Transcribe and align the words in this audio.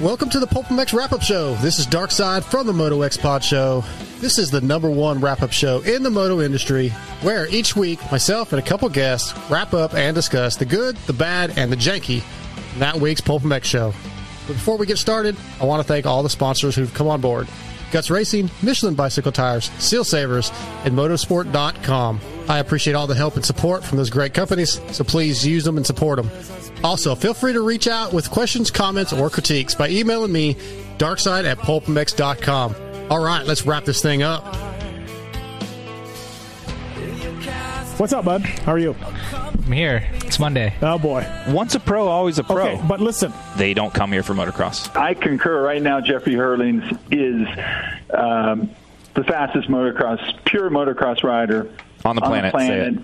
Welcome 0.00 0.30
to 0.30 0.40
the 0.40 0.46
Pulp 0.46 0.64
MX 0.68 0.94
Wrap 0.94 1.12
Up 1.12 1.20
Show. 1.20 1.56
This 1.56 1.78
is 1.78 1.84
Dark 1.84 2.10
Side 2.10 2.42
from 2.42 2.66
the 2.66 2.72
Moto 2.72 3.02
X 3.02 3.18
Pod 3.18 3.44
Show. 3.44 3.84
This 4.18 4.38
is 4.38 4.50
the 4.50 4.62
number 4.62 4.88
one 4.88 5.20
wrap 5.20 5.42
up 5.42 5.52
show 5.52 5.80
in 5.82 6.02
the 6.02 6.08
moto 6.08 6.40
industry, 6.40 6.88
where 7.20 7.46
each 7.48 7.76
week 7.76 8.00
myself 8.10 8.54
and 8.54 8.62
a 8.62 8.64
couple 8.64 8.88
guests 8.88 9.34
wrap 9.50 9.74
up 9.74 9.92
and 9.92 10.14
discuss 10.14 10.56
the 10.56 10.64
good, 10.64 10.96
the 11.06 11.12
bad, 11.12 11.58
and 11.58 11.70
the 11.70 11.76
janky 11.76 12.22
in 12.72 12.78
that 12.78 12.96
week's 12.96 13.20
Pulp 13.20 13.42
MX 13.42 13.64
show. 13.64 13.92
But 14.46 14.54
before 14.54 14.78
we 14.78 14.86
get 14.86 14.96
started, 14.96 15.36
I 15.60 15.66
want 15.66 15.82
to 15.82 15.86
thank 15.86 16.06
all 16.06 16.22
the 16.22 16.30
sponsors 16.30 16.74
who've 16.74 16.94
come 16.94 17.06
on 17.06 17.20
board. 17.20 17.46
Guts 17.90 18.10
Racing, 18.10 18.50
Michelin 18.62 18.94
Bicycle 18.94 19.32
Tires, 19.32 19.70
Seal 19.78 20.04
Savers, 20.04 20.50
and 20.84 20.94
Motorsport.com. 20.94 22.20
I 22.48 22.58
appreciate 22.58 22.94
all 22.94 23.06
the 23.06 23.14
help 23.14 23.36
and 23.36 23.44
support 23.44 23.84
from 23.84 23.98
those 23.98 24.10
great 24.10 24.34
companies, 24.34 24.80
so 24.92 25.04
please 25.04 25.46
use 25.46 25.64
them 25.64 25.76
and 25.76 25.86
support 25.86 26.16
them. 26.16 26.30
Also, 26.82 27.14
feel 27.14 27.34
free 27.34 27.52
to 27.52 27.60
reach 27.60 27.86
out 27.88 28.12
with 28.12 28.30
questions, 28.30 28.70
comments, 28.70 29.12
or 29.12 29.30
critiques 29.30 29.74
by 29.74 29.88
emailing 29.88 30.32
me, 30.32 30.54
darkside 30.98 31.44
at 31.44 31.58
pulpmx.com. 31.58 32.74
All 33.10 33.22
right, 33.22 33.44
let's 33.46 33.66
wrap 33.66 33.84
this 33.84 34.02
thing 34.02 34.22
up. 34.22 34.69
What's 38.00 38.14
up, 38.14 38.24
bud? 38.24 38.40
How 38.40 38.72
are 38.72 38.78
you? 38.78 38.96
I'm 39.34 39.70
here. 39.70 40.08
It's 40.24 40.38
Monday. 40.38 40.72
Oh 40.80 40.98
boy. 40.98 41.26
Once 41.48 41.74
a 41.74 41.80
pro, 41.80 42.08
always 42.08 42.38
a 42.38 42.42
pro. 42.44 42.68
Okay, 42.68 42.82
but 42.88 42.98
listen, 42.98 43.30
They 43.58 43.74
don't 43.74 43.92
come 43.92 44.10
here 44.10 44.22
for 44.22 44.32
motocross. 44.32 44.96
I 44.96 45.12
concur 45.12 45.62
right 45.62 45.82
now. 45.82 46.00
Jeffrey 46.00 46.32
Herlings 46.32 46.82
is 47.10 47.46
um, 48.16 48.70
the 49.12 49.22
fastest 49.24 49.68
motocross, 49.68 50.18
pure 50.46 50.70
motocross 50.70 51.22
rider 51.22 51.70
On 52.06 52.16
the 52.16 52.22
planet, 52.22 52.54
say 52.54 52.96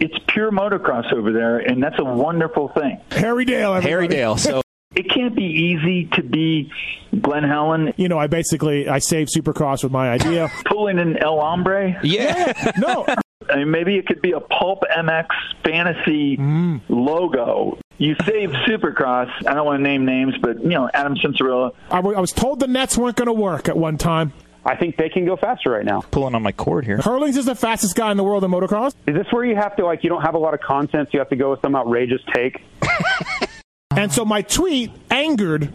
It's 0.00 0.18
pure 0.26 0.50
motocross 0.50 1.12
over 1.12 1.30
there, 1.30 1.58
and 1.58 1.80
that's 1.80 2.00
a 2.00 2.04
wonderful 2.04 2.70
thing. 2.70 3.00
Harry 3.12 3.44
Dale. 3.44 3.74
Everybody. 3.74 3.88
Harry 3.88 4.08
Dale. 4.08 4.36
So 4.36 4.62
It 4.96 5.08
can't 5.08 5.36
be 5.36 5.44
easy 5.44 6.06
to 6.14 6.24
be 6.24 6.72
Glen 7.20 7.44
Helen 7.44 7.94
You 7.96 8.08
know, 8.08 8.18
I 8.18 8.26
basically 8.26 8.88
I 8.88 8.98
saved 8.98 9.30
Supercross 9.32 9.84
with 9.84 9.92
my 9.92 10.10
idea. 10.10 10.50
pulling 10.64 10.98
an 10.98 11.18
El 11.18 11.40
Hombre. 11.40 12.00
yeah, 12.02 12.72
no, 12.76 13.06
I 13.48 13.56
mean, 13.56 13.70
maybe 13.70 13.96
it 13.96 14.06
could 14.06 14.20
be 14.20 14.32
a 14.32 14.40
Pulp 14.40 14.82
MX 14.96 15.26
fantasy 15.64 16.36
mm. 16.36 16.80
logo. 16.88 17.78
You 17.98 18.14
saved 18.26 18.54
Supercross. 18.68 19.30
I 19.46 19.54
don't 19.54 19.66
want 19.66 19.78
to 19.78 19.82
name 19.82 20.04
names, 20.04 20.34
but 20.40 20.62
you 20.62 20.70
know, 20.70 20.88
Adam 20.92 21.16
Cianciarulo. 21.16 21.72
I, 21.90 21.96
w- 21.96 22.16
I 22.16 22.20
was 22.20 22.32
told 22.32 22.60
the 22.60 22.66
Nets 22.66 22.96
weren't 22.96 23.16
going 23.16 23.26
to 23.26 23.32
work 23.32 23.68
at 23.68 23.76
one 23.76 23.98
time. 23.98 24.32
I 24.64 24.76
think 24.76 24.96
they 24.96 25.08
can 25.08 25.24
go 25.24 25.36
faster 25.36 25.70
right 25.70 25.84
now. 25.84 26.02
pulling 26.10 26.34
on 26.34 26.42
my 26.42 26.52
cord 26.52 26.84
here. 26.84 26.98
Herlings 26.98 27.36
is 27.38 27.46
the 27.46 27.54
fastest 27.54 27.96
guy 27.96 28.10
in 28.10 28.18
the 28.18 28.24
world 28.24 28.44
in 28.44 28.50
motocross. 28.50 28.94
Is 29.06 29.14
this 29.14 29.26
where 29.30 29.44
you 29.44 29.56
have 29.56 29.74
to 29.76 29.86
like 29.86 30.04
you 30.04 30.10
don't 30.10 30.22
have 30.22 30.34
a 30.34 30.38
lot 30.38 30.52
of 30.52 30.60
content, 30.60 31.08
so 31.08 31.10
you 31.14 31.18
have 31.20 31.30
to 31.30 31.36
go 31.36 31.50
with 31.50 31.60
some 31.62 31.74
outrageous 31.74 32.20
take? 32.34 32.62
And 33.96 34.12
so 34.12 34.24
my 34.24 34.42
tweet 34.42 34.92
angered 35.10 35.72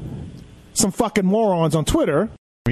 some 0.74 0.92
fucking 0.92 1.26
morons 1.26 1.76
on 1.76 1.86
Twitter. 1.86 2.30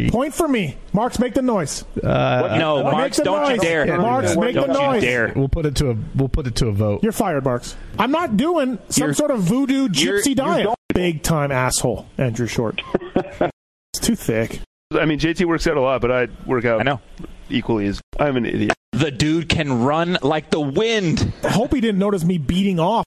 Point 0.10 0.34
for 0.34 0.48
me. 0.48 0.76
Marks, 0.92 1.20
make 1.20 1.36
the 1.36 1.44
noise. 1.44 1.86
Uh, 2.02 2.56
no, 2.58 2.84
Make 2.84 2.94
Marks, 2.94 3.18
the 3.18 3.24
don't 3.26 3.44
you 3.44 3.58
noise. 3.58 3.62
dare. 3.62 3.98
Marks, 3.98 4.36
make 4.36 4.56
don't 4.56 4.68
the 4.74 4.74
you 4.74 4.88
noise. 4.88 5.02
dare. 5.04 5.34
We'll 5.36 5.48
put 5.50 5.68
it 5.68 5.76
to 5.76 5.92
a 5.92 5.98
we'll 6.16 6.30
put 6.30 6.48
it 6.48 6.56
to 6.56 6.68
a 6.68 6.72
vote. 6.72 7.04
You're 7.04 7.12
fired, 7.12 7.44
Marks. 7.44 7.76
I'm 8.00 8.10
not 8.12 8.36
doing 8.36 8.80
some 8.90 9.04
You're- 9.04 9.14
sort 9.14 9.30
of 9.30 9.42
voodoo 9.42 9.88
you're- 9.94 10.20
gypsy 10.20 10.30
you 10.30 10.36
diet. 10.36 10.68
Big 10.96 11.22
time 11.22 11.52
asshole, 11.52 12.08
Andrew 12.18 12.48
Short. 12.48 12.82
it's 13.16 14.00
too 14.02 14.16
thick. 14.16 14.62
I 14.92 15.06
mean, 15.06 15.20
JT 15.20 15.46
works 15.46 15.68
out 15.68 15.78
a 15.78 15.82
lot, 15.82 16.02
but 16.02 16.12
I 16.12 16.28
work 16.48 16.66
out 16.66 16.80
I 16.80 16.84
know. 16.84 17.00
equally 17.52 17.86
as 17.86 18.02
I'm 18.20 18.36
an 18.38 18.46
idiot. 18.48 18.74
The 18.94 19.12
dude 19.12 19.48
can 19.48 19.84
run 19.84 20.18
like 20.24 20.50
the 20.50 20.60
wind. 20.60 21.32
I 21.44 21.50
hope 21.50 21.72
he 21.74 21.82
didn't 21.82 22.00
notice 22.00 22.24
me 22.24 22.40
beating 22.40 22.80
off. 22.80 23.06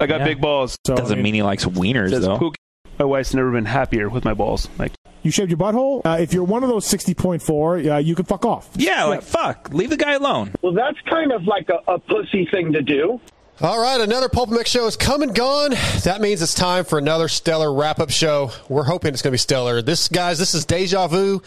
I 0.00 0.06
got 0.06 0.20
Yeah. 0.20 0.26
big 0.26 0.40
balls. 0.40 0.76
So 0.86 0.96
Doesn't 0.96 1.22
mean 1.22 1.34
he 1.34 1.42
likes 1.44 1.64
wieners 1.64 2.10
though. 2.20 2.38
Pookie. 2.38 2.54
My 2.98 3.04
wife's 3.04 3.34
never 3.34 3.50
been 3.52 3.64
happier 3.64 4.08
with 4.08 4.24
my 4.24 4.34
balls. 4.34 4.68
Like, 4.78 4.92
you 5.24 5.32
shaved 5.32 5.50
your 5.50 5.58
butthole. 5.58 6.02
Uh, 6.04 6.18
if 6.20 6.32
you're 6.32 6.44
one 6.44 6.62
of 6.62 6.68
those 6.68 6.86
60.4, 6.86 7.94
uh, 7.94 7.96
you 7.96 8.14
can 8.14 8.24
fuck 8.24 8.44
off. 8.44 8.68
Yeah, 8.76 9.04
like 9.04 9.22
fuck. 9.22 9.70
Leave 9.72 9.90
the 9.90 9.96
guy 9.96 10.12
alone. 10.12 10.52
Well, 10.62 10.72
that's 10.72 11.00
kind 11.10 11.32
of 11.32 11.44
like 11.46 11.68
a, 11.70 11.80
a 11.90 11.98
pussy 11.98 12.46
thing 12.46 12.72
to 12.74 12.82
do. 12.82 13.20
All 13.60 13.80
right, 13.80 14.00
another 14.00 14.28
Pulp 14.28 14.50
MX 14.50 14.66
show 14.66 14.86
is 14.86 14.96
come 14.96 15.22
and 15.22 15.34
gone. 15.34 15.70
That 16.02 16.20
means 16.20 16.42
it's 16.42 16.54
time 16.54 16.84
for 16.84 16.98
another 16.98 17.28
stellar 17.28 17.72
wrap 17.72 18.00
up 18.00 18.10
show. 18.10 18.50
We're 18.68 18.82
hoping 18.82 19.12
it's 19.12 19.22
going 19.22 19.30
to 19.30 19.34
be 19.34 19.38
stellar. 19.38 19.80
This, 19.80 20.08
guys, 20.08 20.38
this 20.40 20.54
is 20.54 20.64
Deja 20.64 21.06
Vu. 21.06 21.40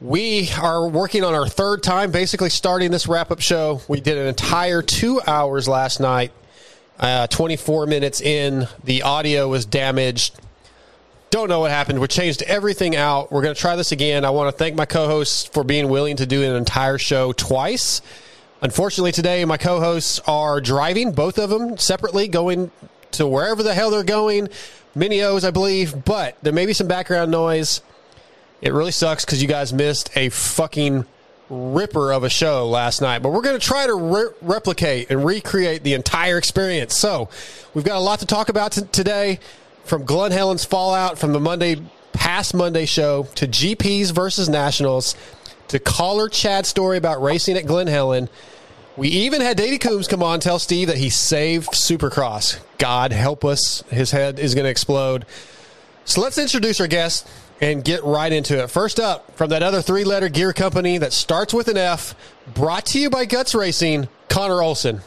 We 0.00 0.50
are 0.60 0.88
working 0.88 1.24
on 1.24 1.34
our 1.34 1.48
third 1.48 1.82
time, 1.82 2.12
basically 2.12 2.48
starting 2.48 2.92
this 2.92 3.08
wrap 3.08 3.30
up 3.30 3.40
show. 3.40 3.82
We 3.88 4.00
did 4.00 4.18
an 4.18 4.28
entire 4.28 4.82
two 4.82 5.20
hours 5.26 5.68
last 5.68 6.00
night. 6.00 6.32
Uh, 6.98 7.26
24 7.26 7.86
minutes 7.86 8.20
in, 8.20 8.68
the 8.84 9.02
audio 9.02 9.48
was 9.48 9.64
damaged. 9.66 10.38
Don't 11.32 11.48
know 11.48 11.60
what 11.60 11.70
happened. 11.70 11.98
We 11.98 12.08
changed 12.08 12.42
everything 12.42 12.94
out. 12.94 13.32
We're 13.32 13.40
going 13.40 13.54
to 13.54 13.60
try 13.60 13.74
this 13.74 13.90
again. 13.90 14.22
I 14.26 14.28
want 14.28 14.52
to 14.52 14.58
thank 14.58 14.76
my 14.76 14.84
co 14.84 15.06
hosts 15.06 15.46
for 15.46 15.64
being 15.64 15.88
willing 15.88 16.16
to 16.18 16.26
do 16.26 16.42
an 16.42 16.54
entire 16.54 16.98
show 16.98 17.32
twice. 17.32 18.02
Unfortunately, 18.60 19.12
today 19.12 19.42
my 19.46 19.56
co 19.56 19.80
hosts 19.80 20.20
are 20.26 20.60
driving, 20.60 21.12
both 21.12 21.38
of 21.38 21.48
them 21.48 21.78
separately, 21.78 22.28
going 22.28 22.70
to 23.12 23.26
wherever 23.26 23.62
the 23.62 23.72
hell 23.72 23.90
they're 23.90 24.04
going. 24.04 24.50
Minios, 24.94 25.42
I 25.42 25.50
believe, 25.50 26.04
but 26.04 26.36
there 26.42 26.52
may 26.52 26.66
be 26.66 26.74
some 26.74 26.86
background 26.86 27.30
noise. 27.30 27.80
It 28.60 28.74
really 28.74 28.92
sucks 28.92 29.24
because 29.24 29.40
you 29.40 29.48
guys 29.48 29.72
missed 29.72 30.14
a 30.14 30.28
fucking 30.28 31.06
ripper 31.48 32.12
of 32.12 32.24
a 32.24 32.30
show 32.30 32.68
last 32.68 33.00
night. 33.00 33.22
But 33.22 33.30
we're 33.30 33.40
going 33.40 33.58
to 33.58 33.66
try 33.66 33.86
to 33.86 33.94
re- 33.94 34.32
replicate 34.42 35.10
and 35.10 35.24
recreate 35.24 35.82
the 35.82 35.94
entire 35.94 36.36
experience. 36.36 36.94
So 36.94 37.30
we've 37.72 37.86
got 37.86 37.96
a 37.96 38.00
lot 38.00 38.18
to 38.18 38.26
talk 38.26 38.50
about 38.50 38.72
t- 38.72 38.82
today 38.92 39.40
from 39.84 40.04
Glen 40.04 40.32
Helen's 40.32 40.64
fallout 40.64 41.18
from 41.18 41.32
the 41.32 41.40
Monday 41.40 41.82
past 42.12 42.54
Monday 42.54 42.86
show 42.86 43.24
to 43.34 43.46
GPs 43.46 44.12
versus 44.12 44.48
Nationals 44.48 45.16
to 45.68 45.78
caller 45.78 46.28
Chad's 46.28 46.68
story 46.68 46.98
about 46.98 47.22
racing 47.22 47.56
at 47.56 47.66
Glen 47.66 47.86
Helen. 47.86 48.28
We 48.96 49.08
even 49.08 49.40
had 49.40 49.56
Davey 49.56 49.78
Coombs 49.78 50.06
come 50.06 50.22
on 50.22 50.38
tell 50.40 50.58
Steve 50.58 50.88
that 50.88 50.98
he 50.98 51.08
saved 51.08 51.70
Supercross. 51.70 52.60
God 52.78 53.12
help 53.12 53.44
us. 53.44 53.82
His 53.90 54.10
head 54.10 54.38
is 54.38 54.54
going 54.54 54.64
to 54.64 54.70
explode. 54.70 55.24
So 56.04 56.20
let's 56.20 56.36
introduce 56.36 56.80
our 56.80 56.86
guest 56.86 57.26
and 57.60 57.82
get 57.84 58.04
right 58.04 58.32
into 58.32 58.62
it. 58.62 58.68
First 58.68 59.00
up, 59.00 59.36
from 59.36 59.50
that 59.50 59.62
other 59.62 59.80
three 59.80 60.04
letter 60.04 60.28
gear 60.28 60.52
company 60.52 60.98
that 60.98 61.12
starts 61.12 61.54
with 61.54 61.68
an 61.68 61.76
F, 61.76 62.14
brought 62.54 62.84
to 62.86 63.00
you 63.00 63.08
by 63.08 63.24
Guts 63.24 63.54
Racing, 63.54 64.08
Connor 64.28 64.60
Olson. 64.60 65.00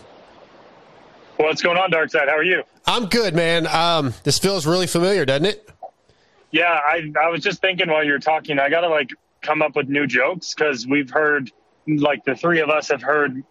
What's 1.38 1.62
going 1.62 1.78
on, 1.78 1.92
Dark 1.92 2.10
Side? 2.12 2.30
How 2.30 2.38
are 2.38 2.44
you? 2.44 2.64
I'm 2.86 3.08
good, 3.08 3.36
man. 3.36 3.68
Um, 3.68 4.14
this 4.24 4.40
feels 4.40 4.66
really 4.66 4.88
familiar, 4.88 5.26
doesn't 5.26 5.46
it? 5.46 5.70
Yeah, 6.52 6.66
I 6.72 7.12
I 7.22 7.30
was 7.30 7.42
just 7.42 7.60
thinking 7.60 7.90
while 7.90 8.04
you 8.04 8.14
were 8.14 8.20
talking, 8.20 8.60
I 8.60 8.70
gotta 8.70 8.88
like 8.88 9.10
come 9.42 9.62
up 9.62 9.76
with 9.76 9.90
new 9.90 10.08
jokes 10.08 10.54
because 10.54 10.88
we've 10.88 11.10
heard 11.10 11.52
like 11.88 12.24
the 12.24 12.36
three 12.36 12.62
of 12.62 12.70
us 12.70 12.90
have 12.90 13.02
heard 13.02 13.44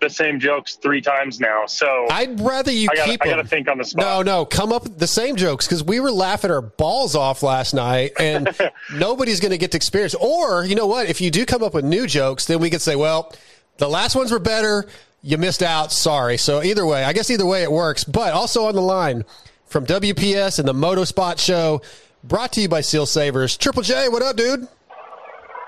the 0.00 0.10
same 0.10 0.40
jokes 0.40 0.76
three 0.76 1.00
times 1.00 1.40
now. 1.40 1.64
So 1.66 2.06
I'd 2.10 2.40
rather 2.40 2.70
you 2.72 2.88
I 2.90 2.96
gotta, 2.96 3.10
keep 3.10 3.22
I 3.22 3.24
gotta 3.26 3.36
them. 3.38 3.46
think 3.46 3.68
on 3.68 3.78
the 3.78 3.84
spot. 3.84 4.04
No, 4.04 4.22
no, 4.22 4.44
come 4.44 4.72
up 4.72 4.84
with 4.84 4.98
the 4.98 5.06
same 5.06 5.36
jokes 5.36 5.66
because 5.66 5.82
we 5.82 6.00
were 6.00 6.10
laughing 6.10 6.50
our 6.50 6.62
balls 6.62 7.14
off 7.14 7.42
last 7.42 7.72
night, 7.74 8.12
and 8.18 8.54
nobody's 8.94 9.40
going 9.40 9.50
to 9.52 9.58
get 9.58 9.70
to 9.72 9.76
experience. 9.76 10.14
Or 10.14 10.64
you 10.64 10.74
know 10.74 10.86
what? 10.86 11.08
If 11.08 11.20
you 11.20 11.30
do 11.30 11.44
come 11.46 11.62
up 11.62 11.74
with 11.74 11.84
new 11.84 12.06
jokes, 12.06 12.46
then 12.46 12.60
we 12.60 12.70
could 12.70 12.80
say, 12.82 12.96
well, 12.96 13.32
the 13.78 13.88
last 13.88 14.14
ones 14.16 14.30
were 14.32 14.38
better. 14.38 14.86
You 15.22 15.38
missed 15.38 15.62
out. 15.62 15.92
Sorry. 15.92 16.36
So 16.36 16.62
either 16.62 16.86
way, 16.86 17.04
I 17.04 17.12
guess 17.12 17.30
either 17.30 17.46
way 17.46 17.62
it 17.62 17.70
works. 17.70 18.04
But 18.04 18.32
also 18.32 18.64
on 18.64 18.74
the 18.74 18.80
line 18.82 19.24
from 19.66 19.86
WPS 19.86 20.58
and 20.58 20.66
the 20.66 20.74
Moto 20.74 21.04
Spot 21.04 21.38
Show, 21.38 21.82
brought 22.24 22.52
to 22.54 22.60
you 22.60 22.68
by 22.68 22.80
Seal 22.80 23.06
Savers. 23.06 23.56
Triple 23.56 23.82
J, 23.82 24.08
what 24.08 24.22
up, 24.22 24.36
dude? 24.36 24.66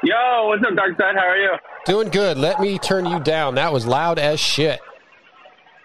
Yo, 0.03 0.49
what's 0.49 0.65
up, 0.67 0.75
Dark 0.75 0.97
Side? 0.99 1.15
How 1.15 1.29
are 1.29 1.37
you? 1.37 1.51
Doing 1.87 2.09
good. 2.09 2.37
Let 2.37 2.61
me 2.61 2.79
turn 2.79 3.07
you 3.07 3.21
down. 3.21 3.55
That 3.55 3.73
was 3.73 3.87
loud 3.87 4.19
as 4.19 4.41
shit. 4.41 4.81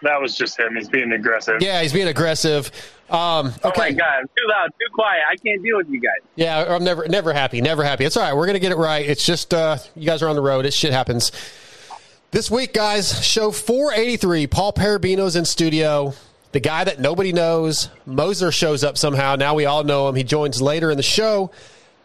That 0.03 0.21
was 0.21 0.35
just 0.35 0.59
him. 0.59 0.75
He's 0.75 0.89
being 0.89 1.11
aggressive. 1.11 1.55
Yeah, 1.59 1.81
he's 1.81 1.93
being 1.93 2.07
aggressive. 2.07 2.71
Um, 3.09 3.47
okay. 3.47 3.61
Oh 3.63 3.71
my 3.77 3.91
god, 3.91 4.19
I'm 4.19 4.27
too 4.27 4.47
loud, 4.49 4.67
too 4.79 4.93
quiet. 4.93 5.21
I 5.31 5.35
can't 5.37 5.63
deal 5.63 5.77
with 5.77 5.87
you 5.89 5.99
guys. 5.99 6.27
Yeah, 6.35 6.75
I'm 6.75 6.83
never 6.83 7.07
never 7.07 7.33
happy, 7.33 7.61
never 7.61 7.83
happy. 7.83 8.05
It's 8.05 8.17
all 8.17 8.23
right. 8.23 8.35
We're 8.35 8.45
gonna 8.45 8.59
get 8.59 8.71
it 8.71 8.77
right. 8.77 9.07
It's 9.07 9.25
just 9.25 9.53
uh, 9.53 9.77
you 9.95 10.05
guys 10.05 10.21
are 10.21 10.29
on 10.29 10.35
the 10.35 10.41
road. 10.41 10.65
It 10.65 10.73
shit 10.73 10.91
happens. 10.93 11.31
This 12.37 12.51
week, 12.51 12.71
guys, 12.71 13.25
show 13.25 13.49
483. 13.49 14.45
Paul 14.45 14.71
Parabino's 14.71 15.35
in 15.35 15.43
studio. 15.43 16.13
the 16.51 16.59
guy 16.59 16.83
that 16.83 16.99
nobody 16.99 17.33
knows. 17.33 17.89
Moser 18.05 18.51
shows 18.51 18.83
up 18.83 18.95
somehow. 18.95 19.35
Now 19.35 19.55
we 19.55 19.65
all 19.65 19.83
know 19.83 20.07
him. 20.07 20.13
He 20.13 20.23
joins 20.23 20.61
later 20.61 20.91
in 20.91 20.97
the 20.97 21.03
show. 21.03 21.49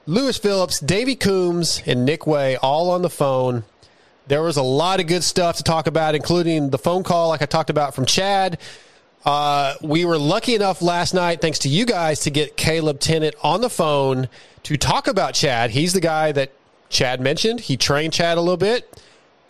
Lewis 0.06 0.38
Phillips, 0.38 0.80
Davey 0.80 1.16
Coombs, 1.16 1.82
and 1.84 2.06
Nick 2.06 2.26
Wey 2.26 2.56
all 2.56 2.88
on 2.92 3.02
the 3.02 3.10
phone. 3.10 3.64
There 4.26 4.42
was 4.42 4.56
a 4.56 4.62
lot 4.62 5.00
of 5.00 5.06
good 5.06 5.22
stuff 5.22 5.58
to 5.58 5.62
talk 5.62 5.86
about, 5.86 6.14
including 6.14 6.70
the 6.70 6.78
phone 6.78 7.02
call, 7.02 7.28
like 7.28 7.42
I 7.42 7.46
talked 7.46 7.68
about 7.68 7.94
from 7.94 8.06
Chad. 8.06 8.58
Uh, 9.26 9.74
we 9.82 10.06
were 10.06 10.16
lucky 10.16 10.54
enough 10.54 10.80
last 10.80 11.12
night, 11.12 11.42
thanks 11.42 11.58
to 11.58 11.68
you 11.68 11.84
guys, 11.84 12.20
to 12.20 12.30
get 12.30 12.56
Caleb 12.56 13.00
Tennant 13.00 13.34
on 13.42 13.60
the 13.60 13.68
phone 13.68 14.30
to 14.62 14.78
talk 14.78 15.08
about 15.08 15.34
Chad. 15.34 15.72
He's 15.72 15.92
the 15.92 16.00
guy 16.00 16.32
that 16.32 16.52
Chad 16.88 17.20
mentioned. 17.20 17.60
He 17.60 17.76
trained 17.76 18.14
Chad 18.14 18.38
a 18.38 18.40
little 18.40 18.56
bit. 18.56 18.88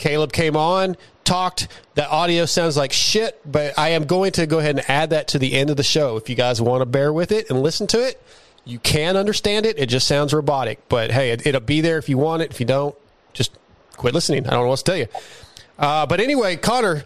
Caleb 0.03 0.33
came 0.33 0.57
on, 0.57 0.97
talked. 1.23 1.69
The 1.95 2.11
audio 2.11 2.45
sounds 2.45 2.77
like 2.77 2.93
shit, 2.93 3.41
but 3.51 3.79
I 3.79 3.91
am 3.91 4.05
going 4.05 4.33
to 4.33 4.47
go 4.47 4.59
ahead 4.59 4.77
and 4.77 4.91
add 4.91 5.11
that 5.11 5.29
to 5.29 5.39
the 5.39 5.53
end 5.53 5.71
of 5.71 5.77
the 5.77 5.85
show. 5.85 6.17
If 6.17 6.29
you 6.29 6.35
guys 6.35 6.61
want 6.61 6.81
to 6.81 6.87
bear 6.87 7.13
with 7.13 7.31
it 7.31 7.49
and 7.49 7.63
listen 7.63 7.87
to 7.87 8.05
it, 8.05 8.21
you 8.65 8.81
can 8.81 9.17
understand 9.17 9.65
it. 9.65 9.79
It 9.79 9.89
just 9.89 10.09
sounds 10.09 10.35
robotic, 10.35 10.89
but 10.89 11.13
hey, 11.13 11.31
it, 11.31 11.47
it'll 11.47 11.61
be 11.61 11.81
there 11.81 11.99
if 11.99 12.09
you 12.09 12.19
want 12.19 12.43
it. 12.43 12.51
If 12.51 12.59
you 12.59 12.67
don't, 12.67 12.97
just 13.33 13.57
quit 13.97 14.13
listening. 14.13 14.45
I 14.45 14.51
don't 14.51 14.65
know 14.65 14.71
what 14.71 14.79
to 14.79 14.85
tell 14.85 14.97
you. 14.97 15.07
Uh, 15.79 16.05
but 16.05 16.19
anyway, 16.19 16.57
Connor, 16.57 17.05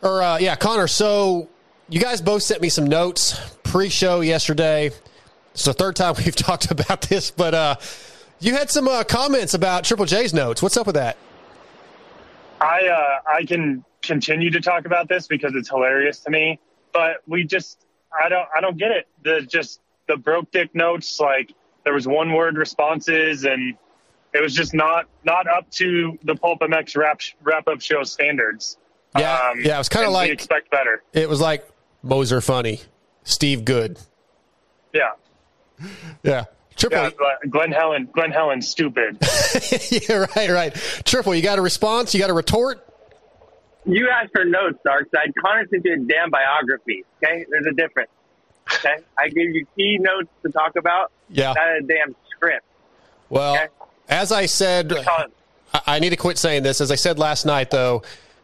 or 0.00 0.22
uh, 0.22 0.38
yeah, 0.38 0.56
Connor. 0.56 0.86
So 0.86 1.46
you 1.90 2.00
guys 2.00 2.22
both 2.22 2.42
sent 2.42 2.62
me 2.62 2.70
some 2.70 2.86
notes 2.86 3.38
pre-show 3.64 4.22
yesterday. 4.22 4.92
It's 5.52 5.66
the 5.66 5.74
third 5.74 5.94
time 5.94 6.14
we've 6.24 6.34
talked 6.34 6.70
about 6.70 7.02
this, 7.02 7.30
but 7.30 7.52
uh, 7.52 7.76
you 8.38 8.54
had 8.54 8.70
some 8.70 8.88
uh, 8.88 9.04
comments 9.04 9.52
about 9.52 9.84
Triple 9.84 10.06
J's 10.06 10.32
notes. 10.32 10.62
What's 10.62 10.78
up 10.78 10.86
with 10.86 10.94
that? 10.94 11.18
I 12.60 12.88
uh, 12.88 13.30
I 13.30 13.44
can 13.44 13.84
continue 14.02 14.50
to 14.50 14.60
talk 14.60 14.86
about 14.86 15.08
this 15.08 15.26
because 15.26 15.52
it's 15.54 15.68
hilarious 15.68 16.20
to 16.20 16.30
me, 16.30 16.58
but 16.92 17.16
we 17.26 17.44
just 17.44 17.86
I 18.22 18.28
don't 18.28 18.48
I 18.56 18.60
don't 18.60 18.76
get 18.76 18.90
it. 18.90 19.08
The 19.24 19.42
just 19.42 19.80
the 20.08 20.16
broke 20.16 20.50
dick 20.50 20.74
notes 20.74 21.20
like 21.20 21.52
there 21.84 21.94
was 21.94 22.06
one 22.06 22.32
word 22.32 22.56
responses 22.56 23.44
and 23.44 23.74
it 24.32 24.40
was 24.42 24.54
just 24.54 24.74
not 24.74 25.06
not 25.24 25.46
up 25.46 25.70
to 25.72 26.18
the 26.24 26.34
Pulp 26.34 26.60
MX 26.60 26.96
wrap 26.96 27.20
wrap 27.42 27.66
up 27.68 27.80
show 27.80 28.02
standards. 28.02 28.76
Yeah, 29.18 29.34
Um, 29.50 29.60
yeah, 29.60 29.74
it 29.74 29.78
was 29.78 29.88
kind 29.88 30.06
of 30.06 30.12
like 30.12 30.30
expect 30.30 30.70
better. 30.70 31.02
it 31.12 31.28
was 31.28 31.40
like 31.40 31.68
Moser 32.02 32.40
funny, 32.40 32.80
Steve 33.24 33.64
good. 33.64 33.98
Yeah. 34.92 35.10
Yeah, 36.22 36.44
Triple. 36.80 36.98
Yeah, 36.98 37.48
Glenn- 37.48 37.72
Helen, 37.72 38.08
Glen 38.12 38.30
Helen, 38.30 38.62
stupid. 38.62 39.18
yeah, 39.90 40.26
right, 40.34 40.50
right. 40.50 40.74
Triple, 41.04 41.34
you 41.34 41.42
got 41.42 41.58
a 41.58 41.62
response? 41.62 42.14
You 42.14 42.20
got 42.20 42.30
a 42.30 42.34
retort? 42.34 42.86
You 43.84 44.08
asked 44.08 44.32
for 44.32 44.44
notes, 44.44 44.78
Darkside. 44.86 45.32
Connor 45.40 45.66
sent 45.68 45.84
you 45.84 45.94
a 45.94 45.96
damn 45.98 46.30
biography. 46.30 47.04
Okay, 47.22 47.44
there's 47.50 47.66
a 47.66 47.74
difference. 47.74 48.10
Okay, 48.74 48.96
I 49.18 49.28
gave 49.28 49.54
you 49.54 49.66
key 49.76 49.98
notes 49.98 50.28
to 50.42 50.50
talk 50.50 50.76
about. 50.76 51.12
Yeah. 51.28 51.52
Not 51.52 51.76
a 51.76 51.80
damn 51.82 52.14
script. 52.30 52.64
Well, 53.28 53.58
as 54.08 54.32
I 54.32 54.46
said, 54.46 54.92
I, 54.92 55.26
I 55.86 55.98
need 55.98 56.10
to 56.10 56.16
quit 56.16 56.38
saying 56.38 56.62
this. 56.62 56.80
As 56.80 56.90
I 56.90 56.94
said 56.94 57.18
last 57.18 57.46
night, 57.46 57.70
though, 57.70 58.02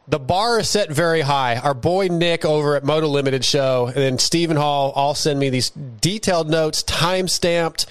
the 0.09 0.19
bar 0.19 0.61
is 0.61 0.69
set 0.69 0.91
very 0.91 1.23
high. 1.23 1.57
Our 1.57 1.75
boy 1.75 2.09
Nick 2.09 2.45
over 2.45 2.77
at 2.77 2.85
Moto 2.85 3.09
Limited 3.09 3.45
Show 3.45 3.87
and 3.87 3.97
then 3.97 4.19
Stephen 4.19 4.57
Hall 4.57 4.93
all 4.95 5.15
send 5.15 5.41
me 5.41 5.51
these 5.51 5.71
detailed 5.71 6.49
notes, 6.49 6.83
time 6.85 7.29
stamped, 7.29 7.87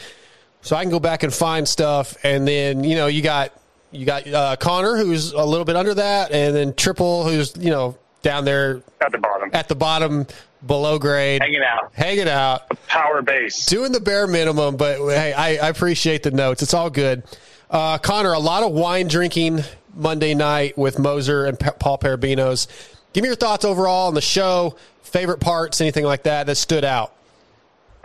so 0.66 0.76
I 0.76 0.82
can 0.82 0.90
go 0.90 1.00
back 1.00 1.22
and 1.22 1.32
find 1.32 1.68
stuff. 1.68 2.18
And 2.24 2.48
then 2.48 2.84
you 2.84 2.96
know 2.96 3.06
you 3.08 3.22
got 3.22 3.54
you 3.92 4.06
got 4.06 4.28
uh, 4.28 4.56
Connor 4.58 4.98
who's 4.98 5.32
a 5.32 5.46
little 5.46 5.64
bit 5.64 5.76
under 5.76 5.94
that, 5.94 6.32
and 6.32 6.56
then 6.56 6.74
Triple 6.74 7.24
who's 7.24 7.56
you 7.56 7.70
know 7.70 7.98
down 8.24 8.46
there 8.46 8.82
at 9.00 9.12
the 9.12 9.20
bottom, 9.20 9.50
at 9.54 9.68
the 9.70 9.76
bottom 9.76 10.28
below 10.66 10.98
grade, 10.98 11.42
hanging 11.44 11.62
out, 11.62 11.94
hanging 11.94 12.28
out, 12.28 12.64
power 12.88 13.22
base, 13.22 13.68
doing 13.68 13.92
the 13.92 14.00
bare 14.00 14.26
minimum. 14.26 14.76
But 14.76 14.98
hey, 15.10 15.34
I, 15.34 15.50
I 15.58 15.70
appreciate 15.70 16.24
the 16.24 16.32
notes. 16.32 16.64
It's 16.64 16.74
all 16.74 16.90
good. 16.90 17.24
Uh, 17.70 18.00
Connor, 18.00 18.34
a 18.34 18.40
lot 18.40 18.64
of 18.64 18.72
wine 18.72 19.08
drinking 19.08 19.62
Monday 19.94 20.34
night 20.34 20.78
with 20.78 20.98
Moser 20.98 21.46
and 21.46 21.60
Paul 21.60 22.00
Perebijnos. 22.00 22.68
Give 23.14 23.22
me 23.22 23.30
your 23.30 23.36
thoughts 23.36 23.64
overall 23.64 24.08
on 24.08 24.16
the 24.16 24.22
show, 24.22 24.76
favorite 25.04 25.40
parts, 25.40 25.80
anything 25.80 26.06
like 26.06 26.24
that 26.24 26.48
that 26.48 26.56
stood 26.56 26.84
out. 26.84 27.15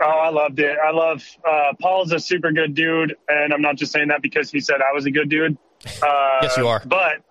Oh, 0.01 0.07
I 0.07 0.29
loved 0.29 0.59
it. 0.59 0.77
I 0.83 0.91
love 0.91 1.23
uh, 1.47 1.73
Paul's 1.79 2.11
a 2.11 2.19
super 2.19 2.51
good 2.51 2.73
dude, 2.73 3.15
and 3.29 3.53
I'm 3.53 3.61
not 3.61 3.75
just 3.75 3.91
saying 3.91 4.07
that 4.07 4.21
because 4.21 4.49
he 4.49 4.59
said 4.59 4.77
I 4.81 4.93
was 4.93 5.05
a 5.05 5.11
good 5.11 5.29
dude. 5.29 5.57
Uh, 6.01 6.39
Yes, 6.41 6.57
you 6.57 6.67
are. 6.67 6.81
But, 6.85 7.21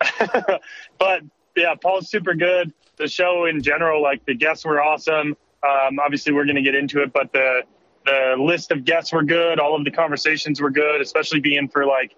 but 0.98 1.22
yeah, 1.56 1.74
Paul's 1.80 2.10
super 2.10 2.34
good. 2.34 2.72
The 2.96 3.06
show 3.06 3.44
in 3.44 3.62
general, 3.62 4.02
like 4.02 4.24
the 4.24 4.34
guests 4.34 4.64
were 4.64 4.82
awesome. 4.82 5.36
Um, 5.62 5.98
obviously, 6.00 6.32
we're 6.32 6.44
going 6.44 6.56
to 6.56 6.62
get 6.62 6.74
into 6.74 7.02
it, 7.02 7.12
but 7.12 7.32
the 7.32 7.62
the 8.04 8.36
list 8.38 8.72
of 8.72 8.84
guests 8.84 9.12
were 9.12 9.22
good. 9.22 9.60
All 9.60 9.76
of 9.76 9.84
the 9.84 9.90
conversations 9.90 10.60
were 10.60 10.70
good, 10.70 11.00
especially 11.00 11.40
being 11.40 11.68
for 11.68 11.84
like 11.84 12.16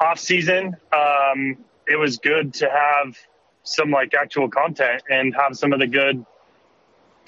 off 0.00 0.18
season. 0.18 0.76
Um, 0.92 1.56
it 1.86 1.96
was 1.96 2.18
good 2.18 2.54
to 2.54 2.70
have 2.70 3.18
some 3.62 3.90
like 3.90 4.14
actual 4.14 4.48
content 4.48 5.02
and 5.10 5.34
have 5.34 5.56
some 5.56 5.72
of 5.72 5.80
the 5.80 5.86
good 5.86 6.24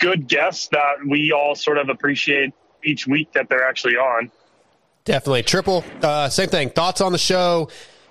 good 0.00 0.26
guests 0.26 0.68
that 0.68 0.96
we 1.06 1.30
all 1.32 1.54
sort 1.54 1.78
of 1.78 1.88
appreciate 1.88 2.52
each 2.82 3.06
week 3.06 3.32
that 3.34 3.48
they're 3.48 3.66
actually 3.66 3.96
on. 3.96 4.32
Definitely. 5.04 5.44
Triple, 5.44 5.84
uh, 6.02 6.28
same 6.28 6.48
thing. 6.48 6.70
Thoughts 6.70 7.00
on 7.00 7.12
the 7.12 7.18
show? 7.18 7.68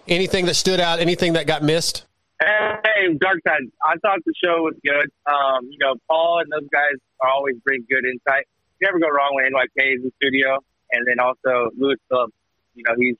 Anything 0.07 0.45
that 0.45 0.55
stood 0.55 0.79
out? 0.79 0.99
Anything 0.99 1.33
that 1.33 1.45
got 1.45 1.61
missed? 1.63 2.05
Hey, 2.41 3.07
Darkside. 3.13 3.69
I 3.83 3.97
thought 4.01 4.19
the 4.25 4.33
show 4.43 4.63
was 4.63 4.75
good. 4.83 5.09
Um, 5.25 5.67
you 5.69 5.77
know, 5.79 5.95
Paul 6.07 6.39
and 6.39 6.51
those 6.51 6.69
guys 6.71 6.95
are 7.19 7.29
always 7.29 7.57
bring 7.65 7.85
good 7.89 8.05
insight. 8.05 8.47
You 8.79 8.87
never 8.87 8.99
go 8.99 9.09
wrong 9.09 9.35
when 9.35 9.45
NYK 9.51 9.97
is 9.97 10.03
in 10.03 10.11
studio, 10.15 10.57
and 10.91 11.05
then 11.05 11.19
also 11.19 11.69
Lewis 11.77 11.97
Phillips. 12.07 12.33
You 12.75 12.83
know, 12.87 12.95
he's 12.97 13.15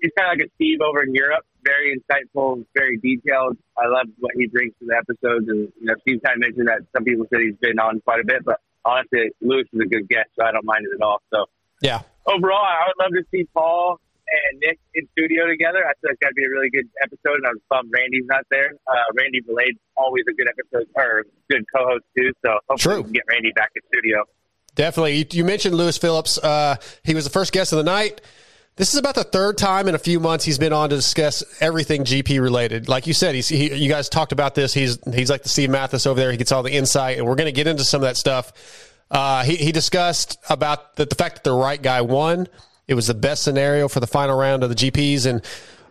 he's 0.00 0.12
kind 0.16 0.30
of 0.30 0.38
like 0.38 0.46
a 0.46 0.50
Steve 0.54 0.78
over 0.80 1.02
in 1.02 1.14
Europe. 1.14 1.44
Very 1.64 1.96
insightful, 1.98 2.64
very 2.74 2.98
detailed. 2.98 3.56
I 3.78 3.86
love 3.86 4.06
what 4.18 4.32
he 4.36 4.46
brings 4.48 4.72
to 4.80 4.86
the 4.86 4.96
episodes. 4.96 5.48
And 5.48 5.68
you 5.80 5.86
know, 5.86 5.94
Steve 6.02 6.20
kind 6.24 6.36
of 6.36 6.40
mentioned 6.40 6.68
that 6.68 6.80
some 6.94 7.04
people 7.04 7.26
said 7.30 7.40
he's 7.40 7.56
been 7.60 7.78
on 7.78 8.00
quite 8.00 8.20
a 8.20 8.24
bit, 8.26 8.44
but 8.44 8.60
honestly, 8.84 9.30
Lewis 9.40 9.66
is 9.72 9.80
a 9.80 9.86
good 9.88 10.08
guest, 10.08 10.30
so 10.38 10.44
I 10.44 10.52
don't 10.52 10.64
mind 10.64 10.84
it 10.90 10.94
at 10.94 11.02
all. 11.04 11.22
So 11.32 11.46
Yeah. 11.80 12.00
overall, 12.26 12.64
I 12.64 12.88
would 12.90 12.98
love 13.02 13.12
to 13.12 13.24
see 13.30 13.44
Paul 13.54 14.00
and 14.26 14.60
Nick 14.60 14.78
in 14.94 15.06
studio 15.12 15.46
together. 15.46 15.78
I 15.86 15.92
feel 16.00 16.10
like 16.10 16.18
that'd 16.20 16.34
be 16.34 16.44
a 16.44 16.50
really 16.50 16.70
good 16.70 16.88
episode, 17.02 17.36
and 17.36 17.46
I 17.46 17.50
was 17.50 17.62
bummed 17.70 17.92
Randy's 17.94 18.26
not 18.26 18.44
there. 18.50 18.72
Uh, 18.90 18.94
Randy 19.14 19.40
Blade, 19.40 19.76
always 19.96 20.24
a 20.28 20.32
good 20.34 20.48
episode 20.48 20.88
or 20.96 21.24
good 21.50 21.64
co-host 21.74 22.04
too. 22.18 22.32
So 22.44 22.58
hopefully 22.68 22.96
we 22.96 23.02
can 23.04 23.12
get 23.12 23.22
Randy 23.28 23.52
back 23.54 23.70
in 23.76 23.82
studio. 23.92 24.24
Definitely. 24.74 25.16
You, 25.16 25.24
you 25.32 25.44
mentioned 25.44 25.74
Lewis 25.76 25.98
Phillips. 25.98 26.38
Uh, 26.38 26.76
he 27.04 27.14
was 27.14 27.24
the 27.24 27.30
first 27.30 27.52
guest 27.52 27.72
of 27.72 27.76
the 27.78 27.84
night. 27.84 28.20
This 28.76 28.94
is 28.94 28.98
about 28.98 29.14
the 29.14 29.24
third 29.24 29.58
time 29.58 29.86
in 29.86 29.94
a 29.94 29.98
few 29.98 30.18
months 30.18 30.46
he's 30.46 30.58
been 30.58 30.72
on 30.72 30.88
to 30.88 30.96
discuss 30.96 31.44
everything 31.60 32.04
GP 32.04 32.40
related. 32.40 32.88
Like 32.88 33.06
you 33.06 33.12
said, 33.12 33.34
he's, 33.34 33.46
he, 33.48 33.72
you 33.74 33.88
guys 33.88 34.08
talked 34.08 34.32
about 34.32 34.54
this. 34.54 34.72
He's 34.72 34.98
he's 35.12 35.28
like 35.28 35.42
the 35.42 35.50
Steve 35.50 35.68
Matthes 35.68 36.06
over 36.06 36.18
there. 36.18 36.30
He 36.30 36.38
gets 36.38 36.52
all 36.52 36.62
the 36.62 36.72
insight, 36.72 37.18
and 37.18 37.26
we're 37.26 37.34
going 37.34 37.46
to 37.46 37.52
get 37.52 37.66
into 37.66 37.84
some 37.84 38.00
of 38.00 38.08
that 38.08 38.16
stuff. 38.16 38.90
Uh, 39.10 39.44
he, 39.44 39.56
he 39.56 39.72
discussed 39.72 40.38
about 40.48 40.96
the, 40.96 41.04
the 41.04 41.14
fact 41.14 41.34
that 41.34 41.44
the 41.44 41.52
right 41.52 41.80
guy 41.82 42.00
won. 42.00 42.48
It 42.88 42.94
was 42.94 43.08
the 43.08 43.14
best 43.14 43.42
scenario 43.42 43.88
for 43.88 44.00
the 44.00 44.06
final 44.06 44.38
round 44.38 44.62
of 44.62 44.70
the 44.70 44.74
GPs, 44.74 45.26
and 45.26 45.44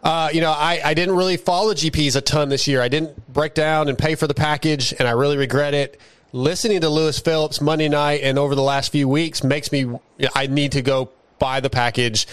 uh, 0.04 0.32
you 0.34 0.42
know 0.42 0.52
I, 0.52 0.82
I 0.84 0.96
didn't 0.96 1.16
really 1.16 1.38
follow 1.38 1.76
GPs 1.76 2.16
a 2.16 2.22
ton 2.22 2.50
this 2.50 2.68
year. 2.68 2.82
I 2.82 2.88
didn't 2.88 3.32
break 3.32 3.54
down 3.54 3.90
and 3.90 3.98
pay 3.98 4.16
for 4.16 4.26
the 4.26 4.34
package, 4.34 4.92
and 4.98 5.08
I 5.08 5.12
really 5.12 5.38
regret 5.38 5.76
it. 5.76 6.02
Listening 6.34 6.82
to 6.82 6.90
Lewis 6.90 7.20
Phillips 7.20 7.62
Monday 7.62 7.90
night 7.90 8.22
and 8.24 8.40
over 8.40 8.56
the 8.56 8.64
last 8.64 8.92
few 8.92 9.08
weeks 9.08 9.44
makes 9.44 9.72
me 9.72 10.00
I 10.34 10.48
need 10.48 10.72
to 10.72 10.82
go 10.82 11.12
buy 11.38 11.60
the 11.60 11.70
package 11.70 12.28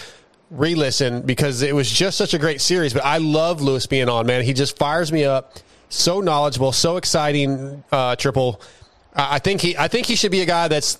re-listen 0.51 1.21
because 1.21 1.61
it 1.61 1.75
was 1.75 1.89
just 1.89 2.17
such 2.17 2.33
a 2.33 2.39
great 2.39 2.61
series. 2.61 2.93
But 2.93 3.05
I 3.05 3.17
love 3.17 3.61
Lewis 3.61 3.85
being 3.85 4.09
on, 4.09 4.25
man. 4.25 4.43
He 4.43 4.53
just 4.53 4.77
fires 4.77 5.11
me 5.11 5.25
up. 5.25 5.53
So 5.89 6.21
knowledgeable, 6.21 6.71
so 6.71 6.97
exciting. 6.97 7.83
Uh, 7.91 8.15
triple. 8.15 8.61
I 9.15 9.39
think 9.39 9.61
he. 9.61 9.75
I 9.75 9.87
think 9.87 10.05
he 10.05 10.15
should 10.15 10.31
be 10.31 10.41
a 10.41 10.45
guy 10.45 10.67
that's 10.67 10.99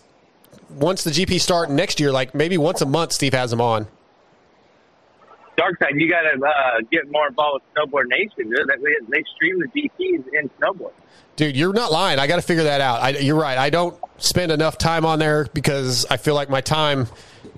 once 0.70 1.04
the 1.04 1.12
GP 1.12 1.40
start 1.40 1.70
next 1.70 2.00
year, 2.00 2.12
like 2.12 2.34
maybe 2.34 2.58
once 2.58 2.82
a 2.82 2.88
month. 2.88 3.14
Steve 3.14 3.34
has 3.34 3.54
him 3.54 3.62
on. 3.62 3.88
Darkside, 5.58 6.00
you 6.00 6.10
got 6.10 6.22
to 6.22 6.46
uh, 6.46 6.52
get 6.92 7.12
more 7.12 7.28
involved 7.28 7.64
with 7.76 7.92
Snowboard 7.92 8.08
Nation. 8.08 8.50
They, 8.50 8.96
they 9.10 9.24
stream 9.36 9.60
the 9.60 9.68
GPs 9.68 10.24
in 10.34 10.50
snowboard. 10.60 10.94
Dude, 11.36 11.56
you're 11.56 11.74
not 11.74 11.92
lying. 11.92 12.18
I 12.18 12.28
got 12.28 12.38
to 12.38 12.42
figure 12.42 12.64
that 12.64 12.82
out. 12.82 13.02
I, 13.02 13.10
you're 13.10 13.40
right. 13.40 13.58
I 13.58 13.70
don't 13.70 13.96
spend 14.18 14.52
enough 14.52 14.78
time 14.78 15.06
on 15.06 15.20
there 15.20 15.48
because 15.54 16.06
I 16.10 16.18
feel 16.18 16.34
like 16.34 16.50
my 16.50 16.62
time 16.62 17.08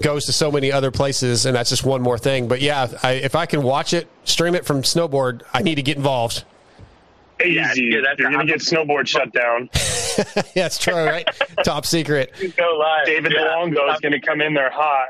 goes 0.01 0.25
to 0.25 0.33
so 0.33 0.51
many 0.51 0.71
other 0.71 0.91
places, 0.91 1.45
and 1.45 1.55
that's 1.55 1.69
just 1.69 1.83
one 1.83 2.01
more 2.01 2.17
thing. 2.17 2.47
But 2.47 2.61
yeah, 2.61 2.87
I, 3.03 3.13
if 3.13 3.35
I 3.35 3.45
can 3.45 3.63
watch 3.63 3.93
it, 3.93 4.07
stream 4.23 4.55
it 4.55 4.65
from 4.65 4.81
snowboard, 4.81 5.43
I 5.53 5.61
need 5.61 5.75
to 5.75 5.83
get 5.83 5.97
involved. 5.97 6.43
Easy. 7.43 7.85
You're 7.85 8.03
going 8.03 8.37
to 8.39 8.45
get 8.45 8.59
snowboard 8.59 9.07
shut 9.07 9.33
down. 9.33 9.69
yeah, 10.55 10.65
it's 10.67 10.77
true, 10.77 10.93
right? 10.93 11.27
Top 11.63 11.85
secret. 11.85 12.33
Go 12.57 12.77
live. 12.77 13.05
David 13.05 13.31
Yeah. 13.35 13.55
Longo 13.55 13.91
is 13.91 13.99
going 13.99 14.11
to 14.11 14.19
come 14.19 14.41
in 14.41 14.53
there 14.53 14.71
hot. 14.71 15.07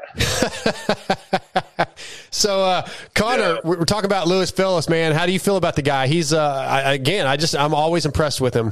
So, 2.29 2.62
uh, 2.63 2.88
Connor, 3.13 3.60
we're 3.63 3.79
we're 3.79 3.86
talking 3.86 4.05
about 4.05 4.27
Lewis 4.27 4.51
Phillips, 4.51 4.88
man. 4.88 5.12
How 5.13 5.25
do 5.25 5.33
you 5.33 5.39
feel 5.39 5.57
about 5.57 5.75
the 5.75 5.81
guy? 5.81 6.07
He's 6.07 6.31
uh, 6.33 6.39
I, 6.41 6.93
again, 6.93 7.27
I 7.27 7.36
just 7.36 7.55
I'm 7.55 7.74
always 7.74 8.05
impressed 8.05 8.39
with 8.39 8.53
him. 8.53 8.71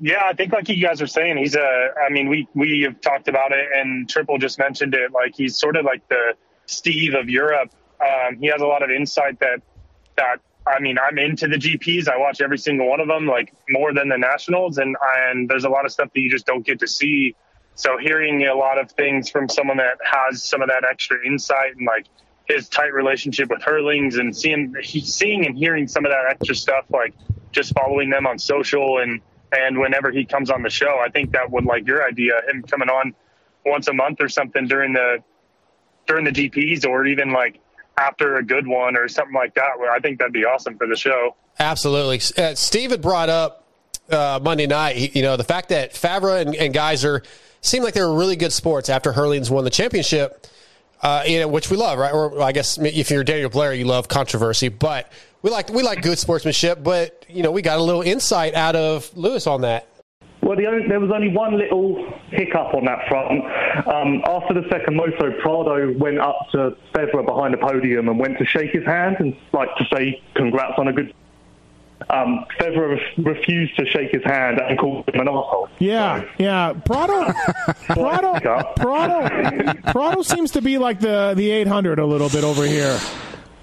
Yeah, 0.00 0.22
I 0.24 0.32
think 0.32 0.52
like 0.52 0.68
you 0.68 0.82
guys 0.82 1.00
are 1.00 1.06
saying, 1.06 1.36
he's 1.36 1.54
a. 1.54 1.88
I 2.04 2.10
mean, 2.10 2.28
we 2.28 2.48
we 2.54 2.82
have 2.82 3.00
talked 3.00 3.28
about 3.28 3.52
it, 3.52 3.68
and 3.74 4.08
Triple 4.08 4.38
just 4.38 4.58
mentioned 4.58 4.94
it. 4.94 5.12
Like 5.12 5.34
he's 5.36 5.56
sort 5.56 5.76
of 5.76 5.84
like 5.84 6.06
the 6.08 6.34
Steve 6.66 7.14
of 7.14 7.28
Europe. 7.28 7.70
Um, 8.00 8.38
he 8.38 8.48
has 8.48 8.60
a 8.60 8.66
lot 8.66 8.82
of 8.82 8.90
insight 8.90 9.38
that 9.40 9.62
that. 10.16 10.38
I 10.66 10.80
mean, 10.80 10.96
I'm 10.98 11.18
into 11.18 11.46
the 11.46 11.56
GPs. 11.56 12.08
I 12.08 12.16
watch 12.16 12.40
every 12.40 12.56
single 12.56 12.88
one 12.88 12.98
of 12.98 13.06
them, 13.06 13.26
like 13.26 13.52
more 13.68 13.92
than 13.92 14.08
the 14.08 14.16
nationals, 14.18 14.78
and 14.78 14.96
and 15.18 15.48
there's 15.48 15.64
a 15.64 15.68
lot 15.68 15.84
of 15.84 15.92
stuff 15.92 16.08
that 16.12 16.20
you 16.20 16.30
just 16.30 16.46
don't 16.46 16.66
get 16.66 16.80
to 16.80 16.88
see. 16.88 17.36
So 17.76 17.98
hearing 17.98 18.46
a 18.46 18.54
lot 18.54 18.78
of 18.78 18.90
things 18.92 19.28
from 19.30 19.48
someone 19.48 19.76
that 19.76 19.98
has 20.04 20.42
some 20.42 20.62
of 20.62 20.68
that 20.68 20.84
extra 20.90 21.24
insight 21.24 21.76
and 21.76 21.86
like 21.86 22.06
his 22.46 22.68
tight 22.68 22.92
relationship 22.92 23.48
with 23.50 23.62
Herlings 23.62 24.16
and 24.16 24.36
seeing 24.36 24.74
he, 24.82 25.00
seeing 25.00 25.46
and 25.46 25.56
hearing 25.56 25.86
some 25.86 26.04
of 26.04 26.12
that 26.12 26.24
extra 26.28 26.54
stuff, 26.54 26.84
like 26.90 27.14
just 27.52 27.72
following 27.74 28.10
them 28.10 28.26
on 28.26 28.38
social 28.38 28.98
and 28.98 29.20
and 29.58 29.78
whenever 29.78 30.10
he 30.10 30.24
comes 30.24 30.50
on 30.50 30.62
the 30.62 30.70
show, 30.70 31.00
I 31.04 31.10
think 31.10 31.32
that 31.32 31.50
would 31.50 31.64
like 31.64 31.86
your 31.86 32.06
idea, 32.06 32.32
him 32.48 32.62
coming 32.62 32.88
on 32.88 33.14
once 33.64 33.88
a 33.88 33.92
month 33.92 34.20
or 34.20 34.28
something 34.28 34.66
during 34.66 34.92
the 34.92 35.22
during 36.06 36.24
the 36.24 36.32
GPs 36.32 36.86
or 36.86 37.06
even 37.06 37.32
like 37.32 37.60
after 37.96 38.36
a 38.36 38.44
good 38.44 38.66
one 38.66 38.96
or 38.96 39.08
something 39.08 39.34
like 39.34 39.54
that. 39.54 39.78
Where 39.78 39.90
I 39.90 40.00
think 40.00 40.18
that'd 40.18 40.32
be 40.32 40.44
awesome 40.44 40.76
for 40.76 40.86
the 40.86 40.96
show. 40.96 41.36
Absolutely. 41.58 42.20
Uh, 42.42 42.54
Steve 42.54 42.90
had 42.90 43.00
brought 43.00 43.28
up 43.28 43.64
uh, 44.10 44.40
Monday 44.42 44.66
night, 44.66 45.14
you 45.14 45.22
know, 45.22 45.36
the 45.36 45.44
fact 45.44 45.70
that 45.70 45.94
Febvre 45.94 46.40
and, 46.40 46.54
and 46.54 46.74
Gajser 46.74 47.24
seemed 47.60 47.84
like 47.84 47.94
they 47.94 48.02
were 48.02 48.14
really 48.14 48.36
good 48.36 48.52
sports 48.52 48.88
after 48.88 49.12
Herlings 49.12 49.50
won 49.50 49.64
the 49.64 49.70
championship, 49.70 50.46
uh, 51.02 51.22
you 51.26 51.40
know, 51.40 51.48
which 51.48 51.70
we 51.70 51.76
love, 51.76 51.98
right? 51.98 52.12
Or 52.12 52.42
I 52.42 52.52
guess 52.52 52.76
if 52.78 53.10
you're 53.10 53.24
Daniel 53.24 53.50
Blair, 53.50 53.72
you 53.72 53.84
love 53.84 54.08
controversy, 54.08 54.68
but 54.68 55.10
we 55.44 55.50
like 55.50 55.68
we 55.68 55.82
like 55.82 56.02
good 56.02 56.18
sportsmanship. 56.18 56.82
But 56.82 57.26
you 57.28 57.44
know, 57.44 57.52
we 57.52 57.62
got 57.62 57.78
a 57.78 57.82
little 57.82 58.02
insight 58.02 58.54
out 58.54 58.74
of 58.74 59.14
Lewis 59.16 59.46
on 59.46 59.60
that. 59.60 59.86
Well, 60.42 60.56
the 60.56 60.66
only, 60.66 60.88
there 60.88 61.00
was 61.00 61.10
only 61.14 61.28
one 61.28 61.56
little 61.56 62.12
hiccup 62.30 62.74
on 62.74 62.84
that 62.84 63.08
front. 63.08 63.44
Um, 63.86 64.22
after 64.26 64.52
the 64.52 64.68
second 64.70 64.94
moto, 64.94 65.32
Prado 65.40 65.96
went 65.96 66.18
up 66.18 66.36
to 66.52 66.76
Febvre 66.92 67.24
behind 67.24 67.54
the 67.54 67.58
podium 67.58 68.08
and 68.08 68.18
went 68.18 68.36
to 68.38 68.44
shake 68.44 68.72
his 68.72 68.84
hand 68.84 69.16
and 69.20 69.34
like 69.52 69.74
to 69.76 69.86
say 69.94 70.22
congrats 70.34 70.74
on 70.78 70.88
a 70.88 70.92
good. 70.92 71.14
Um, 72.10 72.44
Febvre 72.58 72.98
ref- 72.98 73.26
refused 73.26 73.76
to 73.78 73.86
shake 73.86 74.10
his 74.12 74.22
hand 74.24 74.60
and 74.60 74.78
called 74.78 75.08
him 75.08 75.20
an 75.20 75.28
asshole. 75.28 75.68
Yeah, 75.78 76.24
yeah. 76.38 76.72
Prado, 76.72 77.32
Prado, 77.86 78.38
Prado, 78.76 79.74
Prado 79.92 80.22
seems 80.22 80.50
to 80.52 80.62
be 80.62 80.76
like 80.76 81.00
the 81.00 81.34
the 81.36 81.50
800 81.50 81.98
a 81.98 82.06
little 82.06 82.28
bit 82.28 82.44
over 82.44 82.66
here. 82.66 82.98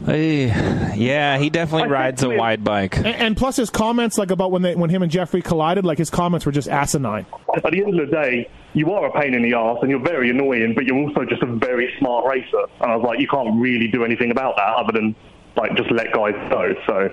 Hey, 0.05 0.47
yeah, 0.95 1.37
he 1.37 1.49
definitely 1.49 1.89
rides 1.89 2.23
a 2.23 2.29
wide 2.29 2.63
bike. 2.63 2.97
And, 2.97 3.07
and 3.07 3.37
plus 3.37 3.55
his 3.55 3.69
comments, 3.69 4.17
like 4.17 4.31
about 4.31 4.51
when 4.51 4.61
they 4.61 4.75
when 4.75 4.89
him 4.89 5.03
and 5.03 5.11
Jeffrey 5.11 5.41
collided, 5.41 5.85
like 5.85 5.97
his 5.97 6.09
comments 6.09 6.45
were 6.45 6.51
just 6.51 6.67
asinine. 6.67 7.25
At 7.55 7.71
the 7.71 7.83
end 7.83 7.99
of 7.99 8.09
the 8.09 8.11
day, 8.11 8.49
you 8.73 8.91
are 8.91 9.05
a 9.05 9.21
pain 9.21 9.33
in 9.33 9.43
the 9.43 9.53
ass 9.53 9.77
and 9.81 9.91
you're 9.91 10.03
very 10.03 10.29
annoying, 10.29 10.73
but 10.75 10.85
you're 10.85 10.97
also 10.97 11.25
just 11.25 11.43
a 11.43 11.45
very 11.45 11.93
smart 11.99 12.25
racer. 12.25 12.65
And 12.79 12.91
I 12.91 12.95
was 12.95 13.05
like, 13.05 13.19
you 13.19 13.27
can't 13.27 13.59
really 13.61 13.87
do 13.87 14.03
anything 14.03 14.31
about 14.31 14.55
that 14.57 14.75
other 14.75 14.91
than 14.91 15.15
like 15.55 15.75
just 15.75 15.91
let 15.91 16.11
guys 16.13 16.35
go. 16.49 16.73
So, 16.87 17.09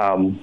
um, 0.00 0.40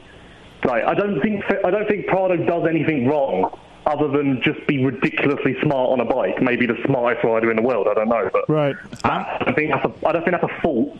like, 0.63 0.83
I 0.85 0.93
don't 0.93 1.19
think 1.21 1.43
I 1.65 1.69
don't 1.69 1.87
think 1.87 2.07
Prado 2.07 2.37
does 2.37 2.67
anything 2.69 3.07
wrong 3.07 3.59
other 3.85 4.07
than 4.07 4.41
just 4.41 4.65
be 4.67 4.83
ridiculously 4.83 5.57
smart 5.61 5.89
on 5.89 5.99
a 5.99 6.05
bike. 6.05 6.41
Maybe 6.41 6.65
the 6.65 6.77
smartest 6.85 7.23
rider 7.25 7.49
in 7.49 7.57
the 7.57 7.61
world. 7.61 7.87
I 7.89 7.93
don't 7.93 8.07
know, 8.07 8.29
but 8.31 8.47
right. 8.47 8.75
I 9.03 9.43
don't 9.43 9.55
think 9.55 9.71
that's 9.71 9.85
a, 9.85 10.07
I 10.07 10.11
don't 10.13 10.23
think 10.23 10.39
that's 10.39 10.51
a 10.51 10.61
fault. 10.61 10.97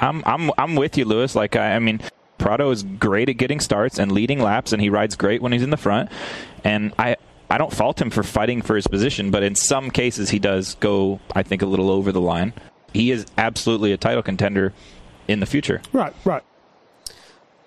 I'm 0.00 0.22
I'm 0.26 0.50
I'm 0.58 0.74
with 0.76 0.96
you, 0.96 1.04
Lewis. 1.04 1.34
Like 1.34 1.56
I, 1.56 1.76
I 1.76 1.78
mean, 1.78 2.00
Prado 2.38 2.70
is 2.70 2.82
great 2.82 3.28
at 3.28 3.36
getting 3.36 3.60
starts 3.60 3.98
and 3.98 4.12
leading 4.12 4.40
laps, 4.40 4.72
and 4.72 4.80
he 4.80 4.90
rides 4.90 5.16
great 5.16 5.42
when 5.42 5.52
he's 5.52 5.62
in 5.62 5.70
the 5.70 5.76
front. 5.76 6.10
And 6.64 6.92
I 6.98 7.16
I 7.50 7.58
don't 7.58 7.72
fault 7.72 8.00
him 8.00 8.10
for 8.10 8.22
fighting 8.22 8.62
for 8.62 8.76
his 8.76 8.86
position, 8.86 9.30
but 9.30 9.42
in 9.42 9.54
some 9.54 9.90
cases 9.90 10.30
he 10.30 10.38
does 10.38 10.74
go, 10.76 11.20
I 11.34 11.42
think, 11.42 11.62
a 11.62 11.66
little 11.66 11.90
over 11.90 12.12
the 12.12 12.20
line. 12.20 12.52
He 12.92 13.10
is 13.10 13.26
absolutely 13.38 13.92
a 13.92 13.96
title 13.96 14.22
contender 14.22 14.72
in 15.28 15.40
the 15.40 15.46
future. 15.46 15.82
Right, 15.92 16.14
right. 16.24 16.42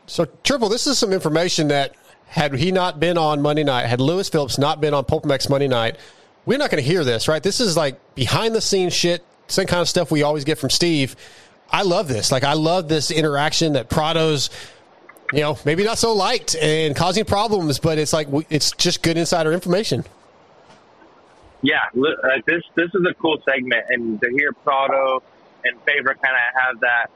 So, 0.08 0.26
Triple, 0.44 0.70
this 0.70 0.88
is 0.88 0.98
some 0.98 1.14
information 1.14 1.68
that 1.68 1.96
had 2.28 2.54
he 2.56 2.72
not 2.72 3.00
been 3.00 3.18
on 3.18 3.42
Monday 3.42 3.64
night, 3.64 3.86
had 3.86 4.02
Lewis 4.02 4.28
Phillips 4.30 4.58
not 4.58 4.82
been 4.82 4.94
on 4.94 5.06
PulpMX 5.06 5.50
Monday 5.50 5.68
night, 5.68 5.98
we're 6.46 6.58
not 6.58 6.72
going 6.72 6.84
to 6.84 6.88
hear 6.88 7.04
this, 7.04 7.28
right? 7.28 7.42
This 7.44 7.60
is 7.60 7.78
like 7.78 8.00
behind 8.16 8.56
the 8.56 8.62
scenes 8.62 8.94
shit, 8.94 9.24
same 9.48 9.68
kind 9.68 9.82
of 9.82 9.90
stuff 9.90 10.10
we 10.12 10.24
always 10.24 10.44
get 10.44 10.58
from 10.58 10.70
Steve. 10.70 11.16
I 11.72 11.84
love 11.84 12.08
this. 12.08 12.32
Like, 12.32 12.44
I 12.44 12.54
love 12.54 12.88
this 12.88 13.12
interaction 13.12 13.74
that 13.74 13.90
Prado's, 13.90 14.50
you 15.34 15.42
know, 15.42 15.58
maybe 15.66 15.84
not 15.84 15.98
so 15.98 16.14
liked 16.14 16.56
and 16.56 16.96
causing 16.96 17.26
problems, 17.26 17.80
but 17.80 17.98
it's 17.98 18.14
like, 18.14 18.28
it's 18.50 18.72
just 18.72 19.04
good 19.04 19.18
insider 19.18 19.52
information. 19.52 20.04
Yeah, 21.62 21.80
uh, 21.94 22.40
this 22.46 22.64
this 22.76 22.88
is 22.94 23.06
a 23.10 23.14
cool 23.16 23.38
segment, 23.44 23.84
and 23.90 24.22
to 24.22 24.30
hear 24.30 24.54
Prado 24.54 25.22
and 25.66 25.78
Febvre 25.86 26.16
kind 26.22 26.36
of 26.36 26.62
have 26.62 26.80
that, 26.80 27.08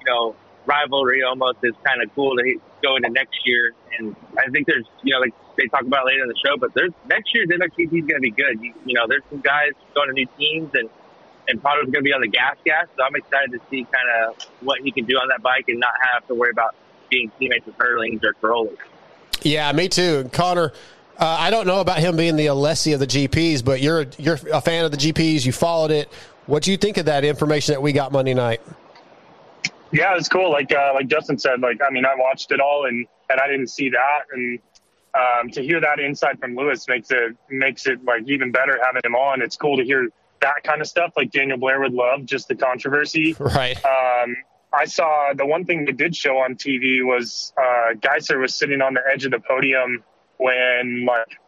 you 0.00 0.12
know, 0.12 0.36
rivalry 0.66 1.22
almost 1.22 1.58
is 1.62 1.72
kind 1.84 2.02
of 2.02 2.14
cool 2.14 2.36
to 2.36 2.60
go 2.82 2.96
into 2.96 3.08
next 3.08 3.46
year. 3.46 3.72
And 3.98 4.14
I 4.38 4.50
think 4.50 4.66
there's, 4.66 4.84
you 5.02 5.14
know, 5.14 5.20
like 5.20 5.32
they 5.56 5.66
talk 5.68 5.82
about 5.82 6.04
later 6.04 6.22
in 6.22 6.28
the 6.28 6.36
show, 6.44 6.56
but 6.58 6.74
there's 6.74 6.92
next 7.08 7.34
year's 7.34 7.48
NXT 7.48 7.84
is 7.84 7.90
going 7.90 8.08
to 8.08 8.20
be 8.20 8.30
good. 8.30 8.60
You, 8.60 8.74
you 8.84 8.94
know, 8.94 9.06
there's 9.08 9.22
some 9.30 9.40
guys 9.40 9.72
going 9.94 10.08
to 10.08 10.14
new 10.14 10.26
teams, 10.38 10.70
and 10.74 10.90
and 11.48 11.62
Prado's 11.62 11.84
going 11.84 11.94
to 11.94 12.02
be 12.02 12.12
on 12.12 12.20
the 12.20 12.28
gas 12.28 12.56
gas. 12.64 12.86
So 12.96 13.02
I'm 13.04 13.16
excited 13.16 13.52
to 13.52 13.60
see 13.70 13.84
kind 13.84 14.28
of 14.28 14.42
what 14.60 14.80
he 14.80 14.92
can 14.92 15.04
do 15.04 15.16
on 15.16 15.28
that 15.28 15.42
bike 15.42 15.64
and 15.68 15.80
not 15.80 15.92
have 16.12 16.26
to 16.28 16.34
worry 16.34 16.50
about 16.50 16.74
being 17.10 17.32
teammates 17.38 17.66
with 17.66 17.76
Herlings 17.76 18.22
or 18.22 18.34
Cairolis. 18.34 18.78
Yeah, 19.42 19.72
me 19.72 19.88
too. 19.88 20.18
And 20.20 20.32
Connor, 20.32 20.72
uh, 21.18 21.36
I 21.38 21.50
don't 21.50 21.66
know 21.66 21.80
about 21.80 21.98
him 21.98 22.16
being 22.16 22.36
the 22.36 22.46
Alessi 22.46 22.92
of 22.94 23.00
the 23.00 23.06
GPs, 23.06 23.64
but 23.64 23.80
you're 23.80 24.06
you're 24.18 24.38
a 24.52 24.60
fan 24.60 24.84
of 24.84 24.90
the 24.90 24.96
GPs. 24.96 25.44
You 25.44 25.52
followed 25.52 25.90
it. 25.90 26.12
What 26.46 26.62
do 26.62 26.70
you 26.70 26.76
think 26.76 26.96
of 26.96 27.06
that 27.06 27.24
information 27.24 27.74
that 27.74 27.80
we 27.80 27.92
got 27.92 28.12
Monday 28.12 28.34
night? 28.34 28.60
Yeah, 29.90 30.16
it's 30.16 30.28
cool. 30.28 30.50
Like 30.50 30.72
uh, 30.72 30.92
like 30.94 31.08
Justin 31.08 31.38
said, 31.38 31.60
like 31.60 31.80
I 31.86 31.90
mean, 31.90 32.04
I 32.04 32.14
watched 32.14 32.52
it 32.52 32.60
all 32.60 32.86
and 32.86 33.06
and 33.30 33.40
I 33.40 33.46
didn't 33.46 33.68
see 33.68 33.90
that, 33.90 34.20
and 34.32 34.58
um, 35.14 35.50
to 35.50 35.62
hear 35.62 35.80
that 35.80 35.98
insight 35.98 36.38
from 36.40 36.54
Lewis 36.56 36.86
makes 36.88 37.10
it 37.10 37.36
makes 37.50 37.86
it 37.86 38.04
like 38.04 38.28
even 38.28 38.52
better 38.52 38.78
having 38.84 39.02
him 39.04 39.14
on. 39.14 39.42
It's 39.42 39.56
cool 39.56 39.76
to 39.76 39.84
hear 39.84 40.08
that 40.40 40.62
kind 40.64 40.80
of 40.80 40.86
stuff. 40.86 41.12
Like 41.16 41.30
Daniel 41.30 41.58
Blair 41.58 41.80
would 41.80 41.92
love 41.92 42.24
just 42.24 42.48
the 42.48 42.54
controversy. 42.56 43.34
Right. 43.40 43.76
Um, 43.84 44.36
I 44.72 44.84
saw 44.84 45.32
the 45.34 45.46
one 45.46 45.64
thing 45.64 45.86
they 45.86 45.92
did 45.92 46.14
show 46.14 46.38
on 46.38 46.54
TV 46.56 47.02
was 47.02 47.52
uh, 47.56 47.94
Gajser 47.94 48.38
was 48.38 48.54
sitting 48.54 48.82
on 48.82 48.92
the 48.94 49.00
edge 49.10 49.24
of 49.24 49.30
the 49.30 49.40
podium 49.40 50.04
when 50.36 51.06
like 51.06 51.38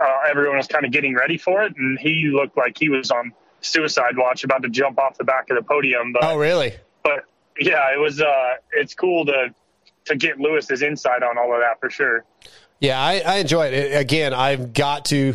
uh, 0.00 0.18
everyone 0.28 0.56
was 0.58 0.66
kind 0.66 0.84
of 0.84 0.92
getting 0.92 1.14
ready 1.14 1.38
for 1.38 1.62
it, 1.62 1.74
and 1.76 1.98
he 1.98 2.30
looked 2.32 2.56
like 2.56 2.76
he 2.78 2.88
was 2.88 3.10
on 3.10 3.32
suicide 3.60 4.16
watch, 4.16 4.44
about 4.44 4.62
to 4.62 4.68
jump 4.68 4.98
off 4.98 5.16
the 5.18 5.24
back 5.24 5.48
of 5.50 5.56
the 5.56 5.62
podium. 5.62 6.12
But 6.12 6.24
Oh, 6.24 6.36
really? 6.36 6.74
but 7.02 7.24
yeah, 7.58 7.92
it 7.94 7.98
was. 7.98 8.20
Uh, 8.20 8.54
it's 8.72 8.94
cool 8.94 9.24
to 9.26 9.54
to 10.04 10.16
get 10.16 10.38
Lewis's 10.38 10.82
insight 10.82 11.22
on 11.22 11.36
all 11.38 11.52
of 11.54 11.60
that 11.60 11.80
for 11.80 11.90
sure. 11.90 12.24
Yeah, 12.80 13.00
I, 13.00 13.20
I 13.20 13.36
enjoy 13.38 13.66
it. 13.66 13.74
it. 13.74 13.96
Again, 14.00 14.32
I've 14.32 14.72
got 14.72 15.06
to, 15.06 15.34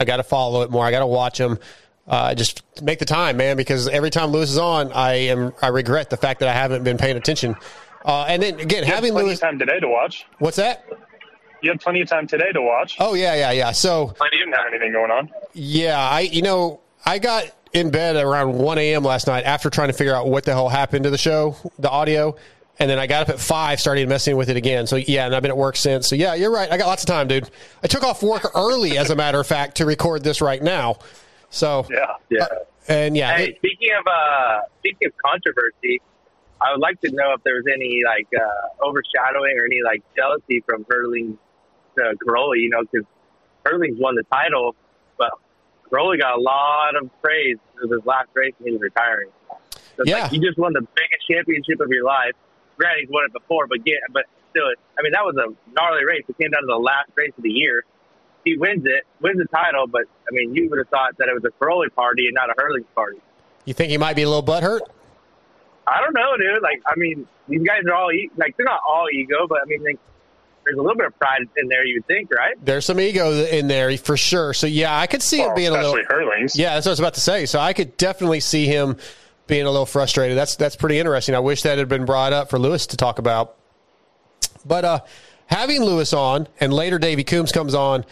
I 0.00 0.04
got 0.04 0.16
to 0.16 0.22
follow 0.24 0.62
it 0.62 0.70
more. 0.70 0.84
I 0.84 0.90
got 0.90 0.98
to 1.00 1.06
watch 1.06 1.38
him. 1.38 1.58
Uh, 2.06 2.34
just 2.34 2.62
make 2.82 2.98
the 2.98 3.04
time, 3.04 3.36
man, 3.36 3.56
because 3.56 3.86
every 3.88 4.10
time 4.10 4.30
Lewis 4.30 4.50
is 4.50 4.58
on, 4.58 4.92
I 4.92 5.12
am 5.28 5.52
I 5.62 5.68
regret 5.68 6.10
the 6.10 6.16
fact 6.16 6.40
that 6.40 6.48
I 6.48 6.52
haven't 6.52 6.82
been 6.84 6.98
paying 6.98 7.16
attention. 7.16 7.54
Uh, 8.04 8.24
and 8.28 8.42
then 8.42 8.58
again, 8.58 8.84
You 8.84 8.92
having 8.92 9.12
plenty 9.12 9.28
Lewis, 9.28 9.38
of 9.38 9.42
time 9.48 9.58
today 9.58 9.78
to 9.78 9.88
watch. 9.88 10.26
what's 10.38 10.56
that? 10.56 10.84
You 11.62 11.70
had 11.70 11.80
plenty 11.80 12.00
of 12.00 12.08
time 12.08 12.26
today 12.26 12.50
to 12.52 12.60
watch. 12.60 12.96
Oh 12.98 13.14
yeah, 13.14 13.36
yeah, 13.36 13.52
yeah. 13.52 13.70
So 13.70 14.08
Plenty 14.08 14.38
didn't 14.38 14.54
have 14.54 14.66
anything 14.68 14.92
going 14.92 15.12
on. 15.12 15.30
Yeah, 15.52 15.96
I 15.98 16.20
you 16.22 16.42
know 16.42 16.80
I 17.06 17.20
got 17.20 17.44
in 17.72 17.90
bed 17.92 18.16
around 18.16 18.54
one 18.54 18.78
a.m. 18.78 19.04
last 19.04 19.28
night 19.28 19.44
after 19.44 19.70
trying 19.70 19.88
to 19.88 19.94
figure 19.94 20.14
out 20.14 20.26
what 20.28 20.44
the 20.44 20.50
hell 20.52 20.68
happened 20.68 21.04
to 21.04 21.10
the 21.10 21.16
show, 21.18 21.54
the 21.78 21.88
audio, 21.88 22.34
and 22.80 22.90
then 22.90 22.98
I 22.98 23.06
got 23.06 23.22
up 23.22 23.28
at 23.28 23.38
five, 23.38 23.78
started 23.80 24.08
messing 24.08 24.36
with 24.36 24.50
it 24.50 24.56
again. 24.56 24.88
So 24.88 24.96
yeah, 24.96 25.26
and 25.26 25.36
I've 25.36 25.42
been 25.42 25.52
at 25.52 25.56
work 25.56 25.76
since. 25.76 26.08
So 26.08 26.16
yeah, 26.16 26.34
you're 26.34 26.50
right. 26.50 26.68
I 26.68 26.76
got 26.78 26.88
lots 26.88 27.04
of 27.04 27.06
time, 27.06 27.28
dude. 27.28 27.48
I 27.84 27.86
took 27.86 28.02
off 28.02 28.24
work 28.24 28.50
early, 28.56 28.98
as 28.98 29.10
a 29.10 29.14
matter 29.16 29.38
of 29.38 29.46
fact, 29.46 29.76
to 29.76 29.86
record 29.86 30.24
this 30.24 30.40
right 30.40 30.60
now. 30.60 30.96
So 31.52 31.86
yeah, 31.90 32.16
yeah, 32.30 32.46
and 32.88 33.14
yeah, 33.14 33.36
Hey, 33.36 33.54
speaking 33.58 33.90
of 34.00 34.06
uh, 34.06 34.60
speaking 34.80 35.08
of 35.08 35.12
controversy, 35.24 36.00
I 36.62 36.72
would 36.72 36.80
like 36.80 36.98
to 37.02 37.12
know 37.12 37.34
if 37.36 37.44
there 37.44 37.54
was 37.54 37.66
any 37.72 38.00
like 38.04 38.26
uh, 38.34 38.84
overshadowing 38.88 39.58
or 39.60 39.66
any 39.66 39.82
like 39.84 40.02
jealousy 40.16 40.64
from 40.66 40.86
Hurling 40.88 41.38
to 41.98 42.16
Cairoli. 42.24 42.60
You 42.60 42.70
know, 42.70 42.82
because 42.82 43.06
Hurling's 43.66 44.00
won 44.00 44.14
the 44.14 44.24
title, 44.32 44.74
but 45.18 45.30
Cairoli 45.90 46.18
got 46.18 46.38
a 46.38 46.40
lot 46.40 46.96
of 46.96 47.10
praise 47.20 47.58
for 47.74 47.94
his 47.94 48.06
last 48.06 48.28
race 48.34 48.54
when 48.58 48.68
he 48.68 48.72
was 48.72 48.82
retiring. 48.82 49.28
So 49.98 50.04
Yeah. 50.06 50.22
like 50.22 50.32
you 50.32 50.40
just 50.40 50.58
won 50.58 50.72
the 50.72 50.80
biggest 50.80 51.28
championship 51.30 51.80
of 51.80 51.90
your 51.90 52.04
life. 52.04 52.32
Granted, 52.78 53.00
he's 53.02 53.10
won 53.10 53.24
it 53.26 53.32
before, 53.34 53.66
but 53.66 53.84
get 53.84 54.00
but 54.10 54.24
still, 54.50 54.64
I 54.98 55.02
mean 55.02 55.12
that 55.12 55.22
was 55.22 55.36
a 55.36 55.52
gnarly 55.76 56.06
race. 56.06 56.24
It 56.26 56.38
came 56.38 56.50
down 56.50 56.62
to 56.62 56.66
the 56.66 56.80
last 56.80 57.10
race 57.14 57.32
of 57.36 57.42
the 57.42 57.52
year. 57.52 57.84
He 58.44 58.56
wins 58.56 58.84
it, 58.84 59.04
wins 59.20 59.38
the 59.38 59.46
title, 59.46 59.86
but 59.86 60.02
I 60.28 60.32
mean, 60.32 60.54
you 60.54 60.68
would 60.70 60.78
have 60.78 60.88
thought 60.88 61.16
that 61.18 61.28
it 61.28 61.34
was 61.34 61.44
a 61.44 61.64
Cairoli 61.64 61.92
party 61.94 62.26
and 62.26 62.34
not 62.34 62.50
a 62.50 62.54
Hurling 62.56 62.84
party. 62.94 63.18
you 63.64 63.74
think 63.74 63.90
he 63.90 63.98
might 63.98 64.16
be 64.16 64.22
a 64.22 64.28
little 64.28 64.42
butthurt? 64.42 64.80
I 65.86 66.00
don't 66.00 66.14
know, 66.14 66.36
dude. 66.36 66.62
Like, 66.62 66.80
I 66.86 66.94
mean, 66.96 67.26
these 67.48 67.62
guys 67.62 67.82
are 67.88 67.94
all 67.94 68.10
e- 68.12 68.30
like 68.36 68.56
they're 68.56 68.66
not 68.66 68.80
all 68.88 69.06
ego, 69.12 69.46
but 69.48 69.58
I 69.62 69.66
mean, 69.66 69.82
like, 69.84 69.98
there's 70.64 70.78
a 70.78 70.80
little 70.80 70.96
bit 70.96 71.06
of 71.06 71.18
pride 71.18 71.42
in 71.56 71.68
there. 71.68 71.84
You 71.84 71.96
would 71.96 72.06
think, 72.06 72.30
right? 72.32 72.54
There's 72.64 72.84
some 72.86 73.00
ego 73.00 73.32
in 73.44 73.66
there 73.66 73.96
for 73.98 74.16
sure. 74.16 74.54
So 74.54 74.68
yeah, 74.68 74.96
I 74.96 75.06
could 75.08 75.22
see 75.22 75.38
him 75.40 75.46
Well, 75.48 75.56
being 75.56 75.68
a 75.70 75.72
little. 75.72 75.98
hurling. 76.08 76.48
Yeah, 76.54 76.74
that's 76.74 76.86
what 76.86 76.90
I 76.90 76.92
was 76.92 77.00
about 77.00 77.14
to 77.14 77.20
say. 77.20 77.46
So 77.46 77.58
I 77.58 77.72
could 77.72 77.96
definitely 77.96 78.38
see 78.40 78.66
him 78.66 78.96
being 79.48 79.66
a 79.66 79.70
little 79.70 79.86
frustrated. 79.86 80.36
That's 80.38 80.54
that's 80.56 80.76
pretty 80.76 80.98
interesting. 81.00 81.34
I 81.34 81.40
wish 81.40 81.62
that 81.62 81.78
had 81.78 81.88
been 81.88 82.04
brought 82.04 82.32
up 82.32 82.48
for 82.50 82.58
Lewis 82.60 82.86
to 82.88 82.96
talk 82.96 83.18
about. 83.18 83.56
But 84.64 84.84
uh, 84.84 85.00
having 85.46 85.82
Lewis 85.82 86.12
on 86.12 86.46
and 86.60 86.72
later 86.72 87.00
Davey 87.00 87.24
Coombs 87.24 87.50
comes 87.50 87.74
on, 87.74 88.04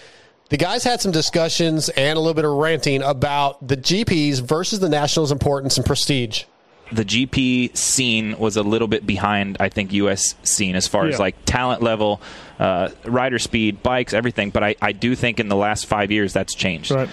the 0.51 0.57
guys 0.57 0.85
had 0.85 1.01
some 1.01 1.11
discussions 1.13 1.89
and 1.91 2.17
a 2.17 2.21
little 2.21 2.35
bit 2.35 2.45
of 2.45 2.53
ranting 2.53 3.03
about 3.03 3.67
the 3.67 3.77
GPs 3.77 4.41
versus 4.43 4.79
the 4.81 4.89
Nationals' 4.89 5.33
importance 5.33 5.77
and 5.79 5.87
prestige. 5.87 6.45
the 6.93 7.05
GP 7.05 7.77
scene 7.77 8.37
was 8.39 8.57
a 8.57 8.63
little 8.65 8.89
bit 8.89 9.07
behind, 9.07 9.57
I 9.61 9.69
think, 9.69 9.93
U.S. 9.93 10.35
scene 10.43 10.75
as 10.75 10.89
far 10.89 11.07
Yeah. 11.07 11.15
as 11.15 11.21
like 11.21 11.37
talent 11.45 11.83
level, 11.83 12.21
uh, 12.59 12.89
rider 13.05 13.39
speed, 13.39 13.81
bikes, 13.83 14.13
everything. 14.13 14.51
But 14.51 14.65
I, 14.65 14.75
I 14.83 14.91
do 14.93 15.15
think 15.15 15.39
in 15.39 15.49
the 15.49 15.55
last 15.57 15.87
five 15.87 16.11
years 16.11 16.33
that's 16.33 16.53
changed. 16.55 16.91
Right. 16.91 17.09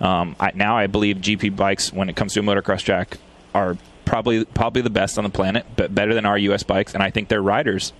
Um, 0.00 0.36
I, 0.38 0.52
now 0.54 0.76
I 0.76 0.86
believe 0.88 1.16
GP 1.16 1.56
bikes, 1.56 1.90
when 1.92 2.10
it 2.10 2.16
comes 2.16 2.34
to 2.34 2.40
a 2.40 2.42
motocross 2.42 2.82
track, 2.84 3.16
are 3.54 3.78
probably 4.04 4.44
probably 4.44 4.82
the 4.82 4.90
best 4.90 5.16
on 5.16 5.24
the 5.24 5.30
planet, 5.30 5.64
but 5.74 5.94
better 5.94 6.12
than 6.12 6.26
our 6.26 6.36
U.S. 6.36 6.62
bikes. 6.62 6.92
And 6.92 7.02
I 7.02 7.08
think 7.10 7.28
their 7.28 7.40
riders. 7.42 7.94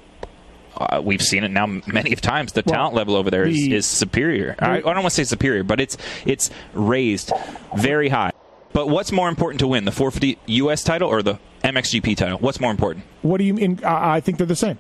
Uh, 0.77 1.01
we've 1.03 1.23
seen 1.23 1.45
it 1.45 1.51
now 1.51 1.67
many 1.87 2.13
of 2.13 2.21
times. 2.21 2.53
The 2.53 2.63
talent 2.63 2.95
level 2.95 3.17
over 3.17 3.31
there 3.31 3.45
is, 3.45 3.55
the- 3.57 3.75
is 3.75 3.87
superior. 3.87 4.57
I, 4.59 4.77
I 4.79 4.81
don't 4.81 4.95
want 4.97 5.05
to 5.07 5.11
say 5.11 5.25
superior, 5.25 5.63
but 5.65 5.81
it's 5.81 5.97
it's 6.27 6.51
raised 6.73 7.33
very 7.77 8.09
high. 8.09 8.31
But 8.73 8.89
what's 8.89 9.13
more 9.13 9.29
important 9.29 9.61
to 9.61 9.69
win, 9.69 9.85
the 9.85 9.93
450 9.93 10.39
U.S. 10.55 10.83
title 10.83 11.09
or 11.09 11.23
the 11.23 11.39
MXGP 11.63 12.17
title? 12.17 12.39
What's 12.39 12.59
more 12.61 12.73
important? 12.73 13.05
What 13.23 13.39
do 13.39 13.45
you 13.45 13.55
mean? 13.55 13.79
I 13.85 14.17
I 14.17 14.21
think 14.21 14.39
they're 14.39 14.47
the 14.47 14.57
same. 14.57 14.79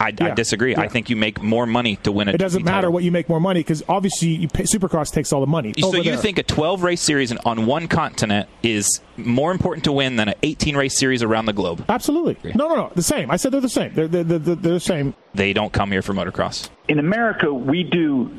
I, 0.00 0.06
I 0.08 0.12
Yeah. 0.28 0.34
disagree. 0.34 0.74
I 0.76 0.88
think 0.88 1.10
you 1.10 1.16
make 1.16 1.42
more 1.42 1.66
money 1.66 1.96
to 2.04 2.12
win 2.12 2.28
a 2.28 2.32
It 2.32 2.38
doesn't 2.38 2.62
GP 2.62 2.64
matter 2.64 2.76
title. 2.78 2.92
what 2.92 3.04
you 3.04 3.12
make 3.12 3.28
more 3.28 3.40
money 3.40 3.60
because 3.60 3.82
obviously 3.88 4.28
you 4.28 4.48
pay, 4.48 4.64
Supercross 4.64 5.12
takes 5.12 5.32
all 5.32 5.40
the 5.40 5.46
money. 5.46 5.72
So 5.78 5.94
you 5.96 6.02
there. 6.04 6.16
think 6.16 6.38
a 6.38 6.42
12 6.42 6.82
race 6.82 7.00
series 7.00 7.32
on 7.32 7.66
one 7.66 7.88
continent 7.88 8.48
is 8.62 9.00
more 9.16 9.50
important 9.52 9.84
to 9.84 9.92
win 9.92 10.16
than 10.16 10.28
an 10.28 10.34
18 10.42 10.76
race 10.76 10.98
series 10.98 11.22
around 11.22 11.46
the 11.46 11.52
globe? 11.52 11.84
Absolutely. 11.88 12.36
No, 12.54 12.68
no, 12.68 12.74
no. 12.74 12.92
The 12.94 13.02
same. 13.02 13.30
I 13.30 13.36
said 13.36 13.52
they're 13.52 13.60
the 13.60 13.68
same. 13.68 13.92
They're 13.94 14.08
they're, 14.08 14.24
they're, 14.24 14.38
they're 14.38 14.72
the 14.74 14.80
same. 14.80 15.14
They 15.34 15.52
don't 15.52 15.72
come 15.72 15.90
here 15.92 16.02
for 16.02 16.14
motocross. 16.14 16.68
in 16.88 16.98
America, 16.98 17.52
we 17.52 17.82
do 17.84 18.30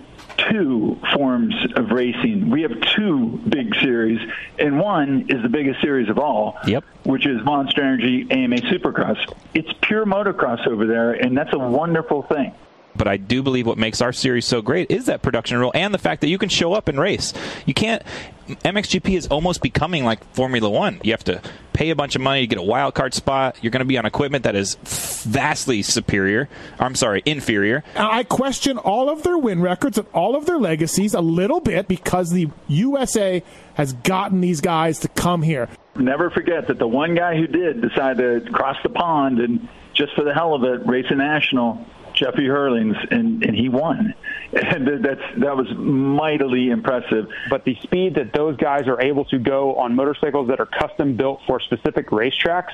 two 0.49 0.99
forms 1.13 1.53
of 1.75 1.91
racing. 1.91 2.49
We 2.49 2.61
have 2.63 2.79
two 2.95 3.39
big 3.47 3.75
series, 3.75 4.19
and 4.57 4.79
one 4.79 5.25
is 5.29 5.41
the 5.41 5.49
biggest 5.49 5.81
series 5.81 6.09
of 6.09 6.17
all. 6.17 6.57
Yep. 6.65 6.83
Which 7.03 7.25
is 7.25 7.43
Monster 7.43 7.81
Energy 7.81 8.27
AMA 8.29 8.57
Supercross. 8.57 9.33
It's 9.53 9.69
pure 9.81 10.05
motocross 10.05 10.67
over 10.67 10.85
there, 10.85 11.13
and 11.13 11.37
that's 11.37 11.53
a 11.53 11.59
wonderful 11.59 12.23
thing. 12.23 12.53
But 12.99 13.07
I 13.07 13.15
do 13.15 13.41
believe 13.41 13.65
what 13.65 13.77
makes 13.77 14.01
our 14.01 14.11
series 14.11 14.45
so 14.45 14.61
great 14.61 14.91
is 14.91 15.05
that 15.05 15.21
production 15.21 15.57
rule 15.57 15.71
and 15.73 15.93
the 15.93 15.97
fact 15.97 16.19
that 16.19 16.27
you 16.27 16.37
can 16.37 16.49
show 16.49 16.73
up 16.73 16.89
and 16.89 16.99
race. 16.99 17.33
You 17.65 17.73
can't. 17.73 18.03
MXGP 18.47 19.15
is 19.15 19.27
almost 19.27 19.61
becoming 19.61 20.03
like 20.03 20.21
Formula 20.33 20.69
One. 20.69 20.99
You 21.01 21.11
have 21.11 21.23
to 21.23 21.41
pay 21.71 21.91
a 21.91 21.95
bunch 21.95 22.17
of 22.17 22.21
money 22.21 22.41
to 22.41 22.47
get 22.47 22.57
a 22.59 22.61
wild 22.61 22.95
card 22.95 23.13
spot. 23.13 23.57
You're 23.61 23.71
going 23.71 23.79
to 23.79 23.85
be 23.85 23.97
on 23.97 24.05
equipment 24.05 24.43
that 24.43 24.55
is 24.57 24.75
vastly 24.83 25.81
superior. 25.81 26.49
I'm 26.77 26.93
sorry, 26.93 27.23
inferior. 27.25 27.85
I 27.95 28.23
question 28.23 28.77
all 28.77 29.09
of 29.09 29.23
their 29.23 29.37
win 29.37 29.61
records 29.61 29.97
and 29.97 30.07
all 30.13 30.35
of 30.35 30.45
their 30.45 30.57
legacies 30.57 31.13
a 31.13 31.21
little 31.21 31.61
bit 31.61 31.87
because 31.87 32.31
the 32.31 32.49
USA 32.67 33.43
has 33.75 33.93
gotten 33.93 34.41
these 34.41 34.59
guys 34.59 34.99
to 34.99 35.07
come 35.07 35.41
here. 35.41 35.69
Never 35.95 36.29
forget 36.31 36.67
that 36.67 36.79
the 36.79 36.87
one 36.87 37.15
guy 37.15 37.37
who 37.37 37.47
did 37.47 37.81
decide 37.81 38.17
to 38.17 38.41
cross 38.51 38.75
the 38.83 38.89
pond 38.89 39.39
and 39.39 39.69
just 39.93 40.13
for 40.15 40.25
the 40.25 40.33
hell 40.33 40.53
of 40.53 40.63
it 40.65 40.85
race 40.85 41.05
a 41.09 41.15
national, 41.15 41.85
Jeffy 42.13 42.47
Herlings, 42.47 42.95
and, 43.11 43.43
and 43.43 43.55
he 43.55 43.69
won. 43.69 44.13
And 44.51 45.05
that's 45.05 45.21
that 45.37 45.55
was 45.55 45.67
mightily 45.75 46.71
impressive. 46.71 47.27
But 47.51 47.65
the 47.65 47.75
speed 47.83 48.15
that 48.15 48.33
those 48.33 48.57
guys 48.57 48.87
are 48.87 48.99
able 48.99 49.25
to 49.25 49.37
go 49.37 49.75
on 49.75 49.93
motorcycles 49.93 50.47
that 50.47 50.59
are 50.59 50.65
custom 50.65 51.15
built 51.15 51.41
for 51.45 51.59
specific 51.59 52.07
racetracks, 52.07 52.73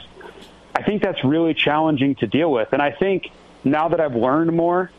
I 0.74 0.84
think 0.84 1.04
that's 1.04 1.22
really 1.26 1.54
challenging 1.54 2.16
to 2.16 2.28
deal 2.28 2.50
with. 2.50 2.70
And 2.72 2.82
I 2.82 2.92
think 2.92 3.30
now 3.66 3.90
that 3.90 4.00
I've 4.00 4.16
learned 4.16 4.54
more, 4.54 4.90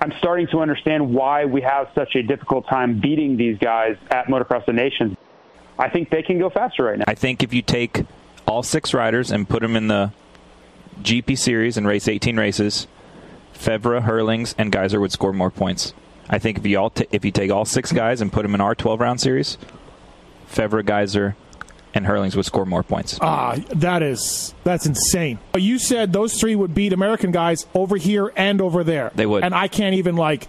I'm 0.00 0.12
starting 0.12 0.46
to 0.48 0.60
understand 0.60 1.12
why 1.12 1.44
we 1.44 1.60
have 1.60 1.90
such 1.94 2.14
a 2.14 2.22
difficult 2.22 2.66
time 2.68 3.00
beating 3.00 3.36
these 3.36 3.58
guys 3.58 3.96
at 4.10 4.28
Motocross 4.28 4.64
the 4.64 4.72
Nations. 4.72 5.14
I 5.78 5.88
think 5.88 6.10
they 6.10 6.22
can 6.22 6.38
go 6.38 6.48
faster 6.50 6.84
right 6.84 6.98
now. 6.98 7.04
I 7.06 7.14
think 7.14 7.42
if 7.42 7.52
you 7.52 7.62
take 7.62 8.04
all 8.46 8.62
six 8.62 8.94
riders 8.94 9.30
and 9.30 9.48
put 9.48 9.60
them 9.60 9.76
in 9.76 9.88
the 9.88 10.12
GP 11.02 11.38
series 11.38 11.76
and 11.76 11.86
race 11.86 12.08
18 12.08 12.36
races, 12.36 12.86
Febvre, 13.58 14.02
Herlings, 14.02 14.54
and 14.56 14.70
Gajser 14.72 15.00
would 15.00 15.12
score 15.12 15.32
more 15.32 15.50
points. 15.50 15.92
I 16.28 16.38
think 16.38 16.58
if 16.58 16.66
you 16.66 16.78
all 16.78 16.90
t- 16.90 17.06
if 17.10 17.24
you 17.24 17.30
take 17.30 17.50
all 17.50 17.64
six 17.64 17.90
guys 17.92 18.20
and 18.20 18.32
put 18.32 18.42
them 18.42 18.54
in 18.54 18.60
our 18.60 18.74
12 18.74 19.00
round 19.00 19.20
series, 19.20 19.58
Febvre, 20.50 20.82
Gajser, 20.82 21.34
and 21.94 22.06
Herlings 22.06 22.36
would 22.36 22.44
score 22.44 22.66
more 22.66 22.82
points. 22.82 23.18
Ah, 23.20 23.56
that 23.70 24.02
is 24.02 24.54
that's 24.62 24.86
insane. 24.86 25.38
You 25.56 25.78
said 25.78 26.12
those 26.12 26.38
three 26.38 26.54
would 26.54 26.74
beat 26.74 26.92
American 26.92 27.32
guys 27.32 27.66
over 27.74 27.96
here 27.96 28.32
and 28.36 28.60
over 28.60 28.84
there. 28.84 29.10
They 29.14 29.26
would. 29.26 29.42
and 29.42 29.54
I 29.54 29.68
can't 29.68 29.94
even 29.96 30.14
like, 30.16 30.46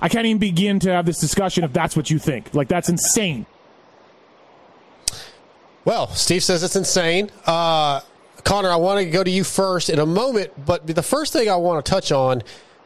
I 0.00 0.08
can't 0.08 0.26
even 0.26 0.38
begin 0.38 0.78
to 0.80 0.92
have 0.92 1.04
this 1.06 1.18
discussion 1.18 1.64
if 1.64 1.72
that's 1.72 1.96
what 1.96 2.08
you 2.10 2.18
think. 2.18 2.54
Like 2.54 2.68
that's 2.68 2.88
insane. 2.88 3.46
Well, 5.84 6.08
Steve 6.08 6.42
says 6.42 6.62
it's 6.62 6.74
insane. 6.76 7.30
Uh, 7.46 8.00
Connor, 8.46 8.70
I 8.70 8.76
want 8.76 9.00
to 9.00 9.10
go 9.10 9.24
to 9.24 9.30
you 9.30 9.42
first 9.42 9.90
in 9.90 9.98
a 9.98 10.06
moment, 10.06 10.52
but 10.64 10.86
the 10.86 11.02
first 11.02 11.32
thing 11.32 11.50
I 11.50 11.56
want 11.56 11.84
to 11.84 11.90
touch 11.90 12.12
on 12.12 12.44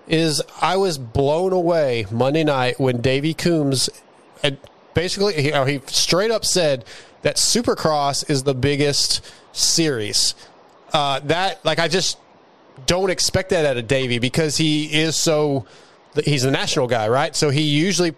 is 0.08 0.42
I 0.60 0.76
was 0.78 0.96
blown 0.96 1.52
away 1.52 2.06
Monday 2.10 2.44
night 2.44 2.80
when 2.80 3.02
Davey 3.02 3.34
Coombs 3.34 3.90
basically 4.94 5.34
he, 5.34 5.52
he 5.52 5.80
straight 5.86 6.30
up 6.30 6.46
said 6.46 6.86
that 7.22 7.36
Supercross 7.36 8.28
is 8.30 8.42
the 8.44 8.54
biggest 8.54 9.22
series. 9.52 10.34
Uh, 10.94 11.20
that 11.20 11.62
like 11.62 11.78
I 11.78 11.88
just 11.88 12.18
don't 12.86 13.10
expect 13.10 13.50
that 13.50 13.66
out 13.66 13.76
of 13.76 13.86
Davey 13.86 14.18
because 14.18 14.56
he 14.56 14.86
is 14.86 15.14
so 15.14 15.66
he's 16.24 16.44
a 16.44 16.50
national 16.50 16.86
guy, 16.86 17.06
right? 17.08 17.36
So 17.36 17.50
he 17.50 17.62
usually 17.62 18.14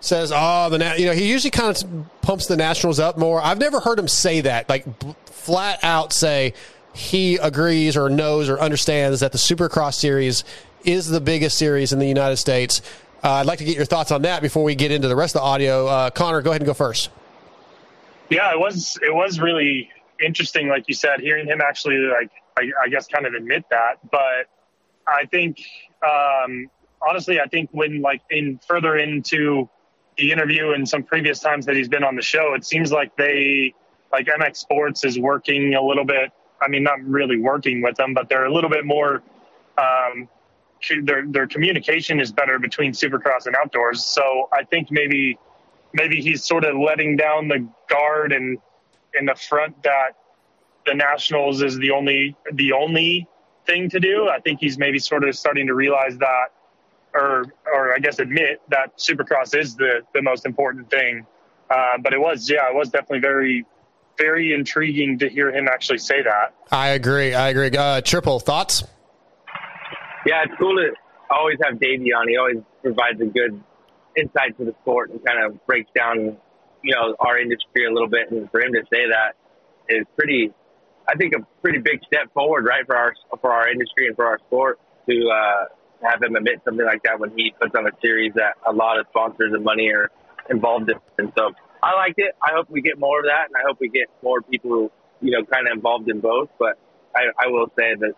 says, 0.00 0.32
"Oh, 0.34 0.70
the 0.70 0.94
you 0.98 1.04
know," 1.04 1.12
he 1.12 1.28
usually 1.30 1.50
kind 1.50 1.76
of 1.76 2.22
pumps 2.22 2.46
the 2.46 2.56
Nationals 2.56 2.98
up 2.98 3.18
more. 3.18 3.42
I've 3.42 3.58
never 3.58 3.78
heard 3.78 3.98
him 3.98 4.08
say 4.08 4.40
that, 4.40 4.70
like 4.70 4.98
b- 4.98 5.14
flat 5.26 5.80
out 5.82 6.14
say 6.14 6.54
he 6.98 7.36
agrees 7.36 7.96
or 7.96 8.10
knows 8.10 8.48
or 8.48 8.58
understands 8.58 9.20
that 9.20 9.30
the 9.30 9.38
Supercross 9.38 9.94
series 9.94 10.42
is 10.84 11.08
the 11.08 11.20
biggest 11.20 11.56
series 11.56 11.92
in 11.92 12.00
the 12.00 12.08
United 12.08 12.38
States. 12.38 12.82
Uh, 13.22 13.34
I'd 13.34 13.46
like 13.46 13.60
to 13.60 13.64
get 13.64 13.76
your 13.76 13.84
thoughts 13.84 14.10
on 14.10 14.22
that 14.22 14.42
before 14.42 14.64
we 14.64 14.74
get 14.74 14.90
into 14.90 15.06
the 15.06 15.14
rest 15.14 15.36
of 15.36 15.42
the 15.42 15.46
audio. 15.46 15.86
Uh, 15.86 16.10
Connor, 16.10 16.42
go 16.42 16.50
ahead 16.50 16.60
and 16.60 16.66
go 16.66 16.74
first. 16.74 17.10
Yeah, 18.30 18.50
it 18.52 18.58
was 18.58 18.98
it 19.00 19.14
was 19.14 19.38
really 19.38 19.90
interesting, 20.20 20.68
like 20.68 20.88
you 20.88 20.94
said, 20.94 21.20
hearing 21.20 21.46
him 21.46 21.60
actually 21.60 21.98
like 21.98 22.30
I, 22.58 22.70
I 22.84 22.88
guess 22.88 23.06
kind 23.06 23.26
of 23.26 23.34
admit 23.34 23.64
that. 23.70 23.98
But 24.10 24.46
I 25.06 25.26
think 25.26 25.62
um, 26.04 26.68
honestly, 27.00 27.40
I 27.40 27.46
think 27.46 27.70
when 27.70 28.02
like 28.02 28.22
in 28.28 28.58
further 28.66 28.96
into 28.96 29.68
the 30.16 30.32
interview 30.32 30.72
and 30.72 30.88
some 30.88 31.04
previous 31.04 31.38
times 31.38 31.64
that 31.66 31.76
he's 31.76 31.88
been 31.88 32.02
on 32.02 32.16
the 32.16 32.22
show, 32.22 32.54
it 32.54 32.66
seems 32.66 32.90
like 32.90 33.16
they 33.16 33.72
like 34.12 34.26
MX 34.26 34.56
Sports 34.56 35.04
is 35.04 35.16
working 35.16 35.74
a 35.74 35.82
little 35.82 36.04
bit. 36.04 36.32
I 36.60 36.68
mean, 36.68 36.82
not 36.82 37.02
really 37.04 37.38
working 37.38 37.82
with 37.82 37.96
them, 37.96 38.14
but 38.14 38.28
they're 38.28 38.46
a 38.46 38.52
little 38.52 38.70
bit 38.70 38.84
more. 38.84 39.22
Um, 39.76 40.28
their 41.02 41.26
their 41.26 41.46
communication 41.46 42.20
is 42.20 42.32
better 42.32 42.58
between 42.58 42.92
Supercross 42.92 43.46
and 43.46 43.56
outdoors. 43.56 44.04
So 44.04 44.48
I 44.52 44.64
think 44.64 44.90
maybe 44.90 45.38
maybe 45.92 46.20
he's 46.20 46.44
sort 46.44 46.64
of 46.64 46.76
letting 46.76 47.16
down 47.16 47.48
the 47.48 47.68
guard 47.88 48.32
and 48.32 48.58
in 49.18 49.26
the 49.26 49.34
front 49.34 49.82
that 49.82 50.10
the 50.86 50.94
Nationals 50.94 51.62
is 51.62 51.76
the 51.78 51.90
only 51.90 52.36
the 52.52 52.72
only 52.72 53.28
thing 53.66 53.90
to 53.90 54.00
do. 54.00 54.28
I 54.28 54.40
think 54.40 54.60
he's 54.60 54.78
maybe 54.78 54.98
sort 54.98 55.24
of 55.24 55.36
starting 55.36 55.66
to 55.66 55.74
realize 55.74 56.16
that, 56.18 56.46
or 57.14 57.46
or 57.66 57.94
I 57.94 57.98
guess 57.98 58.18
admit 58.18 58.60
that 58.68 58.96
Supercross 58.98 59.58
is 59.58 59.76
the 59.76 60.02
the 60.14 60.22
most 60.22 60.46
important 60.46 60.90
thing. 60.90 61.26
Uh, 61.70 61.98
but 61.98 62.12
it 62.12 62.20
was 62.20 62.48
yeah, 62.48 62.68
it 62.68 62.74
was 62.74 62.88
definitely 62.88 63.20
very 63.20 63.66
very 64.18 64.52
intriguing 64.52 65.18
to 65.20 65.28
hear 65.28 65.50
him 65.50 65.68
actually 65.68 65.98
say 65.98 66.22
that. 66.22 66.54
I 66.70 66.88
agree. 66.88 67.34
I 67.34 67.48
agree. 67.48 67.70
Uh, 67.70 68.00
Triple 68.00 68.40
thoughts. 68.40 68.84
Yeah, 70.26 70.42
it's 70.44 70.54
cool 70.58 70.76
to 70.76 70.90
always 71.30 71.56
have 71.62 71.80
Davey 71.80 72.12
on. 72.12 72.28
He 72.28 72.36
always 72.36 72.58
provides 72.82 73.20
a 73.20 73.26
good 73.26 73.62
insight 74.16 74.58
to 74.58 74.64
the 74.64 74.74
sport 74.82 75.10
and 75.10 75.24
kind 75.24 75.44
of 75.44 75.64
breaks 75.66 75.90
down, 75.96 76.36
you 76.82 76.94
know, 76.94 77.14
our 77.20 77.38
industry 77.38 77.86
a 77.86 77.92
little 77.92 78.08
bit. 78.08 78.30
And 78.30 78.50
for 78.50 78.60
him 78.60 78.72
to 78.72 78.82
say 78.92 79.08
that 79.08 79.36
is 79.88 80.04
pretty, 80.16 80.52
I 81.08 81.16
think, 81.16 81.34
a 81.34 81.46
pretty 81.62 81.78
big 81.78 82.00
step 82.06 82.32
forward, 82.34 82.66
right, 82.66 82.84
for 82.86 82.96
our 82.96 83.14
for 83.40 83.52
our 83.52 83.68
industry 83.68 84.08
and 84.08 84.16
for 84.16 84.26
our 84.26 84.38
sport 84.46 84.78
to 85.08 85.30
uh, 85.30 86.08
have 86.10 86.22
him 86.22 86.36
admit 86.36 86.60
something 86.64 86.84
like 86.84 87.02
that 87.04 87.18
when 87.18 87.30
he 87.36 87.54
puts 87.60 87.74
on 87.74 87.86
a 87.86 87.90
series 88.02 88.32
that 88.34 88.54
a 88.66 88.72
lot 88.72 88.98
of 88.98 89.06
sponsors 89.10 89.52
and 89.52 89.64
money 89.64 89.88
are 89.90 90.10
involved 90.50 90.90
in. 90.90 90.98
And 91.18 91.32
so 91.36 91.52
I 91.82 91.94
liked 91.94 92.18
it. 92.18 92.34
I 92.42 92.50
hope 92.54 92.68
we 92.70 92.80
get 92.80 92.98
more 92.98 93.20
of 93.20 93.26
that, 93.26 93.46
and 93.46 93.56
I 93.56 93.66
hope 93.66 93.78
we 93.80 93.88
get 93.88 94.08
more 94.22 94.40
people 94.42 94.70
who, 94.70 94.90
you 95.20 95.30
know, 95.32 95.44
kind 95.44 95.66
of 95.66 95.76
involved 95.76 96.08
in 96.10 96.20
both. 96.20 96.48
But 96.58 96.78
I, 97.14 97.22
I 97.38 97.48
will 97.48 97.68
say 97.78 97.94
that 97.98 98.12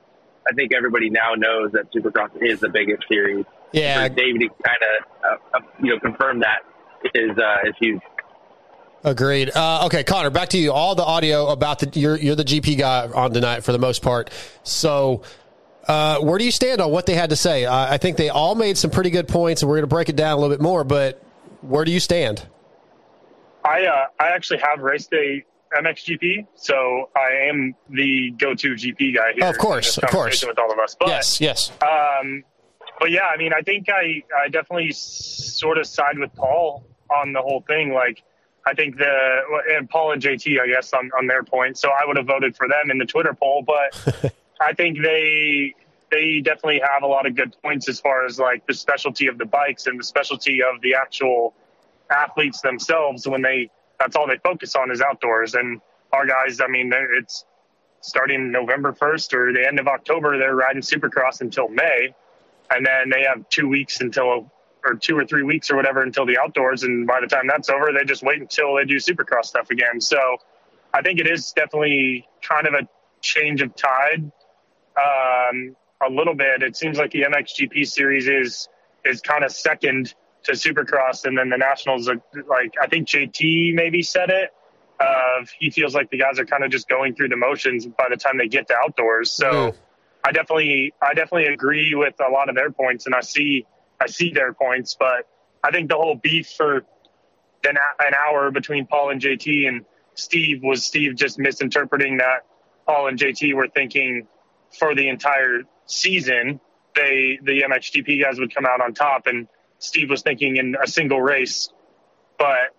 I 0.50 0.54
think 0.54 0.72
everybody 0.74 1.10
now 1.10 1.34
knows 1.36 1.72
that 1.72 1.92
Supercross 1.92 2.30
is 2.42 2.60
the 2.60 2.68
biggest 2.68 3.06
series. 3.08 3.44
Yeah. 3.72 4.08
For 4.08 4.14
David 4.14 4.50
kind 4.64 4.78
of 4.82 5.06
uh, 5.24 5.58
uh, 5.58 5.60
you 5.80 5.90
know 5.90 6.00
confirm 6.00 6.40
that 6.40 6.60
is 7.14 7.30
uh, 7.38 7.68
is 7.68 7.74
huge. 7.80 8.00
Agreed. 9.02 9.50
Uh, 9.54 9.86
okay, 9.86 10.04
Connor, 10.04 10.30
back 10.30 10.50
to 10.50 10.58
you. 10.58 10.72
All 10.72 10.94
the 10.94 11.04
audio 11.04 11.48
about 11.48 11.78
the 11.78 11.98
you're 11.98 12.16
you're 12.16 12.36
the 12.36 12.44
GP 12.44 12.78
guy 12.78 13.08
on 13.08 13.32
tonight 13.32 13.64
for 13.64 13.72
the 13.72 13.78
most 13.78 14.02
part. 14.02 14.30
So, 14.62 15.22
uh, 15.86 16.18
where 16.18 16.38
do 16.38 16.44
you 16.44 16.50
stand 16.50 16.80
on 16.80 16.90
what 16.90 17.06
they 17.06 17.14
had 17.14 17.30
to 17.30 17.36
say? 17.36 17.64
Uh, 17.64 17.74
I 17.74 17.96
think 17.96 18.16
they 18.16 18.28
all 18.28 18.54
made 18.54 18.76
some 18.76 18.90
pretty 18.90 19.10
good 19.10 19.28
points, 19.28 19.62
and 19.62 19.70
we're 19.70 19.76
going 19.76 19.88
to 19.88 19.94
break 19.94 20.08
it 20.08 20.16
down 20.16 20.36
a 20.36 20.40
little 20.40 20.54
bit 20.54 20.62
more. 20.62 20.84
But 20.84 21.22
where 21.62 21.84
do 21.84 21.92
you 21.92 22.00
stand? 22.00 22.44
I 23.64 23.86
uh, 23.86 24.06
I 24.18 24.28
actually 24.28 24.60
have 24.60 24.80
raced 24.80 25.12
a 25.12 25.44
MXGP, 25.76 26.46
so 26.54 27.10
I 27.16 27.48
am 27.48 27.74
the 27.88 28.32
go-to 28.32 28.74
GP 28.74 29.14
guy 29.14 29.32
here. 29.34 29.46
of 29.48 29.58
course, 29.58 29.98
of 29.98 30.10
course. 30.10 30.44
with 30.44 30.58
all 30.58 30.72
of 30.72 30.78
us. 30.78 30.96
But, 30.98 31.08
yes, 31.08 31.40
yes. 31.40 31.70
Um, 31.80 32.42
but 32.98 33.10
yeah, 33.10 33.26
I 33.32 33.36
mean, 33.36 33.52
I 33.52 33.62
think 33.62 33.88
I, 33.88 34.22
I 34.36 34.48
definitely 34.48 34.90
sort 34.92 35.78
of 35.78 35.86
side 35.86 36.18
with 36.18 36.34
Paul 36.34 36.84
on 37.10 37.32
the 37.32 37.40
whole 37.40 37.62
thing. 37.66 37.92
Like, 37.92 38.22
I 38.66 38.74
think 38.74 38.96
the 38.98 39.40
and 39.70 39.88
Paul 39.88 40.12
and 40.12 40.20
JT, 40.20 40.60
I 40.60 40.66
guess, 40.66 40.92
on, 40.92 41.10
on 41.16 41.26
their 41.26 41.42
point. 41.42 41.78
So 41.78 41.90
I 41.90 42.06
would 42.06 42.16
have 42.16 42.26
voted 42.26 42.56
for 42.56 42.68
them 42.68 42.90
in 42.90 42.98
the 42.98 43.06
Twitter 43.06 43.34
poll, 43.34 43.64
but 43.66 44.32
I 44.60 44.74
think 44.74 44.98
they 45.02 45.74
they 46.10 46.40
definitely 46.40 46.80
have 46.80 47.02
a 47.02 47.06
lot 47.06 47.26
of 47.26 47.36
good 47.36 47.56
points 47.62 47.88
as 47.88 48.00
far 48.00 48.26
as 48.26 48.38
like 48.38 48.66
the 48.66 48.74
specialty 48.74 49.28
of 49.28 49.38
the 49.38 49.44
bikes 49.44 49.86
and 49.86 49.98
the 49.98 50.04
specialty 50.04 50.60
of 50.62 50.80
the 50.82 50.94
actual 50.94 51.54
athletes 52.10 52.60
themselves 52.60 53.26
when 53.26 53.42
they 53.42 53.70
that's 53.98 54.16
all 54.16 54.26
they 54.26 54.38
focus 54.38 54.74
on 54.76 54.90
is 54.90 55.00
outdoors. 55.00 55.54
And 55.54 55.80
our 56.12 56.26
guys 56.26 56.60
i 56.60 56.66
mean 56.66 56.92
it's 57.16 57.44
starting 58.00 58.50
november 58.50 58.92
1st 58.92 59.34
or 59.34 59.52
the 59.52 59.66
end 59.66 59.78
of 59.78 59.86
october 59.86 60.38
they're 60.38 60.56
riding 60.56 60.82
supercross 60.82 61.40
until 61.40 61.68
may. 61.68 62.14
And 62.70 62.86
then 62.86 63.10
they 63.10 63.22
have 63.22 63.48
two 63.48 63.68
weeks 63.68 64.00
until 64.00 64.50
or 64.84 64.94
two 64.94 65.16
or 65.16 65.26
three 65.26 65.42
weeks 65.42 65.70
or 65.70 65.76
whatever 65.76 66.02
until 66.02 66.24
the 66.24 66.38
outdoors. 66.38 66.84
And 66.84 67.06
by 67.06 67.20
the 67.20 67.26
time 67.26 67.46
that's 67.46 67.68
over 67.68 67.92
they 67.92 68.04
just 68.04 68.22
wait 68.22 68.40
until 68.40 68.76
they 68.76 68.84
do 68.84 68.96
supercross 68.96 69.46
stuff 69.46 69.70
again. 69.70 70.00
So 70.00 70.18
i 70.92 71.02
think 71.02 71.20
it 71.20 71.26
is 71.26 71.52
definitely 71.52 72.26
kind 72.42 72.66
of 72.66 72.74
a 72.74 72.88
change 73.20 73.60
of 73.62 73.74
tide 73.76 74.30
um, 74.96 75.76
a 76.04 76.10
little 76.10 76.34
bit. 76.34 76.62
It 76.62 76.76
seems 76.76 76.98
like 76.98 77.10
the 77.10 77.22
MXGP 77.22 77.86
series 77.86 78.28
is 78.28 78.68
is 79.04 79.20
kind 79.20 79.44
of 79.44 79.52
second 79.52 80.14
to 80.44 80.53
Supercross, 80.53 81.24
and 81.24 81.37
then 81.37 81.48
the 81.50 81.57
Nationals 81.57 82.09
like 82.48 82.74
I 82.81 82.87
think 82.87 83.09
JT 83.09 83.74
maybe 83.74 84.03
said 84.03 84.31
it. 84.31 84.50
Of 85.00 85.48
he 85.59 85.70
feels 85.70 85.94
like 85.94 86.11
the 86.11 86.18
guys 86.18 86.38
are 86.38 86.44
kind 86.44 86.62
of 86.62 86.70
just 86.70 86.87
going 86.88 87.14
through 87.14 87.29
the 87.29 87.37
motions 87.37 87.87
by 87.87 88.09
the 88.11 88.16
time 88.16 88.37
they 88.37 88.48
get 88.48 88.68
to 88.68 88.74
outdoors. 88.76 89.33
So 89.33 89.50
Mm. 89.50 89.76
I 90.24 90.33
definitely 90.33 90.92
I 91.00 91.14
definitely 91.14 91.46
agree 91.46 91.94
with 91.94 92.14
a 92.20 92.31
lot 92.31 92.48
of 92.48 92.55
their 92.55 92.70
points, 92.70 93.07
and 93.07 93.14
I 93.14 93.20
see 93.20 93.66
I 94.00 94.07
see 94.07 94.33
their 94.33 94.53
points, 94.53 94.96
but 94.98 95.26
I 95.64 95.70
think 95.70 95.88
the 95.88 95.96
whole 95.96 96.16
beef 96.16 96.50
for 96.50 96.85
an, 97.64 97.76
an 97.98 98.14
hour 98.14 98.50
between 98.50 98.87
Paul 98.87 99.11
and 99.11 99.20
JT 99.20 99.68
and 99.68 99.85
Steve 100.14 100.62
was 100.62 100.85
Steve 100.85 101.16
just 101.16 101.38
misinterpreting 101.38 102.18
that 102.18 102.44
Paul 102.87 103.09
and 103.09 103.18
JT 103.18 103.55
were 103.55 103.68
thinking 103.68 104.26
for 104.79 104.94
the 104.94 105.09
entire 105.09 105.62
season 105.87 106.61
they 106.94 107.38
the 107.42 107.62
MXGP 107.62 108.22
guys 108.22 108.38
would 108.38 108.55
come 108.55 108.66
out 108.66 108.81
on 108.81 108.94
top, 108.94 109.26
and 109.26 109.48
Steve 109.80 110.08
was 110.10 110.22
thinking 110.22 110.56
in 110.56 110.76
a 110.80 110.86
single 110.86 111.20
race. 111.20 111.70
But 112.38 112.74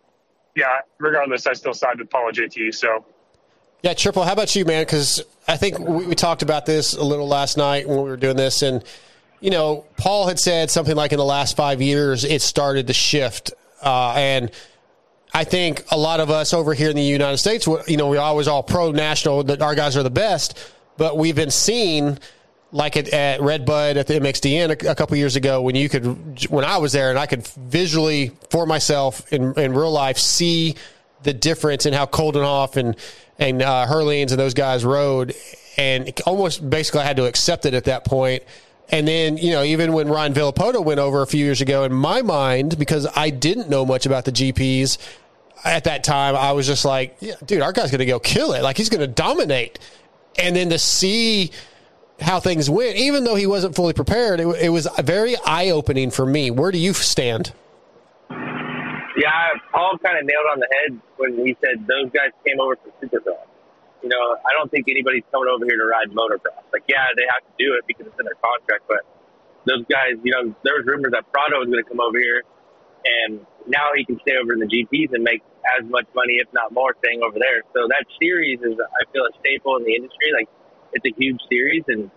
yeah, 0.56 0.80
regardless, 1.00 1.46
I 1.46 1.54
still 1.54 1.74
side 1.74 2.00
with 2.00 2.10
Paul 2.10 2.32
JT. 2.32 2.74
So 2.74 3.06
Yeah, 3.84 3.94
Triple, 3.94 4.24
how 4.24 4.34
about 4.34 4.56
you, 4.56 4.64
man? 4.64 4.84
Because 4.84 5.24
I 5.48 5.58
think 5.58 5.80
we, 5.80 6.06
we 6.06 6.16
talked 6.16 6.42
about 6.42 6.66
this 6.66 6.94
a 6.94 7.04
little 7.04 7.28
last 7.28 7.58
night 7.58 7.88
when 7.88 7.98
we 7.98 8.10
were 8.10 8.18
doing 8.18 8.38
this. 8.38 8.62
And, 8.62 8.84
you 9.40 9.50
know, 9.50 9.86
Paul 9.98 10.28
had 10.28 10.40
said 10.40 10.70
something 10.70 10.96
like 10.96 11.12
in 11.12 11.18
the 11.18 11.26
last 11.26 11.58
five 11.58 11.82
years, 11.82 12.24
it 12.24 12.42
started 12.42 12.88
to 12.88 12.94
shift. 12.94 13.52
Uh, 13.82 14.14
and 14.16 14.52
I 15.34 15.44
think 15.44 15.84
a 15.92 15.98
lot 15.98 16.20
of 16.20 16.30
us 16.30 16.54
over 16.54 16.74
here 16.74 16.90
in 16.90 16.96
the 16.96 17.02
United 17.02 17.38
States, 17.38 17.68
you 17.88 17.98
know, 17.98 18.10
we're 18.10 18.20
always 18.20 18.48
all 18.48 18.64
pro 18.64 18.92
national, 18.92 19.44
that 19.46 19.62
our 19.62 19.76
guys 19.76 19.98
are 19.98 20.04
the 20.04 20.10
best. 20.10 20.58
But 20.98 21.18
we've 21.18 21.36
been 21.36 21.52
seeing, 21.52 22.20
like 22.72 22.96
at, 22.98 23.10
at 23.10 23.42
Red 23.42 23.66
Bud 23.66 23.98
at 23.98 24.08
the 24.08 24.16
MXDN 24.16 24.84
a, 24.84 24.92
a 24.92 24.96
couple 24.96 25.18
years 25.18 25.36
ago, 25.36 25.62
when 25.62 25.76
you 25.76 25.90
could, 25.90 26.46
when 26.50 26.66
I 26.66 26.78
was 26.78 26.92
there 26.92 27.10
and 27.10 27.20
I 27.20 27.26
could 27.26 27.46
visually 27.48 28.32
for 28.50 28.66
myself 28.66 29.32
in, 29.32 29.54
in 29.60 29.74
real 29.74 29.92
life 29.92 30.18
see 30.18 30.76
the 31.24 31.34
difference 31.34 31.86
in 31.86 31.94
how 31.94 32.06
Coldenhoff 32.06 32.78
and 32.78 32.96
and 33.38 33.62
uh, 33.62 33.88
Herlings 33.88 34.32
and 34.32 34.40
those 34.40 34.54
guys 34.54 34.86
rode, 34.86 35.36
and 35.76 36.12
almost 36.26 36.68
basically 36.70 37.02
I 37.02 37.06
had 37.06 37.18
to 37.18 37.26
accept 37.26 37.66
it 37.66 37.74
at 37.74 37.86
that 37.86 38.06
point. 38.06 38.44
And 38.90 39.08
then 39.08 39.38
you 39.38 39.52
know 39.52 39.64
even 39.64 39.94
when 39.94 40.08
Ryan 40.08 40.34
Villopoto 40.34 40.84
went 40.84 41.00
over 41.00 41.22
a 41.22 41.28
few 41.28 41.44
years 41.44 41.62
ago, 41.62 41.84
in 41.84 41.94
my 41.94 42.22
mind 42.22 42.78
because 42.78 43.08
I 43.16 43.30
didn't 43.30 43.70
know 43.70 43.86
much 43.86 44.06
about 44.06 44.26
the 44.26 44.32
GPs 44.32 44.98
at 45.64 45.84
that 45.86 46.04
time, 46.04 46.36
I 46.36 46.52
was 46.54 46.66
just 46.68 46.86
like, 46.86 47.18
yeah, 47.20 47.36
dude, 47.46 47.62
our 47.62 47.72
guy's 47.72 47.92
going 47.92 48.00
to 48.00 48.06
go 48.06 48.20
kill 48.20 48.54
it. 48.54 48.64
Like 48.64 48.78
he's 48.78 48.90
going 48.90 49.02
to 49.02 49.08
dominate. 49.08 49.80
And 50.40 50.56
then 50.56 50.70
to 50.70 50.80
see 50.80 51.52
how 52.22 52.40
things 52.40 52.70
went, 52.70 52.96
even 52.96 53.24
though 53.24 53.36
he 53.36 53.48
wasn't 53.48 53.76
fully 53.76 53.94
prepared, 53.94 54.40
it, 54.40 54.48
it 54.62 54.70
was 54.70 54.88
very 55.00 55.36
eye 55.46 55.70
opening 55.70 56.12
for 56.12 56.26
me. 56.26 56.52
Where 56.52 56.72
do 56.72 56.78
you 56.78 56.94
stand? 56.94 57.54
Yeah, 58.30 59.54
Paul 59.72 59.98
kind 60.04 60.18
of 60.18 60.26
nailed 60.26 60.48
on 60.52 60.60
the 60.60 60.70
head 60.72 61.02
when 61.18 61.46
he 61.46 61.56
said 61.60 61.86
those 61.86 62.10
guys 62.12 62.32
came 62.46 62.60
over 62.60 62.78
for 62.78 62.90
Supercross. 63.04 63.46
You 64.02 64.10
know, 64.10 64.38
I 64.42 64.54
don't 64.58 64.72
think 64.72 64.88
anybody's 64.90 65.24
coming 65.32 65.50
over 65.52 65.66
here 65.66 65.78
to 65.78 65.86
ride 65.86 66.10
motocross. 66.10 66.66
Like, 66.74 66.84
yeah, 66.88 67.06
they 67.16 67.28
have 67.30 67.46
to 67.46 67.54
do 67.60 67.76
it 67.78 67.86
because 67.86 68.08
it's 68.08 68.18
in 68.18 68.26
their 68.26 68.40
contract, 68.42 68.86
but 68.88 69.06
those 69.66 69.86
guys, 69.86 70.18
you 70.24 70.32
know, 70.34 70.56
there 70.64 70.74
was 70.74 70.86
rumors 70.88 71.12
that 71.14 71.30
Prado 71.32 71.60
was 71.60 71.70
going 71.70 71.84
to 71.84 71.88
come 71.88 72.02
over 72.02 72.18
here, 72.18 72.42
and 73.06 73.46
now 73.68 73.94
he 73.94 74.06
can 74.06 74.18
stay 74.26 74.34
over 74.42 74.54
in 74.54 74.60
the 74.60 74.66
GPs 74.66 75.14
and 75.14 75.22
make 75.24 75.44
as 75.78 75.86
much 75.86 76.08
money, 76.16 76.42
if 76.42 76.50
not 76.54 76.74
more, 76.74 76.96
staying 77.06 77.22
over 77.22 77.38
there. 77.38 77.62
So 77.74 77.86
that 77.94 78.06
series 78.18 78.58
is, 78.62 78.74
I 78.80 79.06
feel, 79.14 79.22
a 79.22 79.34
staple 79.38 79.78
in 79.78 79.86
the 79.86 79.94
industry. 79.94 80.34
Like, 80.34 80.50
it's 80.94 81.06
a 81.06 81.14
huge 81.18 81.40
series, 81.50 81.84
and 81.88 82.10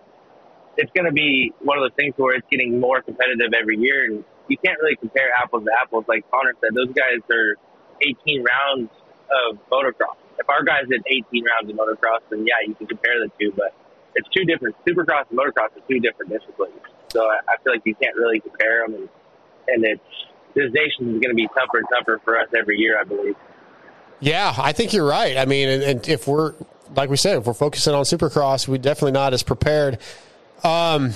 it's 0.77 0.91
going 0.93 1.05
to 1.05 1.13
be 1.13 1.53
one 1.61 1.77
of 1.77 1.83
those 1.83 1.95
things 1.95 2.13
where 2.17 2.35
it's 2.35 2.47
getting 2.49 2.79
more 2.79 3.01
competitive 3.01 3.53
every 3.53 3.77
year, 3.77 4.05
and 4.05 4.23
you 4.47 4.57
can't 4.57 4.77
really 4.79 4.95
compare 4.95 5.31
apples 5.41 5.63
to 5.65 5.71
apples. 5.81 6.05
Like 6.07 6.29
Connor 6.31 6.53
said, 6.61 6.75
those 6.75 6.93
guys 6.93 7.21
are 7.31 7.55
18 8.01 8.43
rounds 8.43 8.91
of 9.31 9.57
motocross. 9.71 10.19
If 10.37 10.49
our 10.49 10.63
guys 10.63 10.83
did 10.89 11.01
18 11.07 11.45
rounds 11.45 11.71
of 11.71 11.75
motocross, 11.77 12.19
then 12.29 12.45
yeah, 12.45 12.59
you 12.67 12.75
can 12.75 12.87
compare 12.87 13.19
the 13.23 13.31
two, 13.39 13.53
but 13.55 13.73
it's 14.15 14.27
two 14.35 14.43
different. 14.45 14.75
Supercross 14.85 15.29
and 15.29 15.39
motocross 15.39 15.75
are 15.75 15.85
two 15.87 15.99
different 15.99 16.31
disciplines. 16.31 16.75
So 17.09 17.21
I, 17.23 17.55
feel 17.63 17.73
like 17.73 17.83
you 17.85 17.95
can't 17.95 18.15
really 18.15 18.39
compare 18.39 18.85
them, 18.85 18.95
and, 18.95 19.09
and 19.67 19.85
it's 19.85 20.01
this 20.53 20.71
nation 20.73 21.15
is 21.15 21.21
going 21.21 21.29
to 21.29 21.35
be 21.35 21.47
tougher 21.47 21.79
and 21.79 21.87
tougher 21.89 22.19
for 22.23 22.37
us 22.39 22.47
every 22.57 22.77
year, 22.77 22.99
I 22.99 23.03
believe. 23.03 23.35
Yeah, 24.19 24.53
I 24.57 24.71
think 24.71 24.93
you're 24.93 25.07
right. 25.07 25.37
I 25.37 25.45
mean, 25.45 25.69
and, 25.69 25.83
and 25.83 26.07
if 26.07 26.27
we're 26.27 26.53
like 26.95 27.09
we 27.09 27.17
said, 27.17 27.37
if 27.37 27.45
we're 27.45 27.53
focusing 27.53 27.93
on 27.93 28.03
Supercross, 28.03 28.67
we're 28.67 28.77
definitely 28.77 29.11
not 29.11 29.33
as 29.33 29.43
prepared. 29.43 29.99
Um, 30.63 31.11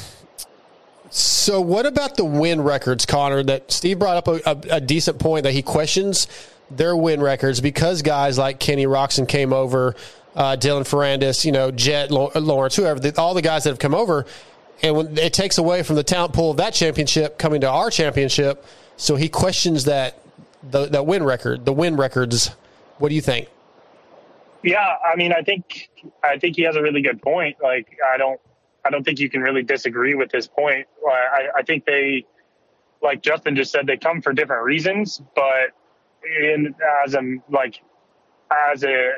so 1.10 1.60
what 1.60 1.86
about 1.86 2.16
the 2.16 2.26
win 2.26 2.62
records, 2.62 3.06
Connor? 3.06 3.44
That 3.44 3.72
Steve 3.72 4.00
brought 4.00 4.18
up 4.18 4.28
a, 4.28 4.42
a, 4.46 4.76
a 4.76 4.82
decent 4.82 5.20
point 5.20 5.44
that 5.44 5.54
he 5.54 5.62
questions 5.62 6.28
their 6.70 6.96
win 6.96 7.22
records 7.22 7.62
because 7.62 8.02
guys 8.02 8.38
like 8.38 8.60
Kenny 8.60 8.86
Roczen 8.86 9.28
came 9.28 9.54
over, 9.54 9.96
uh, 10.36 10.56
Dylan 10.56 10.82
Ferrandis, 10.82 11.44
you 11.44 11.52
know, 11.52 11.72
Jett 11.72 12.12
Lawrence, 12.12 12.76
whoever, 12.76 13.00
the, 13.00 13.20
all 13.20 13.34
the 13.34 13.42
guys 13.42 13.64
that 13.64 13.72
have 13.72 13.80
come 13.80 13.96
over, 13.96 14.26
and 14.82 14.96
when 14.96 15.18
it 15.18 15.34
takes 15.34 15.58
away 15.58 15.84
from 15.84 15.96
the 15.96 16.04
talent 16.04 16.34
pool 16.34 16.52
of 16.52 16.58
that 16.58 16.74
championship 16.74 17.38
coming 17.38 17.62
to 17.62 17.70
our 17.70 17.90
championship, 17.90 18.64
so 18.98 19.16
he 19.16 19.30
questions 19.30 19.86
that 19.86 20.20
the 20.70 20.88
that 20.88 21.06
win 21.06 21.24
record, 21.24 21.66
the 21.66 21.74
win 21.74 21.96
records. 21.96 22.52
What 22.98 23.10
do 23.10 23.16
you 23.16 23.22
think? 23.22 23.50
Yeah, 24.64 24.96
I 25.06 25.16
mean, 25.16 25.32
I 25.34 25.42
think 25.42 25.90
I 26.24 26.38
think 26.38 26.56
he 26.56 26.64
has 26.64 26.76
a 26.76 26.82
really 26.82 27.02
good 27.02 27.22
point. 27.22 27.58
Like, 27.62 27.98
I 28.14 28.18
don't, 28.18 28.40
I 28.86 28.90
don't 28.90 29.04
think 29.04 29.20
you 29.20 29.30
can 29.30 29.42
really 29.42 29.64
disagree 29.64 30.16
with 30.16 30.32
his 30.32 30.48
point. 30.48 30.88
I, 31.08 31.48
I 31.58 31.64
think 31.64 31.86
they, 31.86 32.26
like 33.02 33.22
Justin 33.22 33.56
just 33.56 33.72
said, 33.72 33.88
they 33.88 33.98
come 33.98 34.22
for 34.22 34.34
different 34.34 34.64
reasons, 34.64 35.22
but 35.36 35.72
in 36.24 36.76
as 37.06 37.16
a 37.16 37.22
like 37.50 37.82
as 38.52 38.84
a 38.84 39.12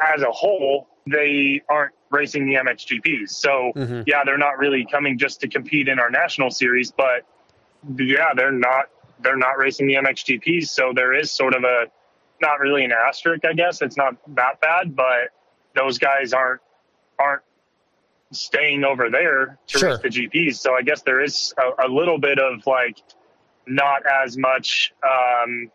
as 0.00 0.22
a 0.22 0.30
whole, 0.30 0.88
they 1.10 1.62
aren't 1.68 1.94
racing 2.10 2.46
the 2.46 2.54
MXGPs. 2.54 3.30
So 3.30 3.72
Mm-hmm. 3.76 4.02
yeah, 4.06 4.24
they're 4.24 4.38
not 4.38 4.58
really 4.58 4.86
coming 4.90 5.18
just 5.18 5.40
to 5.40 5.48
compete 5.48 5.88
in 5.88 5.98
our 5.98 6.10
national 6.10 6.50
series, 6.50 6.90
but 6.92 7.22
yeah, 7.96 8.34
they're 8.34 8.52
not 8.52 8.86
they're 9.22 9.36
not 9.36 9.58
racing 9.58 9.86
the 9.86 9.94
MXGPs. 9.94 10.66
So 10.68 10.92
there 10.94 11.12
is 11.12 11.30
sort 11.30 11.54
of 11.54 11.64
a 11.64 11.86
not 12.40 12.60
really 12.60 12.84
an 12.84 12.92
asterisk, 12.92 13.44
I 13.44 13.52
guess. 13.52 13.80
It's 13.82 13.96
not 13.96 14.16
that 14.34 14.60
bad, 14.60 14.94
but 14.96 15.30
those 15.74 15.98
guys 15.98 16.32
aren't 16.32 16.60
aren't 17.18 17.42
staying 18.32 18.84
over 18.84 19.10
there 19.10 19.58
to 19.68 19.78
Sure. 19.78 19.98
the 19.98 20.08
GPs. 20.08 20.56
So 20.56 20.74
I 20.74 20.82
guess 20.82 21.02
there 21.02 21.22
is 21.22 21.54
a, 21.58 21.86
a 21.86 21.88
little 21.88 22.18
bit 22.18 22.38
of 22.38 22.66
like 22.66 22.98
not 23.66 24.02
as 24.06 24.36
much 24.36 24.92
um, 25.02 25.70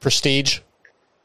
Prestige. 0.00 0.60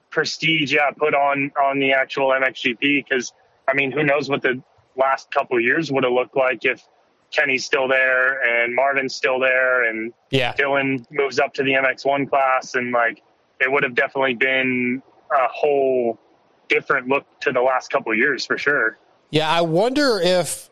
prestige, 0.09 0.73
yeah, 0.73 0.91
put 0.91 1.13
on 1.15 1.51
on 1.61 1.79
the 1.79 1.93
actual 1.93 2.29
MXGP 2.29 3.05
because 3.05 3.33
I 3.67 3.73
mean, 3.73 3.91
who 3.91 4.03
knows 4.03 4.29
what 4.29 4.41
the 4.41 4.61
last 4.95 5.31
couple 5.31 5.57
of 5.57 5.63
years 5.63 5.91
would 5.91 6.03
have 6.03 6.13
looked 6.13 6.35
like 6.35 6.65
if 6.65 6.81
Kenny's 7.31 7.65
still 7.65 7.87
there 7.87 8.41
and 8.41 8.73
Marvin's 8.73 9.15
still 9.15 9.39
there 9.39 9.83
and 9.89 10.13
Yeah. 10.31 10.53
Dylan 10.53 11.05
moves 11.11 11.39
up 11.39 11.53
to 11.55 11.63
the 11.63 11.71
MX1 11.73 12.29
class 12.29 12.75
and 12.75 12.91
like 12.91 13.21
it 13.59 13.71
would 13.71 13.83
have 13.83 13.95
definitely 13.95 14.35
been 14.35 15.01
a 15.31 15.47
whole 15.47 16.19
different 16.69 17.07
look 17.07 17.25
to 17.41 17.51
the 17.51 17.61
last 17.61 17.89
couple 17.89 18.13
years 18.13 18.45
for 18.45 18.57
sure. 18.57 18.97
Yeah, 19.29 19.49
I 19.49 19.61
wonder 19.61 20.19
if 20.21 20.69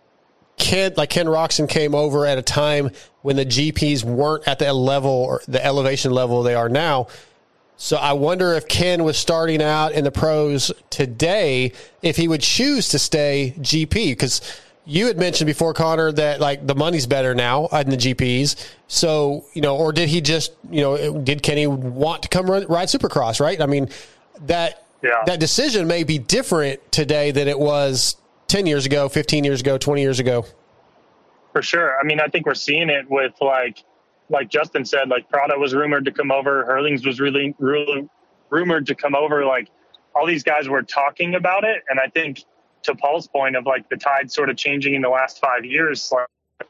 Ken, 0.58 0.93
like 0.95 1.10
Ken 1.10 1.26
Roczen, 1.26 1.67
came 1.67 1.93
over 1.93 2.26
at 2.26 2.38
a 2.38 2.41
time 2.41 2.91
when 3.21 3.36
the 3.36 3.45
GPs 3.45 4.04
weren't 4.04 4.48
at 4.48 4.60
the 4.60 4.71
level 4.74 5.12
or 5.12 5.41
the 5.48 5.63
elevation 5.63 6.12
level 6.12 6.43
they 6.43 6.56
are 6.56 6.69
now. 6.69 7.08
So 7.78 7.98
I 7.98 8.13
wonder 8.13 8.54
if 8.54 8.67
Ken 8.67 9.04
was 9.04 9.17
starting 9.17 9.62
out 9.62 9.91
in 9.91 10.06
the 10.06 10.12
pros 10.12 10.71
today, 10.89 11.74
if 12.02 12.15
he 12.15 12.28
would 12.28 12.41
choose 12.41 12.88
to 12.89 13.00
stay 13.00 13.54
GP 13.60 14.12
because 14.12 14.41
you 14.86 15.08
had 15.08 15.17
mentioned 15.17 15.48
before, 15.48 15.74
Connor, 15.74 16.12
that 16.13 16.39
like 16.39 16.65
the 16.65 16.76
money's 16.76 17.08
better 17.08 17.34
now 17.36 17.65
uh, 17.65 17.84
in 17.86 17.89
the 17.89 17.98
GPS. 17.98 18.71
So 18.88 19.45
you 19.54 19.62
know, 19.62 19.76
or 19.78 19.91
did 19.91 20.10
he 20.10 20.21
just 20.21 20.54
you 20.69 20.82
know 20.82 21.19
did 21.21 21.43
Kenny 21.43 21.67
want 21.67 22.24
to 22.24 22.30
come 22.30 22.50
run, 22.50 22.65
ride 22.67 22.88
Supercross? 22.88 23.39
Right? 23.39 23.60
I 23.62 23.65
mean 23.65 23.89
that 24.41 24.86
that 25.26 25.39
decision 25.39 25.88
may 25.88 26.04
be 26.04 26.17
different 26.17 26.91
today 26.91 27.32
than 27.32 27.48
it 27.48 27.60
was 27.60 28.17
10 28.48 28.65
years 28.65 28.86
ago, 28.86 29.10
15 29.10 29.43
years 29.43 29.62
ago, 29.62 29.78
20 29.78 30.02
years 30.02 30.19
ago. 30.19 30.45
For 31.52 31.62
sure. 31.62 32.00
I 32.00 32.04
mean, 32.04 32.19
I 32.19 32.28
think 32.28 32.45
we're 32.45 32.54
seeing 32.54 32.89
it 32.89 33.10
with 33.10 33.34
like, 33.41 33.84
like 34.30 34.50
Justin 34.50 34.84
said, 34.84 35.10
like 35.10 35.30
Prado 35.30 35.58
was 35.60 35.74
rumored 35.74 36.06
to 36.06 36.12
come 36.12 36.32
over, 36.32 36.65
Herlings 36.65 37.06
was 37.06 37.19
really, 37.19 37.56
really 37.60 38.10
rumored 38.50 38.88
to 38.88 38.95
come 38.95 39.15
over. 39.15 39.45
Like 39.45 39.69
all 40.15 40.26
these 40.26 40.43
guys 40.43 40.67
were 40.67 40.84
talking 40.84 41.36
about 41.36 41.63
it, 41.63 41.84
and 41.89 42.00
I 42.00 42.08
think 42.08 42.43
to 42.86 42.95
Paul's 42.95 43.28
point 43.28 43.56
of 43.56 43.65
like 43.65 43.89
the 43.89 43.98
tide 43.98 44.32
sort 44.32 44.50
of 44.50 44.58
changing 44.58 44.95
in 44.95 45.02
the 45.02 45.10
last 45.10 45.39
five 45.39 45.65
years, 45.65 46.12
like 46.12 46.67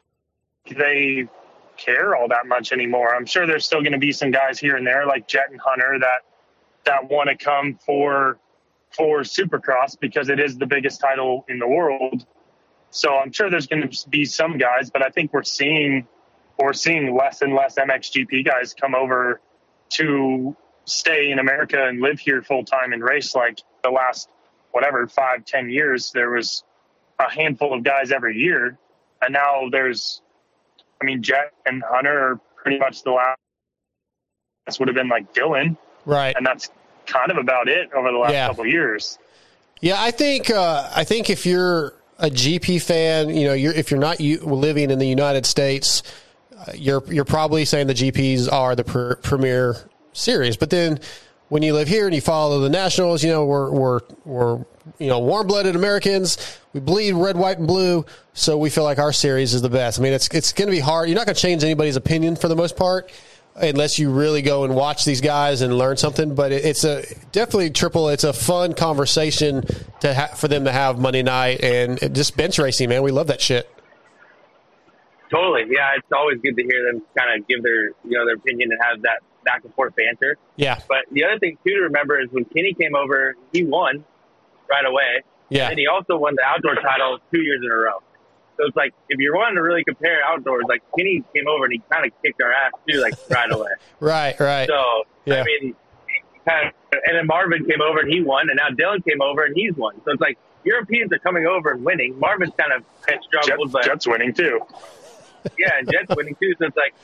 they 0.76 1.28
care 1.76 2.16
all 2.16 2.28
that 2.28 2.46
much 2.46 2.72
anymore. 2.72 3.14
I'm 3.14 3.26
sure 3.26 3.46
there's 3.46 3.64
still 3.64 3.80
going 3.80 3.92
to 3.92 3.98
be 3.98 4.12
some 4.12 4.30
guys 4.30 4.58
here 4.58 4.76
and 4.76 4.86
there 4.86 5.06
like 5.06 5.28
Jett 5.28 5.50
and 5.50 5.60
Hunter 5.60 5.98
that 6.00 6.22
that 6.84 7.10
want 7.10 7.28
to 7.28 7.36
come 7.36 7.78
for 7.84 8.38
for 8.90 9.20
Supercross 9.20 9.98
because 9.98 10.28
it 10.28 10.40
is 10.40 10.56
the 10.56 10.66
biggest 10.66 11.00
title 11.00 11.44
in 11.48 11.58
the 11.58 11.68
world. 11.68 12.24
So 12.90 13.14
I'm 13.16 13.32
sure 13.32 13.50
there's 13.50 13.66
going 13.66 13.88
to 13.88 14.08
be 14.08 14.24
some 14.24 14.56
guys, 14.56 14.90
but 14.90 15.02
I 15.02 15.10
think 15.10 15.32
we're 15.32 15.42
seeing 15.42 16.06
we're 16.58 16.72
seeing 16.72 17.14
less 17.14 17.42
and 17.42 17.54
less 17.54 17.74
MXGP 17.74 18.44
guys 18.44 18.72
come 18.72 18.94
over 18.94 19.40
to 19.90 20.56
stay 20.86 21.30
in 21.30 21.38
America 21.38 21.86
and 21.86 22.00
live 22.00 22.18
here 22.18 22.42
full 22.42 22.64
time 22.64 22.92
and 22.92 23.02
race. 23.02 23.34
Like 23.34 23.58
the 23.82 23.90
last 23.90 24.30
whatever 24.76 25.06
five 25.08 25.44
ten 25.46 25.70
years, 25.70 26.10
there 26.12 26.28
was 26.30 26.62
a 27.18 27.30
handful 27.30 27.72
of 27.72 27.82
guys 27.82 28.12
every 28.12 28.36
year, 28.36 28.76
and 29.22 29.32
now 29.32 29.68
there's, 29.72 30.20
I 31.00 31.06
mean, 31.06 31.22
Jett 31.22 31.52
and 31.64 31.82
Hunter 31.82 32.32
are 32.32 32.40
pretty 32.62 32.78
much 32.78 33.02
the 33.02 33.12
last. 33.12 33.38
This 34.66 34.78
would 34.78 34.88
have 34.88 34.94
been 34.94 35.08
like 35.08 35.32
Dylan, 35.32 35.78
right? 36.04 36.34
And 36.36 36.44
that's 36.44 36.68
kind 37.06 37.30
of 37.30 37.38
about 37.38 37.68
it 37.68 37.90
over 37.94 38.10
the 38.12 38.18
last 38.18 38.32
Yeah. 38.32 38.48
couple 38.48 38.64
of 38.64 38.70
years. 38.70 39.18
Yeah, 39.80 39.96
I 39.98 40.10
think 40.10 40.50
uh, 40.50 40.90
I 40.94 41.04
think 41.04 41.30
if 41.30 41.46
you're 41.46 41.94
a 42.18 42.28
GP 42.28 42.82
fan, 42.82 43.30
you 43.30 43.46
know, 43.46 43.54
you're 43.54 43.72
if 43.72 43.90
you're 43.90 44.00
not 44.00 44.20
living 44.20 44.90
in 44.90 44.98
the 44.98 45.06
United 45.06 45.46
States, 45.46 46.02
uh, 46.58 46.72
you're 46.74 47.02
you're 47.10 47.24
probably 47.24 47.64
saying 47.64 47.86
the 47.86 47.94
GPs 47.94 48.52
are 48.52 48.74
the 48.76 48.84
pr- 48.84 49.14
premier 49.22 49.76
series. 50.12 50.56
But 50.58 50.70
then 50.70 50.98
when 51.48 51.62
you 51.62 51.74
live 51.74 51.88
here 51.88 52.06
and 52.06 52.14
you 52.14 52.20
follow 52.20 52.60
the 52.60 52.68
nationals, 52.68 53.22
you 53.22 53.30
know, 53.30 53.44
we're 53.44 53.70
we're 53.70 54.00
we're 54.24 54.56
you 54.98 55.08
know 55.08 55.18
warm 55.18 55.46
blooded 55.46 55.76
Americans. 55.76 56.58
We 56.72 56.80
bleed 56.80 57.12
red, 57.12 57.36
white, 57.36 57.58
and 57.58 57.66
blue, 57.66 58.04
so 58.34 58.58
we 58.58 58.70
feel 58.70 58.84
like 58.84 58.98
our 58.98 59.12
series 59.12 59.54
is 59.54 59.62
the 59.62 59.70
best. 59.70 59.98
I 59.98 60.02
mean, 60.02 60.12
it's 60.12 60.28
it's 60.28 60.52
going 60.52 60.68
to 60.68 60.72
be 60.72 60.80
hard. 60.80 61.08
You're 61.08 61.16
not 61.16 61.26
going 61.26 61.36
to 61.36 61.40
change 61.40 61.62
anybody's 61.62 61.96
opinion 61.96 62.36
for 62.36 62.48
the 62.48 62.56
most 62.56 62.76
part. 62.76 63.12
Unless 63.58 63.98
you 63.98 64.10
really 64.10 64.42
go 64.42 64.64
and 64.64 64.74
watch 64.74 65.06
these 65.06 65.22
guys 65.22 65.62
and 65.62 65.78
learn 65.78 65.96
something, 65.96 66.34
but 66.34 66.52
it, 66.52 66.62
it's 66.62 66.84
a 66.84 67.06
definitely 67.32 67.70
triple. 67.70 68.10
It's 68.10 68.24
a 68.24 68.34
fun 68.34 68.74
conversation 68.74 69.64
to 70.00 70.12
ha- 70.12 70.34
for 70.36 70.46
them 70.46 70.64
to 70.64 70.72
have 70.72 70.98
Monday 70.98 71.22
night 71.22 71.64
and 71.64 72.14
just 72.14 72.36
bench 72.36 72.58
racing, 72.58 72.90
man. 72.90 73.02
We 73.02 73.12
love 73.12 73.28
that 73.28 73.40
shit. 73.40 73.66
Totally. 75.30 75.62
Yeah, 75.70 75.96
it's 75.96 76.06
always 76.14 76.38
good 76.42 76.54
to 76.54 76.62
hear 76.64 76.92
them 76.92 77.02
kind 77.16 77.40
of 77.40 77.48
give 77.48 77.62
their 77.62 77.86
you 77.86 78.18
know 78.18 78.26
their 78.26 78.34
opinion 78.34 78.72
and 78.72 78.80
have 78.90 79.00
that 79.02 79.20
back 79.46 79.64
and 79.64 79.72
forth 79.74 79.94
banter. 79.96 80.36
Yeah. 80.56 80.78
But 80.86 81.06
the 81.10 81.24
other 81.24 81.38
thing 81.38 81.56
too 81.66 81.74
to 81.76 81.80
remember 81.84 82.20
is 82.20 82.28
when 82.30 82.44
Kenny 82.44 82.74
came 82.74 82.94
over, 82.94 83.34
he 83.52 83.64
won 83.64 84.04
right 84.68 84.84
away. 84.84 85.22
Yeah. 85.48 85.70
And 85.70 85.78
he 85.78 85.86
also 85.86 86.18
won 86.18 86.34
the 86.34 86.44
outdoor 86.44 86.74
title 86.74 87.18
two 87.32 87.40
years 87.40 87.60
in 87.64 87.70
a 87.70 87.74
row. 87.74 88.02
So 88.58 88.66
it's 88.66 88.76
like 88.76 88.92
if 89.08 89.18
you're 89.18 89.34
wanting 89.36 89.56
to 89.56 89.62
really 89.62 89.84
compare 89.84 90.22
outdoors, 90.24 90.64
like 90.68 90.82
Kenny 90.98 91.22
came 91.34 91.46
over 91.48 91.64
and 91.64 91.72
he 91.72 91.82
kind 91.90 92.04
of 92.04 92.12
kicked 92.22 92.42
our 92.42 92.52
ass 92.52 92.72
too, 92.88 93.00
like 93.00 93.14
right 93.30 93.50
away. 93.50 93.70
Right, 94.00 94.38
right. 94.40 94.68
So 94.68 95.04
Yeah. 95.24 95.40
I 95.42 95.44
mean, 95.44 95.74
kind 96.46 96.68
of, 96.68 96.74
and 97.06 97.16
then 97.16 97.26
Marvin 97.26 97.64
came 97.66 97.80
over 97.80 98.00
and 98.00 98.12
he 98.12 98.22
won, 98.22 98.48
and 98.50 98.56
now 98.56 98.68
Dylan 98.70 99.04
came 99.04 99.20
over 99.22 99.44
and 99.44 99.54
he's 99.56 99.74
won. 99.74 99.94
So 100.04 100.12
it's 100.12 100.20
like 100.20 100.38
Europeans 100.64 101.12
are 101.12 101.18
coming 101.18 101.46
over 101.46 101.70
and 101.72 101.84
winning. 101.84 102.18
Marvin's 102.18 102.52
kind 102.58 102.72
of 102.72 102.82
had 103.06 103.18
struggled, 103.22 103.72
but 103.72 103.84
Jett's 103.84 104.06
winning 104.06 104.32
too. 104.32 104.60
yeah, 105.58 105.78
and 105.78 105.90
Jets 105.90 106.14
winning 106.16 106.34
too. 106.40 106.54
So 106.58 106.66
it's 106.66 106.76
like, 106.76 106.94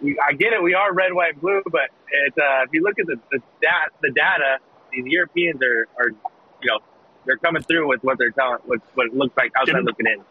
we, 0.00 0.18
I 0.18 0.32
get 0.34 0.52
it. 0.52 0.62
We 0.62 0.74
are 0.74 0.92
red, 0.92 1.12
white, 1.12 1.40
blue, 1.40 1.62
but 1.70 1.90
it's 2.26 2.36
uh, 2.38 2.64
if 2.64 2.70
you 2.72 2.82
look 2.82 2.98
at 2.98 3.06
the 3.06 3.16
the, 3.30 3.38
dat, 3.62 3.90
the 4.02 4.10
data, 4.10 4.58
these 4.92 5.04
Europeans 5.06 5.60
are, 5.62 5.88
are, 5.98 6.08
you 6.08 6.70
know, 6.70 6.78
they're 7.26 7.36
coming 7.38 7.62
through 7.62 7.88
with 7.88 8.02
what 8.04 8.18
they're 8.18 8.30
telling, 8.30 8.58
what 8.66 8.80
what 8.94 9.06
it 9.06 9.14
looks 9.14 9.36
like 9.36 9.52
outside 9.56 9.72
Didn't- 9.72 9.86
looking 9.86 10.06
in. 10.06 10.22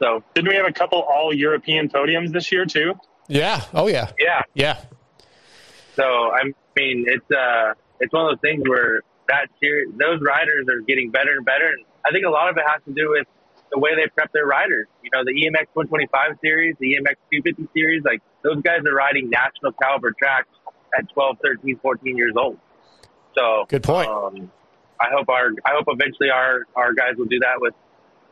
So 0.00 0.22
Didn't 0.34 0.50
we 0.50 0.54
have 0.56 0.66
a 0.66 0.72
couple 0.72 1.00
all 1.00 1.34
European 1.34 1.88
podiums 1.88 2.30
this 2.32 2.52
year 2.52 2.64
too? 2.64 2.94
Yeah. 3.26 3.64
Oh 3.74 3.88
yeah. 3.88 4.12
yeah, 4.20 4.42
Yeah. 4.54 4.78
So 5.96 6.04
I 6.04 6.44
mean, 6.76 7.04
it's 7.08 7.30
uh, 7.30 7.74
it's 8.00 8.12
one 8.12 8.26
of 8.26 8.30
those 8.30 8.40
things 8.40 8.62
where 8.68 9.02
that 9.28 9.48
series, 9.60 9.88
those 9.98 10.20
riders 10.20 10.66
are 10.70 10.80
getting 10.86 11.10
better 11.10 11.32
and 11.36 11.44
better, 11.44 11.66
and 11.66 11.84
I 12.06 12.12
think 12.12 12.24
a 12.24 12.30
lot 12.30 12.48
of 12.48 12.56
it 12.56 12.62
has 12.66 12.80
to 12.86 12.92
do 12.92 13.10
with 13.10 13.26
the 13.70 13.78
way 13.78 13.90
they 13.94 14.08
prep 14.14 14.32
their 14.32 14.46
riders. 14.46 14.86
You 15.02 15.10
know, 15.12 15.24
the 15.24 15.32
EMX 15.32 15.68
125 15.74 16.38
series, 16.42 16.76
the 16.80 16.96
EMX 16.96 17.16
250 17.32 17.68
series, 17.74 18.02
like 18.04 18.20
those 18.42 18.60
guys 18.62 18.80
are 18.86 18.94
riding 18.94 19.30
national 19.30 19.72
caliber 19.72 20.12
tracks 20.18 20.48
at 20.98 21.08
12, 21.12 21.36
13, 21.42 21.78
14 21.80 22.16
years 22.16 22.34
old. 22.36 22.58
So 23.36 23.66
Good 23.68 23.82
point. 23.82 24.08
Um, 24.08 24.50
I 25.00 25.08
hope 25.14 25.28
our 25.28 25.50
I 25.64 25.70
hope 25.74 25.86
eventually 25.88 26.30
our 26.30 26.66
our 26.74 26.92
guys 26.92 27.14
will 27.16 27.26
do 27.26 27.38
that 27.40 27.60
with 27.60 27.74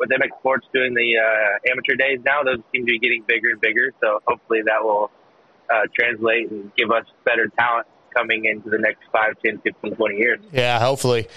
with 0.01 0.11
MX 0.11 0.39
Sports 0.41 0.67
doing 0.75 0.95
the 0.95 1.17
uh, 1.17 1.71
amateur 1.71 1.95
days 1.95 2.19
now. 2.25 2.43
Those 2.43 2.59
seem 2.75 2.87
to 2.87 2.93
be 2.93 2.99
getting 2.99 3.23
bigger 3.27 3.51
and 3.51 3.61
bigger. 3.61 3.93
So 4.03 4.21
hopefully 4.27 4.61
that 4.67 4.83
will 4.83 5.11
uh, 5.71 5.83
translate 5.95 6.51
and 6.51 6.75
give 6.77 6.91
us 6.91 7.05
better 7.25 7.49
talent 7.59 7.87
coming 8.15 8.47
into 8.47 8.71
the 8.71 8.79
next 8.79 9.03
5, 9.13 9.35
10, 9.45 9.59
15, 9.59 9.95
20 9.95 10.17
years. 10.17 10.41
Yeah, 10.53 10.79
hopefully. 10.81 11.29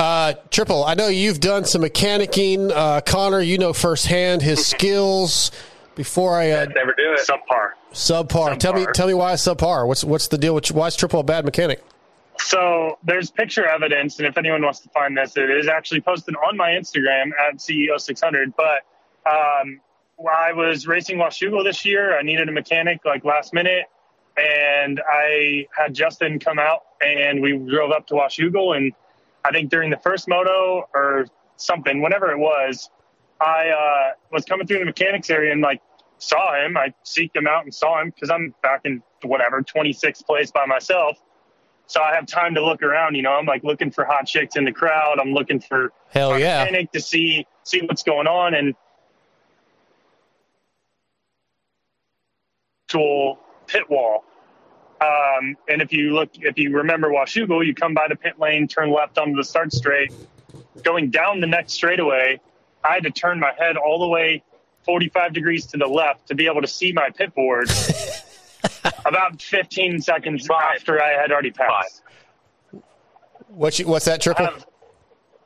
Uh, 0.00 0.32
Triple, 0.50 0.82
I 0.82 0.94
know 0.94 1.08
you've 1.08 1.40
done 1.40 1.66
some 1.66 1.82
mechanicking. 1.82 2.72
Uh, 2.74 3.02
Connor, 3.02 3.42
you 3.42 3.58
know 3.58 3.74
firsthand 3.74 4.40
his 4.40 4.66
skills. 4.66 5.50
Before 5.94 6.38
I 6.38 6.52
uh, 6.52 6.64
Never 6.74 6.94
do 6.96 7.12
it. 7.12 7.20
Subpar. 7.20 7.72
subpar, 7.92 8.58
tell 8.58 8.72
me 8.72 8.86
tell 8.94 9.06
me 9.06 9.12
why 9.12 9.34
subpar. 9.34 9.86
What's 9.86 10.02
what's 10.02 10.28
the 10.28 10.38
deal? 10.38 10.54
With, 10.54 10.70
why 10.72 10.86
is 10.86 10.96
Triple 10.96 11.20
a 11.20 11.22
bad 11.22 11.44
mechanic? 11.44 11.84
So 12.38 12.98
there's 13.04 13.30
picture 13.30 13.66
evidence, 13.66 14.18
and 14.18 14.26
if 14.26 14.38
anyone 14.38 14.62
wants 14.62 14.80
to 14.80 14.88
find 14.88 15.14
this, 15.14 15.36
it 15.36 15.50
is 15.50 15.68
actually 15.68 16.00
posted 16.00 16.34
on 16.36 16.56
my 16.56 16.70
Instagram 16.70 17.32
at 17.38 17.56
CEO600. 17.56 18.54
But 18.56 18.86
um, 19.30 19.82
I 20.26 20.54
was 20.54 20.86
racing 20.86 21.18
Washougal 21.18 21.62
this 21.62 21.84
year. 21.84 22.18
I 22.18 22.22
needed 22.22 22.48
a 22.48 22.52
mechanic 22.52 23.04
like 23.04 23.26
last 23.26 23.52
minute, 23.52 23.84
and 24.38 25.02
I 25.06 25.66
had 25.76 25.92
Justin 25.92 26.38
come 26.38 26.58
out, 26.58 26.84
and 27.02 27.42
we 27.42 27.58
drove 27.58 27.90
up 27.90 28.06
to 28.06 28.14
Washougal. 28.14 28.78
And 28.78 28.94
I 29.44 29.50
think 29.50 29.70
during 29.70 29.90
the 29.90 29.96
first 29.98 30.28
moto 30.28 30.88
or 30.94 31.26
something, 31.56 32.02
whenever 32.02 32.30
it 32.30 32.38
was, 32.38 32.90
I 33.40 33.68
uh, 33.68 34.12
was 34.32 34.44
coming 34.44 34.66
through 34.66 34.80
the 34.80 34.84
mechanics 34.84 35.30
area 35.30 35.52
and 35.52 35.62
like 35.62 35.80
saw 36.18 36.62
him. 36.64 36.76
I 36.76 36.92
seeked 37.04 37.36
him 37.36 37.46
out 37.46 37.64
and 37.64 37.74
saw 37.74 38.00
him 38.00 38.10
because 38.10 38.30
I'm 38.30 38.54
back 38.62 38.82
in 38.84 39.02
whatever 39.22 39.62
26th 39.62 40.24
place 40.26 40.50
by 40.50 40.66
myself. 40.66 41.16
So 41.86 42.00
I 42.00 42.14
have 42.14 42.26
time 42.26 42.54
to 42.54 42.64
look 42.64 42.82
around. 42.82 43.16
You 43.16 43.22
know, 43.22 43.32
I'm 43.32 43.46
like 43.46 43.64
looking 43.64 43.90
for 43.90 44.04
hot 44.04 44.26
chicks 44.26 44.56
in 44.56 44.64
the 44.64 44.72
crowd. 44.72 45.18
I'm 45.20 45.32
looking 45.32 45.60
for 45.60 45.92
Hell 46.10 46.38
yeah. 46.38 46.64
mechanic 46.64 46.92
to 46.92 47.00
see 47.00 47.46
see 47.64 47.80
what's 47.80 48.02
going 48.02 48.26
on 48.26 48.54
and 48.54 48.74
actual 52.90 53.38
pit 53.66 53.88
wall. 53.88 54.24
Um, 55.00 55.56
and 55.68 55.80
if 55.80 55.92
you 55.92 56.12
look, 56.14 56.30
if 56.34 56.58
you 56.58 56.76
remember 56.76 57.08
Washougal, 57.08 57.64
you 57.64 57.74
come 57.74 57.94
by 57.94 58.06
the 58.08 58.16
pit 58.16 58.38
lane, 58.38 58.68
turn 58.68 58.92
left 58.92 59.18
onto 59.18 59.36
the 59.36 59.44
start 59.44 59.72
straight. 59.72 60.12
Going 60.82 61.10
down 61.10 61.40
the 61.40 61.46
next 61.46 61.72
straightaway, 61.72 62.40
I 62.84 62.94
had 62.94 63.04
to 63.04 63.10
turn 63.10 63.40
my 63.40 63.52
head 63.58 63.76
all 63.76 64.00
the 64.00 64.08
way 64.08 64.42
45 64.84 65.32
degrees 65.32 65.66
to 65.66 65.78
the 65.78 65.86
left 65.86 66.28
to 66.28 66.34
be 66.34 66.46
able 66.46 66.60
to 66.60 66.68
see 66.68 66.92
my 66.92 67.10
pit 67.10 67.34
board. 67.34 67.70
about 69.04 69.40
15 69.40 70.00
seconds 70.02 70.48
after 70.50 71.02
I 71.02 71.10
had 71.20 71.32
already 71.32 71.50
passed. 71.50 72.02
What's 73.48 73.78
you, 73.78 73.86
what's 73.86 74.04
that 74.04 74.20
Triple? 74.20 74.48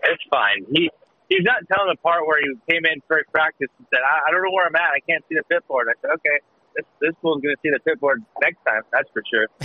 It's 0.03 0.23
fine. 0.31 0.67
He 0.73 0.91
he's 1.29 1.43
not 1.43 1.67
telling 1.73 1.89
the 1.91 1.97
part 2.03 2.27
where 2.27 2.41
he 2.41 2.53
came 2.71 2.85
in 2.85 3.01
for 3.09 3.23
practice 3.33 3.69
and 3.79 3.87
said, 3.93 4.01
I, 4.01 4.29
I 4.29 4.31
don't 4.31 4.43
know 4.43 4.51
where 4.51 4.67
I'm 4.67 4.77
at. 4.77 4.91
I 4.95 5.01
can't 5.09 5.25
see 5.29 5.37
the 5.37 5.43
pit 5.45 5.67
board. 5.67 5.89
I 5.89 5.95
said, 6.03 6.11
okay, 6.15 6.41
this, 6.77 6.85
this 7.01 7.13
fool's 7.23 7.41
going 7.43 7.55
to 7.55 7.61
see 7.63 7.71
the 7.71 7.79
pit 7.81 8.01
board 8.01 8.23
next 8.43 8.59
time. 8.67 8.83
That's 8.93 9.09
for 9.13 9.23
sure. 9.33 9.47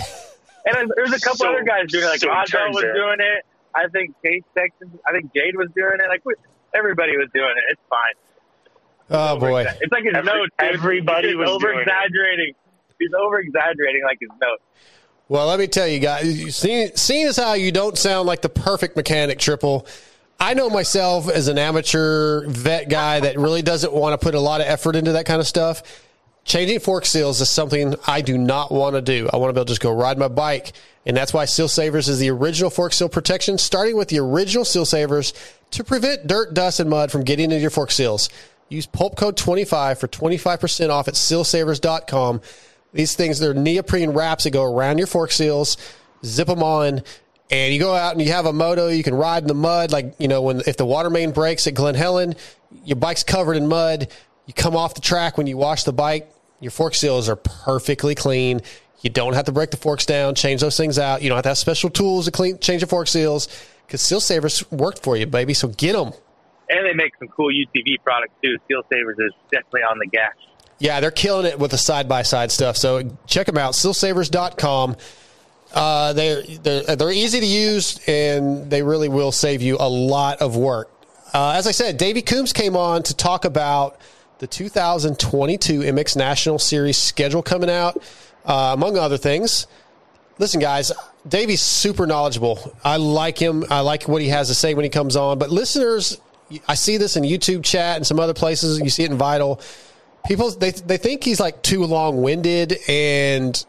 and 0.66 0.74
there's- 0.74 0.90
there's 0.96 1.12
a 1.12 1.20
couple 1.20 1.38
So- 1.38 1.48
other 1.50 1.62
guys 1.64 1.86
doing 1.88 2.04
it. 2.04 2.08
Like 2.08 2.20
so 2.20 2.28
Rondo 2.28 2.68
was 2.74 2.82
there. 2.82 2.94
doing 2.94 3.16
it. 3.20 3.44
I 3.74 3.86
think 3.92 4.14
Chase 4.24 4.42
Texas, 4.56 4.88
I 5.06 5.12
think 5.12 5.32
Jade 5.34 5.56
was 5.56 5.68
doing 5.76 5.94
it. 6.02 6.08
Like 6.08 6.22
we- 6.24 6.34
everybody 6.74 7.16
was 7.16 7.28
doing 7.34 7.50
it. 7.56 7.64
It's 7.72 7.80
fine. 7.88 8.14
Oh 9.10 9.38
boy. 9.38 9.64
It's 9.80 9.92
like 9.92 10.04
his 10.04 10.14
Every- 10.14 10.26
notes. 10.32 10.50
dude. 10.58 10.74
everybody 10.74 11.28
He's 11.28 11.36
was 11.36 11.50
over-exaggerating. 11.50 12.54
He's 12.98 13.10
over 13.18 13.38
exaggerating 13.40 14.02
like 14.04 14.18
his 14.20 14.30
notes. 14.40 14.62
Well, 15.28 15.46
let 15.46 15.58
me 15.60 15.68
tell 15.68 15.86
you 15.86 16.00
guys, 16.00 16.56
seeing, 16.56 16.90
seeing 16.96 17.26
as 17.26 17.36
how 17.36 17.54
you 17.54 17.70
don't 17.70 17.96
sound 17.96 18.26
like 18.26 18.42
the 18.42 18.48
perfect 18.48 18.96
mechanic, 18.96 19.38
Triple, 19.38 19.86
I 20.40 20.54
know 20.54 20.68
myself 20.68 21.28
as 21.30 21.46
an 21.48 21.56
amateur 21.56 22.46
vet 22.48 22.88
guy 22.88 23.20
that 23.20 23.38
really 23.38 23.62
doesn't 23.62 23.92
want 23.92 24.18
to 24.20 24.24
put 24.24 24.34
a 24.34 24.40
lot 24.40 24.60
of 24.60 24.66
effort 24.66 24.96
into 24.96 25.12
that 25.12 25.26
kind 25.26 25.40
of 25.40 25.46
stuff. 25.46 25.82
Changing 26.44 26.80
fork 26.80 27.04
seals 27.04 27.40
is 27.40 27.50
something 27.50 27.94
I 28.06 28.22
do 28.22 28.36
not 28.38 28.72
want 28.72 28.96
to 28.96 29.02
do. 29.02 29.28
I 29.32 29.36
want 29.36 29.50
to 29.50 29.52
be 29.52 29.58
able 29.58 29.66
to 29.66 29.70
just 29.70 29.80
go 29.80 29.92
ride 29.92 30.18
my 30.18 30.28
bike. 30.28 30.72
And 31.06 31.16
that's 31.16 31.32
why 31.32 31.44
Seal 31.44 31.68
Savers 31.68 32.08
is 32.08 32.18
the 32.18 32.30
original 32.30 32.70
fork 32.70 32.92
seal 32.92 33.08
protection, 33.08 33.58
starting 33.58 33.96
with 33.96 34.08
the 34.08 34.18
original 34.18 34.64
Seal 34.64 34.84
Savers 34.84 35.32
to 35.72 35.84
prevent 35.84 36.26
dirt, 36.26 36.54
dust, 36.54 36.80
and 36.80 36.90
mud 36.90 37.10
from 37.10 37.24
getting 37.24 37.44
into 37.44 37.58
your 37.58 37.70
fork 37.70 37.90
seals. 37.90 38.28
Use 38.68 38.86
pulp 38.86 39.16
code 39.16 39.36
25 39.36 39.98
for 39.98 40.08
25% 40.08 40.90
off 40.90 41.08
at 41.08 41.14
sealsavers.com. 41.14 42.40
These 42.92 43.14
things, 43.16 43.38
they're 43.38 43.54
neoprene 43.54 44.10
wraps 44.10 44.44
that 44.44 44.50
go 44.50 44.64
around 44.64 44.98
your 44.98 45.06
fork 45.06 45.32
seals, 45.32 45.76
zip 46.24 46.48
them 46.48 46.62
on, 46.62 47.02
and 47.50 47.72
you 47.72 47.80
go 47.80 47.94
out 47.94 48.12
and 48.12 48.22
you 48.22 48.32
have 48.32 48.46
a 48.46 48.52
moto, 48.52 48.88
you 48.88 49.02
can 49.02 49.14
ride 49.14 49.42
in 49.42 49.48
the 49.48 49.54
mud. 49.54 49.90
Like, 49.90 50.14
you 50.18 50.28
know, 50.28 50.42
when 50.42 50.60
if 50.66 50.76
the 50.76 50.86
water 50.86 51.10
main 51.10 51.32
breaks 51.32 51.66
at 51.66 51.74
Glen 51.74 51.94
Helen, 51.94 52.36
your 52.84 52.96
bike's 52.96 53.24
covered 53.24 53.56
in 53.56 53.66
mud. 53.66 54.08
You 54.50 54.54
come 54.54 54.74
off 54.74 54.94
the 54.94 55.00
track 55.00 55.38
when 55.38 55.46
you 55.46 55.56
wash 55.56 55.84
the 55.84 55.92
bike, 55.92 56.28
your 56.58 56.72
fork 56.72 56.96
seals 56.96 57.28
are 57.28 57.36
perfectly 57.36 58.16
clean. 58.16 58.62
You 59.00 59.08
don't 59.08 59.34
have 59.34 59.44
to 59.44 59.52
break 59.52 59.70
the 59.70 59.76
forks 59.76 60.04
down, 60.06 60.34
change 60.34 60.60
those 60.60 60.76
things 60.76 60.98
out. 60.98 61.22
You 61.22 61.28
don't 61.28 61.36
have 61.36 61.44
to 61.44 61.50
have 61.50 61.58
special 61.58 61.88
tools 61.88 62.24
to 62.24 62.32
clean, 62.32 62.58
change 62.58 62.80
your 62.80 62.88
fork 62.88 63.06
seals 63.06 63.46
because 63.86 64.00
Seal 64.00 64.18
Savers 64.18 64.68
worked 64.72 65.04
for 65.04 65.16
you, 65.16 65.26
baby. 65.26 65.54
So 65.54 65.68
get 65.68 65.92
them. 65.92 66.12
And 66.68 66.84
they 66.84 66.94
make 66.94 67.14
some 67.20 67.28
cool 67.28 67.52
UTV 67.52 68.02
products 68.02 68.32
too. 68.42 68.56
Seal 68.66 68.82
Savers 68.92 69.20
is 69.20 69.32
definitely 69.52 69.82
on 69.82 70.00
the 70.00 70.08
gas. 70.08 70.34
Yeah, 70.80 70.98
they're 70.98 71.12
killing 71.12 71.46
it 71.46 71.56
with 71.56 71.70
the 71.70 71.78
side 71.78 72.08
by 72.08 72.22
side 72.22 72.50
stuff. 72.50 72.76
So 72.76 73.08
check 73.28 73.46
them 73.46 73.56
out, 73.56 73.74
sealsavers.com. 73.74 74.96
Uh, 75.72 76.12
they're, 76.14 76.42
they're, 76.42 76.96
they're 76.96 77.12
easy 77.12 77.38
to 77.38 77.46
use 77.46 78.00
and 78.08 78.68
they 78.68 78.82
really 78.82 79.08
will 79.08 79.30
save 79.30 79.62
you 79.62 79.76
a 79.78 79.88
lot 79.88 80.42
of 80.42 80.56
work. 80.56 80.90
Uh, 81.32 81.52
as 81.52 81.68
I 81.68 81.70
said, 81.70 81.98
Davey 81.98 82.22
Coombs 82.22 82.52
came 82.52 82.76
on 82.76 83.04
to 83.04 83.14
talk 83.14 83.44
about 83.44 84.00
the 84.40 84.46
2022 84.46 85.80
MX 85.80 86.16
National 86.16 86.58
Series 86.58 86.96
schedule 86.96 87.42
coming 87.42 87.68
out, 87.68 88.02
uh, 88.46 88.70
among 88.72 88.96
other 88.96 89.18
things. 89.18 89.66
Listen, 90.38 90.60
guys, 90.60 90.90
Davey's 91.28 91.60
super 91.60 92.06
knowledgeable. 92.06 92.74
I 92.82 92.96
like 92.96 93.36
him. 93.36 93.64
I 93.68 93.80
like 93.80 94.08
what 94.08 94.22
he 94.22 94.28
has 94.28 94.48
to 94.48 94.54
say 94.54 94.72
when 94.72 94.84
he 94.84 94.88
comes 94.88 95.14
on. 95.14 95.38
But 95.38 95.50
listeners, 95.50 96.18
I 96.66 96.74
see 96.74 96.96
this 96.96 97.16
in 97.16 97.22
YouTube 97.22 97.62
chat 97.62 97.96
and 97.96 98.06
some 98.06 98.18
other 98.18 98.32
places. 98.32 98.80
You 98.80 98.88
see 98.88 99.04
it 99.04 99.10
in 99.10 99.18
Vital. 99.18 99.60
People 100.26 100.50
they 100.52 100.70
they 100.70 100.96
think 100.96 101.22
he's 101.22 101.38
like 101.38 101.62
too 101.62 101.84
long 101.84 102.22
winded 102.22 102.78
and 102.88 103.62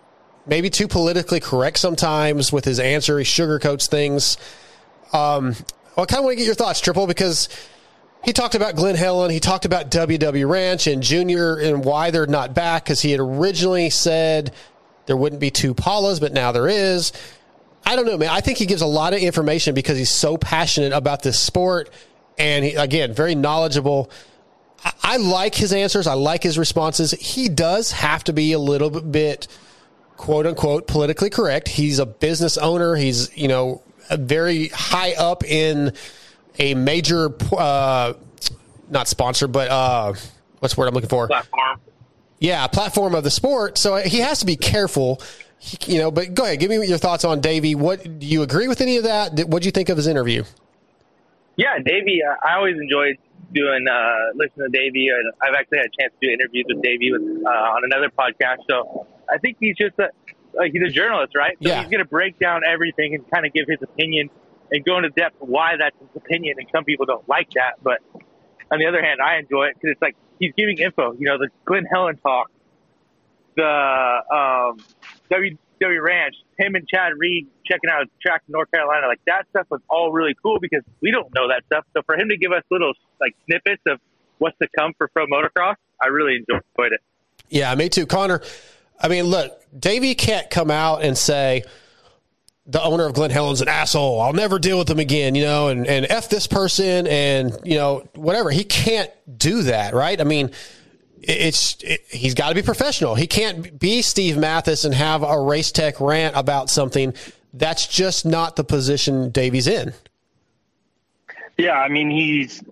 maybe 0.48 0.70
too 0.70 0.88
politically 0.88 1.42
correct 1.42 1.80
sometimes 1.80 2.54
with 2.54 2.64
his 2.64 2.80
answer. 2.80 3.20
He 3.20 3.26
sugarcoats 3.26 3.90
things. 3.90 4.38
Um, 5.12 5.54
I 5.98 6.06
kind 6.06 6.20
of 6.20 6.24
want 6.24 6.32
to 6.32 6.36
get 6.38 6.46
your 6.46 6.56
thoughts, 6.56 6.80
Triple, 6.80 7.08
because 7.08 7.50
he 8.24 8.34
talked 8.34 8.56
about 8.56 8.76
Glen 8.76 8.96
Helen. 8.96 9.32
He 9.32 9.40
talked 9.40 9.66
about 9.66 9.90
WW 9.90 10.48
Ranch 10.48 10.88
and 10.88 11.02
Junior 11.02 11.58
and 11.58 11.84
why 11.84 12.12
they're 12.12 12.28
not 12.28 12.54
back 12.54 12.84
because 12.86 13.02
he 13.02 13.12
had 13.12 13.20
originally 13.20 13.90
said 13.90 14.54
there 15.08 15.18
wouldn't 15.18 15.42
be 15.42 15.50
two 15.50 15.74
Palas, 15.74 16.20
but 16.20 16.32
now 16.32 16.52
there 16.52 16.68
is. 16.68 17.12
I 17.84 17.96
don't 17.96 18.06
know, 18.06 18.18
man. 18.18 18.30
I 18.30 18.42
think 18.42 18.60
he 18.60 18.68
gives 18.68 18.84
a 18.84 18.88
lot 18.88 19.14
of 19.14 19.20
information 19.20 19.74
because 19.74 19.98
he's 19.98 20.12
so 20.12 20.38
passionate 20.38 20.94
about 20.94 21.24
this 21.24 21.40
sport. 21.40 21.90
And 22.38 22.64
he, 22.64 22.76
again, 22.76 23.14
very 23.14 23.34
knowledgeable. 23.34 24.12
I, 24.86 24.94
I 25.02 25.18
like 25.18 25.56
his 25.56 25.74
answers. 25.74 26.06
I 26.06 26.14
like 26.14 26.44
his 26.44 26.60
responses. 26.60 27.12
He 27.12 27.50
does 27.50 27.92
have 27.92 28.24
to 28.26 28.34
be 28.34 28.54
a 28.54 28.60
little 28.60 28.90
bit, 28.90 29.48
quote 30.16 30.46
unquote, 30.46 30.86
politically 30.86 31.32
correct. 31.32 31.68
He's 31.68 31.98
a 31.98 32.06
business 32.06 32.58
owner. 32.58 32.96
He's, 32.96 33.36
you 33.36 33.48
know, 33.48 33.82
very 34.12 34.68
high 34.68 35.14
up 35.14 35.44
in 35.44 35.94
a 36.60 36.74
major, 36.76 37.34
uh, 37.58 38.14
not 38.90 39.08
sponsor, 39.08 39.48
but 39.48 39.70
uh, 39.70 40.14
what's 40.60 40.76
the 40.76 40.80
word 40.82 40.88
I'm 40.88 40.94
looking 40.94 41.10
for? 41.10 41.28
Platform. 41.28 41.80
Yeah, 42.40 42.66
platform 42.68 43.14
of 43.16 43.24
the 43.24 43.30
sport. 43.32 43.78
So 43.78 43.98
he 43.98 44.20
has 44.20 44.40
to 44.40 44.46
be 44.46 44.56
careful, 44.56 45.22
you 45.86 46.00
know. 46.00 46.10
But 46.12 46.34
go 46.34 46.44
ahead, 46.44 46.60
give 46.60 46.70
me 46.70 46.86
your 46.88 46.98
thoughts 46.98 47.24
on 47.24 47.40
Davey. 47.40 47.76
What 47.76 48.04
do 48.20 48.26
you 48.26 48.42
agree 48.42 48.68
with 48.68 48.82
any 48.82 48.98
of 48.98 49.04
that? 49.04 49.48
What 49.48 49.62
do 49.62 49.68
you 49.68 49.72
think 49.72 49.90
of 49.90 49.98
his 49.98 50.08
interview? 50.08 50.44
Yeah, 51.56 51.78
Davey. 51.84 52.22
Uh, 52.28 52.34
I 52.48 52.56
always 52.56 52.78
enjoyed 52.78 53.18
doing 53.54 53.86
uh, 53.88 54.32
listening 54.34 54.72
to 54.72 54.78
Davey, 54.78 55.10
and 55.10 55.32
I've 55.42 55.54
actually 55.54 55.80
had 55.80 55.88
a 55.88 56.02
chance 56.02 56.14
to 56.20 56.28
do 56.28 56.34
interviews 56.34 56.66
with 56.68 56.82
Davey 56.82 57.12
with, 57.12 57.22
uh, 57.46 57.50
on 57.50 57.84
another 57.84 58.10
podcast. 58.10 58.58
So 58.70 59.06
I 59.32 59.38
think 59.38 59.58
he's 59.60 59.76
just 59.78 60.00
a 60.00 60.10
like 60.54 60.72
he's 60.74 60.82
a 60.82 60.90
journalist, 60.90 61.34
right? 61.36 61.56
So 61.62 61.70
Yeah. 61.70 61.80
he's 61.82 61.90
going 61.92 62.04
to 62.04 62.10
break 62.10 62.38
down 62.40 62.62
everything 62.68 63.16
and 63.16 63.30
kind 63.32 63.46
of 63.46 63.54
give 63.54 63.68
his 63.70 63.78
opinion 63.82 64.30
and 64.72 64.84
go 64.86 64.98
into 64.98 65.10
depth 65.10 65.36
why 65.40 65.76
that's 65.78 65.96
his 66.00 66.10
opinion. 66.16 66.56
And 66.58 66.68
some 66.72 66.84
people 66.84 67.06
don't 67.06 67.28
like 67.28 67.50
that, 67.52 67.74
but 67.84 68.00
on 68.72 68.80
the 68.80 68.88
other 68.88 69.02
hand, 69.04 69.20
I 69.22 69.38
enjoy 69.38 69.66
it 69.66 69.76
because 69.76 69.92
it's 69.92 70.02
like 70.02 70.16
he's 70.40 70.54
giving 70.58 70.78
info. 70.78 71.14
You 71.14 71.26
know, 71.28 71.38
the 71.38 71.50
Glen 71.66 71.86
Helen 71.86 72.18
talk, 72.18 72.50
the 73.56 73.64
um, 74.34 74.80
W 75.30 75.58
W 75.82 76.02
Ranch, 76.02 76.36
him 76.58 76.76
and 76.76 76.88
Chad 76.88 77.14
Reed 77.18 77.48
checking 77.66 77.90
out 77.90 78.04
a 78.04 78.06
track 78.22 78.44
in 78.48 78.54
North 78.54 78.72
Carolina, 78.72 79.08
like 79.08 79.22
that 79.26 79.48
stuff 79.50 79.68
was 79.70 79.82
all 79.90 80.12
really 80.12 80.36
cool 80.42 80.60
because 80.60 80.84
we 81.02 81.12
don't 81.12 81.34
know 81.36 81.48
that 81.50 81.64
stuff. 81.66 81.86
So 81.96 82.02
for 82.06 82.16
him 82.16 82.30
to 82.30 82.38
give 82.38 82.52
us 82.52 82.64
little 82.70 82.94
like 83.20 83.36
snippets 83.46 83.82
of 83.88 84.00
what's 84.38 84.58
to 84.60 84.68
come 84.78 84.94
for 84.98 85.08
pro 85.10 85.26
motocross, 85.26 85.76
I 86.02 86.08
really 86.08 86.36
enjoyed 86.36 86.94
it. 86.94 87.02
Yeah, 87.50 87.74
me 87.76 87.90
too, 87.90 88.06
Connor. 88.06 88.42
I 89.00 89.08
mean, 89.08 89.26
look, 89.26 89.60
Davey 89.78 90.16
can't 90.16 90.50
come 90.50 90.70
out 90.72 91.04
and 91.04 91.18
say 91.18 91.64
the 92.72 92.82
owner 92.82 93.06
of 93.06 93.14
Glen 93.14 93.32
Helen's 93.32 93.62
an 93.62 93.68
asshole. 93.68 94.22
I'll 94.22 94.34
never 94.34 94.58
deal 94.58 94.78
with 94.78 94.90
him 94.90 95.00
again, 95.00 95.36
you 95.36 95.44
know, 95.44 95.68
and, 95.68 95.86
and 95.86 96.06
F 96.10 96.30
this 96.30 96.48
person 96.48 97.06
and, 97.06 97.58
you 97.66 97.76
know, 97.76 98.08
whatever. 98.16 98.50
He 98.50 98.64
can't 98.64 99.12
do 99.38 99.64
that, 99.64 99.94
right? 99.94 100.20
I 100.20 100.24
mean, 100.24 100.52
it's 101.22 101.76
it, 101.84 102.06
he's 102.10 102.34
got 102.34 102.50
to 102.50 102.56
be 102.56 102.62
professional. 102.62 103.16
He 103.16 103.28
can't 103.28 103.78
be 103.78 104.02
Steve 104.02 104.38
Matthes 104.38 104.86
and 104.86 104.94
have 104.94 105.22
a 105.22 105.40
race 105.40 105.72
tech 105.72 106.00
rant 106.00 106.36
about 106.38 106.70
something. 106.70 107.14
That's 107.54 107.88
just 107.88 108.26
not 108.26 108.56
the 108.56 108.64
position 108.64 109.32
Davey's 109.32 109.68
in. 109.68 109.94
Yeah, 111.58 111.74
I 111.74 111.90
mean 111.90 112.10
he's 112.10 112.64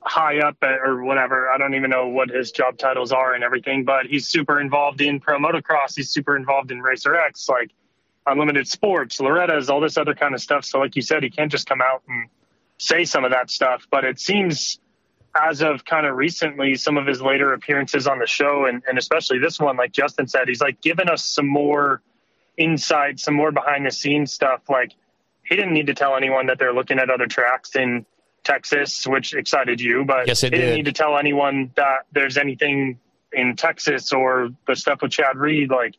high 0.00 0.40
up 0.40 0.56
at, 0.62 0.80
or 0.80 1.04
whatever. 1.04 1.48
I 1.48 1.58
don't 1.58 1.74
even 1.74 1.90
know 1.90 2.08
what 2.08 2.28
his 2.28 2.50
job 2.50 2.76
titles 2.76 3.12
are 3.12 3.34
and 3.34 3.44
everything, 3.44 3.84
but 3.84 4.06
he's 4.06 4.26
super 4.26 4.60
involved 4.60 5.00
in 5.00 5.20
pro 5.20 5.38
motocross. 5.38 5.94
He's 5.94 6.10
super 6.10 6.36
involved 6.36 6.72
in 6.72 6.82
Racer 6.82 7.14
X, 7.14 7.48
like 7.48 7.70
Unlimited 8.30 8.68
Sports, 8.68 9.20
Loretta's, 9.20 9.70
all 9.70 9.80
this 9.80 9.96
other 9.96 10.14
kind 10.14 10.34
of 10.34 10.40
stuff. 10.40 10.64
So, 10.64 10.78
like 10.78 10.96
you 10.96 11.02
said, 11.02 11.22
he 11.22 11.30
can't 11.30 11.50
just 11.50 11.68
come 11.68 11.80
out 11.80 12.02
and 12.08 12.28
say 12.78 13.04
some 13.04 13.24
of 13.24 13.30
that 13.32 13.50
stuff. 13.50 13.86
But 13.90 14.04
it 14.04 14.20
seems, 14.20 14.78
as 15.34 15.62
of 15.62 15.84
kind 15.84 16.06
of 16.06 16.16
recently, 16.16 16.74
some 16.76 16.96
of 16.96 17.06
his 17.06 17.20
later 17.20 17.52
appearances 17.52 18.06
on 18.06 18.18
the 18.18 18.26
show, 18.26 18.66
and, 18.66 18.82
and 18.88 18.98
especially 18.98 19.38
this 19.38 19.58
one, 19.58 19.76
like 19.76 19.92
Justin 19.92 20.26
said, 20.28 20.48
he's 20.48 20.60
like 20.60 20.80
giving 20.80 21.08
us 21.08 21.24
some 21.24 21.46
more 21.46 22.02
insight, 22.56 23.20
some 23.20 23.34
more 23.34 23.52
behind 23.52 23.86
the 23.86 23.90
scenes 23.90 24.32
stuff. 24.32 24.62
Like 24.68 24.92
he 25.44 25.56
didn't 25.56 25.72
need 25.74 25.86
to 25.86 25.94
tell 25.94 26.16
anyone 26.16 26.46
that 26.46 26.58
they're 26.58 26.72
looking 26.74 26.98
at 26.98 27.10
other 27.10 27.26
tracks 27.26 27.76
in 27.76 28.04
Texas, 28.44 29.06
which 29.06 29.34
excited 29.34 29.80
you, 29.80 30.04
but 30.04 30.26
Yes, 30.26 30.42
it 30.42 30.52
he 30.52 30.58
didn't 30.58 30.70
did. 30.70 30.76
need 30.76 30.84
to 30.86 30.92
tell 30.92 31.16
anyone 31.18 31.70
that 31.76 32.06
there's 32.12 32.36
anything 32.38 32.98
in 33.32 33.56
Texas 33.56 34.12
or 34.12 34.50
the 34.66 34.74
stuff 34.74 35.02
with 35.02 35.10
Chad 35.12 35.36
Reed. 35.36 35.70
Like 35.70 35.94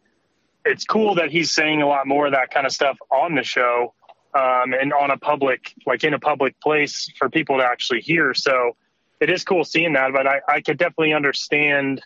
it's 0.66 0.86
cool 0.86 1.16
that 1.16 1.32
he's 1.32 1.52
saying 1.52 1.82
a 1.82 1.88
lot 1.88 2.08
more 2.08 2.28
of 2.28 2.34
that 2.34 2.52
kind 2.52 2.66
of 2.66 2.72
stuff 2.72 2.98
on 3.10 3.36
the 3.36 3.44
show 3.44 3.94
um, 4.34 4.74
and 4.74 4.94
on 4.94 5.12
a 5.12 5.18
public, 5.18 5.74
like 5.86 6.04
in 6.04 6.14
a 6.14 6.20
public 6.20 6.60
place 6.62 7.12
for 7.18 7.30
people 7.30 7.58
to 7.58 7.64
actually 7.64 8.02
hear. 8.02 8.34
So 8.34 8.76
it 9.20 9.30
is 9.30 9.44
cool 9.44 9.64
seeing 9.64 9.94
that, 9.94 10.12
but 10.14 10.28
I, 10.28 10.42
I 10.48 10.62
could 10.62 10.78
definitely 10.78 11.14
understand 11.14 12.02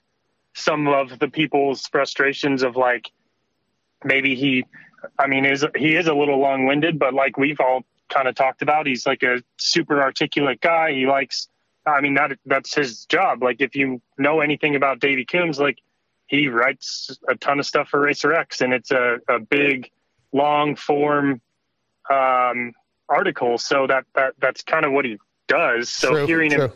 some 0.53 0.87
of 0.87 1.19
the 1.19 1.27
people's 1.27 1.87
frustrations 1.87 2.63
of 2.63 2.75
like 2.75 3.11
maybe 4.03 4.35
he, 4.35 4.65
I 5.17 5.27
mean, 5.27 5.45
is 5.45 5.65
he 5.75 5.95
is 5.95 6.07
a 6.07 6.13
little 6.13 6.39
long 6.39 6.65
winded, 6.65 6.99
but 6.99 7.13
like 7.13 7.37
we've 7.37 7.59
all 7.59 7.83
kind 8.09 8.27
of 8.27 8.35
talked 8.35 8.61
about, 8.61 8.87
he's 8.87 9.05
like 9.05 9.23
a 9.23 9.43
super 9.57 10.01
articulate 10.01 10.61
guy. 10.61 10.91
He 10.93 11.07
likes, 11.07 11.49
I 11.85 12.01
mean, 12.01 12.13
that 12.13 12.37
that's 12.45 12.73
his 12.73 13.05
job. 13.05 13.43
Like 13.43 13.59
if 13.59 13.75
you 13.75 14.01
know 14.17 14.39
anything 14.39 14.75
about 14.75 14.99
Davey 14.99 15.25
Coombs, 15.25 15.59
like 15.59 15.79
he 16.27 16.47
writes 16.47 17.17
a 17.27 17.35
ton 17.35 17.59
of 17.59 17.65
stuff 17.65 17.89
for 17.89 17.99
Racer 17.99 18.33
X, 18.33 18.61
and 18.61 18.73
it's 18.73 18.91
a, 18.91 19.17
a 19.27 19.39
big, 19.39 19.89
long 20.31 20.75
form 20.75 21.41
um, 22.09 22.73
article. 23.09 23.57
So 23.57 23.87
that 23.87 24.05
that 24.15 24.33
that's 24.39 24.63
kind 24.63 24.85
of 24.85 24.91
what 24.91 25.05
he 25.05 25.17
does. 25.47 25.89
So 25.89 26.11
True, 26.11 26.25
hearing 26.25 26.51
him 26.51 26.71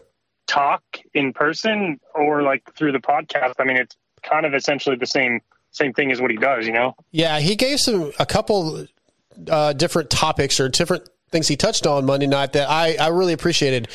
talk 0.48 0.82
in 1.14 1.34
person 1.34 2.00
or 2.16 2.42
like 2.42 2.74
through 2.76 2.94
the 2.94 3.00
podcast, 3.00 3.56
I 3.60 3.66
mean, 3.66 3.78
it's 3.78 3.96
kind 4.24 4.46
of 4.46 4.54
essentially 4.54 4.96
the 4.96 5.06
same 5.06 5.42
same 5.72 5.94
thing 5.94 6.12
as 6.12 6.22
what 6.22 6.32
he 6.32 6.38
does. 6.38 6.66
You 6.66 6.74
know? 6.74 6.96
Yeah, 7.12 7.40
he 7.40 7.56
gave 7.56 7.80
some 7.80 8.12
a 8.20 8.26
couple 8.26 8.86
uh, 9.50 9.74
different 9.74 10.10
topics 10.10 10.60
or 10.60 10.70
different 10.70 11.08
things 11.32 11.48
he 11.48 11.56
touched 11.58 11.86
on 11.86 12.06
Monday 12.06 12.28
night 12.28 12.54
that 12.54 12.70
I, 12.70 12.96
I 12.96 13.10
really 13.10 13.34
appreciated. 13.34 13.90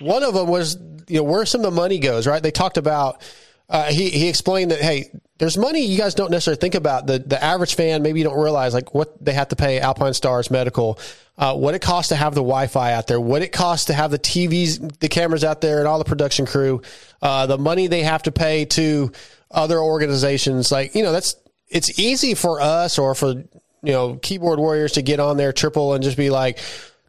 One 0.00 0.22
of 0.22 0.34
them 0.34 0.48
was 0.48 0.76
you 1.08 1.18
know 1.18 1.24
where 1.24 1.46
some 1.46 1.60
of 1.60 1.64
the 1.64 1.70
money 1.70 1.98
goes. 1.98 2.26
Right? 2.26 2.42
They 2.42 2.50
talked 2.50 2.78
about. 2.78 3.22
Uh, 3.68 3.84
he 3.86 4.10
he 4.10 4.28
explained 4.28 4.70
that 4.70 4.80
hey, 4.80 5.10
there's 5.38 5.58
money 5.58 5.84
you 5.84 5.98
guys 5.98 6.14
don't 6.14 6.30
necessarily 6.30 6.60
think 6.60 6.74
about. 6.74 7.06
The 7.06 7.18
the 7.18 7.42
average 7.42 7.74
fan 7.74 8.02
maybe 8.02 8.20
you 8.20 8.24
don't 8.24 8.40
realize 8.40 8.74
like 8.74 8.94
what 8.94 9.22
they 9.24 9.32
have 9.32 9.48
to 9.48 9.56
pay 9.56 9.80
Alpinestars 9.80 10.50
Medical, 10.50 10.98
uh, 11.36 11.54
what 11.54 11.74
it 11.74 11.80
costs 11.80 12.10
to 12.10 12.16
have 12.16 12.34
the 12.34 12.42
Wi-Fi 12.42 12.92
out 12.92 13.06
there, 13.06 13.20
what 13.20 13.42
it 13.42 13.52
costs 13.52 13.86
to 13.86 13.94
have 13.94 14.10
the 14.10 14.18
TVs, 14.18 14.98
the 15.00 15.08
cameras 15.08 15.44
out 15.44 15.60
there, 15.60 15.78
and 15.78 15.88
all 15.88 15.98
the 15.98 16.04
production 16.04 16.46
crew, 16.46 16.80
uh, 17.22 17.46
the 17.46 17.58
money 17.58 17.86
they 17.88 18.02
have 18.02 18.22
to 18.22 18.32
pay 18.32 18.64
to 18.66 19.10
other 19.50 19.78
organizations. 19.78 20.70
Like 20.70 20.94
you 20.94 21.02
know 21.02 21.12
that's 21.12 21.34
it's 21.68 21.98
easy 21.98 22.34
for 22.34 22.60
us 22.60 22.98
or 22.98 23.14
for 23.14 23.34
you 23.82 23.92
know 23.92 24.16
keyboard 24.16 24.58
warriors 24.58 24.92
to 24.92 25.02
get 25.02 25.20
on 25.20 25.36
there 25.36 25.52
triple 25.52 25.94
and 25.94 26.02
just 26.02 26.16
be 26.16 26.30
like 26.30 26.58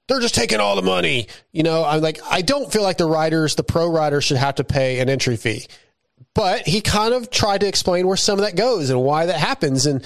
they're 0.08 0.20
just 0.20 0.36
taking 0.36 0.60
all 0.60 0.76
the 0.76 0.82
money 0.82 1.28
you 1.52 1.64
know 1.64 1.84
i'm 1.84 2.02
like 2.02 2.20
i 2.30 2.42
don't 2.42 2.72
feel 2.72 2.84
like 2.84 2.98
the 2.98 3.06
writers 3.06 3.56
the 3.56 3.64
pro 3.64 3.90
writers 3.90 4.24
should 4.24 4.38
have 4.38 4.56
to 4.56 4.64
pay 4.64 5.00
an 5.00 5.10
entry 5.10 5.36
fee 5.38 5.66
but 6.38 6.68
he 6.68 6.80
kind 6.82 7.14
of 7.14 7.30
tried 7.32 7.62
to 7.62 7.68
explain 7.68 8.08
where 8.08 8.16
some 8.16 8.38
of 8.40 8.46
that 8.46 8.56
goes 8.56 8.90
and 8.92 9.02
why 9.02 9.26
that 9.26 9.40
happens. 9.40 9.86
And 9.88 10.06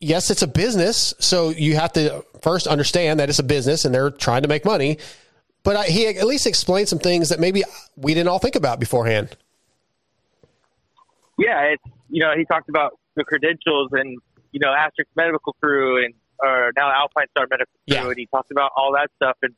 yes 0.00 0.30
it's 0.30 0.42
a 0.42 0.46
business 0.46 1.12
so 1.18 1.48
you 1.50 1.74
have 1.74 1.92
to 1.92 2.24
first 2.40 2.68
understand 2.68 3.18
that 3.18 3.28
it's 3.28 3.40
a 3.40 3.42
business 3.42 3.84
and 3.84 3.92
they're 3.94 4.10
trying 4.10 4.42
to 4.42 4.48
make 4.48 4.64
money. 4.64 4.96
But 5.64 5.76
I, 5.76 5.84
he 5.86 6.06
at 6.06 6.26
least 6.26 6.46
explained 6.46 6.88
some 6.88 6.98
things 7.00 7.28
that 7.28 7.40
maybe 7.40 7.62
we 7.96 8.14
didn't 8.14 8.28
all 8.28 8.38
think 8.38 8.54
about 8.56 8.80
beforehand. 8.80 9.36
Yeah, 11.38 11.60
it's 11.74 11.82
you 12.08 12.20
know 12.24 12.32
he 12.36 12.44
talked 12.44 12.68
about 12.68 12.98
the 13.14 13.24
credentials 13.24 13.90
and 13.92 14.18
you 14.52 14.60
know 14.60 14.72
Asterisk 14.72 15.10
Medical 15.16 15.52
Crew 15.60 16.02
and 16.04 16.14
or 16.42 16.72
now 16.76 16.90
Alpinestar 16.90 17.46
Medical 17.50 17.72
Crew, 17.88 17.96
Yeah. 17.96 18.06
and 18.08 18.16
he 18.16 18.26
talked 18.26 18.50
about 18.50 18.70
all 18.76 18.92
that 18.94 19.10
stuff 19.16 19.36
and 19.42 19.54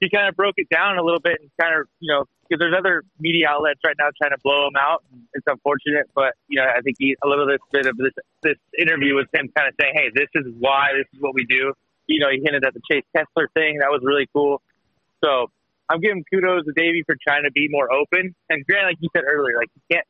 he 0.00 0.10
kind 0.10 0.28
of 0.28 0.36
broke 0.36 0.54
it 0.58 0.68
down 0.68 0.98
a 0.98 1.02
little 1.02 1.20
bit 1.20 1.38
and 1.40 1.50
kind 1.60 1.80
of 1.80 1.86
you 2.00 2.12
know 2.12 2.24
because 2.48 2.60
there's 2.60 2.74
other 2.76 3.02
media 3.18 3.48
outlets 3.48 3.80
right 3.84 3.96
now 3.98 4.08
trying 4.20 4.32
to 4.32 4.40
blow 4.42 4.68
him 4.68 4.76
out. 4.78 5.02
It's 5.34 5.46
unfortunate, 5.46 6.08
but 6.14 6.34
you 6.48 6.60
know 6.60 6.66
I 6.66 6.80
think 6.80 6.96
he, 6.98 7.16
a 7.22 7.28
little 7.28 7.46
bit 7.46 7.86
of 7.86 7.96
this 7.96 8.12
this 8.42 8.58
interview 8.78 9.14
was 9.14 9.26
him 9.32 9.50
kind 9.56 9.68
of 9.68 9.74
saying, 9.80 9.92
hey, 9.94 10.10
this 10.14 10.28
is 10.34 10.52
why 10.58 10.92
this 10.96 11.06
is 11.14 11.20
what 11.20 11.34
we 11.34 11.44
do. 11.44 11.72
You 12.06 12.20
know, 12.20 12.30
he 12.30 12.40
hinted 12.42 12.64
at 12.64 12.74
the 12.74 12.80
Jace 12.90 13.02
Kessler 13.14 13.48
thing. 13.54 13.78
That 13.78 13.90
was 13.90 14.00
really 14.04 14.28
cool. 14.32 14.62
So 15.24 15.50
I'm 15.88 16.00
giving 16.00 16.24
kudos 16.32 16.64
to 16.64 16.72
Davey 16.72 17.02
for 17.06 17.16
trying 17.26 17.44
to 17.44 17.50
be 17.50 17.68
more 17.68 17.92
open. 17.92 18.34
And 18.48 18.64
Grant, 18.66 18.86
like 18.86 18.96
you 19.00 19.08
said 19.14 19.24
earlier, 19.26 19.56
like 19.58 19.70
you 19.74 19.82
can't 19.90 20.06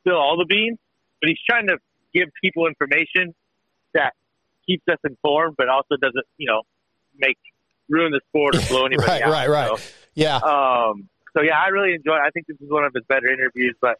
spill 0.00 0.16
all 0.16 0.36
the 0.38 0.46
beans, 0.46 0.78
but 1.20 1.28
he's 1.28 1.38
trying 1.48 1.66
to 1.68 1.78
give 2.14 2.28
people 2.42 2.66
information 2.66 3.34
that 3.94 4.14
keeps 4.66 4.84
us 4.90 4.98
informed, 5.04 5.54
but 5.56 5.68
also 5.68 5.96
doesn't, 6.00 6.24
you 6.36 6.46
know, 6.46 6.62
make 7.18 7.38
ruin 7.88 8.12
the 8.12 8.20
sport 8.28 8.56
or 8.56 8.60
blow 8.68 8.86
anybody 8.86 9.08
right 9.08 9.22
out. 9.22 9.30
right 9.30 9.48
right 9.48 9.78
So, 9.78 9.84
yeah 10.14 10.36
um, 10.36 11.08
so 11.38 11.44
yeah, 11.44 11.58
I 11.58 11.68
really 11.68 11.94
enjoyed. 11.94 12.18
I 12.18 12.30
think 12.30 12.46
this 12.46 12.56
is 12.60 12.70
one 12.70 12.84
of 12.84 12.92
his 12.94 13.04
better 13.08 13.30
interviews, 13.30 13.76
but 13.80 13.98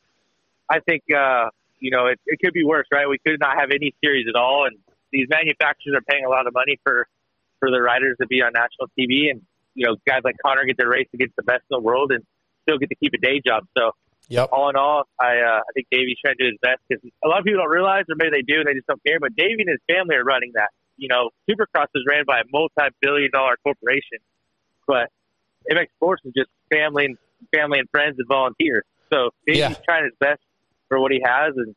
I 0.69 0.81
think 0.81 1.05
uh, 1.15 1.51
you 1.79 1.91
know 1.91 2.07
it, 2.07 2.19
it 2.27 2.39
could 2.43 2.53
be 2.53 2.65
worse, 2.65 2.87
right? 2.93 3.09
We 3.09 3.19
could 3.25 3.39
not 3.39 3.59
have 3.59 3.71
any 3.71 3.95
series 4.03 4.27
at 4.29 4.35
all, 4.35 4.67
and 4.67 4.77
these 5.13 5.27
manufacturers 5.31 5.95
are 5.97 6.03
paying 6.03 6.25
a 6.25 6.29
lot 6.29 6.47
of 6.47 6.55
money 6.55 6.79
for 6.83 7.07
for 7.61 7.71
the 7.71 7.81
riders 7.81 8.17
to 8.21 8.27
be 8.27 8.43
on 8.43 8.53
national 8.53 8.89
TV, 8.99 9.31
and 9.31 9.43
you 9.75 9.87
know 9.87 9.97
guys 10.07 10.21
like 10.25 10.37
Connor 10.45 10.65
get 10.65 10.79
to 10.79 10.89
race 10.89 11.09
against 11.15 11.37
the 11.37 11.45
best 11.45 11.63
in 11.71 11.79
the 11.79 11.81
world 11.81 12.11
and 12.13 12.25
still 12.63 12.79
get 12.79 12.89
to 12.91 12.97
keep 12.97 13.13
a 13.15 13.19
day 13.19 13.41
job. 13.45 13.65
So 13.77 13.93
Yep. 14.31 14.51
all 14.53 14.69
in 14.69 14.77
all, 14.77 15.05
I 15.19 15.41
uh, 15.41 15.61
I 15.65 15.71
think 15.73 15.87
Davey's 15.91 16.19
trying 16.23 16.37
to 16.37 16.45
do 16.45 16.51
his 16.53 16.61
best 16.61 16.83
because 16.89 17.01
a 17.25 17.29
lot 17.29 17.39
of 17.39 17.45
people 17.45 17.63
don't 17.63 17.71
realize, 17.71 18.05
or 18.11 18.17
maybe 18.17 18.31
they 18.31 18.43
do 18.43 18.61
and 18.61 18.67
they 18.69 18.75
just 18.75 18.87
don't 18.87 19.03
care. 19.07 19.19
But 19.19 19.35
Davey 19.37 19.65
and 19.65 19.71
his 19.71 19.81
family 19.89 20.17
are 20.17 20.25
running 20.25 20.53
that. 20.55 20.69
You 20.99 21.09
know, 21.09 21.31
Supercross 21.49 21.87
is 21.95 22.05
ran 22.07 22.25
by 22.27 22.41
a 22.41 22.45
multi-billion-dollar 22.53 23.57
corporation, 23.63 24.19
but 24.87 25.09
MX 25.71 25.87
Sports 25.97 26.23
is 26.27 26.33
just 26.37 26.51
family 26.69 27.07
and 27.07 27.17
family 27.55 27.79
and 27.79 27.89
friends 27.91 28.17
and 28.19 28.27
volunteers. 28.29 28.85
So 29.13 29.31
he's 29.47 29.59
Yeah. 29.59 29.75
trying 29.85 30.05
his 30.05 30.15
best 30.21 30.41
for 30.89 31.01
what 31.01 31.13
he 31.13 31.21
has, 31.25 31.55
and 31.57 31.75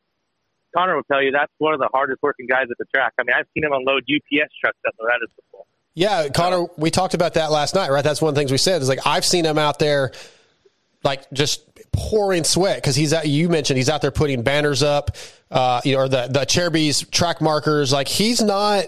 Connor 0.76 0.96
will 0.96 1.02
tell 1.04 1.22
you 1.22 1.30
that's 1.32 1.52
one 1.58 1.74
of 1.74 1.80
the 1.80 1.88
hardest 1.92 2.22
working 2.22 2.46
guys 2.46 2.66
at 2.70 2.78
the 2.78 2.84
track. 2.94 3.12
I 3.18 3.24
mean, 3.24 3.34
I've 3.36 3.46
seen 3.54 3.64
him 3.64 3.72
unload 3.72 4.04
UPS 4.08 4.50
trucks 4.62 4.78
at 4.86 4.92
Loretta's 5.00 5.30
before. 5.36 5.64
Yeah, 5.94 6.28
Connor, 6.28 6.66
we 6.78 6.90
talked 6.90 7.12
about 7.14 7.34
that 7.34 7.50
last 7.50 7.74
night, 7.74 7.90
right? 7.90 8.02
That's 8.02 8.22
one 8.22 8.30
of 8.30 8.34
the 8.34 8.40
things 8.40 8.50
we 8.50 8.56
said 8.58 8.80
is 8.80 8.88
like 8.88 9.00
I've 9.06 9.24
seen 9.26 9.44
him 9.44 9.58
out 9.58 9.78
there, 9.78 10.12
like 11.04 11.30
just 11.32 11.62
pouring 11.92 12.44
sweat 12.44 12.76
because 12.76 12.96
he's 12.96 13.12
out. 13.12 13.26
You 13.28 13.50
mentioned 13.50 13.76
he's 13.76 13.90
out 13.90 14.00
there 14.00 14.10
putting 14.10 14.42
banners 14.42 14.82
up, 14.82 15.10
uh, 15.50 15.82
you 15.84 15.92
know, 15.94 16.00
or 16.02 16.08
the 16.08 16.28
the 16.30 16.46
Cherubies 16.46 17.06
track 17.08 17.42
markers. 17.42 17.92
Like 17.92 18.08
he's 18.08 18.40
not 18.40 18.86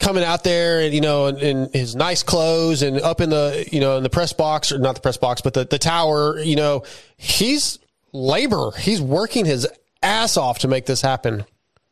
coming 0.00 0.24
out 0.24 0.42
there 0.42 0.80
and 0.80 0.92
you 0.94 1.00
know 1.00 1.26
in, 1.26 1.36
in 1.38 1.70
his 1.72 1.94
nice 1.94 2.22
clothes 2.22 2.82
and 2.82 3.00
up 3.00 3.20
in 3.20 3.30
the 3.30 3.68
you 3.70 3.80
know 3.80 3.96
in 3.98 4.02
the 4.02 4.10
press 4.10 4.32
box 4.32 4.72
or 4.72 4.78
not 4.78 4.94
the 4.94 5.00
press 5.00 5.18
box 5.18 5.40
but 5.42 5.54
the, 5.54 5.64
the 5.64 5.78
tower 5.78 6.40
you 6.40 6.56
know 6.56 6.82
he's 7.16 7.78
labor 8.12 8.72
he's 8.78 9.00
working 9.00 9.44
his 9.44 9.68
ass 10.02 10.36
off 10.36 10.58
to 10.60 10.68
make 10.68 10.86
this 10.86 11.02
happen 11.02 11.44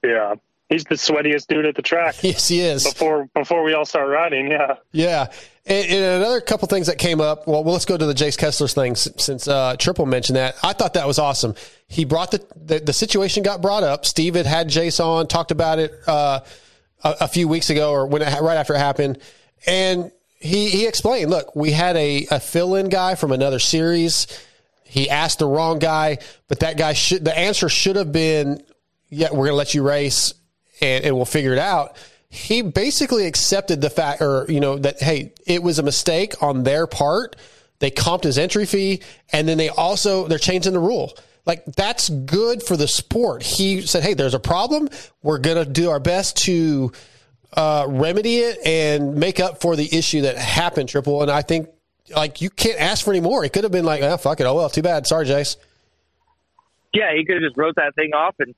Yeah, 0.02 0.34
he's 0.68 0.84
the 0.84 0.94
sweatiest 0.94 1.46
dude 1.48 1.66
at 1.66 1.76
the 1.76 1.82
track. 1.82 2.16
yes 2.22 2.48
he 2.48 2.60
is 2.60 2.84
Before 2.84 3.28
before 3.34 3.62
we 3.62 3.74
all 3.74 3.84
start 3.84 4.08
riding, 4.08 4.50
yeah. 4.50 4.76
Yeah. 4.90 5.26
And, 5.66 5.86
and 5.90 6.22
another 6.22 6.40
couple 6.40 6.66
things 6.66 6.86
that 6.86 6.96
came 6.96 7.20
up. 7.20 7.46
Well, 7.46 7.62
well 7.62 7.74
let's 7.74 7.84
go 7.84 7.98
to 7.98 8.06
the 8.06 8.14
Jace 8.14 8.38
Kessler 8.38 8.68
thing 8.68 8.94
since 8.96 9.46
uh, 9.46 9.76
Triple 9.78 10.06
mentioned 10.06 10.36
that. 10.36 10.56
I 10.62 10.72
thought 10.72 10.94
that 10.94 11.06
was 11.06 11.18
awesome. 11.18 11.54
He 11.88 12.06
brought 12.06 12.30
the, 12.30 12.42
the, 12.56 12.78
the 12.78 12.92
situation 12.94 13.42
got 13.42 13.60
brought 13.60 13.82
up. 13.82 14.06
Steve 14.06 14.34
had 14.34 14.46
had 14.46 14.68
Jace 14.68 14.98
on, 14.98 15.26
talked 15.26 15.50
about 15.50 15.78
it 15.78 15.92
uh, 16.06 16.40
a, 17.02 17.16
a 17.20 17.28
few 17.28 17.48
weeks 17.48 17.70
ago 17.70 17.90
or 17.92 18.06
when 18.06 18.22
it, 18.22 18.40
right 18.40 18.56
after 18.56 18.74
it 18.74 18.78
happened. 18.78 19.18
And 19.66 20.10
he, 20.38 20.70
he 20.70 20.86
explained, 20.86 21.30
look, 21.30 21.54
we 21.56 21.72
had 21.72 21.96
a, 21.96 22.26
a 22.30 22.40
fill 22.40 22.74
in 22.76 22.88
guy 22.88 23.14
from 23.14 23.32
another 23.32 23.58
series. 23.58 24.26
He 24.84 25.10
asked 25.10 25.40
the 25.40 25.46
wrong 25.46 25.78
guy, 25.78 26.18
but 26.48 26.60
that 26.60 26.78
guy 26.78 26.92
should, 26.92 27.24
the 27.24 27.36
answer 27.36 27.68
should 27.68 27.96
have 27.96 28.12
been, 28.12 28.62
yeah, 29.10 29.28
we're 29.30 29.46
going 29.46 29.50
to 29.50 29.54
let 29.54 29.74
you 29.74 29.82
race 29.82 30.32
and, 30.80 31.04
and 31.04 31.16
we'll 31.16 31.24
figure 31.24 31.52
it 31.52 31.58
out. 31.58 31.96
He 32.30 32.62
basically 32.62 33.26
accepted 33.26 33.80
the 33.80 33.90
fact, 33.90 34.20
or, 34.20 34.44
you 34.48 34.60
know, 34.60 34.78
that, 34.78 35.00
hey, 35.00 35.32
it 35.46 35.62
was 35.62 35.78
a 35.78 35.82
mistake 35.82 36.42
on 36.42 36.62
their 36.62 36.86
part. 36.86 37.36
They 37.78 37.90
comped 37.90 38.24
his 38.24 38.38
entry 38.38 38.66
fee 38.66 39.00
and 39.32 39.48
then 39.48 39.58
they 39.58 39.70
also, 39.70 40.28
they're 40.28 40.38
changing 40.38 40.72
the 40.72 40.78
rule. 40.78 41.16
Like 41.48 41.64
that's 41.64 42.10
good 42.10 42.62
for 42.62 42.76
the 42.76 42.86
sport. 42.86 43.42
He 43.42 43.80
said, 43.80 44.04
Hey, 44.04 44.14
there's 44.14 44.34
a 44.34 44.38
problem. 44.38 44.88
We're 45.22 45.38
going 45.38 45.56
to 45.56 45.68
do 45.68 45.90
our 45.90 45.98
best 45.98 46.36
to, 46.44 46.92
uh, 47.54 47.86
remedy 47.88 48.40
it 48.40 48.58
and 48.66 49.14
make 49.14 49.40
up 49.40 49.62
for 49.62 49.74
the 49.74 49.88
issue 49.96 50.20
that 50.22 50.36
happened, 50.36 50.90
Triple. 50.90 51.22
And 51.22 51.30
I 51.30 51.40
think 51.40 51.70
like 52.14 52.42
you 52.42 52.50
can't 52.50 52.78
ask 52.78 53.04
for 53.04 53.10
any 53.10 53.20
more. 53.20 53.44
It 53.44 53.52
could 53.54 53.64
have 53.64 53.72
been 53.72 53.86
like, 53.86 54.02
oh, 54.02 54.16
fuck 54.18 54.40
it. 54.40 54.44
Oh, 54.44 54.54
well, 54.54 54.68
too 54.68 54.82
bad. 54.82 55.06
Sorry, 55.06 55.26
Jace. 55.26 55.56
Yeah, 56.92 57.14
he 57.14 57.24
could 57.24 57.36
have 57.36 57.42
just 57.42 57.56
wrote 57.56 57.76
that 57.76 57.94
thing 57.94 58.12
off 58.14 58.34
and 58.38 58.54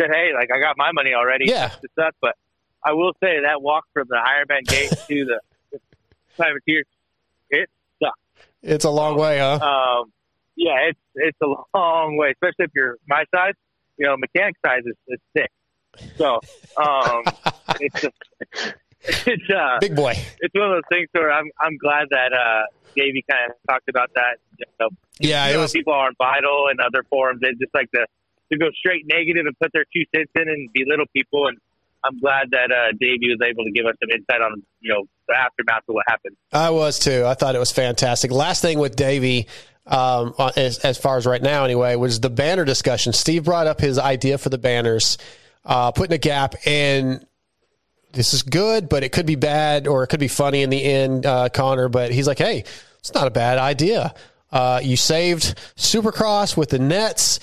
said, 0.00 0.10
"Hey, 0.12 0.30
like 0.34 0.50
I 0.54 0.60
got 0.60 0.76
my 0.76 0.92
money 0.92 1.14
already." 1.14 1.46
Yeah. 1.46 1.70
This 1.82 1.90
sucks, 1.98 2.16
but 2.20 2.36
I 2.84 2.92
will 2.92 3.12
say 3.20 3.40
that 3.42 3.60
walk 3.60 3.84
from 3.92 4.06
the 4.08 4.16
Ironman 4.16 4.64
gate 4.64 4.90
to 5.08 5.24
the 5.24 5.40
privateer, 6.36 6.84
it 7.50 7.68
sucks. 8.00 8.18
It's 8.62 8.84
a 8.84 8.90
long 8.90 9.18
way, 9.18 9.38
huh? 9.38 9.58
Um, 9.60 10.12
yeah, 10.64 10.88
it's 10.90 10.98
it's 11.14 11.38
a 11.42 11.48
long 11.76 12.16
way, 12.16 12.30
especially 12.30 12.66
if 12.66 12.70
you're 12.74 12.96
my 13.08 13.24
size. 13.34 13.54
You 13.98 14.06
know, 14.06 14.16
mechanic 14.16 14.54
size 14.64 14.82
is, 14.86 14.96
is 15.08 15.20
thick. 15.34 15.50
So 16.16 16.40
um, 16.82 17.22
it's 17.80 18.00
just, 18.00 18.14
it's 19.26 19.50
uh, 19.50 19.78
Big 19.80 19.94
boy. 19.94 20.14
It's 20.40 20.54
one 20.54 20.70
of 20.70 20.76
those 20.76 20.88
things 20.90 21.08
where 21.12 21.30
I'm 21.32 21.50
I'm 21.60 21.76
glad 21.76 22.08
that 22.10 22.32
uh, 22.32 22.62
Davey 22.96 23.24
kind 23.30 23.50
of 23.50 23.56
talked 23.68 23.88
about 23.88 24.10
that. 24.14 24.38
You 24.58 24.66
know, 24.80 24.88
Yeah, 25.18 25.46
you 25.46 25.50
it 25.50 25.54
know, 25.56 25.60
was- 25.62 25.72
people 25.72 25.92
are 25.92 26.06
on 26.06 26.14
Vital 26.18 26.68
and 26.70 26.80
other 26.80 27.04
forums. 27.10 27.40
They 27.42 27.50
just 27.60 27.74
like 27.74 27.90
to 27.92 28.06
to 28.52 28.58
go 28.58 28.66
straight 28.74 29.04
negative 29.06 29.46
and 29.46 29.58
put 29.58 29.72
their 29.72 29.84
two 29.94 30.02
cents 30.14 30.30
in 30.36 30.48
and 30.48 30.68
belittle 30.74 31.06
people. 31.14 31.46
And 31.48 31.56
I'm 32.04 32.18
glad 32.18 32.50
that 32.50 32.70
uh, 32.70 32.92
Davey 33.00 33.28
was 33.28 33.38
able 33.46 33.64
to 33.64 33.70
give 33.70 33.86
us 33.86 33.94
some 34.00 34.10
insight 34.10 34.40
on 34.40 34.62
you 34.80 34.92
know 34.94 35.04
the 35.28 35.34
aftermath 35.36 35.82
of 35.88 35.94
what 35.94 36.04
happened. 36.08 36.36
I 36.52 36.70
was 36.70 36.98
too. 36.98 37.24
I 37.26 37.34
thought 37.34 37.54
it 37.54 37.60
was 37.60 37.72
fantastic. 37.72 38.30
Last 38.30 38.62
thing 38.62 38.78
with 38.78 38.96
Davey, 38.96 39.46
um, 39.86 40.34
as, 40.56 40.78
as 40.78 40.98
far 40.98 41.16
as 41.16 41.26
right 41.26 41.42
now 41.42 41.64
anyway, 41.64 41.96
was 41.96 42.20
the 42.20 42.30
banner 42.30 42.64
discussion. 42.64 43.12
Steve 43.12 43.44
brought 43.44 43.66
up 43.66 43.80
his 43.80 43.98
idea 43.98 44.38
for 44.38 44.48
the 44.48 44.58
banners, 44.58 45.18
uh, 45.64 45.90
putting 45.90 46.14
a 46.14 46.18
gap, 46.18 46.54
and 46.66 47.26
this 48.12 48.34
is 48.34 48.42
good, 48.42 48.88
but 48.88 49.02
it 49.02 49.10
could 49.12 49.26
be 49.26 49.34
bad 49.34 49.86
or 49.86 50.02
it 50.02 50.08
could 50.08 50.20
be 50.20 50.28
funny 50.28 50.62
in 50.62 50.70
the 50.70 50.82
end, 50.82 51.26
uh, 51.26 51.48
Connor. 51.48 51.88
But 51.88 52.12
he's 52.12 52.26
like, 52.26 52.38
hey, 52.38 52.64
it's 52.98 53.14
not 53.14 53.26
a 53.26 53.30
bad 53.30 53.58
idea. 53.58 54.14
Uh, 54.50 54.80
you 54.82 54.96
saved 54.96 55.58
Supercross 55.76 56.56
with 56.56 56.68
the 56.70 56.78
nets. 56.78 57.40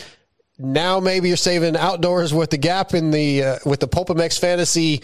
Now 0.58 1.00
maybe 1.00 1.30
you're 1.30 1.38
saving 1.38 1.76
outdoors 1.76 2.34
with 2.34 2.52
the 2.52 2.58
gap 2.58 2.94
in 2.94 3.12
the 3.12 3.44
uh, 3.44 3.60
with 3.66 3.80
the 3.80 3.88
Pulp 3.88 4.10
MX 4.10 4.40
Fantasy 4.40 5.02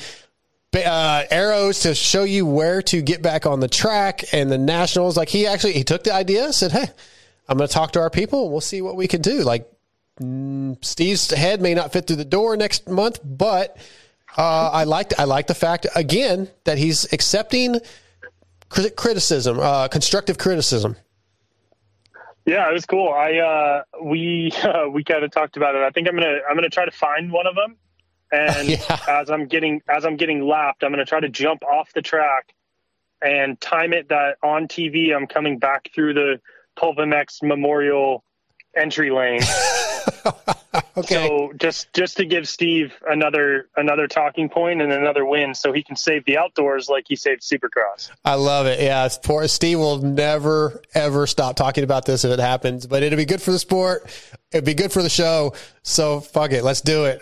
uh, 0.76 1.24
arrows 1.32 1.80
to 1.82 1.96
show 1.96 2.24
you 2.24 2.46
where 2.46 2.82
to 2.84 3.02
get 3.02 3.22
back 3.22 3.46
on 3.46 3.60
the 3.60 3.68
track. 3.68 4.34
And 4.34 4.52
the 4.52 4.58
nationals, 4.58 5.18
like 5.18 5.30
he 5.30 5.48
actually 5.48 5.74
he 5.74 5.84
took 5.84 6.04
the 6.04 6.14
idea, 6.14 6.52
said, 6.54 6.74
"Hey, 6.74 6.88
I'm 7.48 7.58
going 7.58 7.68
to 7.68 7.74
talk 7.74 7.92
to 7.94 8.00
our 8.00 8.10
people, 8.10 8.44
and 8.44 8.52
we'll 8.52 8.62
see 8.62 8.82
what 8.82 8.96
we 8.96 9.08
can 9.08 9.22
do." 9.22 9.44
Like 9.44 9.70
mm, 10.22 10.84
Steve's 10.84 11.30
head 11.32 11.62
may 11.62 11.74
not 11.74 11.92
fit 11.94 12.08
through 12.08 12.18
the 12.18 12.26
door 12.26 12.56
next 12.58 12.90
month, 12.90 13.20
but 13.24 13.78
uh, 14.38 14.70
I 14.72 14.84
liked 14.84 15.14
I 15.18 15.24
like 15.26 15.48
the 15.48 15.56
fact 15.56 15.88
again 15.96 16.50
that 16.64 16.78
he's 16.78 17.12
accepting 17.14 17.80
cri- 18.70 18.92
criticism, 18.92 19.60
uh, 19.60 19.88
constructive 19.88 20.38
criticism. 20.38 20.96
Yeah, 22.46 22.70
it 22.70 22.74
was 22.74 22.86
cool. 22.86 23.10
I 23.10 23.38
uh, 23.38 23.84
we 24.04 24.52
uh, 24.64 24.88
we 24.90 25.04
kind 25.04 25.24
of 25.24 25.32
talked 25.32 25.58
about 25.58 25.76
it. 25.76 25.82
I 25.82 25.90
think 25.90 26.08
I'm 26.08 26.16
gonna 26.16 26.40
I'm 26.50 26.56
gonna 26.56 26.70
try 26.70 26.86
to 26.86 26.92
find 26.92 27.32
one 27.32 27.48
of 27.48 27.56
them, 27.56 27.78
and 28.32 28.70
as 29.08 29.30
I'm 29.30 29.48
getting 29.48 29.82
as 29.90 30.06
I'm 30.06 30.18
getting 30.18 30.46
lapped, 30.46 30.84
I'm 30.84 30.92
gonna 30.92 31.06
try 31.06 31.20
to 31.20 31.30
jump 31.30 31.64
off 31.64 31.94
the 31.94 32.02
track 32.02 32.54
and 33.22 33.60
time 33.60 33.94
it 33.94 34.10
that 34.10 34.38
on 34.44 34.68
TV 34.68 35.16
I'm 35.16 35.26
coming 35.26 35.58
back 35.58 35.90
through 35.96 36.14
the 36.14 36.42
Pulp 36.76 36.98
MX 36.98 37.44
Memorial 37.44 38.24
entry 38.76 39.12
lane. 39.12 39.42
okay. 40.98 41.28
So 41.28 41.54
just 41.58 41.92
just 41.94 42.18
to 42.18 42.26
give 42.26 42.48
Steve 42.48 42.94
another 43.08 43.70
another 43.76 44.08
talking 44.08 44.50
point 44.50 44.82
and 44.82 44.92
another 44.92 45.26
win, 45.26 45.54
so 45.54 45.72
he 45.72 45.84
can 45.84 45.96
save 45.96 46.26
the 46.26 46.38
outdoors 46.38 46.90
like 46.90 47.06
he 47.08 47.16
saved 47.16 47.42
Supercross. 47.42 48.12
I 48.24 48.36
love 48.36 48.66
it. 48.68 48.80
Yeah, 48.80 49.08
poor 49.24 49.48
Steve 49.48 49.80
will 49.80 50.00
never 50.00 50.82
ever 50.94 51.28
stop 51.28 51.56
talking 51.56 51.84
about 51.84 52.06
this 52.06 52.24
if 52.26 52.32
it 52.32 52.40
happens. 52.40 52.88
But 52.88 53.04
it'll 53.04 53.18
be 53.18 53.26
good 53.26 53.42
for 53.42 53.52
the 53.52 53.60
sport. 53.60 54.10
It'd 54.52 54.66
be 54.66 54.74
good 54.74 54.92
for 54.92 55.02
the 55.02 55.10
show. 55.10 55.54
So 55.84 56.20
fuck 56.20 56.52
it, 56.52 56.64
let's 56.64 56.82
do 56.82 57.06
it. 57.06 57.22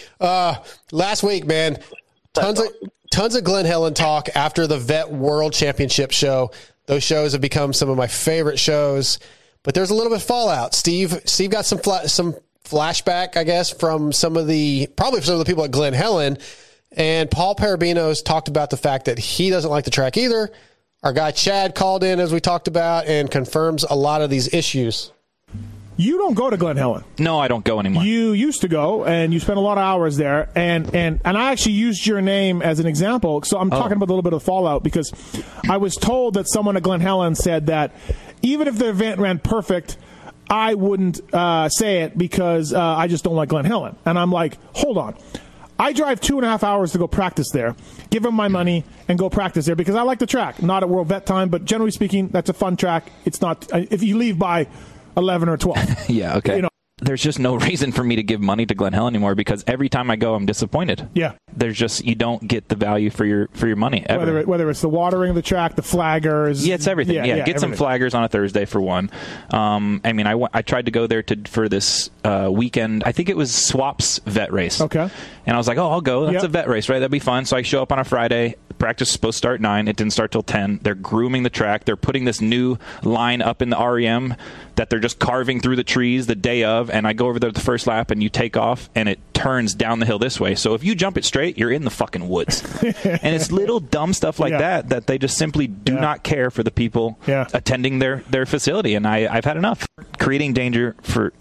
uh, 0.20 0.56
last 0.90 1.22
week, 1.22 1.46
man, 1.46 1.78
tons 2.34 2.60
of 2.60 2.66
tons 3.10 3.34
of 3.34 3.44
Glen 3.44 3.66
Helen 3.66 3.94
talk 3.94 4.28
after 4.34 4.66
the 4.66 4.78
Vet 4.78 5.10
World 5.10 5.52
Championship 5.52 6.10
show. 6.10 6.50
Those 6.86 7.02
shows 7.02 7.32
have 7.32 7.40
become 7.40 7.72
some 7.72 7.88
of 7.88 7.96
my 7.96 8.06
favorite 8.06 8.58
shows. 8.58 9.18
But 9.62 9.74
there's 9.74 9.90
a 9.90 9.94
little 9.94 10.10
bit 10.10 10.20
of 10.20 10.26
fallout. 10.26 10.74
Steve 10.74 11.20
Steve 11.24 11.50
got 11.50 11.64
some 11.64 11.78
fla- 11.78 12.08
some 12.08 12.34
flashback, 12.64 13.36
I 13.36 13.44
guess, 13.44 13.70
from 13.70 14.12
some 14.12 14.36
of 14.36 14.46
the 14.46 14.88
probably 14.96 15.20
some 15.22 15.34
of 15.34 15.38
the 15.38 15.44
people 15.44 15.64
at 15.64 15.70
Glen 15.70 15.92
Helen. 15.92 16.38
And 16.90 17.30
Paul 17.30 17.54
Perebijnos 17.54 18.24
talked 18.24 18.48
about 18.48 18.70
the 18.70 18.76
fact 18.76 19.06
that 19.06 19.18
he 19.18 19.50
doesn't 19.50 19.70
like 19.70 19.84
the 19.84 19.90
track 19.90 20.16
either. 20.16 20.50
Our 21.02 21.12
guy 21.12 21.30
Chad 21.30 21.74
called 21.74 22.04
in 22.04 22.20
as 22.20 22.32
we 22.32 22.40
talked 22.40 22.68
about 22.68 23.06
and 23.06 23.30
confirms 23.30 23.84
a 23.84 23.94
lot 23.94 24.22
of 24.22 24.30
these 24.30 24.52
issues. 24.52 25.10
You 25.96 26.18
don't 26.18 26.34
go 26.34 26.48
to 26.48 26.56
Glen 26.56 26.76
Helen. 26.76 27.04
No, 27.18 27.38
I 27.38 27.48
don't 27.48 27.64
go 27.64 27.78
anymore. 27.78 28.02
You 28.02 28.32
used 28.32 28.62
to 28.62 28.68
go, 28.68 29.04
and 29.04 29.32
you 29.32 29.40
spent 29.40 29.58
a 29.58 29.60
lot 29.60 29.78
of 29.78 29.82
hours 29.82 30.16
there, 30.16 30.48
and 30.54 30.94
and 30.94 31.20
and 31.24 31.36
I 31.36 31.52
actually 31.52 31.72
used 31.72 32.06
your 32.06 32.20
name 32.20 32.62
as 32.62 32.80
an 32.80 32.86
example. 32.86 33.42
So 33.42 33.58
I'm 33.58 33.70
talking 33.70 33.96
about 33.96 34.06
a 34.06 34.12
little 34.12 34.22
bit 34.22 34.32
of 34.32 34.42
fallout 34.42 34.82
because 34.82 35.12
I 35.68 35.76
was 35.76 35.94
told 35.94 36.34
that 36.34 36.48
someone 36.48 36.76
at 36.76 36.82
Glen 36.82 37.00
Helen 37.00 37.34
said 37.34 37.66
that 37.66 37.94
even 38.40 38.68
if 38.68 38.78
the 38.78 38.88
event 38.88 39.20
ran 39.20 39.38
perfect, 39.38 39.98
I 40.48 40.74
wouldn't 40.74 41.20
uh, 41.34 41.68
say 41.68 42.02
it 42.02 42.16
because 42.16 42.72
uh, 42.72 42.80
I 42.80 43.06
just 43.06 43.24
don't 43.24 43.36
like 43.36 43.50
Glen 43.50 43.64
Helen. 43.64 43.96
And 44.04 44.18
I'm 44.18 44.32
like, 44.32 44.58
hold 44.74 44.98
on. 44.98 45.16
I 45.78 45.92
drive 45.92 46.20
two 46.20 46.36
and 46.36 46.44
a 46.44 46.48
half 46.48 46.62
hours 46.62 46.92
to 46.92 46.98
go 46.98 47.08
practice 47.08 47.50
there, 47.50 47.74
give 48.10 48.22
them 48.22 48.34
my 48.34 48.48
money, 48.48 48.84
and 49.08 49.18
go 49.18 49.28
practice 49.28 49.66
there 49.66 49.74
because 49.74 49.96
I 49.96 50.02
like 50.02 50.20
the 50.20 50.26
track. 50.26 50.62
Not 50.62 50.82
at 50.82 50.88
World 50.88 51.08
Vet 51.08 51.26
Time, 51.26 51.48
but 51.48 51.64
generally 51.64 51.90
speaking, 51.90 52.28
that's 52.28 52.48
a 52.50 52.52
fun 52.52 52.76
track. 52.76 53.10
It's 53.24 53.40
not 53.40 53.68
if 53.72 54.02
you 54.02 54.16
leave 54.16 54.38
by 54.38 54.68
eleven 55.16 55.48
or 55.48 55.56
twelve. 55.56 55.78
yeah, 56.08 56.36
okay. 56.38 56.56
You 56.56 56.62
know- 56.62 56.68
There's 57.02 57.22
just 57.22 57.38
no 57.38 57.54
reason 57.68 57.92
for 57.92 58.02
me 58.04 58.16
to 58.16 58.22
give 58.22 58.40
money 58.40 58.64
to 58.66 58.74
Glen 58.74 58.92
Helen 58.92 59.14
anymore 59.14 59.34
because 59.34 59.64
every 59.66 59.88
time 59.88 60.10
I 60.10 60.16
go, 60.16 60.34
I'm 60.34 60.46
disappointed. 60.46 61.08
Yeah. 61.14 61.32
There's 61.54 61.76
just 61.76 62.04
you 62.04 62.14
don't 62.14 62.46
get 62.48 62.68
the 62.68 62.76
value 62.76 63.10
for 63.10 63.24
your 63.24 63.48
for 63.52 63.66
your 63.66 63.76
money 63.76 64.04
ever. 64.08 64.20
Whether 64.20 64.38
it, 64.38 64.48
whether 64.48 64.70
it's 64.70 64.80
the 64.80 64.88
watering 64.88 65.30
of 65.30 65.34
the 65.36 65.42
track, 65.42 65.76
the 65.76 65.82
flaggers. 65.82 66.64
Yeah, 66.66 66.76
it's 66.76 66.86
everything. 66.86 67.16
Yeah, 67.16 67.44
get 67.44 67.60
some 67.60 67.72
flaggers 67.72 68.14
on 68.14 68.24
a 68.24 68.28
Thursday 68.28 68.64
for 68.64 68.80
one. 68.80 69.10
Um, 69.50 70.00
I 70.04 70.12
mean, 70.12 70.26
I, 70.26 70.40
I 70.54 70.62
tried 70.62 70.86
to 70.86 70.92
go 70.92 71.06
there 71.06 71.22
to 71.24 71.36
for 71.50 71.68
this 71.68 72.10
uh, 72.24 72.48
weekend. 72.50 73.02
I 73.04 73.12
think 73.12 73.28
it 73.28 73.36
was 73.36 73.54
Swaps 73.54 74.18
vet 74.24 74.52
race. 74.52 74.80
Okay. 74.80 75.10
And 75.44 75.54
I 75.54 75.58
was 75.58 75.66
like, 75.66 75.76
oh, 75.78 75.90
I'll 75.90 76.00
go. 76.00 76.24
That's 76.26 76.34
Yep. 76.34 76.44
a 76.44 76.48
vet 76.48 76.68
race, 76.68 76.88
right? 76.88 77.00
That'd 77.00 77.10
be 77.10 77.18
fun. 77.18 77.44
So 77.44 77.56
I 77.56 77.62
show 77.62 77.82
up 77.82 77.90
on 77.92 77.98
a 77.98 78.04
Friday. 78.04 78.54
Practice 78.78 79.08
is 79.08 79.12
supposed 79.12 79.34
to 79.34 79.38
start 79.38 79.60
nine. 79.60 79.88
It 79.88 79.96
didn't 79.96 80.12
start 80.12 80.30
till 80.32 80.42
ten. 80.42 80.78
They're 80.82 80.94
grooming 80.94 81.42
the 81.42 81.50
track. 81.50 81.84
They're 81.84 81.96
putting 81.96 82.24
this 82.24 82.40
new 82.40 82.78
line 83.02 83.42
up 83.42 83.60
in 83.60 83.70
the 83.70 83.76
REM 83.78 84.36
that 84.76 84.88
they're 84.88 84.98
just 85.00 85.18
carving 85.18 85.60
through 85.60 85.76
the 85.76 85.84
trees 85.84 86.26
the 86.26 86.34
day 86.34 86.64
of. 86.64 86.90
And 86.92 87.06
I 87.06 87.12
go 87.14 87.26
over 87.28 87.38
there 87.38 87.50
the 87.50 87.60
first 87.60 87.86
lap, 87.86 88.10
and 88.10 88.22
you 88.22 88.28
take 88.28 88.56
off, 88.56 88.90
and 88.94 89.08
it 89.08 89.18
turns 89.34 89.74
down 89.74 89.98
the 89.98 90.06
hill 90.06 90.18
this 90.18 90.38
way. 90.38 90.54
So 90.54 90.74
if 90.74 90.84
you 90.84 90.94
jump 90.94 91.16
it 91.16 91.24
straight, 91.24 91.58
you're 91.58 91.70
in 91.72 91.84
the 91.84 91.90
fucking 91.90 92.28
woods. 92.28 92.62
and 92.82 93.34
it's 93.34 93.50
little 93.50 93.80
dumb 93.80 94.12
stuff 94.12 94.38
like 94.38 94.52
Yeah. 94.52 94.58
that 94.58 94.88
that 94.90 95.06
they 95.06 95.18
just 95.18 95.36
simply 95.38 95.66
do 95.66 95.94
not 95.98 96.22
care 96.22 96.50
for 96.50 96.62
the 96.62 96.70
people 96.70 97.18
Yeah. 97.26 97.48
attending 97.54 97.98
their 97.98 98.22
their 98.30 98.46
facility. 98.46 98.94
And 98.94 99.06
I 99.06 99.26
I've 99.34 99.44
had 99.44 99.56
enough 99.56 99.86
creating 100.18 100.52
danger 100.52 100.94
for 101.02 101.32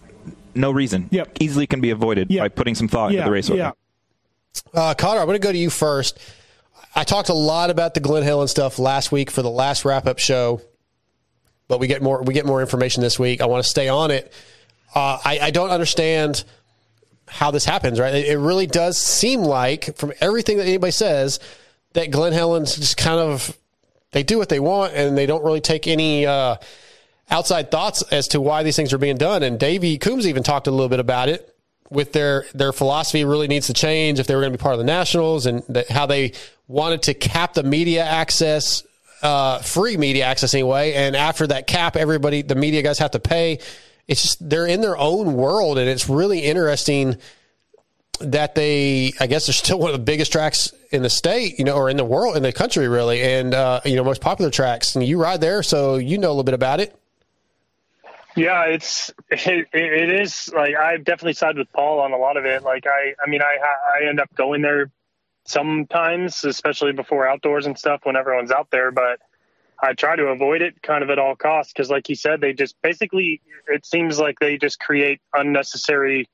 no 0.56 0.72
reason. 0.72 1.08
Yep. 1.12 1.38
Easily 1.40 1.68
can 1.68 1.82
be 1.82 1.92
avoided 1.92 2.30
by 2.30 2.50
putting 2.50 2.76
some 2.76 2.88
thought 2.88 3.12
Yeah, 3.12 3.20
into 3.20 3.30
the 3.30 3.34
race 3.34 3.50
order. 3.50 3.62
yeah. 3.62 3.72
Uh, 4.74 4.94
Connor, 4.94 5.20
I'm 5.22 5.26
going 5.28 5.40
to 5.40 5.46
go 5.48 5.52
to 5.52 5.58
you 5.58 5.70
first. 5.70 6.18
I 6.96 7.04
talked 7.06 7.30
a 7.30 7.34
lot 7.34 7.70
about 7.70 7.94
the 7.94 8.00
Glen 8.02 8.24
Helen 8.24 8.42
and 8.42 8.50
stuff 8.50 8.80
last 8.80 9.12
week 9.12 9.32
for 9.32 9.42
the 9.42 9.50
last 9.50 9.86
wrap 9.86 10.08
up 10.08 10.20
show, 10.20 10.60
but 11.70 11.80
we 11.80 11.88
get 11.88 12.02
more 12.02 12.22
we 12.24 12.34
get 12.34 12.46
more 12.46 12.60
information 12.62 13.02
this 13.02 13.18
week. 13.18 13.40
I 13.42 13.46
want 13.46 13.64
to 13.64 13.70
stay 13.70 13.88
on 13.88 14.12
it. 14.12 14.34
Uh, 14.94 15.20
I, 15.24 15.40
I 15.44 15.52
don't 15.52 15.70
understand 15.70 16.44
how 17.28 17.52
this 17.52 17.66
happens. 17.66 18.00
Right? 18.00 18.14
It, 18.14 18.28
it 18.28 18.38
really 18.38 18.68
does 18.68 18.98
seem 18.98 19.42
like, 19.42 19.96
from 19.98 20.14
everything 20.22 20.58
that 20.58 20.68
anybody 20.68 20.92
says, 20.92 21.40
that 21.94 22.12
Glen 22.12 22.34
Helen's 22.34 22.76
just 22.76 22.98
kind 22.98 23.20
of 23.20 23.58
they 24.12 24.24
do 24.24 24.38
what 24.38 24.50
they 24.50 24.60
want 24.60 24.94
and 24.94 25.18
they 25.18 25.26
don't 25.26 25.44
really 25.44 25.62
take 25.62 25.88
any. 25.88 26.26
Uh, 26.26 26.56
outside 27.32 27.72
thoughts 27.72 28.04
as 28.12 28.28
to 28.28 28.42
why 28.42 28.62
these 28.62 28.76
things 28.76 28.94
are 28.94 28.98
being 28.98 29.18
done. 29.18 29.42
And 29.42 29.58
Davey 29.58 29.98
Coombs 29.98 30.28
even 30.28 30.44
talked 30.44 30.68
a 30.68 30.72
little 30.72 30.90
bit 30.90 31.00
about 31.00 31.30
it 31.30 31.56
with 31.90 32.14
their 32.14 32.46
their 32.54 32.72
philosophy 32.72 33.26
really 33.26 33.48
needs 33.48 33.68
to 33.68 33.74
change 33.74 34.20
if 34.20 34.28
they 34.28 34.36
were 34.36 34.42
going 34.42 34.52
to 34.52 34.58
be 34.58 34.62
part 34.62 34.74
of 34.74 34.80
the 34.80 34.86
Nationals 34.86 35.46
and 35.46 35.64
that 35.70 35.90
how 35.90 36.06
they 36.06 36.34
wanted 36.68 37.04
to 37.04 37.14
cap 37.14 37.54
the 37.54 37.64
media 37.64 38.04
access, 38.04 38.84
uh, 39.24 39.60
free 39.60 39.98
media 39.98 40.26
access 40.26 40.54
anyway. 40.54 40.94
And 40.94 41.16
after 41.16 41.48
that 41.48 41.68
cap, 41.68 41.96
everybody 41.96 42.42
the 42.44 42.56
media 42.56 42.82
guys 42.82 43.00
have 43.00 43.12
to 43.12 43.20
pay. 43.20 43.60
It's 44.12 44.24
just 44.24 44.50
they're 44.50 44.68
in 44.68 44.82
their 44.82 44.98
own 44.98 45.36
world, 45.36 45.78
and 45.78 45.88
it's 45.90 46.10
really 46.10 46.40
interesting 46.40 47.16
that 48.20 48.56
they 48.56 49.14
I 49.22 49.28
guess 49.28 49.48
they're 49.48 49.54
still 49.54 49.80
one 49.80 49.90
of 49.90 49.98
the 49.98 50.04
biggest 50.04 50.34
tracks 50.34 50.74
in 50.92 51.02
the 51.02 51.10
state, 51.10 51.58
you 51.58 51.64
know, 51.64 51.78
or 51.78 51.90
in 51.90 51.96
the 51.96 52.04
world, 52.04 52.36
in 52.36 52.44
the 52.44 52.52
country, 52.52 52.90
really, 52.90 53.22
and 53.22 53.54
uh, 53.54 53.80
you 53.86 53.96
know, 53.96 54.04
most 54.04 54.20
popular 54.20 54.52
tracks. 54.52 54.96
And 54.96 55.06
you 55.06 55.18
ride 55.18 55.40
there, 55.40 55.64
so 55.64 55.96
you 55.96 56.18
know 56.18 56.28
a 56.28 56.32
little 56.32 56.44
bit 56.44 56.54
about 56.54 56.82
it. 56.82 56.94
Yeah, 58.36 58.66
it's 58.66 59.12
it, 59.30 59.70
it 59.72 60.22
is 60.22 60.52
like 60.54 60.76
I've 60.76 61.06
definitely 61.06 61.32
side 61.32 61.58
with 61.58 61.72
Paul 61.72 62.02
on 62.02 62.12
a 62.12 62.18
lot 62.18 62.36
of 62.36 62.44
it. 62.44 62.64
Like 62.64 62.86
I, 62.88 63.14
I 63.26 63.30
mean, 63.30 63.42
I 63.42 63.60
I 63.96 64.10
end 64.10 64.20
up 64.20 64.36
going 64.36 64.62
there 64.62 64.92
sometimes, 65.46 66.44
especially 66.44 66.92
before 66.92 67.26
outdoors 67.26 67.66
and 67.66 67.80
stuff 67.80 68.02
when 68.04 68.18
everyone's 68.18 68.52
out 68.52 68.68
there. 68.72 68.92
But 68.92 69.22
I 69.82 69.94
try 69.94 70.18
to 70.18 70.26
avoid 70.26 70.62
it 70.62 70.82
kind 70.82 71.02
of 71.02 71.10
at 71.10 71.18
all 71.18 71.38
costs 71.38 71.72
because, 71.72 71.90
like 71.90 72.10
you 72.10 72.16
said, 72.16 72.42
they 72.42 72.52
just 72.52 72.76
basically 72.82 73.40
it 73.68 73.86
seems 73.86 74.20
like 74.20 74.40
they 74.40 74.58
just 74.58 74.80
create 74.80 75.22
unnecessary, 75.34 76.28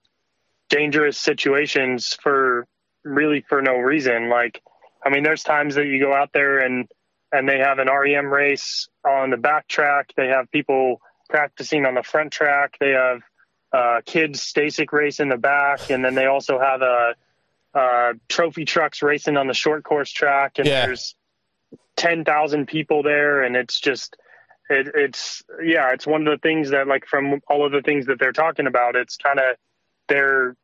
dangerous 0.69 1.17
situations 1.17 2.17
for 2.21 2.65
really 3.03 3.43
for 3.47 3.61
no 3.61 3.75
reason. 3.77 4.29
Like, 4.29 4.61
I 5.05 5.09
mean, 5.09 5.23
there's 5.23 5.43
times 5.43 5.75
that 5.75 5.85
you 5.87 5.99
go 5.99 6.13
out 6.13 6.31
there 6.33 6.59
and 6.59 6.87
and 7.31 7.47
they 7.47 7.59
have 7.59 7.79
an 7.79 7.87
REM 7.89 8.27
race 8.27 8.87
on 9.05 9.29
the 9.31 9.37
back 9.37 9.67
track. 9.67 10.11
They 10.15 10.27
have 10.27 10.49
people 10.51 11.01
practicing 11.29 11.85
on 11.85 11.93
the 11.93 12.03
front 12.03 12.31
track. 12.31 12.77
They 12.79 12.91
have 12.91 13.21
uh, 13.73 14.01
kids 14.05 14.39
Stasic 14.39 14.93
race 14.93 15.19
in 15.19 15.27
the 15.27 15.37
back, 15.37 15.89
and 15.89 16.03
then 16.03 16.15
they 16.15 16.25
also 16.25 16.57
have 16.59 16.81
a, 16.81 17.15
uh 17.73 18.13
trophy 18.29 18.63
trucks 18.65 19.01
racing 19.03 19.35
on 19.37 19.47
the 19.47 19.53
short 19.53 19.83
course 19.83 20.09
track. 20.11 20.57
And 20.57 20.67
Yeah. 20.67 20.85
there's 20.85 21.15
ten 21.97 22.23
thousand 22.23 22.67
people 22.67 23.03
there, 23.03 23.43
and 23.43 23.55
it's 23.55 23.79
just 23.79 24.15
it, 24.69 24.91
it's 24.95 25.43
yeah, 25.63 25.91
it's 25.93 26.05
one 26.07 26.27
of 26.27 26.31
the 26.31 26.41
things 26.41 26.71
that 26.71 26.87
like 26.87 27.05
from 27.05 27.41
all 27.47 27.65
of 27.65 27.71
the 27.71 27.81
things 27.81 28.07
that 28.07 28.19
they're 28.19 28.31
talking 28.33 28.67
about, 28.67 28.95
it's 28.95 29.17
kind 29.17 29.39
of 29.39 29.55
they're 30.07 30.55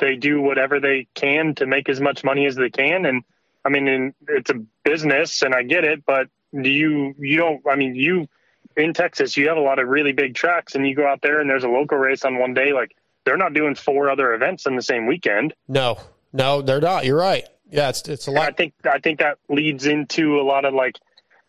they 0.00 0.16
do 0.16 0.40
whatever 0.40 0.78
they 0.80 1.08
can 1.14 1.54
to 1.56 1.66
make 1.66 1.88
as 1.88 2.00
much 2.00 2.22
money 2.22 2.46
as 2.46 2.54
they 2.54 2.70
can, 2.70 3.04
and 3.06 3.22
I 3.64 3.70
mean, 3.70 4.14
it's 4.28 4.50
a 4.50 4.64
business, 4.84 5.42
and 5.42 5.54
I 5.54 5.62
get 5.62 5.84
it, 5.84 6.04
but 6.06 6.28
do 6.54 6.70
you 6.70 7.14
you 7.18 7.36
don't? 7.36 7.60
I 7.68 7.76
mean, 7.76 7.94
you 7.94 8.28
in 8.76 8.94
Texas, 8.94 9.36
you 9.36 9.48
have 9.48 9.56
a 9.56 9.60
lot 9.60 9.78
of 9.78 9.88
really 9.88 10.12
big 10.12 10.34
tracks, 10.34 10.74
and 10.74 10.86
you 10.86 10.94
go 10.94 11.06
out 11.06 11.20
there 11.20 11.40
and 11.40 11.50
there's 11.50 11.64
a 11.64 11.68
local 11.68 11.98
race 11.98 12.24
on 12.24 12.38
one 12.38 12.54
day. 12.54 12.72
Like 12.72 12.96
they're 13.24 13.36
not 13.36 13.52
doing 13.54 13.74
four 13.74 14.08
other 14.08 14.32
events 14.34 14.66
in 14.66 14.76
the 14.76 14.82
same 14.82 15.06
weekend. 15.06 15.52
No, 15.66 15.98
no, 16.32 16.62
they're 16.62 16.80
not. 16.80 17.04
You're 17.04 17.18
right. 17.18 17.44
Yeah, 17.70 17.90
it's 17.90 18.08
it's 18.08 18.28
a 18.28 18.30
And 18.30 18.38
I 18.38 18.44
lot. 18.46 18.56
think 18.56 18.72
I 18.84 18.98
think 19.00 19.18
that 19.18 19.38
leads 19.48 19.86
into 19.86 20.40
a 20.40 20.42
lot 20.42 20.64
of 20.64 20.72
like 20.72 20.96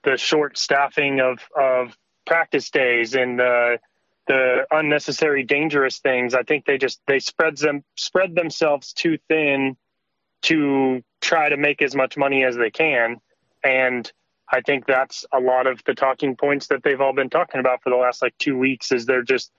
the 0.03 0.17
short 0.17 0.57
staffing 0.57 1.19
of 1.19 1.39
of 1.55 1.97
practice 2.25 2.69
days 2.69 3.15
and 3.15 3.39
the 3.39 3.79
the 4.27 4.67
unnecessary 4.71 5.43
dangerous 5.43 5.99
things. 5.99 6.33
I 6.33 6.43
think 6.43 6.65
they 6.65 6.77
just 6.77 7.01
they 7.07 7.19
spread 7.19 7.57
them 7.57 7.83
spread 7.95 8.35
themselves 8.35 8.93
too 8.93 9.17
thin 9.27 9.75
to 10.43 11.03
try 11.21 11.49
to 11.49 11.57
make 11.57 11.81
as 11.81 11.95
much 11.95 12.15
money 12.15 12.43
as 12.43 12.55
they 12.55 12.69
can. 12.69 13.17
And 13.63 14.09
I 14.51 14.61
think 14.61 14.85
that's 14.85 15.25
a 15.33 15.39
lot 15.39 15.67
of 15.67 15.83
the 15.85 15.93
talking 15.93 16.35
points 16.35 16.67
that 16.67 16.83
they've 16.83 17.01
all 17.01 17.13
been 17.13 17.29
talking 17.29 17.59
about 17.59 17.83
for 17.83 17.89
the 17.89 17.97
last 17.97 18.21
like 18.21 18.37
two 18.37 18.57
weeks 18.57 18.91
is 18.91 19.05
they're 19.05 19.23
just 19.23 19.51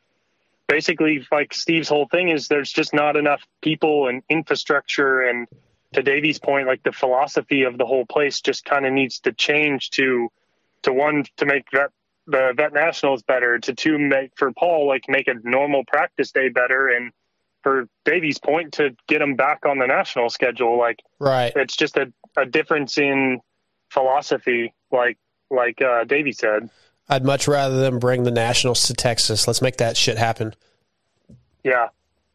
basically 0.68 1.26
like 1.30 1.52
Steve's 1.52 1.88
whole 1.88 2.06
thing 2.06 2.28
is 2.28 2.48
there's 2.48 2.72
just 2.72 2.94
not 2.94 3.16
enough 3.16 3.42
people 3.60 4.08
and 4.08 4.22
infrastructure 4.28 5.20
and 5.20 5.48
to 5.94 6.02
Davey's 6.02 6.38
point, 6.38 6.66
like 6.66 6.82
the 6.82 6.92
philosophy 6.92 7.62
of 7.64 7.78
the 7.78 7.86
whole 7.86 8.06
place 8.06 8.40
just 8.40 8.64
kind 8.64 8.86
of 8.86 8.92
needs 8.92 9.20
to 9.20 9.32
change 9.32 9.90
to 9.90 10.28
to 10.82 10.92
one 10.92 11.24
to 11.36 11.46
make 11.46 11.64
vet, 11.72 11.90
the 12.26 12.52
vet 12.56 12.72
nationals 12.72 13.22
better, 13.22 13.58
to 13.58 13.74
two 13.74 13.98
make 13.98 14.32
for 14.36 14.52
Paul 14.52 14.86
like 14.86 15.04
make 15.08 15.28
a 15.28 15.34
normal 15.42 15.84
practice 15.84 16.32
day 16.32 16.48
better, 16.48 16.88
and 16.88 17.12
for 17.62 17.86
Davey's 18.04 18.38
point 18.38 18.74
to 18.74 18.96
get 19.06 19.20
him 19.20 19.34
back 19.34 19.66
on 19.66 19.78
the 19.78 19.86
national 19.86 20.30
schedule. 20.30 20.78
Like 20.78 21.00
Right. 21.18 21.52
it's 21.56 21.76
just 21.76 21.96
a, 21.96 22.12
a 22.36 22.46
difference 22.46 22.96
in 22.96 23.40
philosophy, 23.90 24.72
like 24.90 25.18
like 25.50 25.82
uh, 25.82 26.04
Davey 26.04 26.32
said. 26.32 26.70
I'd 27.08 27.24
much 27.24 27.48
rather 27.48 27.80
them 27.80 27.98
bring 27.98 28.22
the 28.22 28.30
Nationals 28.30 28.86
to 28.86 28.94
Texas. 28.94 29.48
Let's 29.48 29.60
make 29.60 29.78
that 29.78 29.96
shit 29.96 30.16
happen. 30.16 30.54
Yeah, 31.64 31.88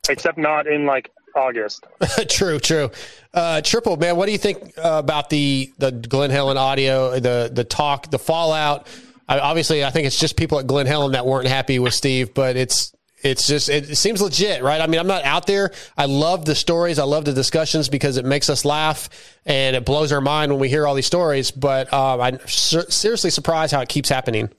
except 0.09 0.37
not 0.37 0.67
in 0.67 0.85
like 0.85 1.09
August. 1.35 1.85
true, 2.29 2.59
true. 2.59 2.91
Uh, 3.33 3.61
Triple 3.61 3.97
man, 3.97 4.15
what 4.15 4.25
do 4.25 4.31
you 4.31 4.37
think 4.37 4.73
uh, 4.77 4.99
about 5.03 5.29
the 5.29 5.71
the 5.77 5.91
Glen 5.91 6.29
Helen 6.29 6.57
audio, 6.57 7.19
the 7.19 7.49
the 7.51 7.63
talk, 7.63 8.09
the 8.09 8.19
fallout? 8.19 8.87
I, 9.27 9.39
obviously, 9.39 9.83
I 9.83 9.89
think 9.89 10.07
it's 10.07 10.19
just 10.19 10.37
people 10.37 10.59
at 10.59 10.67
Glen 10.67 10.85
Helen 10.85 11.13
that 11.13 11.25
weren't 11.25 11.47
happy 11.47 11.79
with 11.79 11.93
Steve, 11.93 12.33
but 12.33 12.55
it's 12.55 12.95
it's 13.25 13.47
just 13.47 13.69
it, 13.69 13.97
seems 13.97 14.21
legit, 14.21 14.61
right? 14.61 14.79
I 14.79 14.87
mean, 14.87 14.99
I'm 14.99 15.07
not 15.07 15.23
out 15.23 15.47
there. 15.47 15.71
I 15.97 16.05
love 16.05 16.45
the 16.45 16.53
stories, 16.53 16.99
I 16.99 17.05
love 17.05 17.25
the 17.25 17.33
discussions 17.33 17.89
because 17.89 18.17
it 18.17 18.25
makes 18.25 18.49
us 18.49 18.65
laugh 18.65 19.09
and 19.45 19.75
it 19.75 19.83
blows 19.83 20.11
our 20.11 20.21
mind 20.21 20.51
when 20.51 20.61
we 20.61 20.69
hear 20.69 20.85
all 20.85 20.93
these 20.93 21.07
stories. 21.07 21.49
But 21.49 21.91
um, 21.91 22.21
I'm 22.21 22.39
ser- 22.47 22.89
seriously 22.89 23.31
surprised 23.31 23.73
how 23.73 23.81
it 23.81 23.89
keeps 23.89 24.09
happening. 24.09 24.49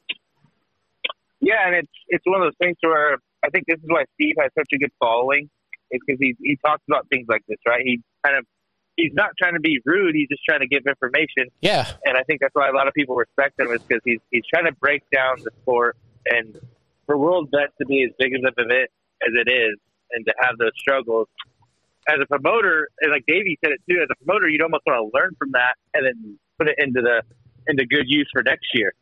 Yeah, 1.40 1.64
and 1.66 1.76
it's 1.76 1.92
it's 2.08 2.24
one 2.26 2.40
of 2.40 2.46
those 2.46 2.56
things 2.58 2.76
where 2.80 3.18
I 3.44 3.50
think 3.50 3.66
this 3.68 3.78
is 3.78 3.84
why 3.86 4.04
Steve 4.14 4.34
has 4.40 4.50
such 4.58 4.68
a 4.74 4.78
good 4.78 4.90
following, 4.98 5.48
because 5.90 6.18
he 6.20 6.34
he 6.42 6.58
talks 6.64 6.82
about 6.88 7.08
things 7.08 7.26
like 7.28 7.42
this, 7.48 7.58
right? 7.66 7.82
He 7.84 8.00
kind 8.24 8.36
of 8.38 8.46
he's 8.96 9.12
not 9.14 9.30
trying 9.40 9.54
to 9.54 9.60
be 9.60 9.80
rude; 9.84 10.14
he's 10.14 10.28
just 10.28 10.42
trying 10.48 10.60
to 10.60 10.66
give 10.66 10.82
information. 10.86 11.48
Yeah, 11.60 11.90
and 12.04 12.16
I 12.16 12.22
think 12.24 12.40
that's 12.40 12.54
why 12.54 12.68
a 12.68 12.72
lot 12.72 12.88
of 12.88 12.94
people 12.94 13.16
respect 13.16 13.58
him 13.60 13.70
is 13.70 13.82
because 13.82 14.02
he's 14.04 14.20
he's 14.30 14.44
trying 14.52 14.66
to 14.66 14.72
break 14.72 15.02
down 15.10 15.36
the 15.42 15.50
sport 15.62 15.96
and 16.26 16.58
for 17.06 17.16
World 17.16 17.48
Vet 17.54 17.70
to 17.78 17.86
be 17.86 18.02
as 18.04 18.10
big 18.18 18.34
of 18.34 18.42
an 18.42 18.52
event 18.58 18.90
as 19.22 19.32
it 19.34 19.50
is, 19.50 19.78
and 20.12 20.26
to 20.26 20.34
have 20.40 20.58
those 20.58 20.72
struggles. 20.76 21.28
As 22.08 22.18
a 22.22 22.26
promoter, 22.26 22.88
and 23.00 23.10
like 23.10 23.24
Davey 23.26 23.58
said 23.64 23.72
it 23.72 23.80
too, 23.90 23.98
as 24.00 24.06
a 24.10 24.24
promoter, 24.24 24.48
you'd 24.48 24.62
almost 24.62 24.82
want 24.86 25.10
to 25.10 25.18
learn 25.18 25.34
from 25.38 25.50
that 25.52 25.74
and 25.94 26.06
then 26.06 26.38
put 26.56 26.68
it 26.68 26.76
into 26.78 27.02
the 27.02 27.22
into 27.66 27.84
good 27.84 28.06
use 28.06 28.28
for 28.32 28.44
next 28.44 28.66
year. 28.74 28.92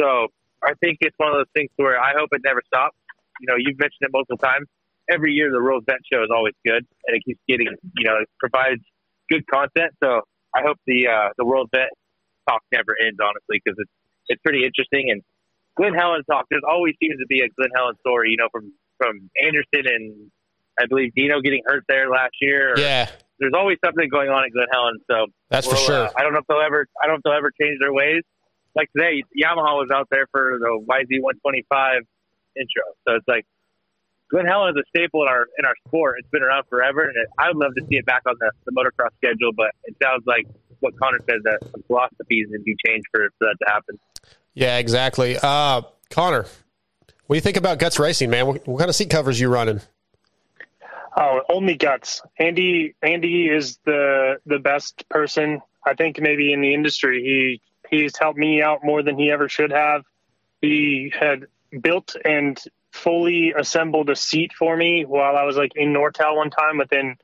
So 0.00 0.28
I 0.62 0.74
think 0.80 0.98
it's 1.00 1.14
one 1.18 1.30
of 1.30 1.34
those 1.34 1.50
things 1.54 1.70
where 1.76 2.00
I 2.00 2.12
hope 2.16 2.28
it 2.32 2.42
never 2.44 2.62
stops. 2.66 2.96
You 3.40 3.46
know, 3.48 3.54
you've 3.58 3.78
mentioned 3.78 4.02
it 4.02 4.10
multiple 4.12 4.38
times. 4.38 4.66
Every 5.10 5.32
year, 5.32 5.50
the 5.50 5.62
World 5.62 5.84
Vet 5.86 5.98
Show 6.12 6.22
is 6.22 6.30
always 6.34 6.54
good, 6.64 6.84
and 7.06 7.16
it 7.16 7.22
keeps 7.24 7.40
getting, 7.48 7.68
you 7.96 8.04
know, 8.04 8.16
it 8.20 8.28
provides 8.38 8.82
good 9.30 9.46
content. 9.46 9.92
So 10.02 10.22
I 10.54 10.62
hope 10.62 10.76
the 10.86 11.08
uh, 11.08 11.28
the 11.36 11.44
World 11.44 11.68
Vet 11.74 11.88
talk 12.48 12.62
never 12.72 12.96
ends, 13.00 13.18
honestly, 13.22 13.60
because 13.62 13.76
it's 13.78 13.90
it's 14.28 14.42
pretty 14.42 14.64
interesting. 14.64 15.10
And 15.10 15.22
Glen 15.76 15.94
Helen 15.94 16.22
talk, 16.30 16.46
there's 16.50 16.66
always 16.68 16.94
seems 17.00 17.18
to 17.18 17.26
be 17.26 17.40
a 17.40 17.48
Glen 17.56 17.70
Helen 17.74 17.94
story, 18.00 18.30
you 18.30 18.36
know, 18.36 18.48
from 18.52 18.72
from 18.98 19.30
Anderson 19.40 19.86
and 19.86 20.30
I 20.80 20.86
believe 20.86 21.14
Dino 21.14 21.40
getting 21.40 21.62
hurt 21.66 21.84
there 21.88 22.08
last 22.08 22.34
year. 22.40 22.74
Or, 22.74 22.78
Yeah. 22.78 23.10
There's 23.40 23.52
always 23.54 23.78
something 23.84 24.08
going 24.08 24.30
on 24.30 24.44
at 24.44 24.50
Glen 24.50 24.66
Helen. 24.72 24.98
So 25.08 25.26
That's 25.48 25.66
for 25.66 25.74
we'll, 25.74 25.84
sure. 25.84 26.06
Uh, 26.06 26.10
I 26.18 26.22
don't 26.22 26.32
know 26.32 26.40
if 26.40 26.46
they'll 26.48 26.60
ever. 26.60 26.86
I 27.00 27.06
don't 27.06 27.14
know 27.14 27.18
if 27.18 27.22
they'll 27.22 27.38
ever 27.38 27.52
change 27.60 27.78
their 27.80 27.92
ways. 27.92 28.22
Like 28.74 28.90
today, 28.96 29.22
Yamaha 29.34 29.78
was 29.78 29.88
out 29.94 30.08
there 30.10 30.26
for 30.32 30.58
the 30.58 30.84
YZ125 30.86 31.98
intro. 32.56 32.82
So 33.06 33.14
it's 33.14 33.28
like 33.28 33.46
Glen 34.30 34.46
Helen 34.46 34.76
is 34.76 34.82
a 34.82 34.86
staple 34.88 35.22
in 35.22 35.28
our 35.28 35.46
in 35.58 35.64
our 35.64 35.74
sport. 35.86 36.16
It's 36.18 36.28
been 36.28 36.42
around 36.42 36.64
forever, 36.68 37.02
and 37.02 37.16
it, 37.16 37.28
I 37.38 37.48
would 37.48 37.56
love 37.56 37.74
to 37.76 37.82
see 37.86 37.96
it 37.96 38.06
back 38.06 38.22
on 38.26 38.34
the, 38.38 38.50
the 38.66 38.72
motocross 38.72 39.10
schedule. 39.16 39.52
But 39.56 39.70
it 39.84 39.96
sounds 40.02 40.24
like 40.26 40.46
what 40.80 40.98
Connor 40.98 41.18
said 41.26 41.38
that 41.44 41.60
some 41.70 41.82
philosophies 41.86 42.46
need 42.50 42.58
to 42.58 42.62
be 42.62 42.76
changed 42.86 43.06
for, 43.12 43.28
for 43.38 43.46
that 43.46 43.56
to 43.66 43.72
happen. 43.72 43.98
Yeah, 44.54 44.78
exactly. 44.78 45.38
Uh, 45.42 45.82
Connor, 46.10 46.46
what 47.26 47.34
do 47.34 47.36
you 47.36 47.40
think 47.40 47.56
about 47.56 47.78
Guts 47.78 47.98
Racing, 47.98 48.30
man? 48.30 48.46
What, 48.46 48.66
what 48.66 48.78
kind 48.78 48.88
of 48.88 48.96
seat 48.96 49.10
covers 49.10 49.40
you 49.40 49.48
running? 49.48 49.80
Oh, 51.16 51.40
only 51.48 51.76
guts. 51.76 52.22
Andy 52.38 52.94
Andy 53.02 53.48
is 53.48 53.78
the 53.84 54.36
the 54.46 54.58
best 54.58 55.08
person 55.08 55.60
I 55.84 55.94
think 55.94 56.20
maybe 56.20 56.52
in 56.52 56.60
the 56.60 56.74
industry. 56.74 57.22
He 57.22 57.96
he's 57.96 58.16
helped 58.16 58.38
me 58.38 58.62
out 58.62 58.80
more 58.84 59.02
than 59.02 59.18
he 59.18 59.30
ever 59.30 59.48
should 59.48 59.72
have. 59.72 60.02
He 60.60 61.12
had 61.18 61.46
built 61.80 62.14
and 62.24 62.62
fully 62.98 63.52
assembled 63.56 64.10
a 64.10 64.16
seat 64.16 64.52
for 64.52 64.76
me 64.76 65.04
while 65.04 65.36
I 65.36 65.44
was 65.44 65.56
like 65.56 65.72
in 65.76 65.92
Nortel 65.92 66.36
one 66.36 66.50
time 66.50 66.78
within 66.78 67.16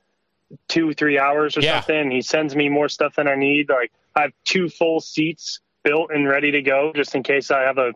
two 0.69 0.95
three 0.95 1.19
hours 1.19 1.57
or 1.57 1.63
something. 1.63 2.11
He 2.11 2.23
sends 2.23 2.55
me 2.55 2.69
more 2.69 2.89
stuff 2.89 3.17
than 3.17 3.29
I 3.29 3.35
need. 3.35 3.69
Like 3.69 3.93
I 4.15 4.23
have 4.23 4.33
two 4.45 4.69
full 4.69 5.01
seats 5.01 5.61
built 5.83 6.11
and 6.13 6.27
ready 6.29 6.53
to 6.53 6.63
go 6.63 6.93
just 6.95 7.15
in 7.15 7.23
case 7.23 7.51
I 7.51 7.63
have 7.63 7.79
a 7.79 7.93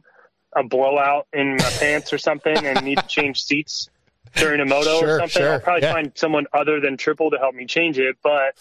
a 0.56 0.62
blowout 0.64 1.26
in 1.32 1.56
my 1.56 1.70
pants 1.78 2.12
or 2.12 2.18
something 2.18 2.56
and 2.56 2.84
need 2.84 2.98
to 2.98 3.06
change 3.06 3.42
seats 3.42 3.90
during 4.34 4.60
a 4.60 4.64
moto 4.64 4.98
Sure, 5.00 5.16
or 5.16 5.18
something. 5.20 5.42
sure, 5.42 5.52
I'll 5.54 5.60
probably 5.60 5.82
yeah. 5.86 5.92
find 5.92 6.12
someone 6.14 6.46
other 6.52 6.80
than 6.80 6.96
Triple 6.96 7.30
to 7.30 7.38
help 7.38 7.54
me 7.54 7.66
change 7.66 7.98
it, 7.98 8.16
but 8.22 8.54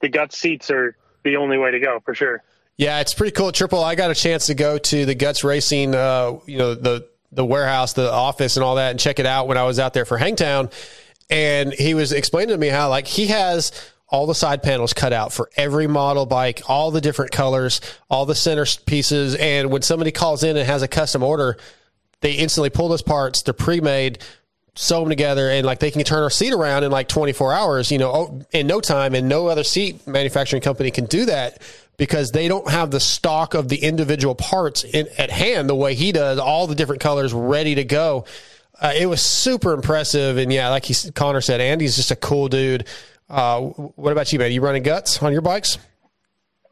the 0.00 0.08
gut 0.08 0.32
seats 0.32 0.70
are 0.70 0.96
the 1.24 1.36
only 1.36 1.58
way 1.58 1.70
to 1.70 1.80
go 1.80 2.00
for 2.04 2.14
sure. 2.14 2.42
Yeah, 2.78 3.00
it's 3.00 3.12
pretty 3.12 3.32
cool. 3.32 3.52
Triple, 3.52 3.82
I 3.82 3.94
got 3.94 4.10
a 4.10 4.14
chance 4.14 4.46
to 4.46 4.54
go 4.54 4.78
to 4.78 5.04
the 5.04 5.14
Guts 5.14 5.44
Racing, 5.44 5.94
uh, 5.94 6.38
you 6.46 6.56
know, 6.58 6.74
the 6.74 7.08
the 7.32 7.44
warehouse, 7.44 7.92
the 7.92 8.10
office, 8.10 8.56
and 8.56 8.64
all 8.64 8.76
that, 8.76 8.90
and 8.90 9.00
check 9.00 9.18
it 9.18 9.26
out 9.26 9.48
when 9.48 9.58
I 9.58 9.64
was 9.64 9.78
out 9.78 9.94
there 9.94 10.04
for 10.04 10.18
Hangtown. 10.18 10.70
And 11.30 11.72
he 11.72 11.94
was 11.94 12.12
explaining 12.12 12.54
to 12.54 12.58
me 12.58 12.68
how 12.68 12.88
like 12.88 13.06
he 13.06 13.26
has 13.26 13.72
all 14.08 14.26
the 14.26 14.34
side 14.34 14.62
panels 14.62 14.94
cut 14.94 15.12
out 15.12 15.32
for 15.32 15.50
every 15.56 15.86
model 15.86 16.24
bike, 16.24 16.62
all 16.68 16.90
the 16.90 17.00
different 17.00 17.30
colors, 17.30 17.80
all 18.08 18.24
the 18.24 18.34
center 18.34 18.64
pieces. 18.86 19.34
And 19.34 19.70
when 19.70 19.82
somebody 19.82 20.10
calls 20.10 20.42
in 20.42 20.56
and 20.56 20.66
has 20.66 20.82
a 20.82 20.88
custom 20.88 21.22
order, 21.22 21.58
they 22.20 22.32
instantly 22.32 22.70
pull 22.70 22.88
those 22.88 23.02
parts. 23.02 23.42
They're 23.42 23.52
pre-made, 23.52 24.18
sew 24.74 25.00
them 25.00 25.10
together, 25.10 25.50
and 25.50 25.66
like 25.66 25.78
they 25.78 25.90
can 25.90 26.02
turn 26.04 26.22
our 26.22 26.30
seat 26.30 26.54
around 26.54 26.84
in 26.84 26.90
like 26.90 27.08
24 27.08 27.52
hours. 27.52 27.92
You 27.92 27.98
know, 27.98 28.10
oh, 28.10 28.46
in 28.52 28.66
no 28.66 28.80
time. 28.80 29.14
And 29.14 29.28
no 29.28 29.48
other 29.48 29.64
seat 29.64 30.06
manufacturing 30.06 30.62
company 30.62 30.90
can 30.90 31.04
do 31.04 31.26
that 31.26 31.60
because 31.98 32.32
they 32.32 32.48
don't 32.48 32.70
have 32.70 32.90
the 32.90 33.00
stock 33.00 33.52
of 33.52 33.68
the 33.68 33.76
individual 33.76 34.34
parts 34.34 34.84
in, 34.84 35.06
at 35.18 35.30
hand 35.30 35.68
the 35.68 35.74
way 35.74 35.94
he 35.94 36.10
does. 36.12 36.38
All 36.38 36.66
the 36.66 36.74
different 36.74 37.02
colors 37.02 37.34
ready 37.34 37.74
to 37.74 37.84
go. 37.84 38.24
Uh, 38.80 38.92
it 38.96 39.06
was 39.06 39.20
super 39.20 39.72
impressive, 39.74 40.38
and 40.38 40.50
yeah, 40.52 40.70
like 40.70 40.86
he 40.86 41.10
Connor 41.10 41.40
said, 41.42 41.60
Andy's 41.60 41.96
just 41.96 42.10
a 42.10 42.16
cool 42.16 42.48
dude. 42.48 42.86
Uh, 43.28 43.60
what 43.60 44.12
about 44.12 44.32
you, 44.32 44.38
man? 44.38 44.52
You 44.52 44.62
running 44.62 44.82
guts 44.84 45.22
on 45.22 45.32
your 45.32 45.42
bikes? 45.42 45.76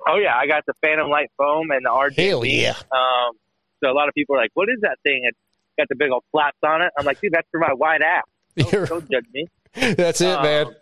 Oh 0.09 0.17
yeah, 0.17 0.35
I 0.37 0.47
got 0.47 0.65
the 0.67 0.73
Phantom 0.81 1.09
Light 1.11 1.31
foam 1.37 1.71
and 1.73 1.85
the 1.85 1.91
RGB. 1.91 2.29
Hell 2.29 2.45
yeah. 2.45 2.75
Um, 2.93 3.35
so 3.83 3.91
a 3.91 3.93
lot 3.93 4.09
of 4.09 4.15
people 4.15 4.37
are 4.37 4.39
like, 4.39 4.53
"What 4.55 4.69
is 4.69 4.81
that 4.83 4.99
thing?" 5.03 5.23
It's 5.25 5.37
got 5.77 5.89
the 5.89 5.97
big 5.97 6.13
old 6.13 6.23
flaps 6.31 6.57
on 6.65 6.81
it. 6.81 6.93
I'm 6.97 7.05
like, 7.05 7.21
"Dude, 7.21 7.33
that's 7.33 7.49
for 7.51 7.59
my 7.59 7.73
wide 7.73 8.03
ass." 8.03 8.23
Don't, 8.57 8.89
don't 8.89 9.11
judge 9.11 9.27
me. 9.35 9.47
That's 9.75 10.23
it, 10.23 10.29
Um, 10.35 10.43
man. 10.43 10.77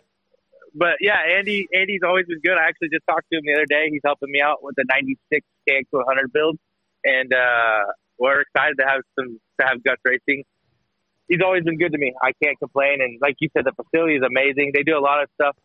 But 0.75 0.99
yeah, 0.99 1.17
Andy, 1.37 1.67
Andy's 1.73 2.01
always 2.03 2.25
been 2.27 2.41
good. 2.43 2.59
I 2.59 2.67
actually 2.67 2.89
just 2.91 3.07
talked 3.07 3.31
to 3.31 3.39
him 3.39 3.43
the 3.47 3.53
other 3.53 3.65
day. 3.65 3.87
He's 3.89 4.03
helping 4.03 4.29
me 4.29 4.41
out 4.41 4.61
with 4.61 4.75
the 4.75 4.83
'96 4.91 5.47
KX100 5.67 6.33
build, 6.33 6.59
and 7.05 7.33
uh, 7.33 7.87
we're 8.19 8.41
excited 8.41 8.75
to 8.79 8.85
have 8.85 9.01
some 9.17 9.39
to 9.59 9.65
have 9.65 9.83
Guts 9.83 10.01
Racing. 10.03 10.43
He's 11.29 11.39
always 11.43 11.63
been 11.63 11.79
good 11.79 11.93
to 11.93 11.97
me. 11.97 12.13
I 12.21 12.33
can't 12.43 12.59
complain. 12.59 13.01
And 13.01 13.17
like 13.21 13.35
you 13.39 13.49
said, 13.55 13.65
the 13.65 13.71
facility 13.71 14.15
is 14.15 14.21
amazing. 14.21 14.71
They 14.75 14.83
do 14.83 14.97
a 14.97 15.01
lot 15.01 15.23
of 15.23 15.29
stuff 15.39 15.55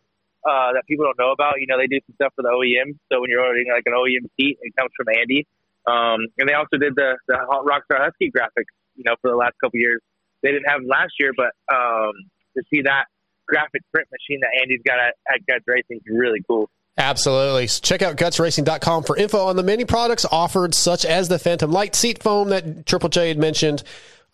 uh, 0.47 0.73
that 0.73 0.87
people 0.89 1.05
don't 1.05 1.19
know 1.19 1.33
about. 1.33 1.61
You 1.61 1.67
know, 1.67 1.77
they 1.77 1.91
do 1.91 1.99
some 2.07 2.15
stuff 2.15 2.33
for 2.37 2.43
the 2.43 2.49
OEM. 2.49 2.97
So 3.13 3.21
when 3.21 3.29
you're 3.29 3.45
ordering 3.45 3.67
like 3.69 3.85
an 3.85 3.93
OEM 3.93 4.31
seat, 4.39 4.57
it 4.63 4.73
comes 4.79 4.91
from 4.97 5.13
Andy. 5.13 5.45
Um, 5.87 6.31
and 6.39 6.49
they 6.49 6.55
also 6.55 6.79
did 6.79 6.95
the 6.95 7.19
the 7.27 7.37
Hot 7.51 7.67
Rockstar 7.67 7.99
Husky 7.99 8.31
graphics. 8.31 8.71
You 8.95 9.05
know, 9.05 9.17
for 9.21 9.31
the 9.31 9.37
last 9.37 9.55
couple 9.61 9.81
years, 9.81 10.01
they 10.43 10.53
didn't 10.53 10.69
have 10.69 10.81
them 10.81 10.89
last 10.89 11.15
year, 11.19 11.33
but 11.37 11.53
um, 11.73 12.13
to 12.57 12.63
see 12.73 12.83
that 12.83 13.07
graphic 13.51 13.83
print 13.93 14.09
machine 14.11 14.41
that 14.41 14.51
Andy's 14.63 14.81
got 14.87 14.99
at, 14.99 15.15
at 15.33 15.47
Guts 15.47 15.65
Racing 15.67 15.99
is 15.99 16.03
really 16.09 16.41
cool. 16.49 16.71
Absolutely. 16.97 17.67
So 17.67 17.81
check 17.83 18.03
out 18.03 18.17
gutsracing.com 18.17 19.05
for 19.05 19.17
info 19.17 19.47
on 19.47 19.57
the 19.57 19.63
many 19.63 19.85
products 19.85 20.27
offered, 20.31 20.75
such 20.75 21.05
as 21.05 21.29
the 21.29 21.39
Phantom 21.39 21.71
Light 21.71 21.95
seat 21.95 22.23
foam 22.23 22.51
that 22.51 22.87
Triple 22.87 23.09
J 23.09 23.29
had 23.29 23.39
mentioned. 23.39 23.83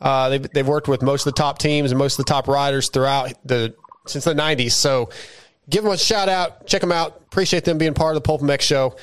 Uh, 0.01 0.29
they've, 0.29 0.51
they've 0.53 0.67
worked 0.67 0.89
with 0.89 1.03
most 1.03 1.27
of 1.27 1.35
the 1.35 1.39
top 1.39 1.59
teams 1.59 1.91
and 1.91 1.99
most 1.99 2.19
of 2.19 2.25
the 2.25 2.31
top 2.31 2.49
riders 2.49 2.91
throughout 2.91 3.33
the 3.45 3.75
since 4.07 4.25
the 4.25 4.35
90s. 4.35 4.73
So 4.73 5.11
give 5.69 5.85
them 5.85 5.93
a 5.93 5.99
shout 5.99 6.29
out. 6.29 6.67
Check 6.67 6.81
them 6.81 6.93
out. 6.93 7.23
Appreciate 7.27 7.65
them 7.65 7.79
being 7.79 7.95
part 7.95 8.17
of 8.17 8.23
the 8.23 8.27
Pulp 8.27 8.41
MX 8.41 8.61
show. 8.63 8.97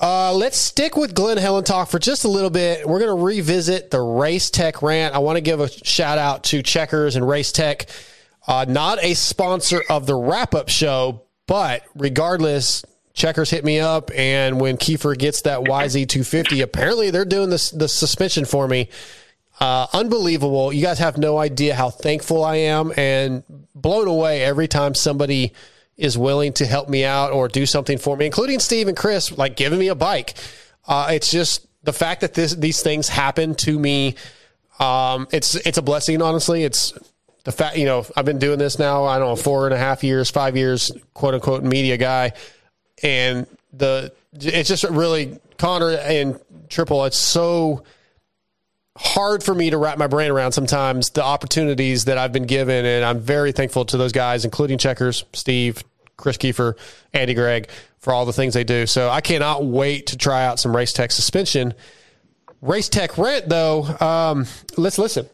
Uh, 0.00 0.32
let's 0.32 0.56
stick 0.56 0.96
with 0.96 1.14
Glen 1.14 1.36
Helen 1.36 1.62
talk 1.62 1.90
for 1.90 1.98
just 1.98 2.24
a 2.24 2.28
little 2.28 2.48
bit. 2.48 2.88
We're 2.88 3.00
going 3.00 3.16
to 3.16 3.22
revisit 3.22 3.90
the 3.90 4.00
Race 4.00 4.48
Tech 4.48 4.80
rant. 4.82 5.14
I 5.14 5.18
want 5.18 5.36
to 5.36 5.42
give 5.42 5.60
a 5.60 5.68
shout 5.68 6.16
out 6.16 6.44
to 6.44 6.62
Checkers 6.62 7.16
and 7.16 7.28
Race 7.28 7.52
Tech. 7.52 7.86
Uh, 8.46 8.64
not 8.68 9.02
a 9.02 9.14
sponsor 9.14 9.82
of 9.88 10.06
the 10.06 10.14
wrap 10.14 10.54
up 10.54 10.68
show, 10.68 11.22
but 11.46 11.82
regardless, 11.94 12.84
Checkers 13.12 13.50
hit 13.50 13.64
me 13.64 13.80
up, 13.80 14.10
and 14.14 14.60
when 14.60 14.76
Keefer 14.76 15.18
gets 15.18 15.42
that 15.42 15.60
YZ250, 15.60 16.62
apparently 16.62 17.10
they're 17.10 17.24
doing 17.24 17.50
this 17.50 17.70
the 17.70 17.88
suspension 17.88 18.44
for 18.44 18.68
me. 18.68 18.88
Uh, 19.58 19.88
unbelievable! 19.92 20.72
You 20.72 20.80
guys 20.80 21.00
have 21.00 21.18
no 21.18 21.36
idea 21.36 21.74
how 21.74 21.90
thankful 21.90 22.44
I 22.44 22.56
am 22.56 22.92
and 22.96 23.42
blown 23.74 24.06
away 24.06 24.42
every 24.42 24.68
time 24.68 24.94
somebody 24.94 25.52
is 25.96 26.16
willing 26.16 26.52
to 26.54 26.66
help 26.66 26.88
me 26.88 27.04
out 27.04 27.32
or 27.32 27.48
do 27.48 27.66
something 27.66 27.98
for 27.98 28.16
me, 28.16 28.26
including 28.26 28.58
Steve 28.58 28.88
and 28.88 28.96
Chris, 28.96 29.36
like 29.36 29.56
giving 29.56 29.78
me 29.78 29.88
a 29.88 29.94
bike. 29.94 30.34
Uh, 30.86 31.08
it's 31.10 31.30
just 31.30 31.66
the 31.82 31.92
fact 31.92 32.20
that 32.20 32.34
this 32.34 32.54
these 32.54 32.80
things 32.80 33.08
happen 33.08 33.54
to 33.56 33.78
me. 33.78 34.14
Um, 34.78 35.26
it's 35.32 35.56
it's 35.56 35.78
a 35.78 35.82
blessing, 35.82 36.22
honestly. 36.22 36.64
It's 36.64 36.94
the 37.44 37.52
fact 37.52 37.76
you 37.76 37.86
know 37.86 38.04
I've 38.16 38.24
been 38.24 38.38
doing 38.38 38.58
this 38.58 38.78
now. 38.78 39.04
I 39.04 39.18
don't 39.18 39.28
know 39.28 39.36
four 39.36 39.66
and 39.66 39.74
a 39.74 39.78
half 39.78 40.04
years, 40.04 40.30
five 40.30 40.56
years, 40.56 40.92
quote 41.14 41.34
unquote 41.34 41.62
media 41.62 41.96
guy, 41.96 42.32
and 43.02 43.46
the 43.72 44.12
it's 44.32 44.68
just 44.68 44.84
really 44.84 45.38
Connor 45.58 45.90
and 45.90 46.40
Triple. 46.68 47.04
It's 47.04 47.18
so 47.18 47.84
hard 48.96 49.42
for 49.42 49.54
me 49.54 49.70
to 49.70 49.78
wrap 49.78 49.98
my 49.98 50.06
brain 50.06 50.30
around 50.30 50.52
sometimes 50.52 51.10
the 51.10 51.24
opportunities 51.24 52.04
that 52.04 52.18
I've 52.18 52.32
been 52.32 52.46
given, 52.46 52.84
and 52.84 53.04
I'm 53.04 53.20
very 53.20 53.52
thankful 53.52 53.84
to 53.86 53.96
those 53.96 54.12
guys, 54.12 54.44
including 54.44 54.78
Checkers, 54.78 55.24
Steve, 55.32 55.82
Kris 56.16 56.36
Keefer, 56.36 56.76
Andy 57.12 57.34
Gregg, 57.34 57.68
for 57.98 58.12
all 58.12 58.26
the 58.26 58.32
things 58.32 58.54
they 58.54 58.64
do. 58.64 58.86
So 58.86 59.08
I 59.08 59.20
cannot 59.20 59.64
wait 59.64 60.08
to 60.08 60.16
try 60.16 60.44
out 60.44 60.58
some 60.58 60.76
Race 60.76 60.92
Tech 60.92 61.12
suspension. 61.12 61.74
Race 62.60 62.88
Tech 62.88 63.16
rent, 63.16 63.48
though, 63.48 63.84
um, 64.00 64.46
let's 64.76 64.98
listen. 64.98 65.28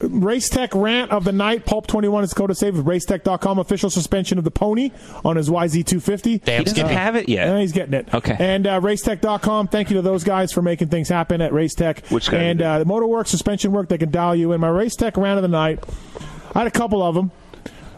Race 0.00 0.48
Tech 0.50 0.74
rant 0.74 1.10
of 1.10 1.24
the 1.24 1.32
night. 1.32 1.64
Pulp 1.64 1.86
21 1.86 2.24
is 2.24 2.34
code 2.34 2.50
to 2.50 2.54
save. 2.54 2.74
Racetech.com 2.74 3.58
official 3.58 3.88
suspension 3.88 4.36
of 4.36 4.44
the 4.44 4.50
pony 4.50 4.90
on 5.24 5.36
his 5.36 5.48
YZ250. 5.48 6.44
Damn, 6.44 6.58
he 6.60 6.64
doesn't 6.64 6.88
have 6.88 7.16
it 7.16 7.28
yet. 7.28 7.48
Yeah, 7.48 7.58
he's 7.60 7.72
getting 7.72 7.94
it. 7.94 8.12
Okay. 8.12 8.36
And 8.38 8.66
uh, 8.66 8.80
Racetech.com. 8.80 9.68
Thank 9.68 9.90
you 9.90 9.96
to 9.96 10.02
those 10.02 10.22
guys 10.24 10.52
for 10.52 10.60
making 10.60 10.88
things 10.88 11.08
happen 11.08 11.40
at 11.40 11.52
Racetech. 11.52 12.10
Which 12.10 12.30
guy 12.30 12.38
And 12.38 12.58
did? 12.58 12.64
uh, 12.66 12.78
the 12.80 12.84
Motorworks 12.84 13.28
suspension 13.28 13.72
work, 13.72 13.88
they 13.88 13.98
can 13.98 14.10
dial 14.10 14.34
you 14.36 14.52
in. 14.52 14.60
My 14.60 14.68
Racetech 14.68 15.16
rant 15.16 15.38
of 15.38 15.42
the 15.42 15.48
night. 15.48 15.82
I 16.54 16.58
had 16.60 16.66
a 16.66 16.70
couple 16.70 17.02
of 17.02 17.14
them. 17.14 17.30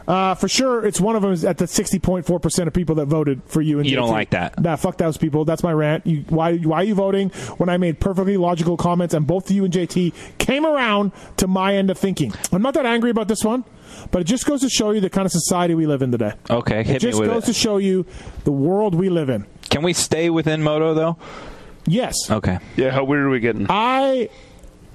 Uh, 0.09 0.33
for 0.33 0.47
sure, 0.47 0.83
it's 0.83 0.99
one 0.99 1.15
of 1.15 1.21
them 1.21 1.31
is 1.31 1.45
at 1.45 1.59
the 1.59 1.65
60.4% 1.65 2.67
of 2.67 2.73
people 2.73 2.95
that 2.95 3.05
voted 3.05 3.43
for 3.45 3.61
you. 3.61 3.77
And 3.79 3.87
You 3.87 3.95
don't 3.95 4.09
like 4.09 4.31
that. 4.31 4.59
Nah, 4.59 4.75
fuck 4.75 4.97
those 4.97 5.17
people. 5.17 5.45
That's 5.45 5.61
my 5.61 5.71
rant. 5.71 6.07
You, 6.07 6.25
why, 6.29 6.57
why 6.57 6.77
are 6.77 6.83
you 6.83 6.95
voting 6.95 7.29
when 7.57 7.69
I 7.69 7.77
made 7.77 7.99
perfectly 7.99 8.35
logical 8.35 8.75
comments 8.75 9.13
and 9.13 9.27
both 9.27 9.51
you 9.51 9.63
and 9.65 9.71
JT 9.73 10.13
came 10.39 10.65
around 10.65 11.11
to 11.37 11.45
my 11.47 11.75
end 11.75 11.91
of 11.91 11.97
thinking? 11.99 12.33
I'm 12.51 12.63
not 12.63 12.73
that 12.73 12.87
angry 12.87 13.11
about 13.11 13.27
this 13.27 13.43
one, 13.43 13.63
but 14.09 14.21
it 14.21 14.25
just 14.25 14.47
goes 14.47 14.61
to 14.61 14.69
show 14.69 14.89
you 14.89 14.99
the 14.99 15.11
kind 15.11 15.27
of 15.27 15.31
society 15.31 15.75
we 15.75 15.85
live 15.85 16.01
in 16.01 16.11
today. 16.11 16.33
Okay, 16.49 16.79
It 16.79 16.87
hit 16.87 16.93
me 17.03 17.09
just 17.11 17.19
with 17.19 17.29
goes 17.29 17.43
it. 17.43 17.47
to 17.47 17.53
show 17.53 17.77
you 17.77 18.07
the 18.45 18.51
world 18.51 18.95
we 18.95 19.09
live 19.09 19.29
in. 19.29 19.45
Can 19.69 19.83
we 19.83 19.93
stay 19.93 20.31
within 20.31 20.63
moto 20.63 20.95
though? 20.95 21.17
Yes. 21.85 22.15
Okay. 22.31 22.57
Yeah, 22.75 22.89
how 22.89 23.03
weird 23.03 23.25
are 23.25 23.29
we 23.29 23.39
getting? 23.39 23.67
I 23.69 24.29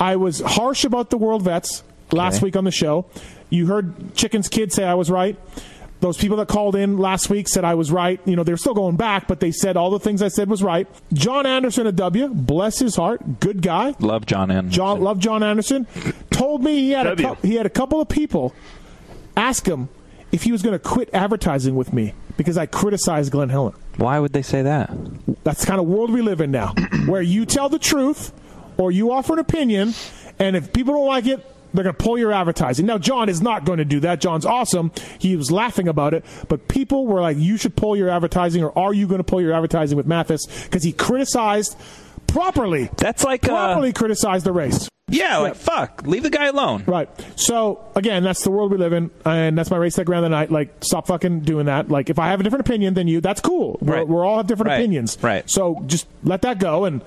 I 0.00 0.16
was 0.16 0.40
harsh 0.40 0.84
about 0.84 1.10
the 1.10 1.18
world 1.18 1.42
vets 1.42 1.84
last 2.10 2.36
Okay. 2.38 2.46
week 2.46 2.56
on 2.56 2.64
the 2.64 2.70
show. 2.72 3.06
You 3.50 3.66
heard 3.66 4.14
Chicken's 4.14 4.48
kid 4.48 4.72
say 4.72 4.84
I 4.84 4.94
was 4.94 5.10
right. 5.10 5.36
Those 6.00 6.18
people 6.18 6.36
that 6.38 6.48
called 6.48 6.76
in 6.76 6.98
last 6.98 7.30
week 7.30 7.48
said 7.48 7.64
I 7.64 7.74
was 7.74 7.90
right. 7.90 8.20
You 8.26 8.36
know, 8.36 8.42
they're 8.44 8.58
still 8.58 8.74
going 8.74 8.96
back, 8.96 9.26
but 9.26 9.40
they 9.40 9.50
said 9.52 9.76
all 9.76 9.90
the 9.90 9.98
things 9.98 10.20
I 10.20 10.28
said 10.28 10.50
was 10.50 10.62
right. 10.62 10.86
John 11.14 11.46
Anderson 11.46 11.86
a 11.86 11.92
W, 11.92 12.28
bless 12.28 12.78
his 12.78 12.96
heart, 12.96 13.40
good 13.40 13.62
guy. 13.62 13.94
Love 14.00 14.26
John 14.26 14.50
N. 14.50 14.70
John, 14.70 15.00
love 15.00 15.18
John 15.18 15.42
Anderson. 15.42 15.86
Told 16.30 16.62
me 16.62 16.74
he 16.74 16.90
had 16.90 17.06
a 17.06 17.16
W. 17.16 17.34
cou- 17.36 17.46
he 17.46 17.54
had 17.54 17.64
a 17.64 17.70
couple 17.70 18.00
of 18.02 18.08
people 18.08 18.54
ask 19.36 19.66
him 19.66 19.88
if 20.30 20.42
he 20.42 20.52
was 20.52 20.62
going 20.62 20.74
to 20.74 20.78
quit 20.78 21.08
advertising 21.14 21.74
with 21.74 21.92
me 21.92 22.12
because 22.36 22.58
I 22.58 22.66
criticized 22.66 23.32
Glen 23.32 23.48
Helen. 23.48 23.74
Why 23.96 24.18
would 24.18 24.32
they 24.32 24.42
say 24.42 24.60
that? 24.62 24.92
That's 25.44 25.60
the 25.60 25.66
kind 25.66 25.80
of 25.80 25.86
world 25.86 26.10
we 26.10 26.20
live 26.20 26.40
in 26.40 26.50
now, 26.50 26.74
where 27.06 27.22
you 27.22 27.46
tell 27.46 27.68
the 27.68 27.78
truth 27.78 28.32
or 28.76 28.90
you 28.90 29.12
offer 29.12 29.34
an 29.34 29.38
opinion, 29.38 29.94
and 30.38 30.56
if 30.56 30.72
people 30.72 30.94
don't 30.94 31.06
like 31.06 31.26
it, 31.26 31.46
they're 31.74 31.84
going 31.84 31.94
to 31.96 32.02
pull 32.02 32.16
your 32.16 32.32
advertising. 32.32 32.86
Now, 32.86 32.98
John 32.98 33.28
is 33.28 33.42
not 33.42 33.64
going 33.64 33.78
to 33.78 33.84
do 33.84 34.00
that. 34.00 34.20
John's 34.20 34.46
awesome. 34.46 34.92
He 35.18 35.36
was 35.36 35.50
laughing 35.50 35.88
about 35.88 36.14
it, 36.14 36.24
but 36.48 36.68
people 36.68 37.06
were 37.06 37.20
like, 37.20 37.36
"You 37.36 37.56
should 37.56 37.76
pull 37.76 37.96
your 37.96 38.08
advertising," 38.08 38.62
or 38.64 38.76
"Are 38.78 38.94
you 38.94 39.06
going 39.06 39.18
to 39.18 39.24
pull 39.24 39.40
your 39.42 39.52
advertising 39.52 39.96
with 39.96 40.06
Matthes?" 40.06 40.46
Because 40.64 40.82
he 40.82 40.92
criticized 40.92 41.76
properly. 42.26 42.88
That's 42.96 43.24
like 43.24 43.44
uh, 43.44 43.48
properly 43.48 43.92
criticized 43.92 44.44
the 44.46 44.52
race. 44.52 44.88
yeah, 45.08 45.36
like 45.38 45.54
fuck, 45.56 46.02
leave 46.06 46.22
the 46.22 46.30
guy 46.30 46.46
alone. 46.46 46.82
Right. 46.86 47.08
So 47.36 47.84
again, 47.94 48.22
that's 48.24 48.42
the 48.42 48.50
world 48.50 48.72
we 48.72 48.78
live 48.78 48.92
in, 48.92 49.10
and 49.24 49.56
that's 49.58 49.70
my 49.70 49.76
race 49.76 49.94
tech 49.94 50.08
round 50.08 50.24
of 50.24 50.30
the 50.30 50.36
night. 50.36 50.50
Like, 50.50 50.82
stop 50.82 51.06
fucking 51.06 51.40
doing 51.40 51.66
that. 51.66 51.90
Like, 51.90 52.08
if 52.10 52.18
I 52.18 52.28
have 52.28 52.40
a 52.40 52.42
different 52.42 52.66
opinion 52.66 52.94
than 52.94 53.06
you, 53.08 53.20
that's 53.20 53.40
cool. 53.40 53.78
We're, 53.80 53.96
Right. 53.96 54.08
we're 54.08 54.24
all 54.24 54.38
have 54.38 54.46
different 54.46 54.68
Right. 54.70 54.76
opinions. 54.76 55.18
Right. 55.20 55.48
So 55.48 55.82
just 55.86 56.06
let 56.22 56.42
that 56.42 56.58
go, 56.58 56.84
and 56.86 57.02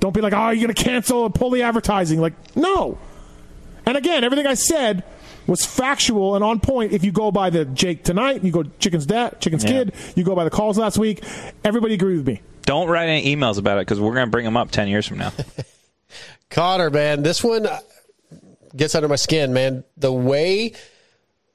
don't 0.00 0.14
be 0.14 0.20
like, 0.20 0.32
oh, 0.34 0.50
you're 0.50 0.62
gonna 0.66 0.74
cancel 0.74 1.24
and 1.26 1.34
pull 1.34 1.50
the 1.50 1.62
advertising. 1.62 2.20
Like, 2.20 2.34
no. 2.56 2.98
And 3.90 3.96
again, 3.98 4.22
everything 4.22 4.46
I 4.46 4.54
said 4.54 5.02
was 5.48 5.66
factual 5.66 6.36
and 6.36 6.44
on 6.44 6.60
point. 6.60 6.92
If 6.92 7.02
you 7.02 7.10
go 7.10 7.32
by 7.32 7.50
the 7.50 7.64
Jake 7.64 8.04
tonight, 8.04 8.44
you 8.44 8.52
go 8.52 8.62
Chicken's 8.78 9.04
dad, 9.04 9.40
Chicken's 9.40 9.64
Yeah. 9.64 9.70
kid, 9.70 9.94
you 10.14 10.22
go 10.22 10.36
by 10.36 10.44
the 10.44 10.50
calls 10.50 10.78
last 10.78 10.96
week. 10.96 11.24
Everybody 11.64 11.94
agreed 11.94 12.18
with 12.18 12.26
me. 12.28 12.40
Don't 12.62 12.88
write 12.88 13.08
any 13.08 13.34
emails 13.34 13.58
about 13.58 13.78
it 13.78 13.80
because 13.80 13.98
we're 13.98 14.14
going 14.14 14.28
to 14.28 14.30
bring 14.30 14.44
them 14.44 14.56
up 14.56 14.70
ten 14.70 14.86
years 14.86 15.08
from 15.08 15.18
now. 15.18 15.32
Connor, 16.50 16.88
man, 16.90 17.24
this 17.24 17.42
one 17.42 17.66
gets 18.76 18.94
under 18.94 19.08
my 19.08 19.16
skin, 19.16 19.52
man. 19.52 19.82
The 19.96 20.12
way 20.12 20.74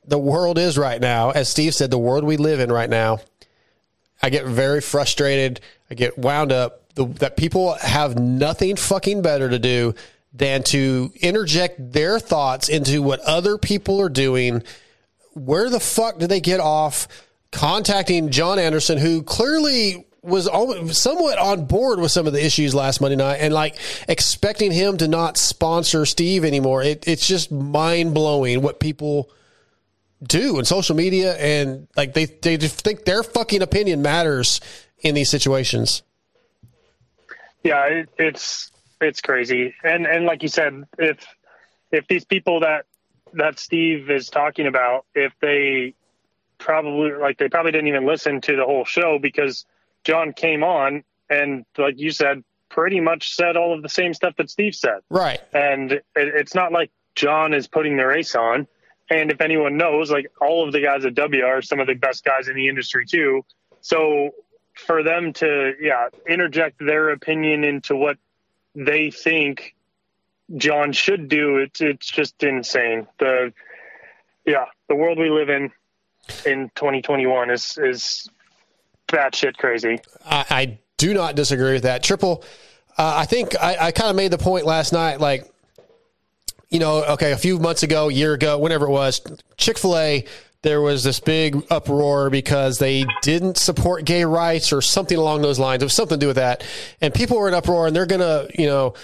the 0.06 0.20
world 0.20 0.58
is 0.58 0.78
right 0.78 1.00
now, 1.00 1.30
as 1.32 1.48
Steve 1.48 1.74
said, 1.74 1.90
the 1.90 1.98
world 1.98 2.26
we 2.26 2.36
live 2.36 2.60
in 2.60 2.70
right 2.70 2.90
now, 2.90 3.20
I 4.22 4.30
get 4.30 4.46
very 4.46 4.82
frustrated. 4.82 5.62
I 5.90 5.96
get 5.96 6.18
wound 6.18 6.52
up 6.52 6.94
the, 6.96 7.06
that 7.06 7.38
people 7.38 7.76
have 7.76 8.20
nothing 8.20 8.76
fucking 8.76 9.22
better 9.22 9.50
to 9.50 9.58
do 9.58 9.96
than 10.38 10.64
to 10.64 11.12
interject 11.22 11.94
their 11.94 12.20
thoughts 12.20 12.68
into 12.68 13.02
what 13.02 13.22
other 13.22 13.58
people 13.58 14.02
are 14.02 14.10
doing. 14.10 14.64
Where 15.34 15.70
the 15.70 15.80
fuck 15.80 16.18
did 16.18 16.30
they 16.30 16.42
get 16.42 16.60
off 16.60 17.08
contacting 17.52 18.32
John 18.32 18.60
Anderson, 18.60 18.98
who 18.98 19.24
clearly 19.24 20.06
was 20.22 20.50
somewhat 20.98 21.38
on 21.38 21.66
board 21.66 22.00
with 22.00 22.12
some 22.12 22.28
of 22.28 22.34
the 22.34 22.44
issues 22.44 22.74
last 22.74 23.00
Monday 23.00 23.16
night, 23.16 23.38
and 23.38 23.54
like 23.54 23.78
expecting 24.08 24.72
him 24.72 24.98
to 24.98 25.08
not 25.08 25.38
sponsor 25.38 26.06
Steve 26.06 26.44
anymore? 26.44 26.84
It, 26.84 27.08
it's 27.08 27.28
just 27.28 27.52
mind 27.52 28.14
blowing 28.14 28.62
what 28.62 28.80
people 28.80 29.30
do 30.24 30.60
in 30.60 30.66
social 30.66 30.96
media, 30.96 31.36
and 31.38 31.88
like 31.96 32.14
they 32.14 32.26
they 32.26 32.58
just 32.58 32.82
think 32.82 33.06
their 33.06 33.24
fucking 33.24 33.62
opinion 33.62 34.02
matters 34.02 34.60
in 35.00 35.16
these 35.16 35.30
situations. 35.30 36.02
Yeah, 37.64 37.84
it, 37.86 38.10
it's 38.18 38.72
it's 39.06 39.22
crazy, 39.22 39.74
and 39.84 40.06
and 40.06 40.26
like 40.26 40.44
you 40.44 40.50
said, 40.50 40.84
if 40.98 41.26
if 41.92 42.08
these 42.08 42.26
people 42.26 42.62
that 42.62 42.86
that 43.34 43.60
Steve 43.60 44.10
is 44.10 44.30
talking 44.30 44.68
about, 44.68 45.06
if 45.14 45.34
they 45.42 45.94
probably 46.58 47.12
like 47.14 47.38
they 47.38 47.50
probably 47.50 47.72
didn't 47.72 47.88
even 47.88 48.06
listen 48.06 48.42
to 48.42 48.56
the 48.56 48.66
whole 48.66 48.86
show 48.86 49.20
because 49.20 49.66
John 50.04 50.34
came 50.34 50.64
on 50.64 51.04
and 51.30 51.66
like 51.78 52.00
you 52.00 52.12
said, 52.12 52.44
pretty 52.70 53.00
much 53.00 53.36
said 53.36 53.58
all 53.58 53.74
of 53.74 53.82
the 53.82 53.90
same 53.90 54.14
stuff 54.14 54.36
that 54.38 54.50
Steve 54.50 54.76
said. 54.76 55.00
Right. 55.10 55.42
And 55.54 55.92
it, 55.92 56.04
it's 56.16 56.56
not 56.56 56.72
like 56.72 56.92
John 57.16 57.54
is 57.54 57.68
putting 57.68 57.98
the 57.98 58.06
race 58.06 58.36
on. 58.36 58.68
And 59.10 59.32
if 59.32 59.40
anyone 59.40 59.78
knows, 59.78 60.10
like 60.12 60.32
all 60.42 60.66
of 60.66 60.74
the 60.74 60.82
guys 60.82 61.06
at 61.06 61.14
W 61.16 61.44
are 61.44 61.62
some 61.62 61.80
of 61.80 61.88
the 61.88 61.94
best 61.94 62.24
guys 62.24 62.48
in 62.48 62.56
the 62.56 62.68
industry 62.68 63.06
too. 63.06 63.44
So 63.82 64.32
for 64.74 65.04
them 65.04 65.32
to, 65.34 65.74
yeah, 65.80 66.08
interject 66.28 66.84
their 66.84 67.12
opinion 67.12 67.64
into 67.64 67.96
what 67.96 68.18
they 68.76 69.12
think 69.12 69.76
John 70.58 70.92
should 70.92 71.28
do, 71.30 71.58
it's 71.58 71.82
it's 71.82 72.08
just 72.08 72.44
insane. 72.44 73.08
The 73.20 73.54
yeah, 74.46 74.66
the 74.88 74.96
world 74.96 75.18
we 75.18 75.30
live 75.30 75.50
in 75.50 75.72
in 76.46 76.70
2021 76.76 77.50
is 77.50 77.78
is 77.82 78.30
batshit 79.08 79.58
crazy. 79.58 80.00
I, 80.26 80.46
I 80.50 80.80
do 80.98 81.14
not 81.14 81.36
disagree 81.36 81.74
with 81.74 81.84
that. 81.84 82.04
Triple, 82.04 82.44
uh, 82.98 83.14
I 83.18 83.26
think 83.26 83.56
I, 83.62 83.88
I 83.88 83.92
kind 83.92 84.10
of 84.10 84.16
made 84.16 84.32
the 84.32 84.38
point 84.38 84.66
last 84.66 84.94
night, 84.94 85.20
like, 85.20 85.50
you 86.70 86.80
know, 86.80 87.04
okay, 87.04 87.32
a 87.32 87.38
few 87.38 87.60
months 87.60 87.84
ago, 87.84 88.10
a 88.10 88.14
year 88.14 88.34
ago, 88.34 88.58
whenever 88.58 88.86
it 88.86 88.92
was, 88.92 89.22
Chick 89.58 89.78
fil 89.78 89.98
A, 89.98 90.26
there 90.66 90.82
was 90.82 91.04
this 91.04 91.20
big 91.20 91.64
uproar 91.70 92.32
because 92.32 92.80
they 92.80 93.06
didn't 93.22 93.56
support 93.56 94.04
gay 94.04 94.26
rights 94.26 94.74
or 94.74 94.82
something 94.82 95.16
along 95.16 95.44
those 95.44 95.60
lines. 95.60 95.84
It 95.84 95.86
was 95.86 95.94
something 95.94 96.20
to 96.20 96.24
do 96.24 96.28
with 96.28 96.38
that. 96.38 96.66
And 97.02 97.14
people 97.14 97.38
were 97.38 97.48
in 97.48 97.54
uproar 97.54 97.86
and 97.86 97.96
they're 97.96 98.08
going 98.08 98.22
to, 98.22 98.50
you 98.60 98.66
know, 98.66 98.96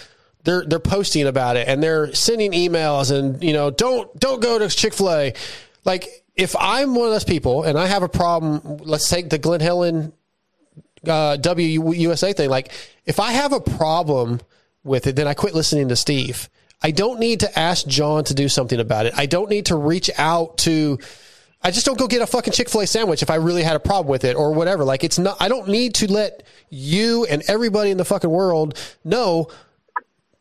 they're 0.44 0.66
they're 0.66 0.80
posting 0.80 1.28
about 1.28 1.58
it 1.58 1.68
and 1.68 1.84
they're 1.84 2.16
sending 2.16 2.52
emails 2.54 3.16
and 3.16 3.44
you 3.44 3.54
know 3.54 3.70
don't 3.70 4.20
don't 4.20 4.42
go 4.42 4.58
to 4.58 4.70
Chick 4.70 4.96
Fil 4.96 5.12
A. 5.12 5.34
Like 5.86 6.26
if 6.36 6.56
I'm 6.60 6.96
one 6.96 7.06
of 7.06 7.14
those 7.14 7.24
people 7.24 7.62
and 7.62 7.78
I 7.78 7.86
have 7.86 8.02
a 8.02 8.10
problem, 8.10 8.78
let's 8.78 9.08
take 9.08 9.30
the 9.30 9.38
Glen 9.38 9.60
Helen 9.60 10.14
uh, 11.06 11.38
WUSA 11.40 12.36
thing. 12.36 12.50
Like 12.50 12.72
if 13.06 13.20
I 13.20 13.34
have 13.34 13.54
a 13.54 13.62
problem 13.62 14.42
with 14.84 15.06
it, 15.06 15.16
then 15.16 15.28
I 15.28 15.36
quit 15.36 15.54
listening 15.54 15.90
to 15.90 15.96
Steve. 15.96 16.50
I 16.82 16.90
don't 16.90 17.20
need 17.20 17.42
to 17.42 17.60
ask 17.60 17.86
John 17.86 18.24
to 18.24 18.34
do 18.34 18.50
something 18.50 18.80
about 18.80 19.06
it. 19.06 19.14
I 19.16 19.28
don't 19.28 19.52
need 19.52 19.68
to 19.68 19.76
reach 19.76 20.10
out 20.18 20.58
to 20.60 20.98
I 21.64 21.72
just 21.72 21.86
don't 21.86 21.98
go 22.00 22.08
get 22.08 22.22
a 22.22 22.28
fucking 22.28 22.54
Chick 22.54 22.70
fil 22.70 22.82
A 22.82 22.88
sandwich 22.88 23.22
if 23.22 23.30
I 23.30 23.36
really 23.36 23.64
had 23.64 23.76
a 23.76 23.80
problem 23.80 24.10
with 24.10 24.24
it 24.24 24.36
or 24.36 24.52
whatever. 24.54 24.84
Like, 24.84 25.04
it's 25.04 25.20
not, 25.20 25.38
I 25.40 25.48
don't 25.48 25.68
need 25.68 25.94
to 25.96 26.12
let 26.12 26.44
you 26.70 27.26
and 27.26 27.44
everybody 27.48 27.92
in 27.92 27.98
the 27.98 28.06
fucking 28.06 28.30
world 28.30 28.78
know 29.04 29.48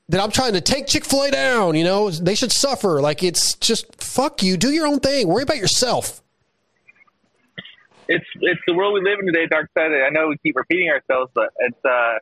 that 0.09 0.21
I'm 0.21 0.31
trying 0.31 0.55
to 0.55 0.61
take 0.61 0.87
Chick 0.87 1.05
fil 1.05 1.25
A 1.25 1.31
down. 1.31 1.77
You 1.77 1.85
know, 1.85 2.11
they 2.11 2.35
should 2.35 2.53
suffer. 2.53 3.01
Like, 3.01 3.23
it's 3.23 3.55
just 3.55 4.03
fuck 4.03 4.43
you. 4.43 4.57
Do 4.57 4.71
your 4.71 4.87
own 4.87 5.01
thing. 5.01 5.29
Worry 5.29 5.43
about 5.43 5.59
yourself. 5.59 6.23
it's 8.09 8.27
it's 8.41 8.61
the 8.67 8.75
world 8.75 8.93
we 8.95 9.01
live 9.03 9.19
in 9.21 9.27
today, 9.27 9.47
Dark 9.47 9.71
Side. 9.77 9.93
I 9.93 10.11
know 10.11 10.29
we 10.29 10.37
keep 10.39 10.57
repeating 10.57 10.89
ourselves, 10.91 11.31
but 11.35 11.51
it's 11.59 11.85
uh, 11.85 12.19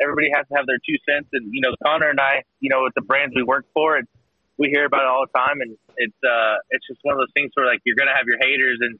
everybody 0.00 0.30
has 0.34 0.46
to 0.48 0.54
have 0.54 0.66
their 0.66 0.78
two 0.86 0.96
cents. 1.08 1.28
And 1.32 1.52
you 1.52 1.60
know, 1.60 1.74
Connor 1.82 2.10
and 2.10 2.20
I, 2.20 2.44
you 2.60 2.70
know, 2.70 2.84
with 2.84 2.94
the 2.94 3.02
brands 3.02 3.34
we 3.34 3.42
work 3.42 3.66
for, 3.74 3.96
it's, 3.98 4.08
we 4.58 4.68
hear 4.68 4.84
about 4.84 5.02
it 5.02 5.06
all 5.08 5.24
the 5.26 5.38
time, 5.38 5.60
and 5.60 5.76
it's 5.96 6.14
uh, 6.24 6.56
it's 6.70 6.86
just 6.86 7.00
one 7.02 7.14
of 7.14 7.18
those 7.18 7.32
things 7.34 7.50
where 7.54 7.66
like 7.66 7.80
you're 7.84 7.96
gonna 7.96 8.14
have 8.14 8.26
your 8.26 8.38
haters, 8.40 8.78
and 8.80 8.98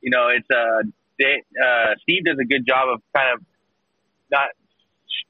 you 0.00 0.10
know, 0.10 0.28
it's 0.28 0.48
uh, 0.50 0.82
they, 1.18 1.42
uh, 1.62 1.94
Steve 2.02 2.24
does 2.24 2.36
a 2.40 2.44
good 2.44 2.66
job 2.66 2.88
of 2.92 3.00
kind 3.16 3.32
of 3.34 3.44
not 4.30 4.48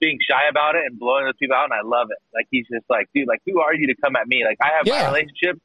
being 0.01 0.19
shy 0.29 0.49
about 0.51 0.75
it 0.75 0.83
and 0.87 0.99
blowing 0.99 1.25
those 1.25 1.37
people 1.39 1.55
out, 1.57 1.65
and 1.65 1.73
I 1.75 1.83
love 1.83 2.09
it. 2.11 2.19
Like 2.35 2.47
he's 2.51 2.67
just 2.69 2.85
like, 2.91 3.09
dude, 3.15 3.29
like 3.29 3.41
who 3.47 3.61
are 3.61 3.75
you 3.75 3.87
to 3.89 3.95
come 4.03 4.17
at 4.17 4.27
me? 4.27 4.45
Like 4.45 4.59
I 4.63 4.77
have 4.77 4.87
Yeah. 4.87 5.03
my 5.03 5.07
relationship, 5.09 5.61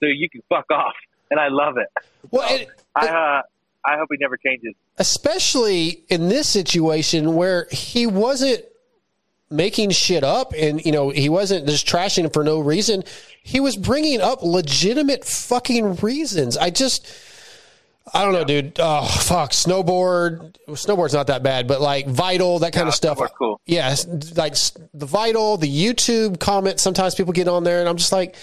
so 0.00 0.06
you 0.06 0.28
can 0.28 0.42
fuck 0.48 0.66
off, 0.70 0.94
and 1.30 1.38
I 1.38 1.48
love 1.48 1.76
it. 1.78 1.88
Well, 2.30 2.48
So, 2.48 2.54
it- 2.54 2.68
I 2.96 3.06
uh, 3.06 3.42
I 3.82 3.96
hope 3.96 4.08
he 4.10 4.18
never 4.20 4.36
changes. 4.36 4.74
especially 4.98 6.04
in 6.08 6.28
this 6.28 6.48
situation 6.48 7.34
where 7.36 7.66
he 7.70 8.06
wasn't 8.06 8.62
making 9.50 9.90
shit 9.90 10.22
up 10.22 10.52
and 10.56 10.84
you 10.84 10.92
know 10.92 11.10
he 11.10 11.28
wasn't 11.28 11.66
just 11.66 11.86
trashing 11.86 12.24
him 12.24 12.30
for 12.30 12.44
no 12.44 12.60
reason 12.60 13.02
he 13.42 13.58
was 13.58 13.76
bringing 13.76 14.20
up 14.20 14.42
legitimate 14.42 15.24
fucking 15.24 15.96
reasons 15.96 16.56
i 16.56 16.70
just 16.70 17.12
i 18.14 18.24
don't 18.24 18.32
know 18.32 18.44
dude 18.44 18.76
oh 18.78 19.04
fuck 19.06 19.50
snowboard 19.50 20.54
snowboard's 20.68 21.12
not 21.12 21.26
that 21.26 21.42
bad 21.42 21.66
but 21.66 21.80
like 21.80 22.06
vital 22.06 22.60
that 22.60 22.72
kind 22.72 22.86
of 22.86 22.94
stuff 22.94 23.18
cool. 23.36 23.60
yeah 23.66 23.92
like 24.36 24.54
the 24.94 25.06
vital 25.06 25.56
the 25.56 25.68
youtube 25.68 26.38
comments 26.38 26.80
sometimes 26.80 27.16
people 27.16 27.32
get 27.32 27.48
on 27.48 27.64
there 27.64 27.80
and 27.80 27.88
i'm 27.88 27.96
just 27.96 28.12
like 28.12 28.36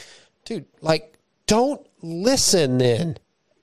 dude 0.43 0.66
like 0.82 1.18
don't 1.45 1.88
listen 2.01 2.78
then 2.80 3.18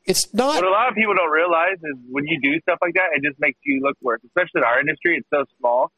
it's 0.06 0.32
not 0.34 0.56
What 0.56 0.64
a 0.64 0.70
lot 0.70 0.88
of 0.88 0.94
people 0.94 1.14
don't 1.14 1.30
realize 1.30 1.76
is 1.76 1.96
when 2.10 2.26
you 2.26 2.38
do 2.40 2.60
stuff 2.60 2.78
like 2.82 2.92
that, 2.94 3.06
it 3.14 3.22
just 3.26 3.40
makes 3.40 3.58
you 3.64 3.80
look 3.82 3.96
worse. 4.02 4.20
Especially 4.22 4.58
in 4.58 4.64
our 4.64 4.78
industry, 4.78 5.16
it's 5.16 5.26
so 5.32 5.44
small. 5.58 5.90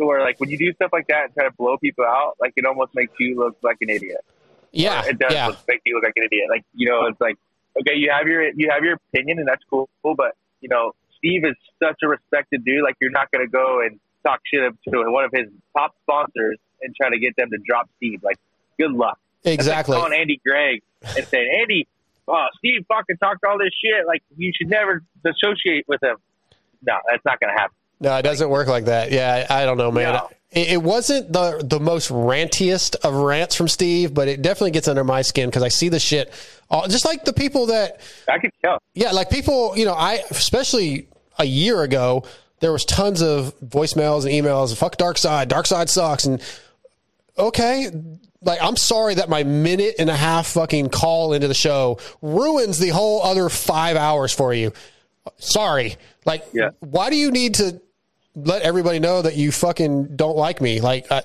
So 0.00 0.06
where 0.06 0.20
like 0.20 0.40
when 0.40 0.48
you 0.48 0.56
do 0.56 0.72
stuff 0.72 0.90
like 0.92 1.08
that 1.08 1.24
and 1.26 1.34
try 1.34 1.44
to 1.44 1.52
blow 1.52 1.76
people 1.76 2.04
out, 2.04 2.36
like 2.40 2.54
it 2.56 2.64
almost 2.64 2.94
makes 2.94 3.12
you 3.18 3.38
look 3.38 3.56
like 3.62 3.76
an 3.82 3.90
idiot. 3.90 4.24
yeah 4.72 5.02
It 5.04 5.18
does 5.18 5.32
yeah 5.32 5.48
look, 5.48 5.58
make 5.68 5.82
you 5.84 5.96
look 5.96 6.04
like 6.04 6.14
an 6.16 6.24
idiot. 6.24 6.46
Like 6.48 6.64
you 6.74 6.88
know, 6.88 7.06
it's 7.06 7.20
like 7.20 7.36
okay, 7.80 7.96
you 7.96 8.10
have 8.10 8.26
your 8.26 8.50
you 8.54 8.70
have 8.70 8.82
your 8.82 8.94
opinion 8.94 9.38
and 9.38 9.46
that's 9.46 9.62
cool, 9.68 9.90
cool 10.02 10.14
but 10.14 10.36
you 10.62 10.68
know, 10.68 10.92
Steve 11.18 11.44
is 11.44 11.54
such 11.82 11.98
a 12.02 12.08
respected 12.08 12.64
dude. 12.64 12.82
Like 12.82 12.96
you're 13.00 13.10
not 13.10 13.30
gonna 13.30 13.46
go 13.46 13.80
and 13.80 14.00
talk 14.24 14.40
shit 14.44 14.62
to 14.62 15.10
one 15.10 15.24
of 15.24 15.32
his 15.34 15.48
top 15.76 15.94
sponsors 16.02 16.58
and 16.82 16.94
try 16.96 17.10
to 17.10 17.18
get 17.18 17.36
them 17.36 17.50
to 17.50 17.58
drop 17.58 17.90
Steve. 17.98 18.22
Like 18.22 18.38
good 18.78 18.92
luck. 18.92 19.18
exactly 19.44 19.94
like 19.94 20.02
calling 20.02 20.18
Andy 20.18 20.40
Gregg 20.46 20.82
and 21.16 21.26
saying, 21.26 21.60
Andy, 21.60 21.86
oh, 22.28 22.46
Steve 22.58 22.84
fucking 22.88 23.16
talked 23.18 23.44
all 23.44 23.58
this 23.58 23.72
shit. 23.82 24.06
Like, 24.06 24.22
you 24.36 24.52
should 24.54 24.68
never 24.68 25.02
associate 25.24 25.86
with 25.88 26.02
him. 26.02 26.16
No, 26.82 26.96
that's 27.08 27.24
not 27.24 27.40
going 27.40 27.54
to 27.54 27.60
happen. 27.60 27.76
No, 28.00 28.16
it 28.16 28.22
doesn't 28.22 28.48
work 28.48 28.66
like 28.66 28.86
that. 28.86 29.12
Yeah, 29.12 29.46
I 29.48 29.62
I 29.62 29.66
don't 29.66 29.78
know, 29.78 29.92
man. 29.92 30.14
No. 30.14 30.30
It, 30.50 30.72
it 30.72 30.82
wasn't 30.82 31.32
the 31.32 31.62
the 31.64 31.78
most 31.78 32.10
rantiest 32.10 32.96
of 32.96 33.14
rants 33.14 33.54
from 33.54 33.68
Steve, 33.68 34.14
but 34.14 34.26
it 34.26 34.42
definitely 34.42 34.72
gets 34.72 34.88
under 34.88 35.04
my 35.04 35.22
skin 35.22 35.48
because 35.48 35.62
I 35.62 35.68
see 35.68 35.88
the 35.88 36.00
shit. 36.00 36.32
All, 36.70 36.88
just 36.88 37.04
like 37.04 37.24
the 37.24 37.32
people 37.32 37.66
that 37.66 38.00
I 38.28 38.38
could 38.38 38.52
tell. 38.62 38.78
Yeah, 38.94 39.12
like 39.12 39.30
people, 39.30 39.76
you 39.76 39.84
know, 39.84 39.94
I 39.94 40.22
especially 40.30 41.08
a 41.38 41.44
year 41.44 41.82
ago, 41.82 42.24
there 42.60 42.72
was 42.72 42.84
tons 42.84 43.22
of 43.22 43.54
voicemails 43.60 44.24
and 44.24 44.32
emails. 44.32 44.74
Fuck 44.76 44.96
Dark 44.96 45.18
Side. 45.18 45.48
Dark 45.48 45.66
Side 45.66 45.90
sucks. 45.90 46.24
And 46.24 46.42
okay, 47.38 47.90
like 48.42 48.62
I'm 48.62 48.76
sorry 48.76 49.14
that 49.16 49.28
my 49.28 49.44
minute 49.44 49.96
and 49.98 50.08
a 50.08 50.16
half 50.16 50.46
fucking 50.46 50.88
call 50.88 51.32
into 51.34 51.48
the 51.48 51.54
show 51.54 51.98
ruins 52.22 52.78
the 52.78 52.88
whole 52.88 53.22
other 53.22 53.48
five 53.50 53.96
hours 53.96 54.32
for 54.32 54.54
you. 54.54 54.72
Sorry. 55.36 55.96
Like, 56.24 56.44
why 56.80 57.10
do 57.10 57.16
you 57.16 57.30
need 57.30 57.54
to 57.54 57.80
let 58.34 58.62
everybody 58.62 58.98
know 58.98 59.22
that 59.22 59.36
you 59.36 59.50
fucking 59.52 60.16
don't 60.16 60.36
like 60.36 60.60
me? 60.60 60.80
Like, 60.80 61.06
uh, 61.10 61.22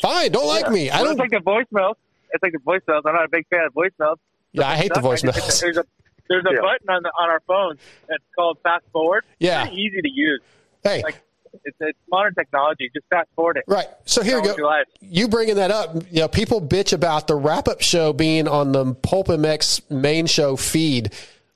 fine, 0.00 0.32
don't 0.32 0.46
like 0.46 0.64
Yeah. 0.66 0.70
me. 0.70 0.90
I 0.90 1.02
don't. 1.02 1.12
It's 1.12 1.18
like 1.20 1.30
the 1.30 1.38
voicemails. 1.38 1.94
It's 2.32 2.42
like 2.42 2.52
the 2.52 2.58
voicemails. 2.58 3.02
I'm 3.04 3.14
not 3.14 3.24
a 3.24 3.28
big 3.28 3.46
fan 3.48 3.64
of 3.66 3.74
voicemails. 3.74 4.16
Yeah, 4.52 4.68
I 4.68 4.76
hate 4.76 4.92
the 4.94 5.00
voicemails. 5.00 5.60
There's 5.60 5.76
a 5.76 5.84
there's 6.28 6.44
a 6.44 6.54
Yeah. 6.54 6.60
button 6.60 6.88
on 6.88 7.02
the, 7.02 7.10
on 7.20 7.28
our 7.28 7.40
phones 7.46 7.80
that's 8.08 8.22
called 8.36 8.58
fast 8.62 8.84
forward. 8.92 9.24
Yeah. 9.38 9.66
It's 9.66 9.72
easy 9.76 10.00
to 10.00 10.08
use. 10.10 10.40
Hey. 10.84 11.02
Like 11.02 11.20
it's, 11.64 11.76
it's 11.80 11.98
modern 12.08 12.34
technology. 12.34 12.88
Just 12.94 13.06
fast 13.10 13.28
forward 13.34 13.56
it. 13.56 13.64
Right. 13.66 13.88
So 14.04 14.22
here 14.22 14.36
we 14.36 14.42
Go 14.42 14.50
on 14.50 14.50
with 14.50 14.56
go. 14.56 14.62
your 14.62 14.66
life. 14.70 14.86
You 15.00 15.26
bringing 15.26 15.56
that 15.56 15.72
up, 15.72 15.92
you 16.10 16.20
know, 16.20 16.28
people 16.28 16.60
bitch 16.60 16.92
about 16.92 17.26
the 17.26 17.34
wrap 17.34 17.66
up 17.66 17.80
show 17.80 18.12
being 18.12 18.46
on 18.46 18.70
the 18.70 18.94
Pulp 18.94 19.26
MX 19.26 19.90
main 19.90 20.26
show 20.26 20.54
feed. 20.54 21.12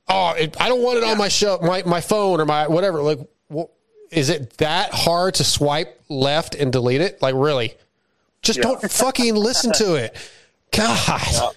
Oh, 0.09 0.33
it, 0.37 0.61
I 0.61 0.69
don't 0.69 0.83
want 0.83 0.99
it 0.99 1.05
on 1.05 1.17
my 1.19 1.29
show, 1.29 1.59
my, 1.63 1.85
my 1.85 2.01
phone 2.01 2.41
or 2.41 2.45
my 2.45 2.67
whatever. 2.67 3.01
Like, 3.01 3.21
well, 3.49 3.71
is 4.15 4.31
it 4.31 4.59
that 4.59 4.93
hard 4.93 5.35
to 5.35 5.45
swipe 5.45 6.01
left 6.09 6.55
and 6.55 6.73
delete 6.73 7.01
it? 7.01 7.21
Like, 7.23 7.35
really? 7.35 7.75
Just 8.43 8.61
don't 8.61 8.81
fucking 8.91 9.35
listen 9.35 9.73
to 9.75 9.95
it. 9.95 10.17
God. 10.73 11.55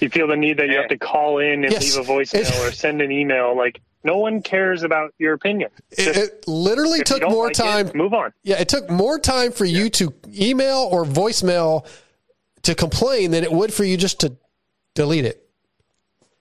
You 0.00 0.08
feel 0.08 0.26
the 0.26 0.36
need 0.36 0.56
that 0.58 0.68
you 0.68 0.76
have 0.76 0.88
to 0.88 0.96
call 0.96 1.38
in 1.38 1.64
and 1.64 1.72
Yes. 1.72 1.96
leave 1.96 2.08
a 2.08 2.10
voicemail 2.10 2.66
or 2.66 2.72
send 2.72 3.02
an 3.02 3.12
email. 3.12 3.54
Like 3.54 3.80
no 4.02 4.16
one 4.16 4.40
cares 4.40 4.82
about 4.82 5.12
your 5.18 5.34
opinion. 5.34 5.70
It, 5.90 6.16
it 6.16 6.48
literally 6.48 7.00
took 7.04 7.22
more 7.28 7.48
like 7.48 7.58
it, 7.58 7.62
time. 7.62 7.90
move 7.94 8.14
on. 8.14 8.32
Yeah, 8.42 8.58
it 8.58 8.68
took 8.70 8.88
more 8.88 9.18
time 9.18 9.52
for 9.52 9.66
you 9.66 9.90
to 9.90 10.14
email 10.28 10.88
or 10.90 11.04
voicemail 11.04 11.86
to 12.62 12.74
complain 12.74 13.30
than 13.32 13.44
it 13.44 13.52
would 13.52 13.74
for 13.74 13.84
you 13.84 13.98
just 13.98 14.20
to 14.20 14.36
delete 14.94 15.26
it. 15.26 15.46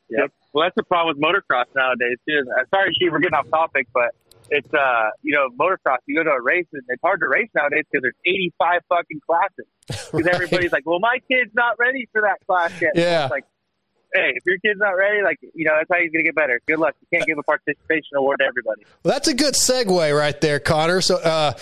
Yep. 0.10 0.32
Well, 0.54 0.66
that's 0.66 0.76
the 0.76 0.84
problem 0.84 1.18
with 1.18 1.22
motocross 1.22 1.66
nowadays 1.76 2.18
too. 2.28 2.46
Sorry, 2.74 2.94
Steve, 2.96 3.12
we're 3.12 3.20
getting 3.20 3.36
off 3.36 3.50
topic, 3.50 3.88
but 3.94 4.16
it's 4.50 4.74
uh, 4.74 5.10
you 5.22 5.34
know, 5.34 5.50
motocross. 5.60 5.98
You 6.06 6.16
go 6.16 6.24
to 6.24 6.32
a 6.32 6.42
race, 6.42 6.66
and 6.74 6.84
it's 6.88 7.02
hard 7.02 7.20
to 7.22 7.28
race 7.28 7.50
nowadays 7.56 7.84
because 7.92 8.04
there's 8.04 8.16
85 8.26 8.82
fucking 8.90 9.22
classes. 9.26 9.66
Because 10.12 10.28
everybody's 10.28 10.72
like, 10.72 10.86
"Well, 10.86 11.00
my 11.00 11.18
kid's 11.30 11.52
not 11.54 11.78
ready 11.80 12.08
for 12.12 12.22
that 12.22 12.38
class 12.46 12.72
yet." 12.82 12.92
Yeah. 12.96 13.24
It's 13.24 13.32
like, 13.32 13.46
hey, 14.14 14.34
if 14.36 14.46
your 14.46 14.58
kid's 14.60 14.80
not 14.80 14.92
ready, 14.92 15.22
like 15.24 15.38
you 15.54 15.66
know, 15.66 15.74
that's 15.78 15.90
how 15.92 16.00
he's 16.00 16.12
gonna 16.12 16.24
get 16.24 16.36
better. 16.36 16.60
Good 16.68 16.80
luck. 16.80 16.96
You 17.02 17.18
can't 17.18 17.28
give 17.28 17.38
a 17.38 17.44
participation 17.44 18.18
award 18.18 18.40
to 18.40 18.46
everybody. 18.46 18.86
Well, 19.04 19.14
that's 19.14 19.28
a 19.28 19.34
good 19.34 19.54
segue 19.54 20.18
right 20.18 20.40
there, 20.42 20.60
Connor. 20.60 21.02
So, 21.02 21.18
uh, 21.18 21.54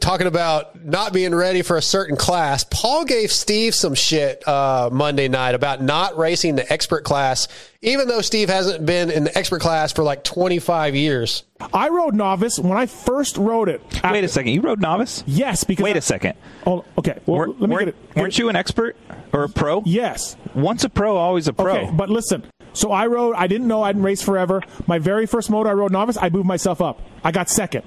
talking 0.00 0.26
about 0.26 0.82
not 0.84 1.12
being 1.12 1.34
ready 1.34 1.60
for 1.62 1.76
a 1.76 1.82
certain 1.82 2.16
class, 2.16 2.64
Paul 2.64 3.04
gave 3.04 3.30
Steve 3.30 3.74
some 3.74 3.94
shit 3.94 4.46
uh, 4.48 4.88
Monday 4.92 5.28
night 5.28 5.54
about 5.54 5.82
not 5.82 6.16
racing 6.16 6.56
the 6.56 6.72
expert 6.72 7.04
class, 7.04 7.48
even 7.82 8.08
though 8.08 8.20
Steve 8.22 8.48
hasn't 8.48 8.86
been 8.86 9.10
in 9.10 9.24
the 9.24 9.36
expert 9.36 9.60
class 9.60 9.92
for 9.92 10.02
like 10.02 10.24
25 10.24 10.94
years. 10.94 11.42
I 11.74 11.88
rode 11.88 12.14
novice 12.14 12.58
when 12.58 12.76
I 12.78 12.86
first 12.86 13.36
rode 13.36 13.68
it. 13.68 13.82
Wait 14.04 14.24
a 14.24 14.28
second. 14.28 14.52
You 14.52 14.60
rode 14.62 14.80
novice? 14.80 15.22
Yes, 15.26 15.64
because 15.64 15.84
Wait 15.84 15.96
I- 15.96 15.98
a 15.98 16.02
second. 16.02 16.34
Oh, 16.66 16.84
okay. 16.98 17.18
Well, 17.26 17.38
weren't, 17.38 17.60
let 17.60 17.68
me 17.68 17.74
weren't- 17.74 17.86
get 17.86 17.94
it. 18.16 18.20
weren't 18.20 18.38
you 18.38 18.48
an 18.48 18.56
expert 18.56 18.96
or 19.32 19.44
a 19.44 19.48
pro? 19.48 19.82
Yes. 19.84 20.36
Once 20.54 20.84
a 20.84 20.88
pro, 20.88 21.16
always 21.16 21.48
a 21.48 21.52
pro. 21.52 21.76
Okay, 21.76 21.90
but 21.92 22.08
listen. 22.08 22.44
So 22.72 22.92
I 22.92 23.06
rode. 23.06 23.34
I 23.36 23.46
didn't 23.46 23.68
know 23.68 23.82
I 23.82 23.90
didn't 23.92 24.02
race 24.04 24.22
forever. 24.22 24.62
My 24.86 24.98
very 24.98 25.26
first 25.26 25.50
moto 25.50 25.68
I 25.70 25.72
rode 25.72 25.92
novice. 25.92 26.16
I 26.20 26.28
moved 26.28 26.46
myself 26.46 26.80
up. 26.82 27.00
I 27.24 27.32
got 27.32 27.48
second. 27.48 27.84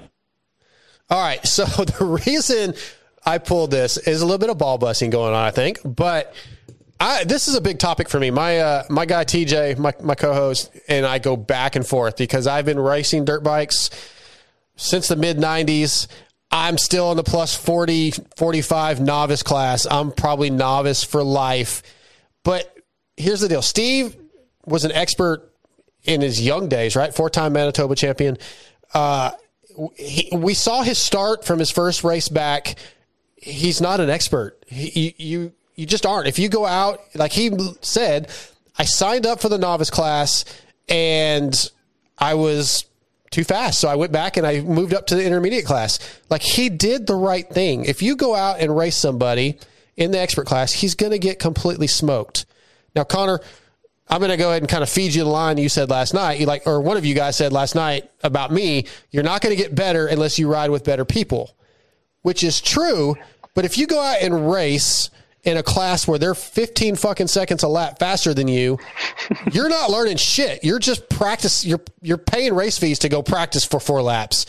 All 1.10 1.20
right. 1.20 1.44
So 1.46 1.64
the 1.84 2.20
reason 2.24 2.74
I 3.24 3.38
pulled 3.38 3.70
this 3.70 3.96
is 3.98 4.22
a 4.22 4.24
little 4.24 4.38
bit 4.38 4.50
of 4.50 4.58
ball 4.58 4.78
busting 4.78 5.10
going 5.10 5.34
on, 5.34 5.44
I 5.44 5.50
think, 5.50 5.78
but 5.84 6.34
I, 6.98 7.24
this 7.24 7.48
is 7.48 7.54
a 7.54 7.60
big 7.60 7.78
topic 7.78 8.08
for 8.08 8.20
me. 8.20 8.30
My 8.30 8.58
uh, 8.58 8.82
my 8.90 9.06
guy 9.06 9.24
TJ, 9.24 9.78
my 9.78 9.94
my 10.02 10.14
co-host, 10.14 10.70
and 10.86 11.06
I 11.06 11.18
go 11.18 11.36
back 11.36 11.74
and 11.74 11.86
forth 11.86 12.16
because 12.16 12.46
I've 12.46 12.66
been 12.66 12.78
racing 12.78 13.24
dirt 13.24 13.42
bikes 13.42 13.90
since 14.76 15.08
the 15.08 15.16
mid 15.16 15.38
90s. 15.38 16.08
I'm 16.52 16.78
still 16.78 17.12
in 17.12 17.16
the 17.16 17.22
plus 17.22 17.54
40, 17.54 18.12
45 18.36 19.00
novice 19.00 19.42
class. 19.42 19.86
I'm 19.88 20.10
probably 20.10 20.50
novice 20.50 21.04
for 21.04 21.22
life. 21.22 21.82
But 22.42 22.76
here's 23.16 23.40
the 23.40 23.48
deal 23.48 23.62
Steve 23.62 24.16
was 24.66 24.84
an 24.84 24.92
expert 24.92 25.52
in 26.04 26.20
his 26.20 26.40
young 26.44 26.68
days, 26.68 26.96
right? 26.96 27.14
Four 27.14 27.30
time 27.30 27.52
Manitoba 27.52 27.94
champion. 27.94 28.36
Uh, 28.92 29.30
he, 29.96 30.28
we 30.32 30.54
saw 30.54 30.82
his 30.82 30.98
start 30.98 31.44
from 31.44 31.58
his 31.58 31.70
first 31.70 32.04
race 32.04 32.28
back. 32.28 32.76
He's 33.36 33.80
not 33.80 34.00
an 34.00 34.10
expert. 34.10 34.62
He, 34.66 35.14
you 35.18 35.52
you 35.74 35.86
just 35.86 36.04
aren't. 36.04 36.28
If 36.28 36.38
you 36.38 36.48
go 36.48 36.66
out, 36.66 37.00
like 37.14 37.32
he 37.32 37.50
said, 37.80 38.30
I 38.78 38.84
signed 38.84 39.26
up 39.26 39.40
for 39.40 39.48
the 39.48 39.58
novice 39.58 39.90
class 39.90 40.44
and 40.88 41.54
I 42.18 42.34
was 42.34 42.84
too 43.30 43.44
fast. 43.44 43.80
So 43.80 43.88
I 43.88 43.94
went 43.94 44.12
back 44.12 44.36
and 44.36 44.46
I 44.46 44.60
moved 44.60 44.92
up 44.92 45.06
to 45.06 45.14
the 45.14 45.24
intermediate 45.24 45.64
class. 45.64 45.98
Like 46.28 46.42
he 46.42 46.68
did 46.68 47.06
the 47.06 47.14
right 47.14 47.48
thing. 47.48 47.84
If 47.84 48.02
you 48.02 48.16
go 48.16 48.34
out 48.34 48.60
and 48.60 48.76
race 48.76 48.96
somebody 48.96 49.58
in 49.96 50.10
the 50.10 50.18
expert 50.18 50.46
class, 50.46 50.72
he's 50.72 50.94
going 50.94 51.12
to 51.12 51.18
get 51.18 51.38
completely 51.38 51.86
smoked. 51.86 52.44
Now, 52.94 53.04
Connor, 53.04 53.40
I'm 54.10 54.18
going 54.18 54.30
to 54.30 54.36
go 54.36 54.50
ahead 54.50 54.62
and 54.62 54.68
kind 54.68 54.82
of 54.82 54.90
feed 54.90 55.14
you 55.14 55.22
the 55.22 55.30
line 55.30 55.56
you 55.56 55.68
said 55.68 55.88
last 55.88 56.12
night. 56.14 56.40
You 56.40 56.46
like, 56.46 56.66
or 56.66 56.80
one 56.80 56.96
of 56.96 57.04
you 57.04 57.14
guys 57.14 57.36
said 57.36 57.52
last 57.52 57.76
night 57.76 58.10
about 58.24 58.50
me. 58.50 58.86
You're 59.10 59.22
not 59.22 59.40
going 59.40 59.56
to 59.56 59.62
get 59.62 59.74
better 59.74 60.08
unless 60.08 60.38
you 60.38 60.48
ride 60.48 60.70
with 60.70 60.82
better 60.82 61.04
people, 61.04 61.54
which 62.22 62.42
is 62.42 62.60
true. 62.60 63.14
But 63.54 63.64
if 63.64 63.78
you 63.78 63.86
go 63.86 64.00
out 64.00 64.20
and 64.20 64.50
race 64.50 65.10
in 65.44 65.56
a 65.56 65.62
class 65.62 66.08
where 66.08 66.18
they're 66.18 66.34
15 66.34 66.96
fucking 66.96 67.28
seconds 67.28 67.62
a 67.62 67.68
lap 67.68 68.00
faster 68.00 68.34
than 68.34 68.48
you, 68.48 68.78
you're 69.52 69.68
not 69.68 69.90
learning 69.90 70.16
shit. 70.16 70.64
You're 70.64 70.80
just 70.80 71.08
practice. 71.08 71.64
You're 71.64 71.80
you're 72.02 72.18
paying 72.18 72.54
race 72.54 72.78
fees 72.78 72.98
to 73.00 73.08
go 73.08 73.22
practice 73.22 73.64
for 73.64 73.78
four 73.78 74.02
laps, 74.02 74.46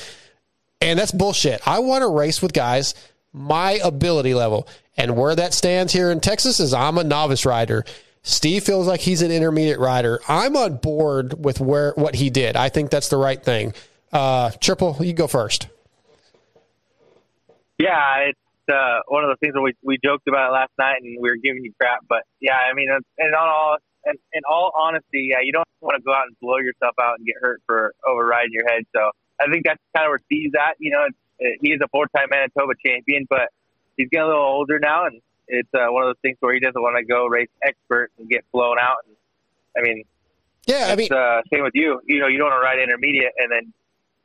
and 0.82 0.98
that's 0.98 1.12
bullshit. 1.12 1.66
I 1.68 1.80
want 1.80 2.02
to 2.02 2.10
race 2.10 2.42
with 2.42 2.54
guys 2.54 2.96
my 3.34 3.74
ability 3.84 4.34
level, 4.34 4.68
and 4.98 5.16
where 5.16 5.36
that 5.36 5.54
stands 5.54 5.94
here 5.94 6.12
in 6.12 6.20
Texas 6.20 6.60
is 6.60 6.74
I'm 6.74 6.98
a 6.98 7.04
novice 7.04 7.46
rider. 7.46 7.86
Steve 8.24 8.64
feels 8.64 8.88
like 8.88 9.00
he's 9.00 9.22
an 9.22 9.32
intermediate 9.32 9.80
rider. 9.80 10.20
I'm 10.28 10.56
on 10.56 10.78
board 10.78 11.44
with 11.44 11.60
where 11.60 11.94
what 11.96 12.16
he 12.16 12.30
did. 12.30 12.56
I 12.56 12.70
think 12.70 12.92
that's 12.92 13.10
the 13.10 13.18
right 13.18 13.42
thing. 13.42 13.74
Uh, 14.14 14.52
Triple, 14.60 14.98
you 15.00 15.14
go 15.14 15.28
first. 15.28 15.68
Yeah, 17.80 18.30
it's 18.30 18.40
uh, 18.72 19.00
one 19.08 19.24
of 19.24 19.30
the 19.32 19.38
things 19.42 19.56
that 19.56 19.62
we 19.62 19.74
we 19.84 19.98
joked 20.04 20.28
about 20.28 20.54
last 20.54 20.72
night, 20.78 20.98
and 21.02 21.18
we 21.20 21.30
were 21.30 21.38
giving 21.42 21.64
you 21.64 21.74
crap. 21.80 22.02
But 22.08 22.24
yeah, 22.40 22.58
I 22.58 22.74
mean, 22.76 22.90
on 22.90 23.02
all 23.36 23.78
and 24.06 24.18
in 24.34 24.42
all 24.48 24.72
honesty, 24.78 25.30
yeah, 25.32 25.42
you 25.42 25.52
don't 25.52 25.68
want 25.82 25.96
to 25.96 26.04
go 26.04 26.14
out 26.14 26.28
and 26.28 26.38
blow 26.40 26.58
yourself 26.58 26.94
out 27.02 27.18
and 27.18 27.26
get 27.26 27.36
hurt 27.42 27.62
for 27.66 27.94
overriding 28.08 28.52
your 28.52 28.70
head. 28.70 28.84
So 28.96 29.10
I 29.42 29.50
think 29.52 29.66
that's 29.66 29.82
kind 29.96 30.06
of 30.06 30.12
where 30.12 30.22
Steve's 30.26 30.54
at. 30.54 30.76
You 30.78 30.92
know, 30.92 31.08
it, 31.40 31.60
he 31.62 31.72
is 31.72 31.82
a 31.84 31.88
four-time 31.88 32.28
Manitoba 32.30 32.74
champion, 32.86 33.26
but 33.28 33.50
he's 33.98 34.10
getting 34.10 34.26
a 34.26 34.28
little 34.28 34.44
older 34.44 34.78
now, 34.78 35.06
and 35.06 35.22
it's 35.52 35.70
uh, 35.74 35.92
one 35.92 36.04
of 36.04 36.08
those 36.08 36.22
things 36.22 36.38
where 36.40 36.54
he 36.54 36.60
doesn't 36.60 36.82
want 36.82 36.98
to 36.98 37.04
go 37.04 37.28
race 37.28 37.50
expert 37.64 38.10
and 38.18 38.30
get 38.30 38.44
blown 38.52 38.78
out. 38.80 38.98
And, 39.06 39.16
I 39.78 39.82
mean, 39.88 40.04
yeah, 40.66 40.88
I 40.90 40.96
mean, 40.96 41.12
uh, 41.12 41.42
same 41.54 41.64
with 41.64 41.74
you. 41.76 42.00
You 42.06 42.20
know, 42.20 42.28
you 42.28 42.38
don't 42.38 42.50
want 42.50 42.62
to 42.62 42.64
ride 42.64 42.80
intermediate 42.80 43.34
and 43.38 43.52
then 43.52 43.74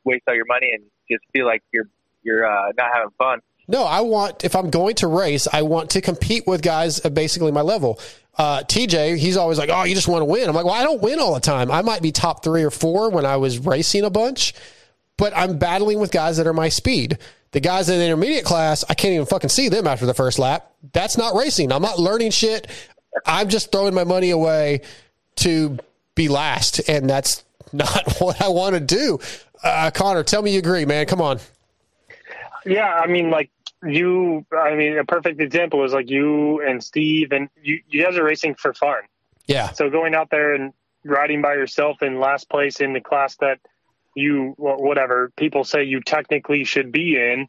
waste 0.03 0.23
all 0.27 0.35
your 0.35 0.45
money 0.45 0.71
and 0.73 0.83
just 1.11 1.23
feel 1.33 1.45
like 1.45 1.61
you're 1.71 1.87
you're 2.23 2.45
uh, 2.45 2.71
not 2.77 2.89
having 2.93 3.09
fun. 3.17 3.39
No, 3.67 3.83
I 3.83 4.01
want 4.01 4.45
if 4.45 4.55
I'm 4.55 4.69
going 4.69 4.95
to 4.95 5.07
race, 5.07 5.47
I 5.51 5.63
want 5.63 5.91
to 5.91 6.01
compete 6.01 6.47
with 6.47 6.61
guys 6.61 6.99
of 6.99 7.13
basically 7.13 7.51
my 7.51 7.61
level. 7.61 7.99
Uh, 8.37 8.59
TJ, 8.59 9.17
he's 9.17 9.35
always 9.35 9.57
like, 9.57 9.69
"Oh, 9.71 9.83
you 9.83 9.95
just 9.95 10.07
want 10.07 10.21
to 10.21 10.25
win." 10.25 10.47
I'm 10.47 10.55
like, 10.55 10.65
"Well, 10.65 10.73
I 10.73 10.83
don't 10.83 11.01
win 11.01 11.19
all 11.19 11.33
the 11.33 11.41
time. 11.41 11.71
I 11.71 11.81
might 11.81 12.01
be 12.01 12.11
top 12.11 12.43
three 12.43 12.63
or 12.63 12.71
four 12.71 13.09
when 13.09 13.25
I 13.25 13.37
was 13.37 13.59
racing 13.59 14.05
a 14.05 14.09
bunch, 14.09 14.53
but 15.17 15.35
I'm 15.35 15.57
battling 15.57 15.99
with 15.99 16.11
guys 16.11 16.37
that 16.37 16.47
are 16.47 16.53
my 16.53 16.69
speed. 16.69 17.17
The 17.57 17.61
guys 17.61 17.89
in 17.89 17.97
the 17.97 18.05
intermediate 18.05 18.45
class, 18.45 18.85
I 18.87 18.93
can't 18.93 19.15
even 19.15 19.25
fucking 19.25 19.49
see 19.49 19.67
them 19.67 19.87
after 19.87 20.05
the 20.05 20.13
first 20.13 20.37
lap. 20.37 20.71
That's 20.93 21.17
not 21.17 21.33
racing. 21.33 21.71
I'm 21.71 21.81
not 21.81 21.97
learning 21.97 22.29
shit. 22.29 22.67
I'm 23.25 23.49
just 23.49 23.71
throwing 23.71 23.95
my 23.95 24.03
money 24.03 24.29
away 24.29 24.81
to 25.37 25.79
be 26.13 26.27
last, 26.27 26.87
and 26.87 27.09
that's 27.09 27.43
not 27.73 28.17
what 28.19 28.39
I 28.43 28.49
want 28.49 28.75
to 28.75 28.79
do. 28.79 29.17
Uh, 29.63 29.89
Connor, 29.89 30.21
tell 30.21 30.43
me 30.43 30.53
you 30.53 30.59
agree, 30.59 30.85
man. 30.85 31.07
Come 31.07 31.19
on. 31.19 31.39
Yeah, 32.63 32.93
I 32.93 33.07
mean, 33.07 33.31
like 33.31 33.49
you. 33.83 34.45
I 34.55 34.75
mean, 34.75 34.99
a 34.99 35.03
perfect 35.03 35.41
example 35.41 35.83
is 35.83 35.93
like 35.93 36.11
you 36.11 36.61
and 36.61 36.83
Steve, 36.83 37.31
and 37.31 37.49
you. 37.63 37.81
You 37.89 38.03
guys 38.03 38.17
are 38.19 38.23
racing 38.23 38.53
for 38.53 38.75
fun. 38.75 39.01
Yeah. 39.47 39.71
So 39.71 39.89
going 39.89 40.13
out 40.13 40.29
there 40.29 40.53
and 40.53 40.73
riding 41.03 41.41
by 41.41 41.55
yourself 41.55 42.03
in 42.03 42.19
last 42.19 42.51
place 42.51 42.81
in 42.81 42.93
the 42.93 43.01
class 43.01 43.35
that 43.37 43.57
you 44.17 44.55
whatever 44.57 45.31
people 45.37 45.63
say 45.63 45.83
you 45.83 46.01
technically 46.01 46.63
should 46.63 46.91
be 46.91 47.15
in 47.15 47.47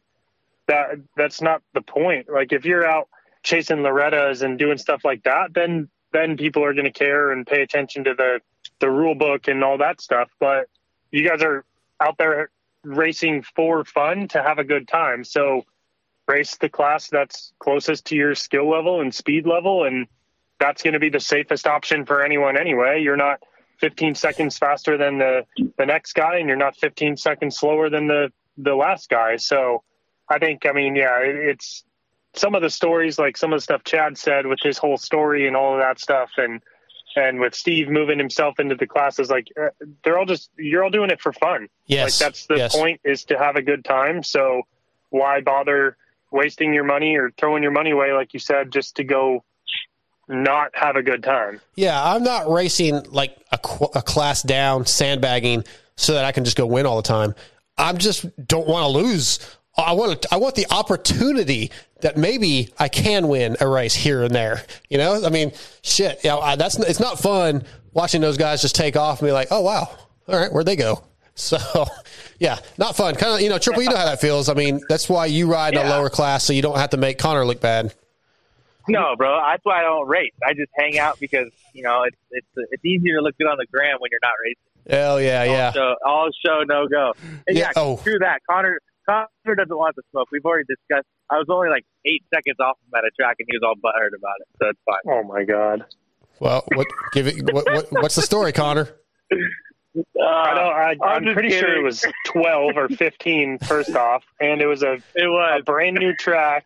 that 0.67 0.99
that's 1.17 1.41
not 1.41 1.63
the 1.73 1.81
point. 1.81 2.29
Like 2.29 2.53
if 2.53 2.63
you're 2.63 2.85
out 2.85 3.09
chasing 3.41 3.81
loretta's 3.81 4.43
and 4.43 4.59
doing 4.59 4.77
stuff 4.77 5.03
like 5.03 5.23
that 5.23 5.53
then 5.53 5.89
then 6.11 6.37
people 6.37 6.63
are 6.63 6.73
going 6.73 6.85
to 6.85 6.91
care 6.91 7.31
and 7.31 7.45
pay 7.45 7.61
attention 7.61 8.03
to 8.03 8.13
the 8.13 8.39
the 8.79 8.89
rule 8.89 9.15
book 9.15 9.47
and 9.47 9.63
all 9.63 9.79
that 9.79 9.99
stuff. 9.99 10.29
But 10.39 10.67
you 11.11 11.27
guys 11.27 11.41
are 11.41 11.65
out 11.99 12.17
there 12.17 12.51
racing 12.83 13.41
for 13.41 13.83
fun 13.83 14.27
to 14.29 14.43
have 14.43 14.59
a 14.59 14.63
good 14.63 14.87
time. 14.87 15.23
So 15.23 15.65
race 16.27 16.55
the 16.57 16.69
class 16.69 17.09
that's 17.09 17.51
closest 17.57 18.05
to 18.05 18.15
your 18.15 18.35
skill 18.35 18.69
level 18.69 19.01
and 19.01 19.13
speed 19.13 19.47
level 19.47 19.85
and 19.85 20.07
that's 20.59 20.83
going 20.83 20.93
to 20.93 20.99
be 20.99 21.09
the 21.09 21.19
safest 21.19 21.65
option 21.65 22.05
for 22.05 22.23
anyone 22.23 22.57
anyway. 22.57 23.01
You're 23.01 23.17
not 23.17 23.41
15 23.79 24.15
seconds 24.15 24.57
faster 24.57 24.97
than 24.97 25.17
the 25.17 25.45
the 25.77 25.85
next 25.85 26.13
guy 26.13 26.37
and 26.37 26.47
you're 26.47 26.57
not 26.57 26.75
15 26.77 27.17
seconds 27.17 27.57
slower 27.57 27.89
than 27.89 28.07
the 28.07 28.31
the 28.57 28.75
last 28.75 29.09
guy. 29.09 29.37
So 29.37 29.83
i 30.29 30.37
think 30.37 30.65
i 30.65 30.71
mean 30.71 30.95
yeah 30.95 31.19
it, 31.19 31.35
it's 31.35 31.83
some 32.35 32.55
of 32.55 32.61
the 32.61 32.69
stories 32.69 33.17
like 33.17 33.35
some 33.35 33.51
of 33.51 33.57
the 33.57 33.63
stuff 33.63 33.83
chad 33.83 34.17
said 34.17 34.45
with 34.45 34.59
his 34.61 34.77
whole 34.77 34.97
story 34.97 35.47
and 35.47 35.55
all 35.55 35.73
of 35.73 35.79
that 35.79 35.99
stuff 35.99 36.29
and 36.37 36.61
and 37.15 37.39
with 37.39 37.55
steve 37.55 37.89
moving 37.89 38.19
himself 38.19 38.59
into 38.59 38.75
the 38.75 38.85
classes 38.85 39.29
like 39.29 39.47
uh, 39.59 39.69
they're 40.03 40.17
all 40.17 40.25
just 40.25 40.49
you're 40.57 40.83
all 40.83 40.89
doing 40.89 41.09
it 41.09 41.19
for 41.19 41.33
fun. 41.33 41.67
Yes 41.87 42.21
like 42.21 42.27
that's 42.27 42.45
the 42.45 42.57
yes. 42.57 42.75
point 42.75 43.01
is 43.03 43.25
to 43.25 43.37
have 43.37 43.55
a 43.55 43.61
good 43.61 43.83
time. 43.83 44.21
So 44.23 44.63
why 45.09 45.41
bother 45.41 45.97
wasting 46.31 46.73
your 46.73 46.83
money 46.83 47.15
or 47.15 47.31
throwing 47.31 47.63
your 47.63 47.71
money 47.71 47.91
away 47.91 48.13
like 48.13 48.33
you 48.33 48.39
said 48.39 48.71
just 48.71 48.95
to 48.97 49.03
go 49.03 49.43
not 50.29 50.71
have 50.75 50.95
a 50.95 51.03
good 51.03 51.23
time. 51.23 51.59
Yeah, 51.75 52.01
I'm 52.01 52.23
not 52.23 52.49
racing 52.49 53.03
like 53.09 53.35
a, 53.51 53.59
a 53.95 54.01
class 54.01 54.43
down, 54.43 54.85
sandbagging, 54.85 55.65
so 55.97 56.13
that 56.13 56.23
I 56.23 56.31
can 56.31 56.45
just 56.45 56.55
go 56.55 56.65
win 56.65 56.85
all 56.85 56.97
the 56.97 57.07
time. 57.07 57.35
I'm 57.77 57.97
just 57.97 58.25
don't 58.47 58.67
want 58.67 58.83
to 58.83 58.89
lose. 58.89 59.39
I 59.77 59.93
want 59.93 60.21
to, 60.21 60.27
I 60.31 60.37
want 60.37 60.55
the 60.55 60.67
opportunity 60.71 61.71
that 62.01 62.17
maybe 62.17 62.73
I 62.77 62.89
can 62.89 63.27
win 63.27 63.57
a 63.59 63.67
race 63.67 63.95
here 63.95 64.23
and 64.23 64.33
there. 64.33 64.63
You 64.89 64.97
know, 64.97 65.25
I 65.25 65.29
mean, 65.29 65.51
shit. 65.81 66.19
Yeah, 66.23 66.37
I, 66.37 66.55
that's 66.55 66.77
it's 66.77 66.99
not 66.99 67.19
fun 67.19 67.63
watching 67.93 68.21
those 68.21 68.37
guys 68.37 68.61
just 68.61 68.75
take 68.75 68.95
off 68.95 69.21
and 69.21 69.27
be 69.27 69.31
like, 69.31 69.47
oh 69.51 69.61
wow, 69.61 69.89
all 70.27 70.39
right, 70.39 70.51
where'd 70.51 70.65
they 70.65 70.75
go? 70.75 71.03
So, 71.39 71.57
yeah, 72.37 72.59
not 72.77 72.97
fun. 72.97 73.15
Kind 73.15 73.35
of, 73.35 73.39
you 73.39 73.47
know, 73.47 73.57
triple. 73.57 73.81
You 73.81 73.89
know 73.89 73.95
how 73.95 74.03
that 74.03 74.19
feels. 74.19 74.49
I 74.49 74.55
mean, 74.55 74.81
that's 74.89 75.07
why 75.07 75.27
you 75.27 75.49
ride 75.49 75.73
in 75.73 75.79
a 75.79 75.89
lower 75.89 76.09
class, 76.09 76.43
so 76.43 76.51
you 76.51 76.61
don't 76.61 76.75
have 76.75 76.89
to 76.89 76.97
make 76.97 77.17
Connor 77.17 77.45
look 77.45 77.61
bad. 77.61 77.93
No, 78.89 79.15
bro. 79.15 79.39
That's 79.45 79.63
why 79.63 79.79
I 79.79 79.83
don't 79.83 80.07
race. 80.07 80.33
I 80.45 80.53
just 80.53 80.71
hang 80.75 80.97
out 80.99 81.19
because 81.19 81.49
you 81.73 81.83
know 81.83 82.03
it's 82.03 82.17
it's 82.31 82.69
it's 82.71 82.85
easier 82.85 83.17
to 83.17 83.21
look 83.21 83.37
good 83.37 83.47
on 83.47 83.57
the 83.57 83.67
gram 83.71 83.97
when 83.99 84.09
you're 84.11 84.19
not 84.21 84.33
racing. 84.43 84.69
Hell 84.89 85.21
yeah, 85.21 85.43
yeah. 85.43 85.71
So 85.71 85.95
all 86.05 86.29
show 86.45 86.63
no 86.63 86.87
go. 86.87 87.13
And 87.47 87.57
Yeah, 87.57 87.65
yeah, 87.65 87.71
oh. 87.75 87.97
true 88.03 88.19
that. 88.19 88.39
Connor 88.49 88.79
Connor 89.05 89.55
doesn't 89.55 89.77
want 89.77 89.95
the 89.95 90.03
smoke. 90.11 90.27
We've 90.31 90.45
already 90.45 90.65
discussed. 90.65 91.07
I 91.29 91.35
was 91.35 91.47
only 91.49 91.69
like 91.69 91.85
eight 92.05 92.23
seconds 92.33 92.57
off 92.59 92.77
him 92.85 92.97
at 92.97 93.03
a 93.03 93.11
track, 93.19 93.37
and 93.39 93.47
he 93.49 93.57
was 93.57 93.61
all 93.63 93.75
butthurt 93.75 94.17
about 94.17 94.35
it. 94.39 94.47
So 94.61 94.69
it's 94.69 94.79
fine. 94.85 95.13
Oh 95.13 95.23
my 95.23 95.43
god. 95.43 95.85
Well, 96.39 96.63
what 96.73 96.87
give 97.11 97.27
it? 97.27 97.53
What, 97.53 97.65
what, 97.65 97.87
what's 97.91 98.15
the 98.15 98.21
story, 98.21 98.51
Connor? 98.51 98.89
Uh, 99.31 100.23
I 100.23 100.53
don't. 100.53 100.73
I, 100.73 100.89
I'm 100.91 100.97
I'm 101.01 101.23
just 101.23 101.33
pretty 101.33 101.49
sure 101.49 101.75
it 101.75 101.83
was 101.83 102.05
12 102.25 102.77
or 102.77 102.89
15 102.89 103.59
first 103.59 103.95
off, 103.95 104.23
and 104.39 104.61
it 104.61 104.67
was 104.67 104.83
a 104.83 104.93
it 105.15 105.27
was 105.27 105.61
a 105.61 105.63
brand 105.63 105.97
new 105.97 106.13
track 106.15 106.63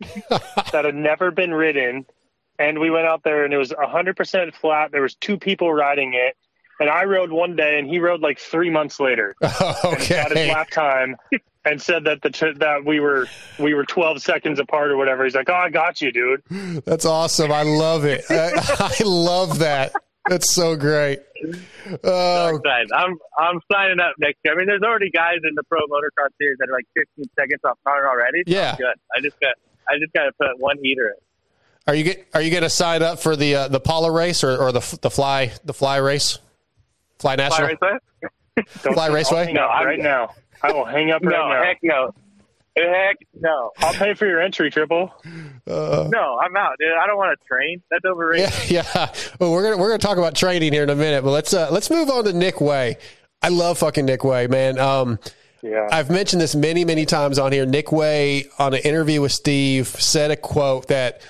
that 0.72 0.84
had 0.84 0.94
never 0.94 1.30
been 1.30 1.52
ridden. 1.52 2.06
And 2.58 2.78
we 2.78 2.90
went 2.90 3.06
out 3.06 3.22
there, 3.24 3.44
and 3.44 3.52
it 3.52 3.58
was 3.58 3.70
100% 3.72 4.54
flat. 4.54 4.92
There 4.92 5.02
was 5.02 5.14
two 5.16 5.38
people 5.38 5.72
riding 5.72 6.14
it, 6.14 6.36
and 6.78 6.88
I 6.88 7.04
rode 7.04 7.30
one 7.32 7.56
day, 7.56 7.78
and 7.78 7.88
he 7.88 7.98
rode 7.98 8.20
like 8.20 8.38
three 8.38 8.70
months 8.70 9.00
later. 9.00 9.34
okay 9.84 10.22
Got 10.22 10.36
his 10.36 10.48
lap 10.48 10.70
time, 10.70 11.16
and 11.64 11.80
said 11.82 12.04
that 12.04 12.22
the 12.22 12.30
tr- 12.30 12.52
that 12.58 12.84
we 12.84 13.00
were 13.00 13.26
we 13.58 13.74
were 13.74 13.84
12 13.84 14.22
seconds 14.22 14.60
apart 14.60 14.90
or 14.90 14.96
whatever. 14.96 15.24
He's 15.24 15.34
like, 15.34 15.48
"Oh, 15.50 15.54
I 15.54 15.70
got 15.70 16.00
you, 16.00 16.12
dude." 16.12 16.42
That's 16.84 17.04
awesome. 17.06 17.50
I 17.50 17.62
love 17.62 18.04
it. 18.04 18.24
I, 18.30 18.52
I 19.00 19.02
love 19.04 19.58
that. 19.60 19.92
That's 20.28 20.54
so 20.54 20.74
great. 20.76 21.20
Oh, 22.02 22.56
Excited. 22.56 22.90
I'm 22.94 23.18
I'm 23.38 23.60
signing 23.70 24.00
up 24.00 24.14
next 24.18 24.38
year. 24.44 24.54
I 24.54 24.56
mean, 24.56 24.66
there's 24.66 24.82
already 24.82 25.10
guys 25.10 25.38
in 25.42 25.54
the 25.54 25.62
pro 25.64 25.80
motocross 25.86 26.30
series 26.38 26.56
that 26.60 26.68
are 26.70 26.72
like 26.72 26.86
15 26.96 27.24
seconds 27.38 27.60
off 27.64 27.78
Connor 27.86 28.08
already. 28.08 28.42
So 28.46 28.52
Yeah. 28.54 28.70
I'm 28.70 28.76
good. 28.76 28.94
I 29.16 29.20
just 29.20 29.40
got 29.40 29.54
I 29.88 29.98
just 29.98 30.12
got 30.14 30.24
to 30.24 30.32
put 30.32 30.58
one 30.58 30.78
heater 30.82 31.08
in. 31.08 31.14
Are 31.86 31.94
you 31.94 32.04
get, 32.04 32.26
are 32.32 32.40
you 32.40 32.50
going 32.50 32.62
to 32.62 32.70
sign 32.70 33.02
up 33.02 33.18
for 33.18 33.36
the 33.36 33.54
uh, 33.56 33.68
the 33.68 33.80
Pala 33.80 34.10
race 34.10 34.42
or, 34.42 34.56
or 34.56 34.72
the 34.72 34.98
the 35.02 35.10
fly 35.10 35.52
the 35.64 35.74
fly 35.74 35.96
race? 35.98 36.38
Fly 37.18 37.36
national. 37.36 37.68
Fly 37.76 37.88
racer? 38.56 38.92
Fly 38.94 39.06
I'll 39.06 39.12
raceway. 39.12 39.44
hang 39.46 39.58
up 39.58 39.70
I'm- 39.70 39.86
right 39.86 39.98
now. 40.00 40.30
I 40.62 40.72
will 40.72 40.84
hang 40.86 41.10
up 41.10 41.20
No, 41.22 41.30
right 41.30 41.48
now. 41.50 41.62
heck 41.64 41.78
no. 41.82 42.14
Heck 42.76 43.16
no. 43.38 43.70
I'll 43.78 43.92
pay 43.92 44.14
for 44.14 44.26
your 44.26 44.40
entry, 44.40 44.70
triple. 44.70 45.12
Uh, 45.66 46.08
No, 46.10 46.38
I'm 46.42 46.56
out, 46.56 46.72
dude. 46.78 46.88
I 47.00 47.06
don't 47.06 47.16
want 47.18 47.38
to 47.38 47.46
train. 47.46 47.82
That's 47.90 48.04
overrated. 48.04 48.50
yeah, 48.70 48.82
yeah. 48.94 49.14
Well, 49.38 49.52
we're 49.52 49.62
gonna 49.62 49.76
we're 49.76 49.88
gonna 49.88 49.98
talk 49.98 50.16
about 50.16 50.34
training 50.34 50.72
here 50.72 50.82
in 50.84 50.90
a 50.90 50.96
minute, 50.96 51.22
but 51.22 51.30
let's 51.30 51.52
uh, 51.52 51.68
let's 51.70 51.90
move 51.90 52.08
on 52.10 52.24
to 52.24 52.32
Nick 52.32 52.60
Wey. 52.62 52.96
I 53.42 53.48
love 53.50 53.78
fucking 53.78 54.06
Nick 54.06 54.24
Wey, 54.24 54.46
man. 54.46 54.78
Um, 54.78 55.18
Yeah. 55.62 55.86
I've 55.92 56.10
mentioned 56.10 56.40
this 56.40 56.54
many, 56.54 56.84
many 56.84 57.04
times 57.06 57.38
on 57.38 57.52
here. 57.52 57.66
Nick 57.66 57.92
Wey, 57.92 58.46
on 58.58 58.72
an 58.74 58.80
interview 58.80 59.20
with 59.20 59.32
Steve, 59.32 59.86
said 59.88 60.30
a 60.30 60.36
quote 60.36 60.88
that 60.88 61.20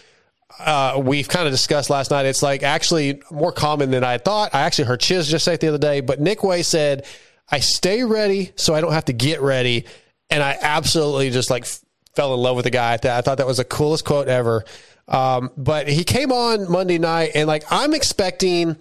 uh, 0.58 1.00
we've 1.02 1.28
kind 1.28 1.46
of 1.46 1.52
discussed 1.52 1.90
last 1.90 2.10
night. 2.10 2.26
It's 2.26 2.42
like 2.42 2.62
actually 2.62 3.22
more 3.30 3.52
common 3.52 3.90
than 3.90 4.04
I 4.04 4.18
thought. 4.18 4.54
I 4.54 4.62
actually 4.62 4.84
heard 4.84 5.00
Chiz 5.00 5.28
just 5.28 5.44
say 5.44 5.54
it 5.54 5.60
the 5.60 5.68
other 5.68 5.78
day, 5.78 6.00
but 6.00 6.20
Nick 6.20 6.44
Wey 6.44 6.62
said, 6.62 7.06
I 7.50 7.60
stay 7.60 8.04
ready 8.04 8.52
so 8.56 8.74
I 8.74 8.80
don't 8.80 8.92
have 8.92 9.06
to 9.06 9.12
get 9.12 9.40
ready. 9.40 9.84
And 10.30 10.42
I 10.42 10.56
absolutely 10.60 11.30
just 11.30 11.50
like 11.50 11.64
f- 11.64 11.80
fell 12.14 12.34
in 12.34 12.40
love 12.40 12.56
with 12.56 12.64
the 12.64 12.70
guy. 12.70 12.94
I, 12.94 12.96
th- 12.96 13.12
I 13.12 13.20
thought 13.20 13.38
that 13.38 13.46
was 13.46 13.58
the 13.58 13.64
coolest 13.64 14.04
quote 14.04 14.28
ever. 14.28 14.64
Um, 15.08 15.50
but 15.56 15.86
he 15.88 16.04
came 16.04 16.32
on 16.32 16.70
Monday 16.70 16.98
night 16.98 17.32
and 17.34 17.46
like 17.46 17.64
I'm 17.70 17.92
expecting, 17.92 18.76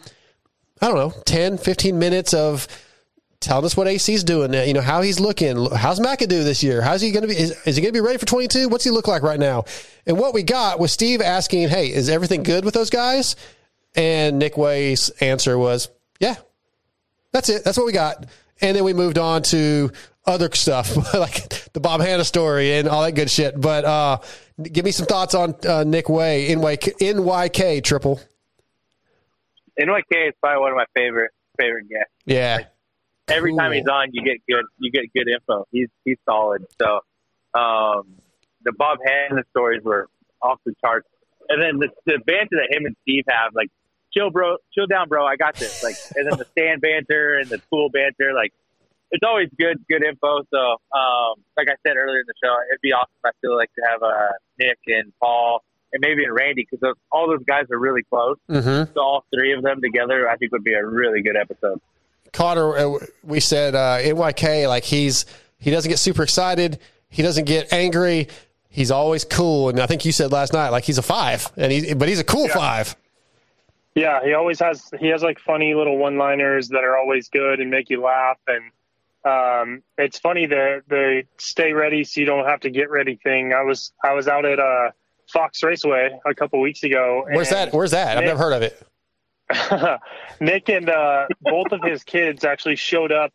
I 0.81 0.87
don't 0.87 0.95
know, 0.95 1.13
10, 1.25 1.57
15 1.57 1.99
minutes 1.99 2.33
of 2.33 2.67
telling 3.43 3.65
us 3.65 3.77
what 3.77 3.87
AC's 3.87 4.23
doing, 4.23 4.53
you 4.53 4.73
know, 4.73 4.81
how 4.81 5.01
he's 5.01 5.19
looking. 5.19 5.69
How's 5.75 5.99
McAdoo 5.99 6.43
this 6.43 6.63
year? 6.63 6.81
How's 6.81 7.01
he 7.01 7.11
going 7.11 7.21
to 7.21 7.27
be? 7.27 7.37
Is, 7.37 7.51
is 7.65 7.75
he 7.75 7.81
going 7.81 7.93
to 7.93 7.97
be 7.97 8.05
ready 8.05 8.17
for 8.17 8.25
22? 8.25 8.69
What's 8.69 8.83
he 8.83 8.89
look 8.89 9.07
like 9.07 9.21
right 9.21 9.39
now? 9.39 9.65
And 10.05 10.17
what 10.17 10.33
we 10.33 10.43
got 10.43 10.79
was 10.79 10.91
Steve 10.91 11.21
asking, 11.21 11.69
hey, 11.69 11.87
is 11.87 12.09
everything 12.09 12.43
good 12.43 12.65
with 12.65 12.73
those 12.73 12.89
guys? 12.89 13.35
And 13.95 14.39
Nick 14.39 14.57
Wey's 14.57 15.09
answer 15.21 15.57
was, 15.57 15.89
yeah, 16.19 16.35
that's 17.31 17.49
it. 17.49 17.63
That's 17.63 17.77
what 17.77 17.85
we 17.85 17.93
got. 17.93 18.25
And 18.61 18.75
then 18.75 18.83
we 18.83 18.93
moved 18.93 19.17
on 19.17 19.43
to 19.43 19.91
other 20.25 20.49
stuff 20.53 21.13
like 21.13 21.71
the 21.73 21.79
Bob 21.79 22.01
Hannah 22.01 22.23
story 22.23 22.73
and 22.73 22.87
all 22.87 23.03
that 23.03 23.11
good 23.11 23.29
shit. 23.29 23.59
But 23.59 23.85
uh, 23.85 24.17
give 24.61 24.85
me 24.85 24.91
some 24.91 25.05
thoughts 25.05 25.35
on 25.35 25.55
uh, 25.67 25.83
Nick 25.83 26.09
Wey, 26.09 26.47
NYK, 26.49 26.97
NYK 26.99 27.83
triple. 27.83 28.21
NYK 29.79 30.29
is 30.29 30.33
probably 30.39 30.61
one 30.61 30.71
of 30.71 30.77
my 30.77 30.85
favorite 30.95 31.31
favorite 31.59 31.89
guests. 31.89 32.13
Yeah. 32.25 32.65
Every 33.29 33.51
Cool. 33.51 33.59
time 33.59 33.71
he's 33.71 33.87
on, 33.87 34.09
you 34.11 34.23
get 34.23 34.37
good 34.49 34.65
you 34.79 34.91
get 34.91 35.05
good 35.15 35.27
info. 35.29 35.65
He's 35.71 35.87
he's 36.03 36.17
solid. 36.27 36.65
So 36.81 36.99
um, 37.53 38.15
the 38.63 38.73
Bob 38.73 38.97
Hannah 39.05 39.43
stories 39.51 39.81
were 39.83 40.07
off 40.41 40.59
the 40.65 40.73
charts, 40.81 41.07
and 41.49 41.61
then 41.61 41.77
the, 41.79 41.89
the 42.05 42.19
banter 42.25 42.57
that 42.57 42.67
him 42.75 42.85
and 42.85 42.95
Steve 43.03 43.23
have, 43.29 43.53
like 43.55 43.69
chill, 44.13 44.29
bro, 44.29 44.57
chill 44.73 44.87
down, 44.87 45.07
bro. 45.07 45.25
I 45.25 45.35
got 45.37 45.55
this. 45.55 45.81
Like, 45.83 45.95
and 46.15 46.29
then 46.29 46.37
the 46.37 46.45
stand 46.51 46.81
banter 46.81 47.37
and 47.39 47.49
the 47.49 47.59
pool 47.71 47.89
banter, 47.89 48.33
like 48.35 48.51
it's 49.11 49.23
always 49.25 49.47
good, 49.59 49.77
good 49.89 50.03
info. 50.03 50.41
So, 50.53 50.59
um, 50.59 51.35
like 51.55 51.67
I 51.69 51.75
said 51.87 51.95
earlier 51.95 52.19
in 52.19 52.25
the 52.27 52.33
show, 52.43 52.53
it'd 52.69 52.81
be 52.81 52.91
awesome. 52.91 53.13
If 53.23 53.29
I 53.29 53.31
feel 53.41 53.55
like 53.55 53.69
to 53.75 53.81
have 53.89 54.03
uh, 54.03 54.31
Nick 54.59 54.79
and 54.87 55.13
Paul 55.21 55.63
and 55.93 56.01
maybe 56.01 56.27
Randy 56.27 56.67
because 56.69 56.93
all 57.11 57.27
those 57.27 57.43
guys 57.47 57.65
are 57.71 57.77
really 57.79 58.01
close. 58.03 58.37
Mhm. 58.49 58.93
So 58.93 58.99
all 59.01 59.25
three 59.33 59.53
of 59.53 59.61
them 59.63 59.79
together, 59.81 60.27
I 60.27 60.35
think 60.37 60.51
would 60.51 60.63
be 60.63 60.73
a 60.73 60.85
really 60.85 61.21
good 61.21 61.37
episode. 61.37 61.79
Connor, 62.33 62.75
uh, 62.75 62.99
we 63.23 63.39
said 63.39 63.75
uh, 63.75 63.99
NYK, 63.99 64.67
like 64.67 64.83
he's 64.83 65.25
he 65.59 65.71
doesn't 65.71 65.89
get 65.89 65.97
super 65.99 66.23
excited, 66.23 66.79
he 67.09 67.21
doesn't 67.21 67.45
get 67.45 67.71
angry, 67.71 68.27
he's 68.69 68.91
always 68.91 69.23
cool. 69.23 69.69
And 69.69 69.79
I 69.79 69.85
think 69.85 70.03
you 70.03 70.11
said 70.11 70.31
last 70.31 70.51
night, 70.51 70.69
like 70.69 70.83
he's 70.83 70.97
a 70.97 71.03
five, 71.03 71.49
and 71.55 71.71
he 71.71 71.93
but 71.93 72.09
he's 72.09 72.19
a 72.19 72.23
cool 72.23 72.49
five. 72.49 72.95
Yeah, 73.95 74.23
he 74.23 74.33
always 74.33 74.59
has 74.59 74.91
he 74.99 75.07
has 75.09 75.21
like 75.21 75.39
funny 75.39 75.75
little 75.75 75.97
one 75.97 76.17
liners 76.17 76.69
that 76.69 76.83
are 76.83 76.97
always 76.97 77.29
good 77.29 77.59
and 77.59 77.69
make 77.69 77.89
you 77.89 78.01
laugh 78.01 78.39
and 78.47 78.71
um 79.25 79.83
it's 79.97 80.19
funny 80.19 80.47
the 80.47 80.81
the 80.89 81.23
stay 81.37 81.71
ready 81.71 82.03
so 82.03 82.19
you 82.19 82.25
don't 82.25 82.45
have 82.45 82.61
to 82.61 82.69
get 82.69 82.89
ready 82.89 83.15
thing. 83.15 83.53
I 83.53 83.61
was 83.61 83.93
I 84.03 84.13
was 84.13 84.27
out 84.27 84.45
at 84.45 84.59
uh 84.59 84.91
Fox 85.31 85.61
Raceway 85.63 86.19
a 86.25 86.33
couple 86.33 86.59
weeks 86.59 86.83
ago. 86.83 87.25
Where's 87.31 87.49
that? 87.51 87.73
Where's 87.73 87.91
that? 87.91 88.17
I've 88.17 88.25
never 88.25 88.39
heard 88.39 88.53
of 88.53 88.63
it. 88.63 88.81
Nick 90.39 90.69
and 90.69 90.89
uh, 90.89 91.27
both 91.41 91.71
of 91.71 91.81
his 91.83 92.03
kids 92.03 92.43
actually 92.43 92.75
showed 92.75 93.11
up 93.11 93.31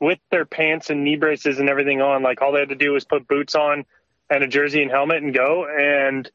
with 0.00 0.18
their 0.30 0.44
pants 0.44 0.90
and 0.90 1.04
knee 1.04 1.16
braces 1.16 1.58
and 1.58 1.68
everything 1.68 2.00
on. 2.00 2.22
Like 2.22 2.40
all 2.42 2.52
they 2.52 2.60
had 2.60 2.70
to 2.70 2.74
do 2.74 2.92
was 2.92 3.04
put 3.04 3.28
boots 3.28 3.54
on 3.54 3.84
and 4.30 4.42
a 4.44 4.46
jersey 4.48 4.82
and 4.82 4.90
helmet 4.90 5.22
and 5.22 5.34
go. 5.34 5.66
And 5.66 6.30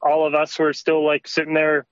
all 0.00 0.26
of 0.26 0.34
us 0.34 0.58
were 0.58 0.72
still 0.72 1.04
like 1.04 1.28
sitting 1.28 1.54
there 1.54 1.86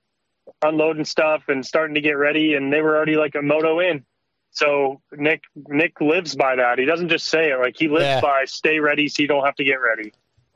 unloading 0.62 1.04
stuff 1.04 1.44
and 1.48 1.64
starting 1.64 1.94
to 1.94 2.00
get 2.00 2.12
ready. 2.12 2.54
And 2.54 2.72
they 2.72 2.80
were 2.80 2.96
already 2.96 3.16
like 3.16 3.34
a 3.34 3.42
moto 3.42 3.80
in. 3.80 4.04
So 4.52 5.00
Nick 5.12 5.42
Nick 5.68 6.00
lives 6.00 6.34
by 6.34 6.56
that. 6.56 6.78
He 6.78 6.84
doesn't 6.84 7.08
just 7.08 7.26
say 7.26 7.52
it. 7.52 7.58
Like 7.60 7.76
he 7.78 7.88
lives 7.88 8.04
Yeah. 8.04 8.20
by 8.20 8.44
stay 8.46 8.80
ready 8.80 9.08
so 9.08 9.22
you 9.22 9.28
don't 9.28 9.44
have 9.44 9.54
to 9.56 9.64
get 9.64 9.74
ready. 9.76 10.12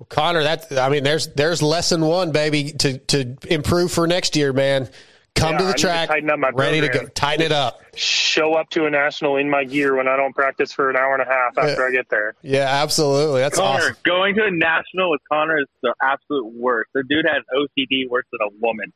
Connor, 0.08 0.42
that 0.42 0.72
I 0.76 0.88
mean, 0.88 1.04
there's 1.04 1.28
there's 1.34 1.62
lesson 1.62 2.04
one, 2.04 2.32
baby, 2.32 2.72
to 2.72 2.98
to 2.98 3.36
improve 3.48 3.92
for 3.92 4.06
next 4.06 4.34
year, 4.34 4.52
man. 4.52 4.88
Come 5.34 5.52
Yeah, 5.52 5.58
to 5.58 5.64
I 5.64 5.66
the 5.66 5.72
need 5.72 5.76
to 5.78 5.82
track, 5.82 6.08
tighten 6.08 6.30
up 6.30 6.38
my 6.38 6.50
ready 6.50 6.80
to 6.80 6.88
go, 6.88 7.06
tighten 7.08 7.44
it 7.46 7.52
up. 7.52 7.80
Show 7.96 8.54
up 8.54 8.70
to 8.70 8.86
a 8.86 8.90
national 8.90 9.36
in 9.36 9.50
my 9.50 9.64
gear 9.64 9.96
when 9.96 10.06
I 10.08 10.16
don't 10.16 10.32
practice 10.34 10.72
for 10.72 10.90
an 10.90 10.96
hour 10.96 11.12
and 11.14 11.22
a 11.22 11.26
half 11.26 11.58
after 11.58 11.84
I 11.86 11.90
get 11.90 12.08
there. 12.08 12.34
Yeah, 12.42 12.66
absolutely. 12.82 13.40
That's 13.40 13.58
Connor, 13.58 13.80
awesome. 13.82 13.96
going 14.04 14.36
to 14.36 14.44
a 14.44 14.50
national 14.50 15.10
with 15.10 15.20
Connor 15.30 15.58
is 15.58 15.66
the 15.82 15.92
absolute 16.02 16.52
worst. 16.54 16.90
The 16.94 17.02
dude 17.08 17.26
has 17.26 17.42
OCD 17.56 18.08
worse 18.08 18.26
than 18.32 18.48
a 18.48 18.50
woman. 18.60 18.92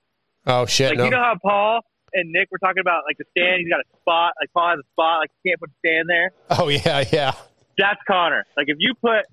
Oh 0.46 0.64
shit! 0.66 0.90
Like 0.90 0.98
no. 0.98 1.04
you 1.04 1.10
know 1.10 1.18
how 1.22 1.36
Paul 1.42 1.80
and 2.14 2.30
Nick 2.32 2.50
were 2.50 2.58
talking 2.58 2.80
about 2.80 3.02
like 3.06 3.18
the 3.18 3.24
stand. 3.36 3.60
He's 3.60 3.68
got 3.68 3.80
a 3.80 4.00
spot. 4.00 4.32
Like 4.40 4.52
Paul 4.54 4.70
has 4.70 4.78
a 4.78 4.88
spot. 4.92 5.18
Like 5.20 5.30
he 5.42 5.50
can't 5.50 5.60
put 5.60 5.70
a 5.70 5.74
stand 5.84 6.08
there. 6.08 6.30
oh 6.50 6.68
yeah, 6.68 7.04
yeah. 7.12 7.32
That's 7.76 8.00
Connor. 8.06 8.46
Like 8.56 8.68
if 8.68 8.76
you 8.78 8.94
put 8.94 9.26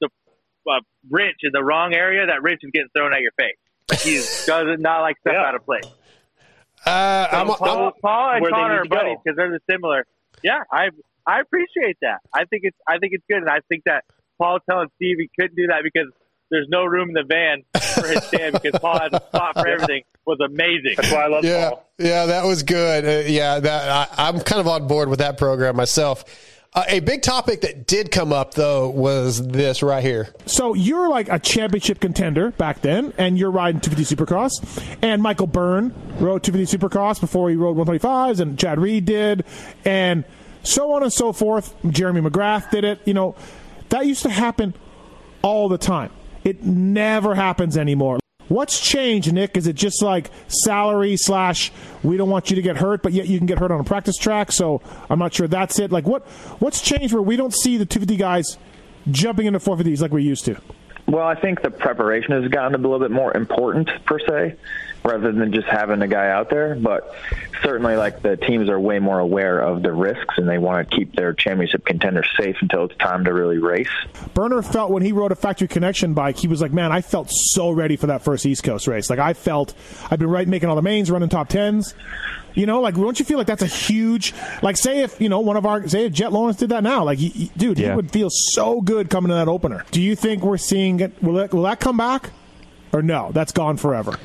the 0.00 0.08
uh, 0.68 0.80
wrench 1.08 1.38
in 1.42 1.50
the 1.52 1.62
wrong 1.62 1.94
area, 1.94 2.26
that 2.26 2.42
wrench 2.42 2.60
is 2.62 2.70
getting 2.72 2.88
thrown 2.94 3.14
at 3.14 3.20
your 3.20 3.32
face. 3.38 3.56
Like 3.88 4.00
he 4.00 4.16
does 4.46 4.78
not 4.80 5.00
like 5.00 5.18
stuff 5.20 5.34
out 5.34 5.54
of 5.54 5.64
place. 5.64 5.84
Uh, 6.86 7.28
So 7.30 7.36
I'm, 7.36 7.46
Paul, 7.46 7.86
I'm, 7.86 7.92
Paul 8.00 8.30
and 8.32 8.42
where 8.42 8.50
Connor 8.50 8.80
are 8.80 8.84
buddies 8.84 9.18
because 9.22 9.36
they're 9.36 9.50
the 9.50 9.60
similar. 9.70 10.06
Yeah, 10.42 10.62
I 10.72 10.90
I 11.26 11.40
appreciate 11.40 11.98
that. 12.02 12.20
I 12.34 12.44
think 12.46 12.62
it's 12.64 12.76
I 12.86 12.98
think 12.98 13.12
it's 13.12 13.24
good, 13.28 13.38
and 13.38 13.50
I 13.50 13.60
think 13.68 13.84
that 13.84 14.04
Paul 14.38 14.58
telling 14.68 14.88
Steve 14.96 15.16
he 15.18 15.30
couldn't 15.38 15.56
do 15.56 15.66
that 15.68 15.82
because 15.82 16.08
there's 16.50 16.66
no 16.68 16.84
room 16.84 17.08
in 17.08 17.14
the 17.14 17.24
van 17.24 17.62
for 17.94 18.08
his 18.08 18.24
stand 18.28 18.58
because 18.60 18.78
Paul 18.80 18.98
has 18.98 19.12
a 19.12 19.24
spot 19.26 19.54
for 19.54 19.68
everything 19.68 20.02
was 20.26 20.38
amazing. 20.44 20.94
That's 20.96 21.12
why 21.12 21.24
I 21.24 21.28
love 21.28 21.44
yeah, 21.44 21.70
Paul. 21.70 21.90
yeah, 21.98 22.26
that 22.26 22.44
was 22.44 22.62
good. 22.62 23.04
Uh, 23.04 23.28
yeah, 23.28 23.60
that 23.60 23.88
I, 23.88 24.28
I'm 24.28 24.40
kind 24.40 24.60
of 24.60 24.66
on 24.66 24.86
board 24.86 25.08
with 25.08 25.20
that 25.20 25.38
program 25.38 25.76
myself. 25.76 26.24
Uh, 26.72 26.84
a 26.86 27.00
big 27.00 27.20
topic 27.20 27.62
that 27.62 27.88
did 27.88 28.12
come 28.12 28.32
up 28.32 28.54
though 28.54 28.88
was 28.88 29.44
this 29.44 29.82
right 29.82 30.04
here. 30.04 30.32
So 30.46 30.74
you're 30.74 31.08
like 31.08 31.28
a 31.28 31.38
championship 31.40 31.98
contender 31.98 32.52
back 32.52 32.80
then, 32.80 33.12
and 33.18 33.36
you're 33.36 33.50
riding 33.50 33.80
250 33.80 34.14
Supercross. 34.14 34.96
And 35.02 35.20
Michael 35.20 35.48
Byrne 35.48 35.92
rode 36.20 36.44
250 36.44 36.78
Supercross 36.78 37.20
before 37.20 37.50
he 37.50 37.56
rode 37.56 37.76
125s, 37.76 38.38
and 38.38 38.56
Chad 38.56 38.78
Reed 38.78 39.04
did, 39.04 39.44
and 39.84 40.24
so 40.62 40.92
on 40.92 41.02
and 41.02 41.12
so 41.12 41.32
forth. 41.32 41.74
Jeremy 41.88 42.20
McGrath 42.20 42.70
did 42.70 42.84
it. 42.84 43.00
You 43.04 43.14
know, 43.14 43.34
that 43.88 44.06
used 44.06 44.22
to 44.22 44.30
happen 44.30 44.74
all 45.42 45.68
the 45.68 45.78
time. 45.78 46.12
It 46.44 46.62
never 46.62 47.34
happens 47.34 47.76
anymore. 47.76 48.20
What's 48.50 48.80
changed, 48.80 49.32
Nick? 49.32 49.56
Is 49.56 49.68
it 49.68 49.76
just 49.76 50.02
like 50.02 50.28
salary 50.48 51.16
slash 51.16 51.70
we 52.02 52.16
don't 52.16 52.30
want 52.30 52.50
you 52.50 52.56
to 52.56 52.62
get 52.62 52.76
hurt, 52.76 53.00
but 53.00 53.12
yet 53.12 53.28
you 53.28 53.38
can 53.38 53.46
get 53.46 53.60
hurt 53.60 53.70
on 53.70 53.78
a 53.78 53.84
practice 53.84 54.16
track? 54.16 54.50
So 54.50 54.82
I'm 55.08 55.20
not 55.20 55.32
sure 55.32 55.46
that's 55.46 55.78
it. 55.78 55.92
Like 55.92 56.04
what 56.04 56.26
what's 56.58 56.80
changed 56.80 57.14
where 57.14 57.22
we 57.22 57.36
don't 57.36 57.54
see 57.54 57.76
the 57.76 57.86
250 57.86 58.16
guys 58.16 58.58
jumping 59.08 59.46
into 59.46 59.60
450s 59.60 60.00
like 60.00 60.10
we 60.10 60.24
used 60.24 60.44
to? 60.46 60.56
Well, 61.06 61.28
I 61.28 61.40
think 61.40 61.62
the 61.62 61.70
preparation 61.70 62.32
has 62.32 62.50
gotten 62.50 62.74
a 62.74 62.78
little 62.78 62.98
bit 62.98 63.12
more 63.12 63.36
important 63.36 63.88
per 64.04 64.18
se, 64.18 64.56
rather 65.04 65.32
than 65.32 65.52
just 65.52 65.66
having 65.66 66.02
a 66.02 66.08
guy 66.08 66.28
out 66.30 66.50
there. 66.50 66.74
But 66.74 67.14
certainly, 67.62 67.96
like 67.96 68.22
the 68.22 68.36
teams 68.36 68.68
are 68.68 68.78
way 68.78 68.98
more 68.98 69.18
aware 69.18 69.60
of 69.60 69.82
the 69.82 69.92
risks, 69.92 70.34
and 70.36 70.48
they 70.48 70.58
want 70.58 70.88
to 70.90 70.96
keep 70.96 71.14
their 71.14 71.32
championship 71.32 71.84
contenders 71.84 72.28
safe 72.38 72.56
until 72.60 72.84
it's 72.84 72.96
time 72.98 73.24
to 73.24 73.32
really 73.32 73.58
race. 73.58 73.88
Burner 74.34 74.62
felt 74.62 74.90
when 74.90 75.02
he 75.02 75.12
rode 75.12 75.32
a 75.32 75.36
factory 75.36 75.68
connection 75.68 76.14
bike, 76.14 76.36
he 76.38 76.48
was 76.48 76.60
like, 76.62 76.72
"Man, 76.72 76.92
I 76.92 77.00
felt 77.00 77.28
so 77.30 77.70
ready 77.70 77.96
for 77.96 78.08
that 78.08 78.22
first 78.22 78.44
East 78.46 78.62
Coast 78.64 78.86
race. 78.86 79.10
Like 79.10 79.18
I 79.18 79.32
felt 79.34 79.74
I've 80.10 80.18
been 80.18 80.30
right 80.30 80.46
making 80.48 80.68
all 80.68 80.76
the 80.76 80.82
mains, 80.82 81.10
running 81.10 81.28
top 81.28 81.48
tens. 81.48 81.94
You 82.52 82.66
know, 82.66 82.80
like 82.80 82.96
don't 82.96 83.16
you 83.18 83.24
feel 83.24 83.38
like 83.38 83.46
that's 83.46 83.62
a 83.62 83.66
huge 83.66 84.34
like 84.60 84.76
say 84.76 85.02
if 85.02 85.20
you 85.20 85.28
know 85.28 85.38
one 85.38 85.56
of 85.56 85.64
our 85.66 85.86
say 85.86 86.06
if 86.06 86.12
Jett 86.12 86.32
Lawrence 86.32 86.56
did 86.58 86.70
that 86.70 86.82
now, 86.82 87.04
like 87.04 87.18
he, 87.18 87.28
he- 87.28 87.52
dude, 87.56 87.78
he 87.78 87.84
would 87.94 88.10
feel 88.10 88.28
so 88.28 88.80
good 88.80 89.08
coming 89.08 89.28
to 89.28 89.34
that 89.36 89.46
opener. 89.46 89.84
Do 89.92 90.02
you 90.02 90.16
think 90.16 90.42
we're 90.42 90.56
seeing 90.58 90.98
it? 90.98 91.22
Will 91.22 91.34
that, 91.34 91.54
will 91.54 91.62
that 91.62 91.78
come 91.78 91.96
back, 91.96 92.30
or 92.92 93.02
no? 93.02 93.30
That's 93.32 93.52
gone 93.52 93.76
forever. 93.76 94.16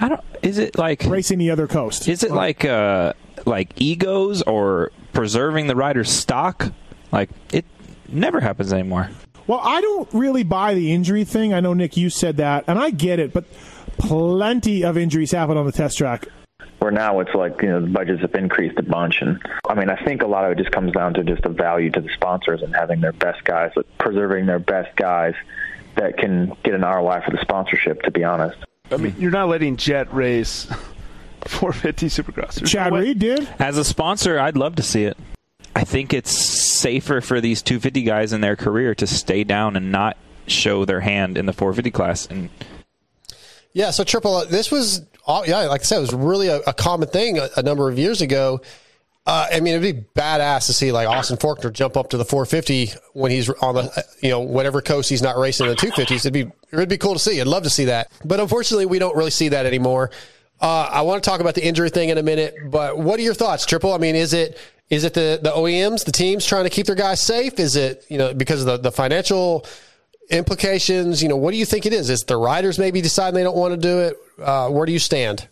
I 0.00 0.08
don't. 0.08 0.20
Is 0.42 0.58
it 0.58 0.78
like 0.78 1.04
racing 1.04 1.38
the 1.38 1.50
other 1.50 1.66
coast? 1.66 2.08
Is 2.08 2.24
it 2.24 2.30
like 2.30 2.64
uh 2.64 3.12
like 3.44 3.72
egos 3.76 4.42
or 4.42 4.90
preserving 5.12 5.66
the 5.66 5.76
rider's 5.76 6.10
stock? 6.10 6.72
Like 7.12 7.30
it 7.52 7.66
never 8.08 8.40
happens 8.40 8.72
anymore. 8.72 9.10
Well, 9.46 9.60
I 9.62 9.80
don't 9.80 10.08
really 10.14 10.42
buy 10.42 10.74
the 10.74 10.92
injury 10.92 11.24
thing. 11.24 11.52
I 11.52 11.60
know 11.60 11.74
Nick, 11.74 11.96
you 11.96 12.08
said 12.08 12.36
that, 12.38 12.64
and 12.66 12.78
I 12.78 12.90
get 12.90 13.18
it, 13.18 13.32
but 13.32 13.44
plenty 13.98 14.84
of 14.84 14.96
injuries 14.96 15.32
happen 15.32 15.56
on 15.56 15.66
the 15.66 15.72
test 15.72 15.98
track. 15.98 16.28
Where 16.78 16.90
now 16.90 17.20
it's 17.20 17.34
like 17.34 17.60
you 17.60 17.68
know 17.68 17.82
the 17.82 17.88
budgets 17.88 18.22
have 18.22 18.34
increased 18.34 18.78
a 18.78 18.82
bunch, 18.82 19.20
and 19.20 19.38
I 19.68 19.74
mean 19.74 19.90
I 19.90 20.02
think 20.02 20.22
a 20.22 20.26
lot 20.26 20.44
of 20.46 20.52
it 20.52 20.58
just 20.58 20.70
comes 20.70 20.92
down 20.92 21.12
to 21.14 21.24
just 21.24 21.42
the 21.42 21.50
value 21.50 21.90
to 21.90 22.00
the 22.00 22.08
sponsors 22.14 22.62
and 22.62 22.74
having 22.74 23.02
their 23.02 23.12
best 23.12 23.44
guys, 23.44 23.72
like 23.76 23.86
preserving 23.98 24.46
their 24.46 24.58
best 24.58 24.96
guys 24.96 25.34
that 25.96 26.16
can 26.16 26.56
get 26.62 26.72
an 26.72 26.80
ROI 26.80 27.20
for 27.24 27.32
the 27.32 27.40
sponsorship. 27.42 28.00
To 28.02 28.10
be 28.10 28.24
honest. 28.24 28.56
I 28.90 28.96
mean, 28.96 29.14
you're 29.18 29.30
not 29.30 29.48
letting 29.48 29.76
Jett 29.76 30.12
race 30.12 30.64
450 31.46 32.06
Supercross. 32.06 32.54
There's 32.54 32.70
Chad 32.70 32.92
no 32.92 32.98
Reed 33.00 33.18
did. 33.18 33.48
As 33.58 33.76
a 33.78 33.84
sponsor, 33.84 34.38
I'd 34.38 34.56
love 34.56 34.76
to 34.76 34.82
see 34.82 35.04
it. 35.04 35.16
I 35.74 35.84
think 35.84 36.12
it's 36.12 36.30
safer 36.30 37.20
for 37.20 37.40
these 37.40 37.62
250 37.62 38.02
guys 38.02 38.32
in 38.32 38.40
their 38.40 38.56
career 38.56 38.94
to 38.96 39.06
stay 39.06 39.44
down 39.44 39.76
and 39.76 39.92
not 39.92 40.16
show 40.46 40.84
their 40.84 41.00
hand 41.00 41.38
in 41.38 41.46
the 41.46 41.52
450 41.52 41.90
class. 41.92 42.26
And 42.26 42.50
Yeah, 43.72 43.90
so 43.92 44.02
triple. 44.04 44.44
This 44.46 44.70
was, 44.72 45.02
all- 45.26 45.46
yeah, 45.46 45.60
like 45.68 45.82
I 45.82 45.84
said, 45.84 45.98
it 45.98 46.00
was 46.00 46.12
really 46.12 46.48
a, 46.48 46.56
a 46.66 46.72
common 46.74 47.08
thing 47.08 47.38
a, 47.38 47.48
a 47.56 47.62
number 47.62 47.88
of 47.88 47.98
years 47.98 48.20
ago. 48.20 48.60
Uh, 49.26 49.46
I 49.52 49.60
mean, 49.60 49.74
it'd 49.74 49.96
be 49.96 50.02
badass 50.18 50.66
to 50.66 50.72
see 50.72 50.92
like 50.92 51.06
Austin 51.06 51.36
Forkner 51.36 51.72
jump 51.72 51.96
up 51.96 52.10
to 52.10 52.16
the 52.16 52.24
450 52.24 52.92
when 53.12 53.30
he's 53.30 53.50
on 53.50 53.74
the, 53.74 53.82
uh, 53.82 54.02
you 54.22 54.30
know, 54.30 54.40
whatever 54.40 54.80
coast 54.80 55.10
he's 55.10 55.22
not 55.22 55.36
racing 55.36 55.66
in 55.66 55.70
the 55.70 55.76
250s. 55.76 56.16
It'd 56.16 56.32
be, 56.32 56.50
it'd 56.72 56.88
be 56.88 56.98
cool 56.98 57.12
to 57.12 57.18
see. 57.18 57.40
I'd 57.40 57.46
love 57.46 57.64
to 57.64 57.70
see 57.70 57.84
that, 57.84 58.10
but 58.24 58.40
unfortunately, 58.40 58.86
we 58.86 58.98
don't 58.98 59.14
really 59.14 59.30
see 59.30 59.50
that 59.50 59.66
anymore. 59.66 60.10
Uh, 60.60 60.88
I 60.92 61.02
want 61.02 61.22
to 61.22 61.30
talk 61.30 61.40
about 61.40 61.54
the 61.54 61.64
injury 61.64 61.90
thing 61.90 62.08
in 62.08 62.18
a 62.18 62.22
minute, 62.22 62.54
but 62.70 62.98
what 62.98 63.18
are 63.18 63.22
your 63.22 63.34
thoughts, 63.34 63.64
Triple? 63.64 63.92
I 63.92 63.98
mean, 63.98 64.14
is 64.14 64.32
it 64.34 64.58
is 64.90 65.04
it 65.04 65.14
the 65.14 65.38
the 65.42 65.50
OEMs, 65.50 66.04
the 66.04 66.12
teams 66.12 66.44
trying 66.44 66.64
to 66.64 66.70
keep 66.70 66.86
their 66.86 66.96
guys 66.96 67.22
safe? 67.22 67.58
Is 67.58 67.76
it 67.76 68.04
you 68.10 68.18
know 68.18 68.34
because 68.34 68.60
of 68.60 68.66
the 68.66 68.76
the 68.76 68.92
financial 68.92 69.64
implications? 70.30 71.22
You 71.22 71.30
know, 71.30 71.36
what 71.36 71.52
do 71.52 71.56
you 71.56 71.64
think 71.64 71.86
it 71.86 71.94
is? 71.94 72.10
Is 72.10 72.24
the 72.24 72.36
riders 72.36 72.78
maybe 72.78 73.00
deciding 73.00 73.34
they 73.34 73.42
don't 73.42 73.56
want 73.56 73.72
to 73.72 73.80
do 73.80 74.00
it? 74.00 74.16
Uh, 74.38 74.68
where 74.68 74.84
do 74.84 74.92
you 74.92 74.98
stand? 74.98 75.48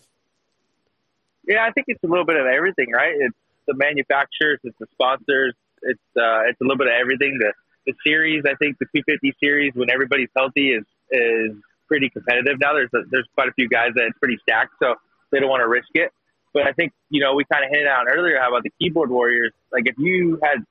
Yeah, 1.47 1.65
I 1.65 1.71
think 1.71 1.85
it's 1.87 2.03
a 2.03 2.07
little 2.07 2.25
bit 2.25 2.35
of 2.35 2.45
everything, 2.45 2.91
right? 2.91 3.15
It's 3.17 3.35
the 3.69 3.77
manufacturers, 3.77 4.59
it's 4.63 4.77
the 4.79 4.87
sponsors, 4.91 5.53
it's 5.83 6.09
uh, 6.17 6.49
it's 6.49 6.59
a 6.59 6.63
little 6.63 6.77
bit 6.77 6.87
of 6.87 6.97
everything. 6.99 7.37
The 7.39 7.53
the 7.85 7.93
series, 8.05 8.43
I 8.45 8.55
think 8.57 8.77
the 8.79 8.85
250 8.89 9.37
series, 9.41 9.71
when 9.75 9.89
everybody's 9.89 10.33
healthy, 10.35 10.73
is 10.73 10.85
is 11.11 11.53
pretty 11.87 12.09
competitive 12.09 12.57
now. 12.59 12.73
There's 12.73 12.93
a, 12.93 13.05
there's 13.09 13.27
quite 13.35 13.49
a 13.49 13.53
few 13.53 13.69
guys 13.69 13.91
that 13.95 14.05
it's 14.09 14.17
pretty 14.19 14.37
stacked, 14.41 14.73
so 14.81 14.95
they 15.31 15.39
don't 15.39 15.49
want 15.49 15.61
to 15.61 15.69
risk 15.69 15.89
it. 15.93 16.11
But 16.53 16.65
I 16.67 16.73
think 16.73 16.93
you 17.09 17.21
know 17.21 17.35
we 17.35 17.45
kind 17.45 17.63
of 17.63 17.69
hinted 17.69 17.87
out 17.87 18.07
earlier 18.09 18.39
how 18.41 18.49
about 18.49 18.63
the 18.63 18.71
keyboard 18.81 19.09
warriors. 19.09 19.53
Like 19.71 19.83
if 19.85 19.95
you 19.97 20.39
had 20.43 20.65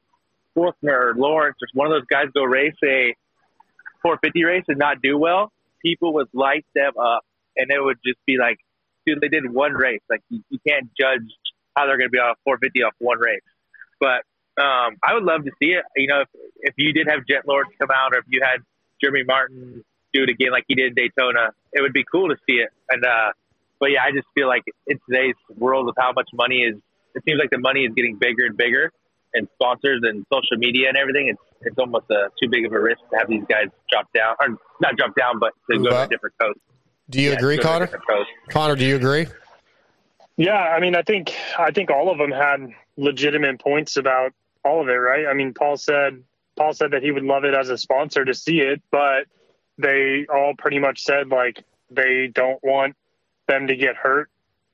Forkner 0.57 1.13
or 1.13 1.15
Lawrence 1.17 1.57
or 1.63 1.69
one 1.75 1.87
of 1.87 1.93
those 1.93 2.07
guys 2.11 2.27
go 2.35 2.43
race 2.43 2.75
a 2.85 3.15
450 4.03 4.45
race 4.45 4.65
and 4.69 4.79
not 4.79 5.01
do 5.03 5.17
well, 5.17 5.53
people 5.83 6.15
would 6.15 6.29
light 6.33 6.67
them 6.75 6.93
up, 7.01 7.25
and 7.57 7.71
it 7.71 7.81
would 7.81 7.99
just 8.05 8.19
be 8.27 8.37
like, 8.39 8.59
dude, 9.07 9.21
they 9.21 9.29
did 9.29 9.51
one 9.53 9.73
race. 9.73 10.03
Like 10.11 10.21
you, 10.29 10.43
you 10.51 10.59
can't 10.67 10.91
judge 10.99 11.27
how 11.79 11.87
they're 11.87 11.99
going 11.99 12.11
to 12.11 12.13
be 12.13 12.19
off 12.19 12.37
450 12.45 12.83
off 12.83 12.95
one 12.99 13.19
race. 13.19 13.47
But 14.01 14.27
um, 14.59 14.99
I 15.07 15.15
would 15.15 15.23
love 15.23 15.45
to 15.45 15.53
see 15.63 15.71
it. 15.71 15.85
You 15.95 16.09
know, 16.09 16.21
if, 16.23 16.29
if 16.61 16.75
you 16.77 16.93
did 16.93 17.07
have 17.09 17.21
Jett 17.29 17.47
Lawrence 17.47 17.71
come 17.79 17.91
out, 17.95 18.13
or 18.13 18.19
if 18.19 18.25
you 18.29 18.41
had 18.43 18.59
Jeremy 19.01 19.23
Martin 19.25 19.85
do 20.13 20.23
it 20.25 20.31
again 20.31 20.51
like 20.51 20.65
he 20.67 20.75
did 20.75 20.89
in 20.89 20.95
Daytona, 20.95 21.55
it 21.73 21.81
would 21.81 21.93
be 21.93 22.05
cool 22.11 22.29
to 22.29 22.37
see 22.49 22.57
it. 22.57 22.71
And 22.91 23.05
uh, 23.05 23.31
but 23.79 23.91
yeah, 23.91 24.03
I 24.03 24.11
just 24.11 24.27
feel 24.35 24.49
like 24.49 24.65
in 24.87 24.99
today's 25.09 25.39
world 25.57 25.89
of 25.89 25.95
how 25.99 26.13
much 26.13 26.29
money 26.35 26.67
is, 26.67 26.75
it 27.15 27.23
seems 27.25 27.39
like 27.39 27.51
the 27.51 27.59
money 27.59 27.85
is 27.85 27.93
getting 27.95 28.17
bigger 28.17 28.47
and 28.47 28.57
bigger, 28.57 28.91
and 29.35 29.47
sponsors 29.55 30.01
and 30.03 30.27
social 30.33 30.57
media 30.59 30.89
and 30.89 30.97
everything. 30.97 31.29
It's 31.29 31.43
it's 31.63 31.79
almost 31.79 32.07
a, 32.11 32.31
too 32.41 32.49
big 32.49 32.67
of 32.67 32.73
a 32.73 32.81
risk 32.81 33.01
to 33.11 33.19
have 33.19 33.29
these 33.29 33.45
guys 33.49 33.67
drop 33.91 34.07
down, 34.13 34.35
or 34.41 34.59
not 34.81 34.97
drop 34.97 35.15
down, 35.17 35.39
but 35.39 35.53
to 35.71 35.79
go 35.79 35.91
to 35.91 36.03
a 36.03 36.09
different 36.09 36.35
coast. 36.41 36.59
Do 37.11 37.21
you 37.21 37.31
Yeah, 37.31 37.39
agree, 37.39 37.59
Connor? 37.59 37.89
Connor, 38.51 38.77
do 38.77 38.85
you 38.85 38.97
agree? 38.97 39.27
Yeah, 40.39 40.57
I 40.57 40.79
mean, 40.79 40.95
I 40.95 41.03
think 41.03 41.35
I 41.59 41.73
think 41.73 41.91
all 41.91 42.11
of 42.11 42.19
them 42.19 42.31
had 42.31 42.73
legitimate 42.97 43.61
points 43.61 43.97
about 43.97 44.33
all 44.65 44.81
of 44.81 44.89
it, 44.89 44.93
right? 44.93 45.27
I 45.27 45.35
mean, 45.35 45.53
Paul 45.53 45.77
said 45.77 46.23
Paul 46.57 46.73
said 46.73 46.93
that 46.93 47.03
he 47.03 47.11
would 47.11 47.25
love 47.25 47.45
it 47.45 47.55
as 47.55 47.71
a 47.71 47.77
sponsor 47.77 48.25
to 48.25 48.35
see 48.35 48.61
it, 48.61 48.81
but 48.93 49.27
they 49.79 50.27
all 50.33 50.55
pretty 50.57 50.79
much 50.79 51.03
said 51.03 51.29
like 51.29 51.65
they 51.91 52.29
don't 52.33 52.63
want 52.63 52.97
them 53.49 53.67
to 53.67 53.77
get 53.77 53.97
hurt 53.97 54.31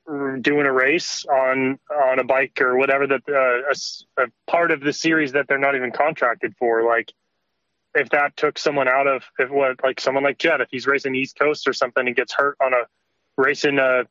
doing 0.07 0.67
a 0.67 0.73
race 0.73 1.25
on 1.25 1.79
on 1.91 2.19
a 2.19 2.25
bike 2.25 2.61
or 2.61 2.77
whatever 2.77 3.07
that 3.07 3.23
uh, 3.27 3.71
a 4.21 4.25
a, 4.25 4.51
part 4.51 4.71
of 4.71 4.81
the 4.81 4.93
series 4.93 5.33
that 5.33 5.49
they're 5.49 5.59
not 5.59 5.77
even 5.77 5.93
contracted 5.93 6.55
for. 6.59 6.83
Like 6.85 7.11
if 7.95 8.11
that 8.11 8.37
took 8.37 8.59
someone 8.59 8.89
out 8.89 9.07
of 9.07 9.23
if 9.39 9.49
what 9.49 9.83
like 9.83 9.99
someone 9.99 10.25
like 10.25 10.37
Jett, 10.37 10.61
if 10.61 10.69
he's 10.71 10.87
racing 10.87 11.15
East 11.15 11.39
Coast 11.39 11.67
or 11.67 11.73
something 11.73 12.07
and 12.07 12.15
gets 12.15 12.35
hurt 12.35 12.59
on 12.63 12.75
a 12.75 12.85
racing 13.39 13.79
a 13.79 14.05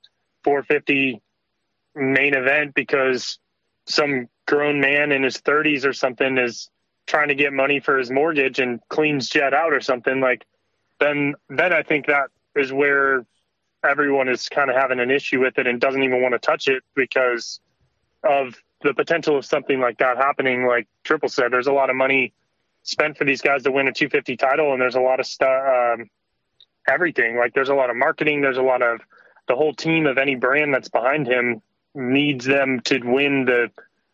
450 0.44 1.22
main 1.96 2.34
event 2.34 2.74
because 2.74 3.40
some 3.86 4.28
grown 4.48 4.80
man 4.80 5.12
in 5.12 5.24
his 5.24 5.38
30s 5.38 5.86
or 5.86 5.94
something 5.94 6.38
is 6.38 6.70
trying 7.06 7.28
to 7.28 7.36
get 7.36 7.54
money 7.54 7.80
for 7.80 7.98
his 7.98 8.10
mortgage 8.10 8.60
and 8.60 8.80
cleans 8.90 9.30
Jett 9.30 9.54
out 9.54 9.74
or 9.74 9.82
something 9.82 10.22
like 10.22 10.46
then 11.00 11.36
then 11.50 11.74
I 11.74 11.84
think 11.84 12.08
that 12.08 12.30
is 12.56 12.72
where 12.72 13.26
everyone 13.84 14.30
is 14.30 14.48
kind 14.48 14.70
of 14.70 14.76
having 14.76 15.00
an 15.00 15.12
issue 15.12 15.42
with 15.42 15.58
it 15.58 15.68
and 15.68 15.80
doesn't 15.80 16.04
even 16.04 16.22
want 16.22 16.34
to 16.34 16.40
touch 16.40 16.68
it 16.68 16.84
because 16.96 17.60
of 18.24 18.56
the 18.82 18.94
potential 18.94 19.38
of 19.38 19.46
something 19.46 19.80
like 19.80 19.98
that 19.98 20.18
happening. 20.18 20.66
Like 20.66 20.88
Triple 21.04 21.30
said, 21.30 21.52
there's 21.52 21.68
a 21.68 21.74
lot 21.74 21.90
of 21.90 21.96
money 21.96 22.34
spent 22.84 23.18
for 23.18 23.26
these 23.26 23.42
guys 23.42 23.64
to 23.64 23.72
win 23.72 23.88
a 23.88 23.94
250 23.94 24.38
title, 24.38 24.72
and 24.72 24.82
there's 24.82 24.96
a 24.96 25.02
lot 25.02 25.20
of 25.20 25.26
stuff, 25.26 25.50
um, 25.50 26.10
everything. 26.88 27.38
Like 27.38 27.54
there's 27.54 27.70
a 27.70 27.76
lot 27.76 27.90
of 27.90 27.96
marketing. 27.96 28.42
There's 28.42 28.58
a 28.58 28.62
lot 28.62 28.82
of 28.82 29.02
the 29.48 29.56
whole 29.56 29.74
team 29.74 30.06
of 30.06 30.18
any 30.18 30.36
brand 30.36 30.74
that's 30.74 30.90
behind 30.90 31.28
him 31.28 31.62
needs 31.96 32.46
them 32.46 32.82
to 32.82 33.00
win 33.00 33.46
the 33.46 33.72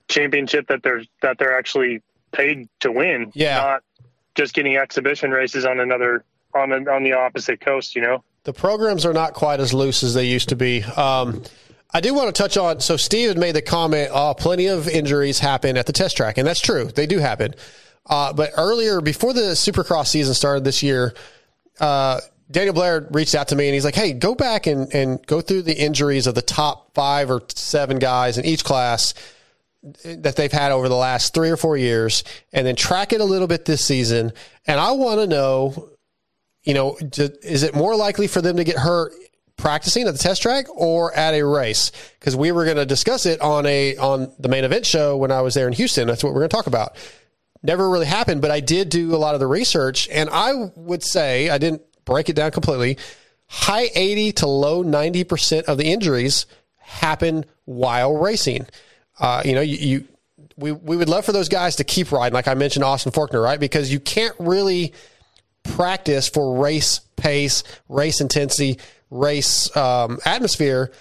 championship 0.07 0.67
that 0.67 0.83
they're 0.83 1.03
that 1.21 1.37
they're 1.37 1.57
actually 1.57 2.01
paid 2.31 2.67
to 2.81 2.91
win. 2.91 3.31
Yeah. 3.33 3.57
not 3.57 3.83
just 4.35 4.53
getting 4.53 4.77
exhibition 4.77 5.31
races 5.31 5.65
on 5.65 5.79
another 5.79 6.23
on 6.53 6.69
the, 6.69 6.91
on 6.91 7.03
the 7.03 7.13
opposite 7.13 7.61
coast. 7.61 7.95
You 7.95 8.01
know. 8.01 8.23
The 8.43 8.53
programs 8.53 9.05
are 9.05 9.13
not 9.13 9.33
quite 9.33 9.59
as 9.59 9.73
loose 9.73 10.01
as 10.01 10.13
they 10.13 10.25
used 10.25 10.49
to 10.49 10.55
be. 10.55 10.83
Um, 10.83 11.43
I 11.93 12.01
do 12.01 12.13
want 12.13 12.33
to 12.33 12.41
touch 12.41 12.55
on. 12.55 12.79
So 12.79 12.97
Steve 12.97 13.29
had 13.29 13.37
made 13.37 13.53
the 13.53 13.61
comment: 13.61 14.11
uh, 14.13 14.33
plenty 14.33 14.67
of 14.67 14.87
injuries 14.87 15.39
happen 15.39 15.77
at 15.77 15.85
the 15.85 15.93
test 15.93 16.17
track, 16.17 16.37
and 16.37 16.47
that's 16.47 16.61
true. 16.61 16.85
They 16.85 17.05
do 17.05 17.19
happen. 17.19 17.53
Uh, 18.05 18.33
but 18.33 18.51
earlier, 18.57 19.01
before 19.01 19.33
the 19.33 19.51
Supercross 19.51 20.07
season 20.07 20.33
started 20.33 20.63
this 20.63 20.81
year, 20.81 21.13
uh, 21.79 22.19
Daniel 22.51 22.73
Blair 22.73 23.07
reached 23.11 23.35
out 23.35 23.49
to 23.49 23.55
me 23.55 23.67
and 23.67 23.73
he's 23.73 23.85
like, 23.85 23.95
"Hey, 23.95 24.13
go 24.13 24.35
back 24.35 24.67
and 24.67 24.93
and 24.93 25.25
go 25.27 25.41
through 25.41 25.63
the 25.63 25.77
injuries 25.79 26.27
of 26.27 26.35
the 26.35 26.41
top 26.41 26.93
five 26.95 27.29
or 27.29 27.41
seven 27.49 27.99
guys 27.99 28.37
in 28.37 28.45
each 28.45 28.63
class." 28.63 29.13
that 30.03 30.35
they've 30.35 30.51
had 30.51 30.71
over 30.71 30.89
the 30.89 30.95
last 30.95 31.33
three 31.33 31.49
or 31.49 31.57
four 31.57 31.77
years 31.77 32.23
and 32.51 32.67
then 32.67 32.75
track 32.75 33.13
it 33.13 33.21
a 33.21 33.25
little 33.25 33.47
bit 33.47 33.65
this 33.65 33.83
season. 33.83 34.33
And 34.67 34.79
I 34.79 34.91
want 34.91 35.21
to 35.21 35.27
know, 35.27 35.89
you 36.63 36.73
know, 36.73 36.97
d- 36.97 37.29
is 37.43 37.63
it 37.63 37.73
more 37.73 37.95
likely 37.95 38.27
for 38.27 38.41
them 38.41 38.57
to 38.57 38.63
get 38.63 38.75
hurt 38.77 39.13
practicing 39.55 40.07
at 40.07 40.11
the 40.11 40.19
test 40.19 40.41
track 40.41 40.65
or 40.69 41.13
at 41.13 41.33
a 41.33 41.45
race? 41.45 41.91
Because 42.19 42.35
we 42.35 42.51
were 42.51 42.65
going 42.65 42.77
to 42.77 42.85
discuss 42.85 43.25
it 43.25 43.39
on 43.39 43.65
a 43.65 43.95
on 43.97 44.33
the 44.37 44.49
main 44.49 44.65
event 44.65 44.85
show 44.85 45.15
when 45.15 45.31
I 45.31 45.41
was 45.41 45.53
there 45.53 45.67
in 45.67 45.73
Houston. 45.73 46.07
That's 46.07 46.23
what 46.23 46.33
we're 46.33 46.41
going 46.41 46.49
to 46.49 46.55
talk 46.55 46.67
about. 46.67 46.97
Never 47.63 47.89
really 47.89 48.05
happened, 48.05 48.41
but 48.41 48.51
I 48.51 48.59
did 48.61 48.89
do 48.89 49.15
a 49.15 49.17
lot 49.17 49.33
of 49.33 49.39
the 49.39 49.47
research, 49.47 50.07
and 50.09 50.29
I 50.29 50.53
would 50.75 51.03
say 51.03 51.49
I 51.49 51.57
didn't 51.57 51.81
break 52.09 52.27
it 52.29 52.35
down 52.35 52.51
completely. 52.51 52.97
High 53.47 53.89
eighty 53.95 54.31
to 54.33 54.47
low 54.47 54.81
ninety 54.81 55.23
percent 55.23 55.67
of 55.67 55.77
the 55.77 55.85
injuries 55.85 56.45
happen 56.77 57.45
while 57.65 58.17
racing. 58.17 58.67
Uh, 59.19 59.41
you 59.45 59.53
know, 59.53 59.61
you, 59.61 59.77
you 59.77 60.07
we 60.57 60.71
we 60.71 60.97
would 60.97 61.09
love 61.09 61.25
for 61.25 61.31
those 61.31 61.49
guys 61.49 61.77
to 61.77 61.83
keep 61.83 62.11
riding, 62.11 62.33
like 62.33 62.47
I 62.47 62.53
mentioned, 62.53 62.83
Austin 62.83 63.11
Forkner, 63.11 63.43
right? 63.43 63.59
Because 63.59 63.91
you 63.91 63.99
can't 63.99 64.35
really 64.39 64.93
practice 65.63 66.27
for 66.27 66.61
race 66.61 66.99
pace, 67.15 67.63
race 67.87 68.21
intensity, 68.21 68.79
race 69.09 69.75
um, 69.75 70.19
atmosphere. 70.25 70.91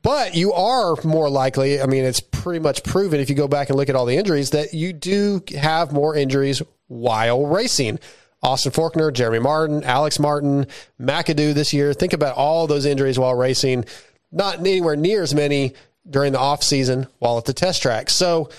But 0.00 0.36
you 0.36 0.52
are 0.52 0.94
more 1.02 1.28
likely, 1.28 1.82
I 1.82 1.86
mean, 1.86 2.04
it's 2.04 2.20
pretty 2.20 2.60
much 2.60 2.84
proven 2.84 3.18
if 3.18 3.28
you 3.28 3.34
go 3.34 3.48
back 3.48 3.68
and 3.68 3.76
look 3.76 3.88
at 3.88 3.96
all 3.96 4.06
the 4.06 4.16
injuries 4.16 4.50
that 4.50 4.72
you 4.72 4.92
do 4.92 5.42
have 5.56 5.92
more 5.92 6.14
injuries 6.14 6.62
while 6.86 7.44
racing. 7.44 7.98
Austin 8.42 8.72
Forkner, 8.72 9.12
Jeremy 9.12 9.40
Martin, 9.40 9.82
Alex 9.84 10.18
Martin, 10.18 10.66
McAdoo 11.00 11.54
this 11.54 11.72
year. 11.72 11.92
Think 11.92 12.12
about 12.12 12.36
all 12.36 12.66
those 12.66 12.84
injuries 12.84 13.18
while 13.18 13.34
racing. 13.34 13.84
Not 14.30 14.60
anywhere 14.60 14.96
near 14.96 15.22
as 15.22 15.34
many 15.34 15.74
during 16.08 16.32
the 16.32 16.38
off 16.38 16.62
season 16.62 17.06
while 17.18 17.38
at 17.38 17.44
the 17.44 17.52
test 17.52 17.82
track. 17.82 18.10
So 18.10 18.50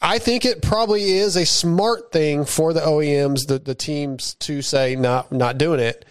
I 0.00 0.18
think 0.18 0.44
it 0.44 0.62
probably 0.62 1.02
is 1.18 1.36
a 1.36 1.44
smart 1.44 2.12
thing 2.12 2.44
for 2.44 2.72
the 2.72 2.80
OEMs, 2.80 3.46
the, 3.48 3.58
the 3.58 3.74
teams 3.74 4.34
to 4.34 4.62
say 4.62 4.94
not 4.94 5.32
not 5.32 5.58
doing 5.58 5.80
it. 5.80 6.04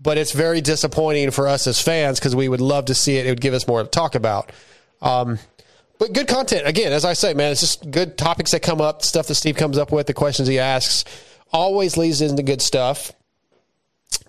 But 0.00 0.18
it's 0.18 0.32
very 0.32 0.60
disappointing 0.60 1.30
for 1.30 1.46
us 1.46 1.66
as 1.68 1.80
fans 1.80 2.18
because 2.18 2.34
we 2.34 2.48
would 2.48 2.60
love 2.60 2.86
to 2.86 2.94
see 2.94 3.18
it. 3.18 3.26
It 3.26 3.30
would 3.30 3.40
give 3.40 3.54
us 3.54 3.68
more 3.68 3.82
to 3.82 3.88
talk 3.88 4.16
about. 4.16 4.50
Um, 5.00 5.38
but 5.98 6.12
good 6.12 6.26
content. 6.26 6.66
Again, 6.66 6.92
as 6.92 7.04
I 7.04 7.12
say, 7.12 7.34
man, 7.34 7.52
it's 7.52 7.60
just 7.60 7.88
good 7.88 8.18
topics 8.18 8.50
that 8.50 8.62
come 8.62 8.80
up, 8.80 9.02
stuff 9.02 9.28
that 9.28 9.36
Steve 9.36 9.54
comes 9.54 9.78
up 9.78 9.92
with, 9.92 10.08
the 10.08 10.14
questions 10.14 10.48
he 10.48 10.58
asks. 10.58 11.04
Always 11.52 11.96
leads 11.96 12.20
into 12.20 12.42
good 12.42 12.62
stuff. 12.62 13.12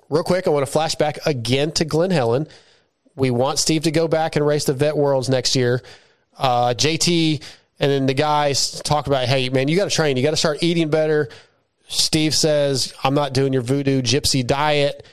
Real 0.10 0.24
quick, 0.24 0.48
I 0.48 0.50
want 0.50 0.66
to 0.66 0.72
flash 0.72 0.96
back 0.96 1.20
again 1.26 1.72
to 1.74 1.86
Glen 1.86 2.12
Helen. 2.12 2.48
We 3.16 3.32
want 3.32 3.60
Steve 3.60 3.84
to 3.84 3.92
go 3.92 4.08
back 4.08 4.36
and 4.36 4.46
race 4.46 4.66
the 4.66 4.74
Vet 4.74 4.98
Worlds 4.98 5.30
next 5.30 5.56
year. 5.56 5.82
Uh, 6.38 6.74
JT 6.76 7.42
and 7.80 7.92
then 7.92 8.06
the 8.06 8.14
guys 8.14 8.82
talk 8.82 9.08
about, 9.08 9.28
hey, 9.28 9.50
man, 9.50 9.68
you 9.68 9.76
got 9.76 9.90
to 9.90 9.96
train. 9.96 10.16
You 10.16 10.24
got 10.24 10.32
to 10.32 10.38
start 10.38 10.62
eating 10.62 10.90
better. 10.90 11.30
Steve 11.88 12.34
says, 12.34 12.94
I'm 13.04 13.14
not 13.14 13.34
doing 13.34 13.54
your 13.54 13.62
voodoo 13.62 14.02
gypsy 14.02 14.46
diet, 14.46 15.06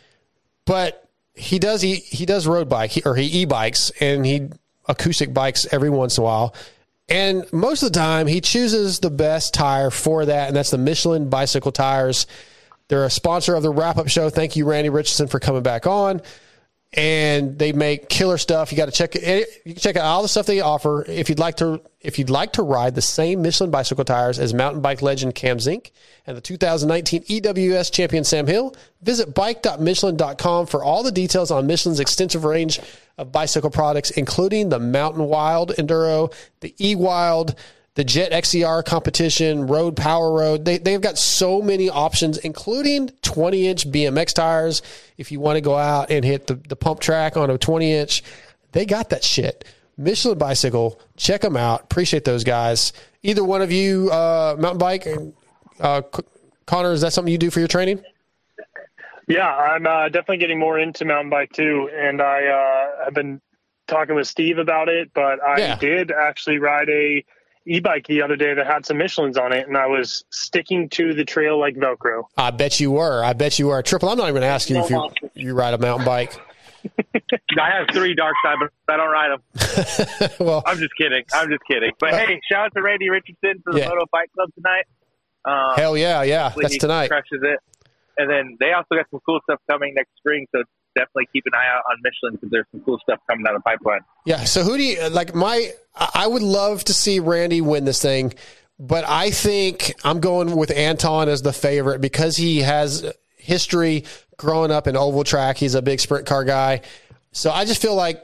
but 0.64 1.08
he 1.34 1.58
does 1.58 1.80
he 1.80 1.96
he 1.96 2.26
does 2.26 2.46
road 2.46 2.68
bike 2.68 2.92
or 3.06 3.16
he 3.16 3.42
e-bikes 3.42 3.90
and 4.00 4.26
he 4.26 4.50
acoustic 4.86 5.32
bikes 5.32 5.66
every 5.72 5.90
once 5.90 6.18
in 6.18 6.22
a 6.22 6.24
while. 6.24 6.54
And 7.10 7.52
most 7.52 7.82
of 7.82 7.92
the 7.92 7.98
time, 7.98 8.28
he 8.28 8.40
chooses 8.40 9.00
the 9.00 9.10
best 9.10 9.52
tire 9.52 9.90
for 9.90 10.24
that, 10.24 10.46
and 10.46 10.56
that's 10.56 10.70
the 10.70 10.78
Michelin 10.78 11.28
bicycle 11.28 11.72
tires. 11.72 12.28
They're 12.86 13.04
a 13.04 13.10
sponsor 13.10 13.56
of 13.56 13.64
the 13.64 13.70
wrap 13.70 13.98
up 13.98 14.08
show. 14.08 14.30
Thank 14.30 14.54
you, 14.54 14.64
Randy 14.64 14.90
Richardson, 14.90 15.26
for 15.26 15.40
coming 15.40 15.62
back 15.62 15.86
on. 15.86 16.22
And 16.92 17.56
they 17.56 17.72
make 17.72 18.08
killer 18.08 18.36
stuff. 18.36 18.72
You 18.72 18.76
got 18.76 18.86
to 18.86 18.92
check 18.92 19.14
it. 19.14 19.22
Eh, 19.22 19.44
you 19.64 19.74
can 19.74 19.80
check 19.80 19.96
out 19.96 20.04
all 20.04 20.22
the 20.22 20.28
stuff 20.28 20.46
they 20.46 20.60
offer. 20.60 21.04
If 21.06 21.28
you'd 21.28 21.38
like 21.38 21.58
to, 21.58 21.80
if 22.00 22.18
you'd 22.18 22.30
like 22.30 22.54
to 22.54 22.64
ride 22.64 22.96
the 22.96 23.02
same 23.02 23.42
Michelin 23.42 23.70
bicycle 23.70 24.04
tires 24.04 24.40
as 24.40 24.52
mountain 24.52 24.82
bike 24.82 25.00
legend 25.00 25.36
Cam 25.36 25.60
Zink 25.60 25.92
and 26.26 26.36
the 26.36 26.40
2019 26.40 27.22
EWS 27.22 27.92
champion 27.92 28.24
Sam 28.24 28.48
Hill, 28.48 28.74
visit 29.02 29.36
bike.michelin.com 29.36 30.66
for 30.66 30.82
all 30.82 31.04
the 31.04 31.12
details 31.12 31.52
on 31.52 31.68
Michelin's 31.68 32.00
extensive 32.00 32.42
range 32.44 32.80
of 33.20 33.30
bicycle 33.30 33.70
products, 33.70 34.10
including 34.10 34.70
the 34.70 34.78
Mountain 34.78 35.24
Wild 35.24 35.72
Enduro, 35.76 36.32
the 36.60 36.74
E 36.80 36.94
Wild, 36.94 37.54
the 37.94 38.04
Jet 38.04 38.32
XCR 38.32 38.84
competition, 38.84 39.66
Road 39.66 39.94
Power 39.94 40.32
Road. 40.32 40.64
They, 40.64 40.78
they've 40.78 41.00
got 41.00 41.18
so 41.18 41.60
many 41.60 41.90
options, 41.90 42.38
including 42.38 43.10
20 43.22 43.68
inch 43.68 43.90
BMX 43.90 44.32
tires. 44.32 44.80
If 45.18 45.30
you 45.30 45.38
want 45.38 45.56
to 45.56 45.60
go 45.60 45.76
out 45.76 46.10
and 46.10 46.24
hit 46.24 46.46
the, 46.46 46.54
the 46.54 46.76
pump 46.76 47.00
track 47.00 47.36
on 47.36 47.50
a 47.50 47.58
20 47.58 47.92
inch, 47.92 48.22
they 48.72 48.86
got 48.86 49.10
that 49.10 49.22
shit. 49.22 49.64
Michelin 49.98 50.38
Bicycle, 50.38 50.98
check 51.16 51.42
them 51.42 51.56
out. 51.56 51.82
Appreciate 51.82 52.24
those 52.24 52.42
guys. 52.42 52.94
Either 53.22 53.44
one 53.44 53.60
of 53.60 53.70
you, 53.70 54.10
uh, 54.10 54.56
mountain 54.58 54.78
bike, 54.78 55.06
uh, 55.78 56.00
Connor, 56.64 56.92
is 56.92 57.02
that 57.02 57.12
something 57.12 57.30
you 57.30 57.36
do 57.38 57.50
for 57.50 57.58
your 57.58 57.68
training? 57.68 58.02
Yeah, 59.30 59.46
I'm 59.48 59.86
uh, 59.86 60.06
definitely 60.08 60.38
getting 60.38 60.58
more 60.58 60.78
into 60.78 61.04
mountain 61.04 61.30
bike 61.30 61.52
too, 61.52 61.88
and 61.94 62.20
I 62.20 62.46
uh, 62.46 63.04
have 63.04 63.14
been 63.14 63.40
talking 63.86 64.14
with 64.16 64.26
Steve 64.26 64.58
about 64.58 64.88
it. 64.88 65.10
But 65.14 65.42
I 65.42 65.58
Yeah. 65.58 65.76
did 65.76 66.10
actually 66.10 66.58
ride 66.58 66.88
a 66.88 67.24
e-bike 67.66 68.06
the 68.08 68.22
other 68.22 68.34
day 68.36 68.54
that 68.54 68.66
had 68.66 68.84
some 68.84 68.98
Michelin's 68.98 69.36
on 69.38 69.52
it, 69.52 69.68
and 69.68 69.76
I 69.76 69.86
was 69.86 70.24
sticking 70.30 70.88
to 70.90 71.14
the 71.14 71.24
trail 71.24 71.60
like 71.60 71.76
Velcro. 71.76 72.24
I 72.36 72.50
bet 72.50 72.80
you 72.80 72.90
were. 72.90 73.22
I 73.22 73.32
bet 73.34 73.58
you 73.58 73.68
were. 73.68 73.80
Triple, 73.82 74.08
I'm 74.08 74.18
not 74.18 74.24
even 74.24 74.34
going 74.34 74.42
to 74.42 74.48
ask 74.48 74.68
you 74.68 74.78
if 74.78 74.90
you, 74.90 75.08
you 75.34 75.54
ride 75.54 75.74
a 75.74 75.78
mountain 75.78 76.04
bike. 76.04 76.32
I 77.14 77.70
have 77.70 77.88
three 77.92 78.14
dark 78.14 78.34
side, 78.44 78.56
but 78.58 78.92
I 78.92 78.96
don't 78.96 79.10
ride 79.10 79.30
them. 79.30 80.30
well, 80.40 80.62
I'm 80.66 80.78
just 80.78 80.92
kidding. 80.98 81.22
I'm 81.32 81.48
just 81.50 81.62
kidding. 81.70 81.92
But 82.00 82.14
hey, 82.14 82.40
shout 82.50 82.64
out 82.66 82.72
to 82.74 82.82
Randy 82.82 83.10
Richardson 83.10 83.60
for 83.62 83.74
the 83.74 83.80
Yeah. 83.80 83.88
Moto 83.88 84.06
Fight 84.10 84.28
Club 84.32 84.48
tonight. 84.54 84.84
Um, 85.44 85.76
Hell 85.76 85.96
yeah, 85.96 86.22
yeah. 86.22 86.52
That's 86.56 86.78
tonight. 86.78 87.08
Crushes 87.08 87.40
it. 87.42 87.60
And 88.20 88.30
then 88.30 88.56
they 88.60 88.72
also 88.72 88.96
got 88.96 89.06
some 89.10 89.20
cool 89.24 89.40
stuff 89.44 89.60
coming 89.70 89.94
next 89.94 90.10
spring, 90.18 90.46
so 90.54 90.62
definitely 90.94 91.26
keep 91.32 91.44
an 91.46 91.52
eye 91.54 91.66
out 91.74 91.82
on 91.90 91.96
Michelin 92.02 92.34
because 92.34 92.50
there's 92.50 92.66
some 92.70 92.82
cool 92.82 92.98
stuff 93.02 93.18
coming 93.26 93.44
down 93.44 93.54
the 93.54 93.60
pipeline. 93.60 94.00
Yeah. 94.26 94.44
So 94.44 94.62
who 94.62 94.76
do 94.76 94.82
you 94.82 95.08
like? 95.08 95.34
My, 95.34 95.70
I 95.96 96.10
I 96.14 96.26
would 96.26 96.42
love 96.42 96.84
to 96.84 96.92
see 96.92 97.18
Randy 97.18 97.62
win 97.62 97.86
this 97.86 98.02
thing, 98.02 98.34
but 98.78 99.04
I 99.08 99.30
think 99.30 99.94
I'm 100.04 100.20
going 100.20 100.54
with 100.54 100.70
Anton 100.70 101.30
as 101.30 101.40
the 101.40 101.52
favorite 101.52 102.02
because 102.02 102.36
he 102.36 102.58
has 102.58 103.10
history 103.36 104.04
growing 104.36 104.70
up 104.70 104.86
in 104.86 104.96
oval 104.96 105.24
track. 105.24 105.56
He's 105.56 105.74
a 105.74 105.80
big 105.80 105.98
sprint 105.98 106.26
car 106.26 106.44
guy. 106.44 106.82
So 107.32 107.50
I 107.50 107.64
just 107.64 107.80
feel 107.80 107.94
like 107.94 108.22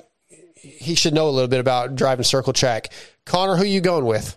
he 0.56 0.94
should 0.94 1.14
know 1.14 1.28
a 1.28 1.30
little 1.30 1.48
bit 1.48 1.60
about 1.60 1.94
driving 1.94 2.24
circle 2.24 2.52
track. 2.52 2.92
Connor, 3.24 3.56
who 3.56 3.64
you 3.64 3.80
going 3.80 4.04
with? 4.04 4.36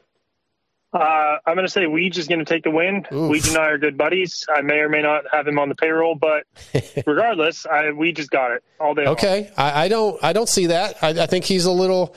Uh, 0.92 1.38
I'm 1.46 1.54
going 1.56 1.68
to 1.68 1.72
say 1.72 1.82
Weege 1.82 2.18
is 2.18 2.28
going 2.28 2.40
to 2.40 2.46
take 2.46 2.64
the 2.64 2.72
win. 2.72 3.04
Weege 3.12 3.50
and 3.50 3.58
I 3.58 3.68
are 3.68 3.78
good 3.78 3.96
buddies. 3.96 4.46
I 4.54 4.62
may 4.62 4.80
or 4.80 4.90
may 4.90 5.04
not 5.04 5.24
have 5.32 5.48
him 5.48 5.60
on 5.60 5.70
the 5.70 5.76
payroll, 5.76 6.16
but 6.16 6.46
regardless, 7.06 7.68
I, 7.68 7.92
we 7.92 8.12
just 8.12 8.32
got 8.32 8.52
it 8.52 8.64
all 8.80 8.96
day. 8.96 9.06
long. 9.06 9.14
Okay, 9.14 9.52
I, 9.56 9.86
I 9.86 9.88
don't 9.88 10.22
I 10.24 10.34
don't 10.34 10.50
see 10.50 10.68
that. 10.68 11.04
I, 11.04 11.10
I 11.10 11.26
think 11.28 11.46
he's 11.46 11.66
a 11.66 11.72
little. 11.72 12.16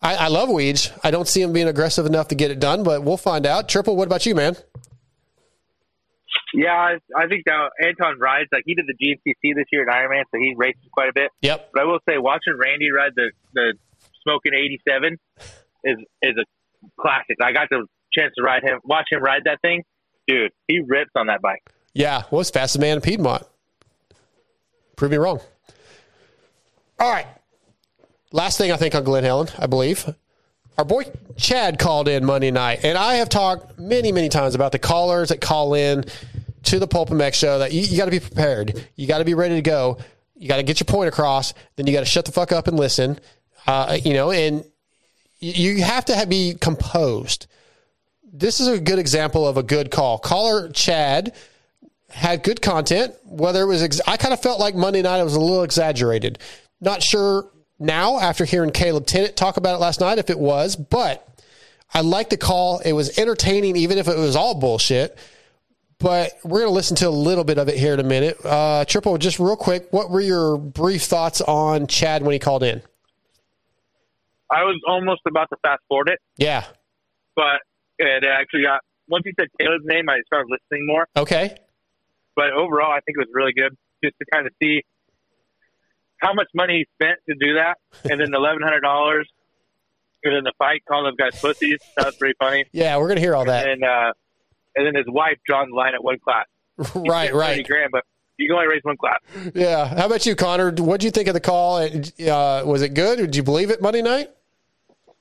I, 0.00 0.14
I 0.14 0.28
love 0.28 0.48
Weege. 0.48 0.96
I 1.02 1.10
don't 1.10 1.26
see 1.26 1.42
him 1.42 1.52
being 1.52 1.66
aggressive 1.66 2.06
enough 2.06 2.28
to 2.28 2.34
get 2.36 2.50
it 2.52 2.60
done, 2.60 2.84
but 2.84 3.02
we'll 3.02 3.16
find 3.16 3.46
out. 3.46 3.68
Triple, 3.68 3.96
what 3.96 4.06
about 4.06 4.26
you, 4.26 4.34
man? 4.34 4.56
Yeah, 6.52 6.70
I, 6.70 6.98
I 7.16 7.26
think 7.26 7.44
that 7.46 7.70
Anton 7.84 8.20
rides 8.20 8.48
like 8.52 8.62
he 8.64 8.76
did 8.76 8.86
the 8.86 8.94
GNCC 8.94 9.56
this 9.56 9.64
year 9.72 9.88
at 9.88 9.92
Ironman, 9.92 10.22
so 10.30 10.38
he 10.38 10.54
races 10.56 10.82
quite 10.92 11.08
a 11.08 11.12
bit. 11.12 11.30
Yep. 11.42 11.70
But 11.72 11.82
I 11.82 11.84
will 11.84 11.98
say, 12.08 12.18
watching 12.18 12.54
Randy 12.56 12.92
ride 12.92 13.12
the 13.16 13.32
the 13.54 13.74
smoking 14.22 14.52
'87 14.54 15.18
is 15.82 15.96
is 16.22 16.34
a 16.38 16.44
classic. 17.00 17.38
I 17.42 17.52
got 17.52 17.68
the 17.70 17.86
chance 18.16 18.32
to 18.36 18.44
ride 18.44 18.62
him, 18.62 18.80
watch 18.84 19.06
him 19.10 19.22
ride 19.22 19.42
that 19.44 19.60
thing, 19.62 19.82
dude. 20.26 20.52
He 20.68 20.80
rips 20.80 21.10
on 21.16 21.26
that 21.26 21.42
bike. 21.42 21.62
Yeah, 21.92 22.22
was 22.30 22.50
fastest 22.50 22.80
man 22.80 22.96
in 22.96 23.00
Piedmont. 23.00 23.44
Prove 24.96 25.10
me 25.10 25.16
wrong. 25.16 25.40
All 26.98 27.10
right. 27.10 27.26
Last 28.32 28.58
thing 28.58 28.72
I 28.72 28.76
think 28.76 28.94
on 28.94 29.04
Glen 29.04 29.24
Helen, 29.24 29.48
I 29.58 29.66
believe. 29.66 30.12
Our 30.76 30.84
boy 30.84 31.04
Chad 31.36 31.78
called 31.78 32.08
in 32.08 32.24
Monday 32.24 32.50
night, 32.50 32.80
and 32.84 32.98
I 32.98 33.14
have 33.14 33.28
talked 33.28 33.78
many, 33.78 34.10
many 34.10 34.28
times 34.28 34.56
about 34.56 34.72
the 34.72 34.78
callers 34.78 35.28
that 35.28 35.40
call 35.40 35.74
in 35.74 36.04
to 36.64 36.78
the 36.78 36.86
Pulp 36.88 37.10
MX 37.10 37.34
show 37.34 37.58
that 37.60 37.72
you, 37.72 37.82
you 37.82 37.96
got 37.96 38.06
to 38.06 38.10
be 38.10 38.20
prepared. 38.20 38.88
You 38.96 39.06
got 39.06 39.18
to 39.18 39.24
be 39.24 39.34
ready 39.34 39.54
to 39.54 39.62
go. 39.62 39.98
You 40.34 40.48
got 40.48 40.56
to 40.56 40.62
get 40.64 40.80
your 40.80 40.86
point 40.86 41.08
across. 41.08 41.54
Then 41.76 41.86
you 41.86 41.92
got 41.92 42.00
to 42.00 42.06
shut 42.06 42.24
the 42.24 42.32
fuck 42.32 42.50
up 42.50 42.66
and 42.66 42.76
listen. 42.76 43.20
Uh, 43.66 43.98
you 44.02 44.14
know, 44.14 44.32
and 44.32 44.64
you 45.38 45.74
you 45.74 45.84
have 45.84 46.04
to 46.06 46.16
have, 46.16 46.28
be 46.28 46.54
composed. 46.60 47.46
This 48.36 48.58
is 48.58 48.66
a 48.66 48.80
good 48.80 48.98
example 48.98 49.46
of 49.46 49.56
a 49.56 49.62
good 49.62 49.92
call. 49.92 50.18
Caller 50.18 50.68
Chad 50.70 51.34
had 52.10 52.42
good 52.42 52.60
content. 52.60 53.14
Whether 53.24 53.62
it 53.62 53.66
was, 53.66 53.80
ex- 53.82 54.00
I 54.08 54.16
kind 54.16 54.34
of 54.34 54.42
felt 54.42 54.58
like 54.58 54.74
Monday 54.74 55.02
night 55.02 55.20
it 55.20 55.24
was 55.24 55.36
a 55.36 55.40
little 55.40 55.62
exaggerated. 55.62 56.40
Not 56.80 57.00
sure 57.00 57.48
now 57.78 58.18
after 58.18 58.44
hearing 58.44 58.70
Caleb 58.72 59.06
Tennant 59.06 59.36
talk 59.36 59.56
about 59.56 59.76
it 59.76 59.78
last 59.78 60.00
night 60.00 60.18
if 60.18 60.30
it 60.30 60.38
was, 60.38 60.74
but 60.74 61.26
I 61.92 62.00
liked 62.00 62.30
the 62.30 62.36
call. 62.36 62.80
It 62.80 62.92
was 62.92 63.16
entertaining, 63.20 63.76
even 63.76 63.98
if 63.98 64.08
it 64.08 64.16
was 64.18 64.34
all 64.34 64.56
bullshit. 64.56 65.16
But 65.98 66.32
we're 66.42 66.58
going 66.58 66.70
to 66.70 66.74
listen 66.74 66.96
to 66.98 67.08
a 67.08 67.10
little 67.10 67.44
bit 67.44 67.56
of 67.58 67.68
it 67.68 67.78
here 67.78 67.94
in 67.94 68.00
a 68.00 68.04
minute. 68.04 68.44
Uh, 68.44 68.84
Triple, 68.84 69.16
just 69.16 69.38
real 69.38 69.54
quick, 69.56 69.86
what 69.92 70.10
were 70.10 70.20
your 70.20 70.58
brief 70.58 71.02
thoughts 71.04 71.40
on 71.40 71.86
Chad 71.86 72.22
when 72.22 72.32
he 72.32 72.40
called 72.40 72.64
in? 72.64 72.82
I 74.50 74.64
was 74.64 74.80
almost 74.88 75.20
about 75.26 75.48
to 75.50 75.56
fast 75.62 75.82
forward 75.88 76.08
it, 76.08 76.18
Yeah. 76.36 76.64
but 77.36 77.60
it 77.98 78.24
actually 78.24 78.62
got 78.62 78.80
once 79.08 79.22
you 79.26 79.32
said 79.38 79.48
Taylor's 79.60 79.82
name, 79.84 80.08
I 80.08 80.20
started 80.26 80.48
listening 80.50 80.86
more. 80.86 81.06
Okay. 81.16 81.56
But 82.36 82.52
overall, 82.52 82.90
I 82.90 83.00
think 83.00 83.16
it 83.16 83.20
was 83.20 83.28
really 83.32 83.52
good 83.52 83.76
just 84.02 84.16
to 84.18 84.24
kind 84.32 84.46
of 84.46 84.52
see 84.62 84.82
how 86.18 86.32
much 86.32 86.48
money 86.54 86.78
he 86.78 86.86
spent 86.94 87.18
to 87.28 87.34
do 87.34 87.54
that, 87.54 87.76
and 88.10 88.20
then 88.20 88.30
the 88.30 88.38
eleven 88.38 88.62
hundred 88.62 88.80
dollars, 88.80 89.28
and 90.24 90.34
then 90.34 90.44
the 90.44 90.52
fight, 90.58 90.82
calling 90.88 91.04
those 91.04 91.16
guys 91.16 91.40
pussies. 91.40 91.78
That 91.96 92.06
was 92.06 92.16
pretty 92.16 92.34
funny. 92.38 92.64
Yeah, 92.72 92.96
we're 92.96 93.08
going 93.08 93.16
to 93.16 93.22
hear 93.22 93.34
all 93.34 93.44
that. 93.44 93.68
And 93.68 93.82
then, 93.82 93.88
uh, 93.88 94.12
and 94.76 94.86
then 94.86 94.94
his 94.94 95.06
wife 95.06 95.38
drawing 95.46 95.70
the 95.70 95.76
line 95.76 95.94
at 95.94 96.02
one 96.02 96.18
class. 96.18 96.46
Right, 96.94 97.28
spent 97.28 97.34
30 97.34 97.38
right. 97.38 97.66
Grand, 97.66 97.90
but 97.92 98.04
you 98.36 98.48
can 98.48 98.56
only 98.56 98.66
raise 98.66 98.82
one 98.82 98.96
class. 98.96 99.20
Yeah. 99.54 99.86
How 99.86 100.06
about 100.06 100.26
you, 100.26 100.34
Connor? 100.34 100.72
What 100.72 101.00
did 101.00 101.04
you 101.04 101.10
think 101.12 101.28
of 101.28 101.34
the 101.34 101.40
call? 101.40 101.76
Uh, 101.76 102.64
was 102.64 102.82
it 102.82 102.94
good? 102.94 103.18
Did 103.18 103.36
you 103.36 103.44
believe 103.44 103.70
it 103.70 103.80
Monday 103.80 104.02
night? 104.02 104.30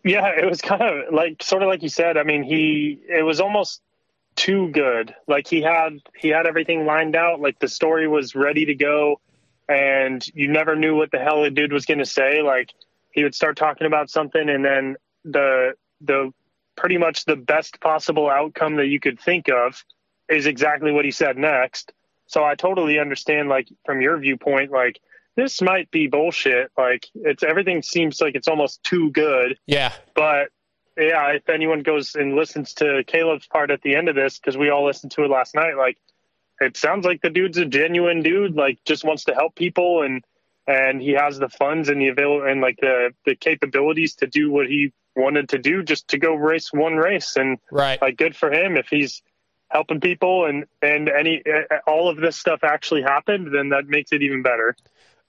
Yeah, 0.03 0.27
it 0.37 0.45
was 0.45 0.61
kind 0.61 0.81
of 0.81 1.13
like 1.13 1.41
sort 1.41 1.63
of 1.63 1.69
like 1.69 1.81
you 1.81 1.89
said. 1.89 2.17
I 2.17 2.23
mean, 2.23 2.43
he 2.43 2.99
it 3.07 3.23
was 3.23 3.39
almost 3.39 3.81
too 4.35 4.69
good. 4.69 5.15
Like 5.27 5.47
he 5.47 5.61
had 5.61 5.99
he 6.17 6.29
had 6.29 6.45
everything 6.45 6.85
lined 6.85 7.15
out. 7.15 7.39
Like 7.39 7.59
the 7.59 7.67
story 7.69 8.07
was 8.07 8.35
ready 8.35 8.65
to 8.65 8.75
go, 8.75 9.21
and 9.69 10.25
you 10.33 10.49
never 10.49 10.75
knew 10.75 10.95
what 10.95 11.11
the 11.11 11.19
hell 11.19 11.43
the 11.43 11.49
dude 11.49 11.71
was 11.71 11.85
going 11.85 11.99
to 11.99 12.05
say. 12.05 12.41
Like 12.41 12.71
he 13.11 13.23
would 13.23 13.35
start 13.35 13.55
talking 13.55 13.87
about 13.87 14.09
something, 14.09 14.49
and 14.49 14.63
then 14.65 14.97
the 15.23 15.73
the 16.01 16.33
pretty 16.75 16.97
much 16.97 17.23
the 17.25 17.35
best 17.35 17.79
possible 17.79 18.29
outcome 18.29 18.75
that 18.75 18.87
you 18.87 18.99
could 18.99 19.19
think 19.19 19.47
of 19.49 19.85
is 20.27 20.47
exactly 20.47 20.91
what 20.91 21.05
he 21.05 21.11
said 21.11 21.37
next. 21.37 21.93
So 22.25 22.43
I 22.43 22.55
totally 22.55 22.99
understand, 22.99 23.47
like 23.47 23.67
from 23.85 24.01
your 24.01 24.17
viewpoint, 24.17 24.71
like 24.71 24.99
this 25.35 25.61
might 25.61 25.89
be 25.91 26.07
bullshit. 26.07 26.71
Like 26.77 27.07
it's 27.15 27.43
everything 27.43 27.81
seems 27.81 28.21
like 28.21 28.35
it's 28.35 28.47
almost 28.47 28.83
too 28.83 29.11
good. 29.11 29.57
Yeah. 29.65 29.93
But 30.15 30.49
yeah, 30.97 31.29
if 31.29 31.49
anyone 31.49 31.81
goes 31.81 32.15
and 32.15 32.35
listens 32.35 32.73
to 32.75 33.03
Caleb's 33.07 33.47
part 33.47 33.71
at 33.71 33.81
the 33.81 33.95
end 33.95 34.09
of 34.09 34.15
this, 34.15 34.37
because 34.37 34.57
we 34.57 34.69
all 34.69 34.85
listened 34.85 35.11
to 35.13 35.23
it 35.23 35.29
last 35.29 35.55
night, 35.55 35.75
like 35.75 35.97
it 36.59 36.77
sounds 36.77 37.05
like 37.05 37.21
the 37.21 37.29
dude's 37.29 37.57
a 37.57 37.65
genuine 37.65 38.21
dude, 38.21 38.55
like 38.55 38.79
just 38.85 39.03
wants 39.03 39.25
to 39.25 39.33
help 39.33 39.55
people 39.55 40.03
and 40.03 40.23
and 40.67 41.01
he 41.01 41.11
has 41.11 41.37
the 41.37 41.49
funds 41.49 41.89
and 41.89 41.99
the 41.99 42.07
avail 42.07 42.43
and 42.45 42.61
like 42.61 42.77
the 42.79 43.11
the 43.25 43.35
capabilities 43.35 44.15
to 44.15 44.27
do 44.27 44.51
what 44.51 44.67
he 44.67 44.93
wanted 45.15 45.49
to 45.49 45.57
do 45.57 45.83
just 45.83 46.07
to 46.07 46.17
go 46.17 46.33
race 46.33 46.71
one 46.71 46.95
race 46.95 47.35
and 47.35 47.57
right 47.71 48.01
like 48.01 48.17
good 48.17 48.35
for 48.35 48.51
him 48.51 48.77
if 48.77 48.87
he's 48.87 49.21
helping 49.69 49.99
people 49.99 50.45
and 50.45 50.65
and 50.81 51.09
any 51.09 51.43
all 51.85 52.09
of 52.09 52.17
this 52.17 52.37
stuff 52.37 52.63
actually 52.63 53.01
happened 53.01 53.53
then 53.53 53.69
that 53.69 53.85
makes 53.87 54.11
it 54.11 54.21
even 54.21 54.41
better 54.41 54.75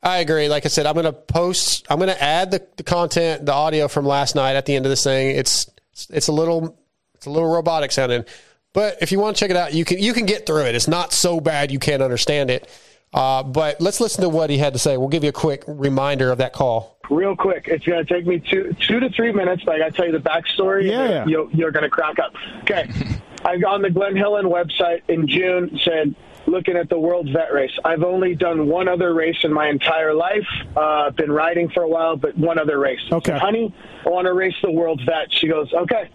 I 0.05 0.19
agree. 0.19 0.49
Like 0.49 0.67
I 0.67 0.69
said, 0.69 0.85
I'm 0.85 0.93
going 0.93 1.07
to 1.07 1.13
post. 1.13 1.87
I'm 1.89 1.99
going 1.99 2.11
to 2.11 2.23
add 2.23 2.51
the, 2.51 2.65
the 2.77 2.83
content, 2.83 3.47
the 3.47 3.55
audio 3.55 3.89
from 3.89 4.05
last 4.05 4.35
night 4.35 4.55
at 4.55 4.67
the 4.67 4.77
end 4.77 4.85
of 4.85 4.91
this 4.91 5.03
thing. 5.03 5.35
It's 5.35 5.71
it's 6.11 6.29
a 6.29 6.33
little 6.33 6.79
it's 7.15 7.27
a 7.27 7.31
little 7.31 7.51
robotic 7.51 7.91
sounding, 7.91 8.25
but 8.75 8.99
if 9.01 9.13
you 9.13 9.19
want 9.19 9.37
to 9.37 9.41
check 9.41 9.51
it 9.51 9.57
out, 9.57 9.73
you 9.73 9.85
can 9.85 9.99
you 9.99 10.13
can 10.13 10.27
get 10.27 10.45
through 10.45 10.67
it. 10.67 10.75
It's 10.75 10.89
not 10.89 11.13
so 11.15 11.41
bad 11.41 11.71
you 11.73 11.79
can't 11.79 12.03
understand 12.03 12.51
it. 12.51 12.69
Uh, 13.15 13.45
but 13.45 13.81
let's 13.81 14.01
listen 14.01 14.23
to 14.23 14.29
what 14.29 14.51
he 14.51 14.59
had 14.59 14.73
to 14.73 14.79
say. 14.79 14.97
We'll 14.97 15.09
give 15.09 15.23
you 15.23 15.29
a 15.31 15.33
quick 15.33 15.63
reminder 15.69 16.33
of 16.33 16.39
that 16.39 16.53
call. 16.53 16.99
Real 17.09 17.37
quick, 17.37 17.69
it's 17.69 17.85
going 17.85 18.05
to 18.05 18.13
take 18.13 18.27
me 18.27 18.41
two 18.41 18.75
two 18.81 19.01
to 19.01 19.09
three 19.09 19.33
minutes, 19.33 19.63
but 19.65 19.77
I 19.77 19.79
got 19.79 19.85
to 19.87 19.93
tell 19.93 20.07
you 20.07 20.13
the 20.13 20.19
backstory. 20.19 20.85
Yeah, 20.85 21.09
yeah. 21.09 21.27
You'll, 21.27 21.51
you're 21.53 21.71
going 21.71 21.85
to 21.85 21.91
crack 21.91 22.19
up. 22.19 22.35
Okay, 22.63 22.91
I 23.45 23.55
on 23.67 23.81
the 23.81 23.91
Glen 23.91 24.17
Helen 24.17 24.47
website 24.47 25.03
in 25.09 25.29
June 25.29 25.79
said 25.83 26.15
looking 26.47 26.77
at 26.77 26.89
the 26.89 26.99
World 26.99 27.29
Vet 27.33 27.53
Race. 27.53 27.73
I've 27.85 28.03
only 28.03 28.35
done 28.35 28.69
one 28.69 28.89
other 28.89 29.15
race 29.15 29.39
in 29.43 29.53
my 29.53 29.69
entire 29.69 30.15
life. 30.15 30.47
Uh, 30.77 31.11
been 31.11 31.33
riding 31.33 31.69
for 31.71 31.83
a 31.83 31.89
while, 31.89 32.16
but 32.16 32.37
one 32.37 32.59
other 32.59 32.79
race. 32.79 33.01
Okay, 33.11 33.39
honey, 33.39 33.75
I 34.05 34.09
want 34.09 34.27
to 34.27 34.33
race 34.33 34.55
the 34.62 34.71
World 34.71 35.01
Vet. 35.05 35.33
She 35.33 35.49
goes, 35.49 35.73
okay. 35.73 36.11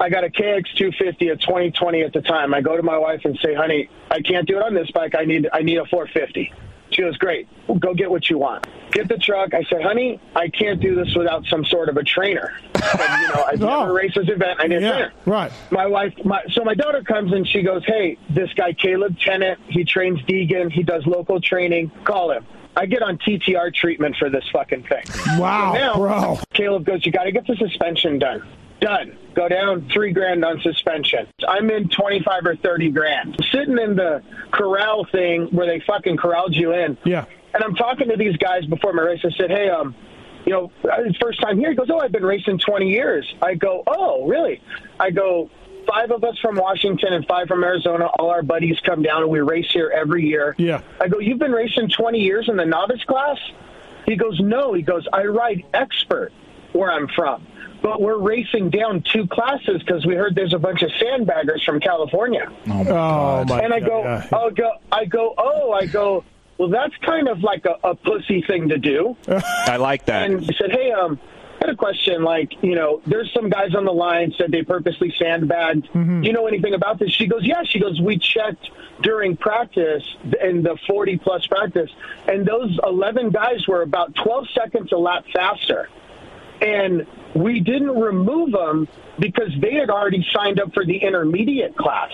I 0.00 0.08
got 0.08 0.24
a 0.24 0.28
KX250, 0.28 1.32
a 1.32 1.36
2020 1.36 2.02
at 2.02 2.12
the 2.12 2.20
time. 2.20 2.52
I 2.52 2.60
go 2.60 2.76
to 2.76 2.82
my 2.82 2.98
wife 2.98 3.20
and 3.24 3.38
say, 3.40 3.54
"Honey, 3.54 3.88
I 4.10 4.20
can't 4.22 4.46
do 4.46 4.56
it 4.56 4.62
on 4.64 4.74
this 4.74 4.90
bike. 4.90 5.14
I 5.16 5.24
need 5.24 5.48
I 5.52 5.62
need 5.62 5.78
a 5.78 5.84
450." 5.84 6.52
She 6.94 7.02
goes, 7.02 7.16
great. 7.16 7.48
Well, 7.66 7.78
go 7.78 7.92
get 7.92 8.08
what 8.10 8.30
you 8.30 8.38
want. 8.38 8.66
Get 8.92 9.08
the 9.08 9.18
truck. 9.18 9.52
I 9.52 9.64
said, 9.64 9.82
honey, 9.82 10.20
I 10.36 10.48
can't 10.48 10.80
do 10.80 10.94
this 10.94 11.12
without 11.16 11.44
some 11.46 11.64
sort 11.64 11.88
of 11.88 11.96
a 11.96 12.04
trainer. 12.04 12.52
I 12.76 13.20
you 13.20 13.28
know, 13.34 13.44
I've 13.44 13.62
oh. 13.62 13.80
never 13.80 13.92
raced 13.92 14.14
this 14.14 14.28
event. 14.28 14.60
I 14.60 14.68
need 14.68 14.76
a 14.76 14.90
trainer. 14.90 15.12
Right. 15.26 15.52
My 15.72 15.86
wife, 15.86 16.14
my, 16.24 16.42
so 16.52 16.62
my 16.62 16.74
daughter 16.74 17.02
comes 17.02 17.32
and 17.32 17.46
she 17.48 17.62
goes, 17.62 17.84
hey, 17.84 18.16
this 18.30 18.52
guy 18.54 18.72
Caleb 18.72 19.18
Tennant, 19.18 19.58
he 19.66 19.84
trains 19.84 20.20
Deegan. 20.22 20.70
He 20.70 20.84
does 20.84 21.04
local 21.04 21.40
training. 21.40 21.90
Call 22.04 22.30
him. 22.30 22.46
I 22.76 22.86
get 22.86 23.02
on 23.02 23.18
TTR 23.18 23.74
treatment 23.74 24.16
for 24.16 24.30
this 24.30 24.44
fucking 24.52 24.84
thing. 24.84 25.02
Wow, 25.38 25.72
So 25.74 25.78
now, 25.78 25.94
bro. 25.96 26.38
Caleb 26.52 26.84
goes, 26.84 27.04
you 27.04 27.12
got 27.12 27.24
to 27.24 27.32
get 27.32 27.46
the 27.46 27.56
suspension 27.56 28.18
done. 28.18 28.46
Done. 28.80 29.16
Go 29.34 29.48
down 29.48 29.88
three 29.92 30.12
grand 30.12 30.44
on 30.44 30.60
suspension. 30.60 31.26
I'm 31.48 31.70
in 31.70 31.88
25 31.88 32.46
or 32.46 32.56
30 32.56 32.90
grand. 32.90 33.36
Sitting 33.50 33.78
in 33.78 33.96
the 33.96 34.22
corral 34.52 35.06
thing 35.10 35.46
where 35.50 35.66
they 35.66 35.80
fucking 35.86 36.16
corralled 36.16 36.54
you 36.54 36.72
in. 36.72 36.96
Yeah. 37.04 37.24
And 37.52 37.62
I'm 37.62 37.74
talking 37.74 38.08
to 38.08 38.16
these 38.16 38.36
guys 38.36 38.64
before 38.66 38.92
my 38.92 39.02
race. 39.02 39.20
I 39.24 39.30
said, 39.36 39.50
hey, 39.50 39.68
um, 39.68 39.94
you 40.44 40.52
know, 40.52 40.70
first 41.20 41.40
time 41.40 41.58
here. 41.58 41.70
He 41.70 41.76
goes, 41.76 41.88
oh, 41.90 41.98
I've 41.98 42.12
been 42.12 42.24
racing 42.24 42.58
20 42.58 42.88
years. 42.90 43.32
I 43.42 43.54
go, 43.54 43.82
oh, 43.86 44.26
really? 44.26 44.60
I 45.00 45.10
go, 45.10 45.50
five 45.86 46.10
of 46.10 46.22
us 46.24 46.38
from 46.40 46.56
Washington 46.56 47.12
and 47.12 47.26
five 47.26 47.48
from 47.48 47.64
Arizona. 47.64 48.06
All 48.06 48.30
our 48.30 48.42
buddies 48.42 48.78
come 48.80 49.02
down 49.02 49.22
and 49.22 49.30
we 49.30 49.40
race 49.40 49.70
here 49.72 49.92
every 49.94 50.26
year. 50.26 50.54
Yeah. 50.58 50.82
I 51.00 51.08
go, 51.08 51.18
you've 51.18 51.38
been 51.38 51.52
racing 51.52 51.90
20 51.90 52.18
years 52.18 52.48
in 52.48 52.56
the 52.56 52.66
novice 52.66 53.02
class? 53.04 53.38
He 54.06 54.16
goes, 54.16 54.38
no. 54.40 54.74
He 54.74 54.82
goes, 54.82 55.06
I 55.12 55.24
ride 55.24 55.64
expert 55.72 56.32
where 56.72 56.90
I'm 56.90 57.08
from. 57.08 57.46
But 57.84 58.00
we're 58.00 58.16
racing 58.16 58.70
down 58.70 59.02
two 59.02 59.26
classes 59.26 59.82
because 59.82 60.06
we 60.06 60.14
heard 60.14 60.34
there's 60.34 60.54
a 60.54 60.58
bunch 60.58 60.80
of 60.80 60.90
sandbaggers 60.92 61.62
from 61.64 61.80
California. 61.80 62.50
Oh, 62.66 63.44
my 63.44 63.60
and 63.60 63.74
I 63.74 63.80
go, 63.80 64.02
yeah. 64.02 64.26
I'll 64.32 64.50
go, 64.50 64.72
I 64.90 65.04
go, 65.04 65.34
oh, 65.36 65.70
I 65.72 65.84
go, 65.84 66.24
well, 66.56 66.70
that's 66.70 66.96
kind 67.04 67.28
of 67.28 67.42
like 67.42 67.66
a, 67.66 67.76
a 67.86 67.94
pussy 67.94 68.40
thing 68.40 68.70
to 68.70 68.78
do. 68.78 69.18
I 69.28 69.76
like 69.76 70.06
that. 70.06 70.30
And 70.30 70.40
he 70.40 70.54
said, 70.56 70.70
hey, 70.72 70.92
um, 70.92 71.20
I 71.60 71.66
had 71.66 71.74
a 71.74 71.76
question. 71.76 72.22
Like, 72.24 72.52
you 72.62 72.74
know, 72.74 73.02
there's 73.06 73.30
some 73.34 73.50
guys 73.50 73.74
on 73.74 73.84
the 73.84 73.92
line 73.92 74.32
said 74.38 74.50
they 74.50 74.62
purposely 74.62 75.14
sandbagged. 75.18 75.84
Mm-hmm. 75.88 76.22
Do 76.22 76.26
you 76.26 76.32
know 76.32 76.46
anything 76.46 76.72
about 76.72 76.98
this? 76.98 77.10
She 77.10 77.26
goes, 77.26 77.44
yeah. 77.44 77.64
She 77.64 77.80
goes, 77.80 78.00
we 78.00 78.16
checked 78.16 78.70
during 79.02 79.36
practice 79.36 80.04
in 80.42 80.62
the 80.62 80.78
40 80.86 81.18
plus 81.18 81.46
practice, 81.48 81.90
and 82.28 82.46
those 82.46 82.78
11 82.82 83.28
guys 83.28 83.68
were 83.68 83.82
about 83.82 84.14
12 84.14 84.46
seconds 84.54 84.90
a 84.90 84.96
lap 84.96 85.26
faster. 85.34 85.90
And 86.62 87.06
we 87.34 87.60
didn't 87.60 87.98
remove 87.98 88.52
them 88.52 88.88
because 89.18 89.50
they 89.60 89.74
had 89.74 89.90
already 89.90 90.26
signed 90.32 90.60
up 90.60 90.72
for 90.72 90.84
the 90.84 90.96
intermediate 90.96 91.76
class. 91.76 92.12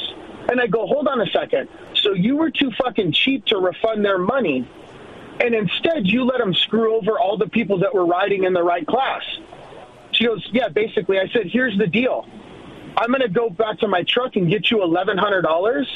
And 0.48 0.60
I 0.60 0.66
go, 0.66 0.86
hold 0.86 1.06
on 1.08 1.20
a 1.20 1.26
second. 1.26 1.68
So 2.02 2.12
you 2.12 2.36
were 2.36 2.50
too 2.50 2.70
fucking 2.82 3.12
cheap 3.12 3.44
to 3.46 3.58
refund 3.58 4.04
their 4.04 4.18
money, 4.18 4.68
and 5.40 5.54
instead 5.54 6.06
you 6.06 6.24
let 6.24 6.38
them 6.38 6.54
screw 6.54 6.96
over 6.96 7.18
all 7.18 7.36
the 7.36 7.48
people 7.48 7.78
that 7.80 7.94
were 7.94 8.06
riding 8.06 8.44
in 8.44 8.52
the 8.52 8.62
right 8.62 8.86
class. 8.86 9.22
She 10.12 10.26
goes, 10.26 10.46
yeah, 10.52 10.68
basically. 10.68 11.18
I 11.18 11.28
said, 11.28 11.46
here's 11.46 11.76
the 11.78 11.86
deal. 11.86 12.26
I'm 12.96 13.08
going 13.08 13.20
to 13.20 13.28
go 13.28 13.48
back 13.48 13.78
to 13.80 13.88
my 13.88 14.02
truck 14.02 14.36
and 14.36 14.50
get 14.50 14.70
you 14.70 14.78
$1,100, 14.78 15.86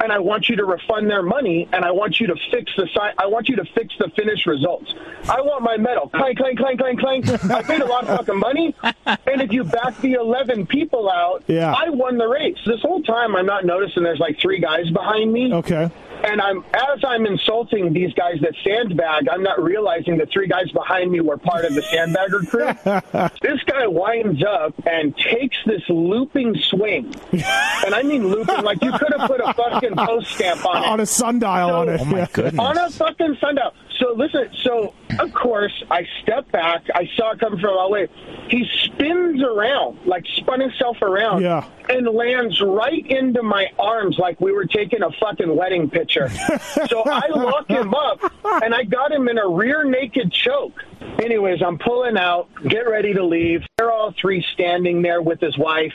and 0.00 0.12
I 0.12 0.18
want 0.18 0.48
you 0.48 0.56
to 0.56 0.64
refund 0.64 1.08
their 1.10 1.22
money, 1.22 1.68
and 1.72 1.84
I 1.84 1.90
want 1.92 2.20
you 2.20 2.26
to 2.28 2.34
fix 2.50 2.72
the 2.76 2.86
si- 2.86 3.14
I 3.18 3.26
want 3.26 3.48
you 3.48 3.56
to 3.56 3.64
fix 3.74 3.94
the 3.98 4.08
finished 4.16 4.46
results. 4.46 4.94
I 5.28 5.40
want 5.40 5.62
my 5.62 5.76
medal. 5.76 6.08
Clank, 6.08 6.38
clank, 6.38 6.58
clank, 6.58 6.78
clank, 6.80 7.00
clank. 7.00 7.28
I 7.50 7.62
paid 7.62 7.80
a 7.80 7.86
lot 7.86 8.06
of 8.06 8.18
fucking 8.18 8.38
money, 8.38 8.74
and 8.84 9.40
if 9.42 9.52
you 9.52 9.64
back 9.64 9.96
the 10.00 10.14
11 10.14 10.66
people 10.66 11.10
out, 11.10 11.42
Yeah. 11.46 11.72
I 11.76 11.90
won 11.90 12.18
the 12.18 12.26
race. 12.28 12.58
This 12.66 12.80
whole 12.82 13.02
time, 13.02 13.34
I'm 13.36 13.46
not 13.46 13.64
noticing 13.64 14.02
there's 14.02 14.18
like 14.18 14.38
three 14.40 14.58
guys 14.60 14.90
behind 14.90 15.32
me. 15.32 15.52
Okay. 15.54 15.90
And 16.26 16.40
I'm 16.40 16.64
as 16.72 17.04
I'm 17.06 17.26
insulting 17.26 17.92
these 17.92 18.12
guys 18.14 18.40
that 18.40 18.54
sandbag, 18.64 19.28
I'm 19.28 19.42
not 19.42 19.62
realizing 19.62 20.16
the 20.16 20.24
three 20.26 20.46
guys 20.48 20.70
behind 20.72 21.10
me 21.12 21.20
were 21.20 21.36
part 21.36 21.66
of 21.66 21.74
the 21.74 21.82
sandbagger 21.82 22.48
crew. 22.48 23.28
this 23.42 23.62
guy 23.64 23.86
winds 23.86 24.42
up 24.42 24.74
and 24.86 25.14
takes 25.18 25.56
this 25.66 25.82
looping 25.88 26.54
swing, 26.70 27.14
and 27.32 27.94
I 27.94 28.02
mean 28.02 28.26
looping 28.28 28.62
like 28.62 28.82
you 28.82 28.92
could 28.92 29.12
have 29.18 29.28
put 29.28 29.40
a 29.40 29.52
fucking 29.52 29.96
post 29.96 30.30
stamp 30.32 30.64
on 30.64 30.76
it. 30.82 30.86
On 30.88 31.00
a 31.00 31.06
sundial 31.06 31.50
on 31.50 31.88
it. 31.90 32.00
Oh 32.00 32.04
my 32.06 32.26
goodness. 32.32 32.58
On 32.58 32.78
a 32.78 32.90
fucking 32.90 33.36
sundial. 33.40 33.74
So 34.04 34.12
listen, 34.12 34.50
so 34.62 34.92
of 35.18 35.32
course 35.32 35.72
I 35.90 36.06
step 36.22 36.50
back. 36.52 36.82
I 36.94 37.08
saw 37.16 37.30
it 37.32 37.40
coming 37.40 37.58
from 37.58 37.70
a 37.78 37.88
way. 37.88 38.06
He 38.50 38.68
spins 38.82 39.42
around, 39.42 39.98
like 40.06 40.24
spun 40.36 40.60
himself 40.60 41.00
around, 41.00 41.40
Yeah. 41.42 41.64
and 41.88 42.06
lands 42.06 42.60
right 42.60 43.04
into 43.06 43.42
my 43.42 43.68
arms 43.78 44.18
like 44.18 44.38
we 44.42 44.52
were 44.52 44.66
taking 44.66 45.02
a 45.02 45.10
fucking 45.12 45.56
wedding 45.56 45.88
picture. 45.88 46.28
so 46.88 47.02
I 47.06 47.28
lock 47.28 47.70
him 47.70 47.94
up, 47.94 48.20
and 48.62 48.74
I 48.74 48.84
got 48.84 49.10
him 49.10 49.26
in 49.28 49.38
a 49.38 49.48
rear 49.48 49.84
naked 49.84 50.30
choke. 50.32 50.82
Anyways, 51.22 51.62
I'm 51.66 51.78
pulling 51.78 52.18
out, 52.18 52.48
get 52.68 52.80
ready 52.86 53.14
to 53.14 53.24
leave. 53.24 53.62
They're 53.78 53.90
all 53.90 54.12
three 54.20 54.44
standing 54.52 55.00
there 55.00 55.22
with 55.22 55.40
his 55.40 55.56
wife. 55.56 55.94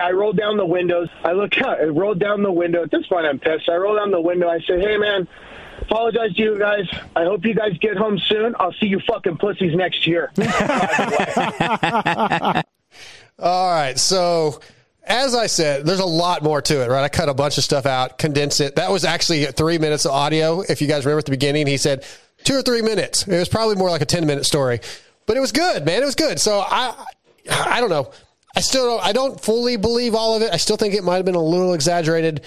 I 0.00 0.12
roll 0.12 0.32
down 0.32 0.56
the 0.56 0.64
windows. 0.64 1.08
I 1.22 1.32
look 1.32 1.58
out. 1.58 1.80
I 1.80 1.84
roll 1.84 2.14
down 2.14 2.42
the 2.42 2.52
window. 2.52 2.82
At 2.84 2.90
this 2.90 3.06
point, 3.08 3.26
I'm 3.26 3.38
pissed. 3.38 3.68
I 3.68 3.74
roll 3.76 3.96
down 3.96 4.10
the 4.10 4.20
window. 4.20 4.48
I 4.48 4.60
say, 4.60 4.80
"Hey, 4.80 4.96
man, 4.96 5.28
apologize 5.90 6.34
to 6.34 6.42
you 6.42 6.58
guys. 6.58 6.86
I 7.16 7.24
hope 7.24 7.44
you 7.44 7.54
guys 7.54 7.76
get 7.78 7.96
home 7.96 8.18
soon. 8.18 8.54
I'll 8.58 8.72
see 8.74 8.86
you 8.86 9.00
fucking 9.00 9.38
pussies 9.38 9.74
next 9.74 10.06
year." 10.06 10.30
All 13.38 13.72
right. 13.72 13.98
So, 13.98 14.60
as 15.04 15.34
I 15.34 15.46
said, 15.46 15.86
there's 15.86 16.00
a 16.00 16.06
lot 16.06 16.42
more 16.42 16.60
to 16.62 16.82
it, 16.82 16.90
right? 16.90 17.02
I 17.02 17.08
cut 17.08 17.28
a 17.28 17.34
bunch 17.34 17.58
of 17.58 17.64
stuff 17.64 17.86
out, 17.86 18.18
condensed 18.18 18.60
it. 18.60 18.76
That 18.76 18.90
was 18.90 19.04
actually 19.04 19.44
three 19.46 19.78
minutes 19.78 20.04
of 20.04 20.12
audio. 20.12 20.60
If 20.60 20.82
you 20.82 20.88
guys 20.88 21.04
remember 21.04 21.20
at 21.20 21.24
the 21.24 21.30
beginning, 21.30 21.66
he 21.66 21.76
said 21.76 22.04
two 22.44 22.54
or 22.54 22.62
three 22.62 22.82
minutes. 22.82 23.26
It 23.26 23.38
was 23.38 23.48
probably 23.48 23.76
more 23.76 23.90
like 23.90 24.02
a 24.02 24.06
10 24.06 24.26
minute 24.26 24.44
story, 24.44 24.80
but 25.26 25.36
it 25.36 25.40
was 25.40 25.52
good, 25.52 25.86
man. 25.86 26.02
It 26.02 26.06
was 26.06 26.14
good. 26.14 26.38
So, 26.38 26.60
I, 26.60 26.94
I 27.50 27.80
don't 27.80 27.90
know. 27.90 28.10
I 28.54 28.60
still 28.60 28.86
don't, 28.86 29.04
I 29.04 29.12
don't 29.12 29.40
fully 29.40 29.76
believe 29.76 30.14
all 30.14 30.36
of 30.36 30.42
it. 30.42 30.52
I 30.52 30.56
still 30.56 30.76
think 30.76 30.94
it 30.94 31.04
might 31.04 31.16
have 31.16 31.24
been 31.24 31.34
a 31.34 31.42
little 31.42 31.72
exaggerated, 31.72 32.42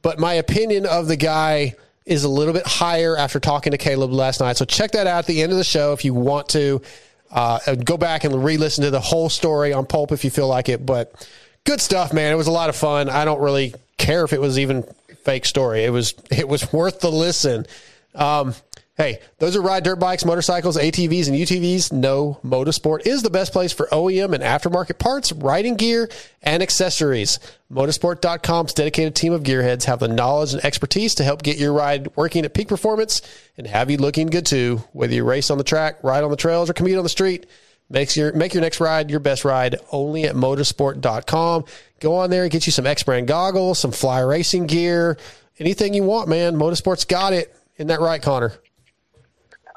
but 0.00 0.18
my 0.18 0.34
opinion 0.34 0.86
of 0.86 1.06
the 1.06 1.16
guy 1.16 1.74
is 2.06 2.24
a 2.24 2.28
little 2.28 2.54
bit 2.54 2.66
higher 2.66 3.16
after 3.16 3.38
talking 3.38 3.72
to 3.72 3.78
Caleb 3.78 4.12
last 4.12 4.40
night. 4.40 4.56
So 4.56 4.64
check 4.64 4.92
that 4.92 5.06
out 5.06 5.20
at 5.20 5.26
the 5.26 5.42
end 5.42 5.52
of 5.52 5.58
the 5.58 5.64
show 5.64 5.92
if 5.92 6.04
you 6.04 6.14
want 6.14 6.48
to. 6.50 6.82
Uh, 7.30 7.76
go 7.76 7.96
back 7.96 8.24
and 8.24 8.44
re-listen 8.44 8.82
to 8.84 8.90
the 8.90 9.00
whole 9.00 9.28
story 9.28 9.72
on 9.72 9.86
Pulp 9.86 10.10
if 10.10 10.24
you 10.24 10.30
feel 10.30 10.48
like 10.48 10.68
it. 10.68 10.84
But 10.84 11.28
good 11.64 11.80
stuff, 11.80 12.12
man. 12.12 12.32
It 12.32 12.36
was 12.36 12.48
a 12.48 12.52
lot 12.52 12.68
of 12.68 12.76
fun. 12.76 13.08
I 13.08 13.24
don't 13.24 13.40
really 13.40 13.74
care 13.98 14.24
if 14.24 14.32
it 14.32 14.40
was 14.40 14.58
even 14.58 14.84
fake 15.24 15.44
story. 15.44 15.84
It 15.84 15.90
was 15.90 16.14
it 16.30 16.48
was 16.48 16.72
worth 16.72 17.00
the 17.00 17.10
listen. 17.10 17.66
Um, 18.14 18.54
hey, 19.00 19.18
those 19.38 19.56
are 19.56 19.62
ride 19.62 19.82
dirt 19.82 19.96
bikes, 19.96 20.26
motorcycles, 20.26 20.76
ATVs, 20.76 21.26
and 21.26 21.36
UTVs. 21.36 21.90
No, 21.90 22.38
MotoSport 22.44 23.06
is 23.06 23.22
the 23.22 23.30
best 23.30 23.50
place 23.50 23.72
for 23.72 23.86
OEM 23.86 24.34
and 24.34 24.42
aftermarket 24.42 24.98
parts, 24.98 25.32
riding 25.32 25.76
gear, 25.76 26.10
and 26.42 26.62
accessories. 26.62 27.38
MotoSport.com's 27.72 28.74
dedicated 28.74 29.14
team 29.14 29.32
of 29.32 29.42
gearheads 29.42 29.84
have 29.84 30.00
the 30.00 30.08
knowledge 30.08 30.52
and 30.52 30.62
expertise 30.62 31.14
to 31.14 31.24
help 31.24 31.42
get 31.42 31.56
your 31.56 31.72
ride 31.72 32.14
working 32.14 32.44
at 32.44 32.52
peak 32.52 32.68
performance 32.68 33.22
and 33.56 33.66
have 33.66 33.90
you 33.90 33.96
looking 33.96 34.26
good 34.26 34.44
too. 34.44 34.82
Whether 34.92 35.14
you 35.14 35.24
race 35.24 35.50
on 35.50 35.56
the 35.56 35.64
track, 35.64 36.04
ride 36.04 36.22
on 36.22 36.30
the 36.30 36.36
trails, 36.36 36.68
or 36.68 36.74
commute 36.74 36.98
on 36.98 37.04
the 37.04 37.08
street, 37.08 37.46
makes 37.88 38.18
your 38.18 38.34
make 38.34 38.52
your 38.52 38.60
next 38.60 38.80
ride 38.80 39.10
your 39.10 39.20
best 39.20 39.46
ride 39.46 39.76
only 39.90 40.24
at 40.24 40.34
motosport.com. 40.34 41.64
Go 42.00 42.16
on 42.16 42.28
there 42.28 42.42
and 42.42 42.52
get 42.52 42.66
you 42.66 42.72
some 42.72 42.86
X 42.86 43.02
brand 43.02 43.28
goggles, 43.28 43.78
some 43.78 43.92
fly 43.92 44.20
racing 44.20 44.66
gear, 44.66 45.16
anything 45.58 45.94
you 45.94 46.04
want, 46.04 46.28
man. 46.28 46.56
MotoSport's 46.56 47.06
got 47.06 47.32
it. 47.32 47.56
Isn't 47.76 47.88
that 47.88 48.00
right, 48.00 48.20
Connor? 48.20 48.52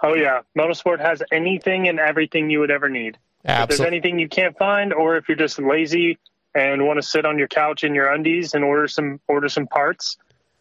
Oh 0.04 0.16
yeah, 0.16 0.42
MotoSport 0.58 1.00
has 1.00 1.24
anything 1.32 1.88
and 1.88 2.00
everything 2.00 2.50
you 2.50 2.60
would 2.60 2.72
ever 2.72 2.90
need. 2.90 3.18
Absolutely. 3.46 3.64
If 3.64 3.70
there's 3.70 3.88
anything 3.88 4.20
you 4.20 4.28
can't 4.28 4.58
find, 4.58 4.94
or 4.94 5.16
if 5.16 5.28
you're 5.28 5.38
just 5.38 5.60
lazy 5.60 6.20
and 6.54 6.86
want 6.86 6.98
to 6.98 7.02
sit 7.02 7.26
on 7.26 7.40
your 7.40 7.48
couch 7.48 7.84
in 7.84 7.96
your 7.96 8.12
undies 8.12 8.54
and 8.54 8.64
order 8.64 8.88
some 8.88 9.20
order 9.28 9.48
some 9.48 9.66
parts, 9.66 10.18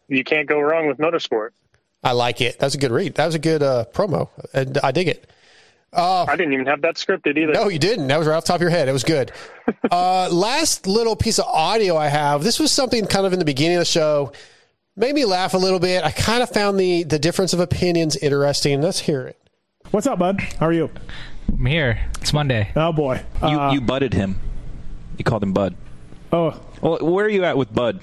you 0.09 0.24
can't 0.24 0.48
go 0.48 0.60
wrong 0.60 0.86
with 0.86 0.98
MotoSport. 0.98 1.51
I 2.05 2.12
like 2.12 2.40
it. 2.40 2.59
That's 2.59 2.74
a 2.74 2.78
good 2.78 2.90
read. 2.90 3.14
That 3.16 3.27
was 3.27 3.35
a 3.35 3.40
good 3.40 3.62
uh, 3.62 3.85
promo. 3.93 4.28
And 4.55 4.78
I 4.78 4.90
dig 4.93 5.09
it. 5.09 5.28
Uh, 5.93 6.24
I 6.27 6.36
didn't 6.36 6.55
even 6.55 6.66
have 6.66 6.81
that 6.82 6.97
scripted 6.97 7.36
either. 7.36 7.52
No, 7.52 7.69
you 7.69 7.78
didn't. 7.78 8.09
That 8.09 8.19
was 8.19 8.27
right 8.27 8.36
off 8.36 8.44
the 8.44 8.48
top 8.48 8.56
of 8.56 8.62
your 8.62 8.70
head. 8.70 8.89
It 8.89 8.93
was 8.93 9.05
good. 9.05 9.31
uh, 9.90 10.28
last 10.31 10.86
little 10.86 11.16
piece 11.16 11.39
of 11.39 11.44
audio 11.47 11.97
I 11.97 12.09
have. 12.09 12.43
This 12.43 12.59
was 12.59 12.73
something 12.73 13.06
kind 13.06 13.27
of 13.27 13.32
in 13.32 13.39
the 13.39 13.44
beginning 13.44 13.77
of 13.77 13.82
the 13.82 13.86
show. 13.86 14.32
Made 14.94 15.14
me 15.14 15.24
laugh 15.24 15.55
a 15.55 15.59
little 15.59 15.78
bit. 15.78 16.05
I 16.05 16.10
kind 16.10 16.43
of 16.43 16.51
found 16.51 16.78
the 16.78 17.02
the 17.05 17.19
difference 17.19 17.52
of 17.52 17.60
opinions 17.60 18.16
interesting. 18.16 18.82
Let's 18.82 19.01
hear 19.01 19.27
it. 19.27 19.39
What's 19.90 20.06
up, 20.06 20.19
bud? 20.19 20.40
How 20.60 20.66
are 20.66 20.73
you? 20.73 20.90
I'm 21.48 21.64
here. 21.66 21.98
It's 22.20 22.32
Monday. 22.32 22.70
Oh 22.77 22.93
boy. 22.93 23.23
You 23.43 23.48
Uh, 23.48 23.73
you 23.73 23.81
budded 23.81 24.12
him. 24.12 24.39
You 25.16 25.24
called 25.24 25.43
him 25.43 25.52
Bud. 25.52 25.74
Oh. 26.32 26.59
Well, 26.81 26.98
where 27.01 27.24
are 27.27 27.28
you 27.31 27.44
at 27.44 27.56
with 27.56 27.73
Bud? 27.73 28.01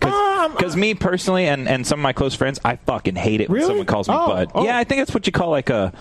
Because 0.00 0.76
me 0.76 0.94
personally, 0.94 1.46
and, 1.46 1.68
and 1.68 1.86
some 1.86 1.98
of 1.98 2.02
my 2.02 2.12
close 2.12 2.34
friends, 2.34 2.58
I 2.64 2.76
fucking 2.76 3.16
hate 3.16 3.40
it 3.40 3.50
when 3.50 3.62
someone 3.62 3.84
calls 3.86 4.08
me 4.08 4.14
Oh, 4.16 4.28
Bud. 4.28 4.50
oh. 4.54 4.64
Yeah, 4.64 4.78
I 4.78 4.84
think 4.84 5.00
that's 5.00 5.12
what 5.12 5.26
you 5.26 5.32
call 5.32 5.50
like 5.50 5.70
a 5.70 5.92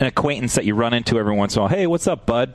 an 0.00 0.06
acquaintance 0.06 0.54
that 0.54 0.64
you 0.64 0.74
run 0.74 0.94
into 0.94 1.18
every 1.18 1.34
once 1.36 1.54
in 1.54 1.60
a 1.60 1.62
while. 1.62 1.68
Hey, 1.70 1.86
what's 1.86 2.06
up, 2.06 2.26
Bud? 2.26 2.54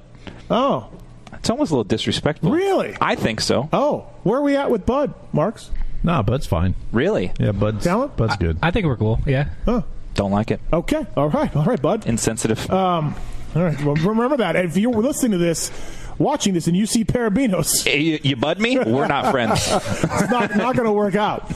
Oh. 0.49 0.90
It's 1.34 1.49
almost 1.49 1.72
a 1.72 1.76
little 1.76 1.84
disrespectful. 1.86 2.52
Really? 2.52 2.95
I 2.99 3.16
think 3.16 3.40
so. 3.41 3.70
Oh. 3.72 4.07
Where 4.24 4.40
are 4.40 4.41
we 4.41 4.56
at 4.57 4.70
with 4.72 4.86
Bud, 4.86 5.14
Marks? 5.32 5.70
Nah, 6.04 6.22
Bud's 6.22 6.48
fine. 6.48 6.76
Really? 6.92 7.32
Yeah, 7.40 7.52
Bud's 7.52 7.84
Talent? 7.84 8.16
Bud's 8.16 8.38
good. 8.38 8.58
I 8.62 8.72
think 8.72 8.86
we're 8.86 8.98
cool. 8.98 9.20
Yeah. 9.26 9.50
Huh. 9.66 9.82
Don't 10.16 10.32
like 10.32 10.52
it. 10.52 10.60
Okay. 10.72 11.06
All 11.16 11.30
right. 11.30 11.54
All 11.56 11.66
right, 11.66 11.82
Bud. 11.82 12.06
Insensitive. 12.06 12.70
Um, 12.70 13.16
all 13.56 13.64
right. 13.64 13.82
Well, 13.84 13.96
remember 13.96 14.38
that. 14.38 14.56
If 14.56 14.78
you're 14.78 14.92
listening 14.92 15.32
to 15.34 15.38
this, 15.38 15.72
watching 16.18 16.54
this, 16.54 16.68
and 16.68 16.76
you 16.76 16.86
see 16.86 17.04
Perebijnos, 17.04 17.86
you, 17.86 18.20
you 18.22 18.36
bud 18.36 18.60
me? 18.60 18.78
We're 18.78 19.08
not 19.08 19.32
friends. 19.32 19.68
it's 19.72 20.30
not, 20.30 20.56
not 20.56 20.76
going 20.76 20.86
to 20.86 20.92
work 20.92 21.16
out. 21.16 21.52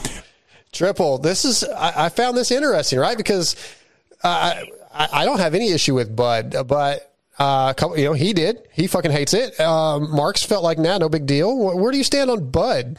Triple. 0.72 1.18
This 1.18 1.44
is 1.44 1.62
I, 1.64 2.06
I 2.06 2.08
found 2.08 2.36
this 2.36 2.50
interesting, 2.50 2.98
right? 2.98 3.16
Because 3.16 3.54
uh, 4.24 4.62
I 4.92 5.08
I 5.12 5.24
don't 5.24 5.38
have 5.38 5.54
any 5.54 5.70
issue 5.70 5.94
with 5.94 6.16
Bud, 6.16 6.56
but 6.66 7.14
uh, 7.38 7.68
a 7.70 7.74
couple, 7.78 7.96
you 7.96 8.06
know 8.06 8.12
he 8.12 8.32
did. 8.32 8.58
He 8.72 8.88
fucking 8.88 9.12
hates 9.12 9.34
it. 9.34 9.58
Um, 9.60 10.10
Marks 10.10 10.42
felt 10.42 10.64
like 10.64 10.78
nah, 10.78 10.98
no 10.98 11.08
big 11.08 11.26
deal. 11.26 11.56
Where, 11.56 11.76
where 11.76 11.92
do 11.92 11.98
you 11.98 12.04
stand 12.04 12.28
on 12.28 12.50
Bud? 12.50 12.98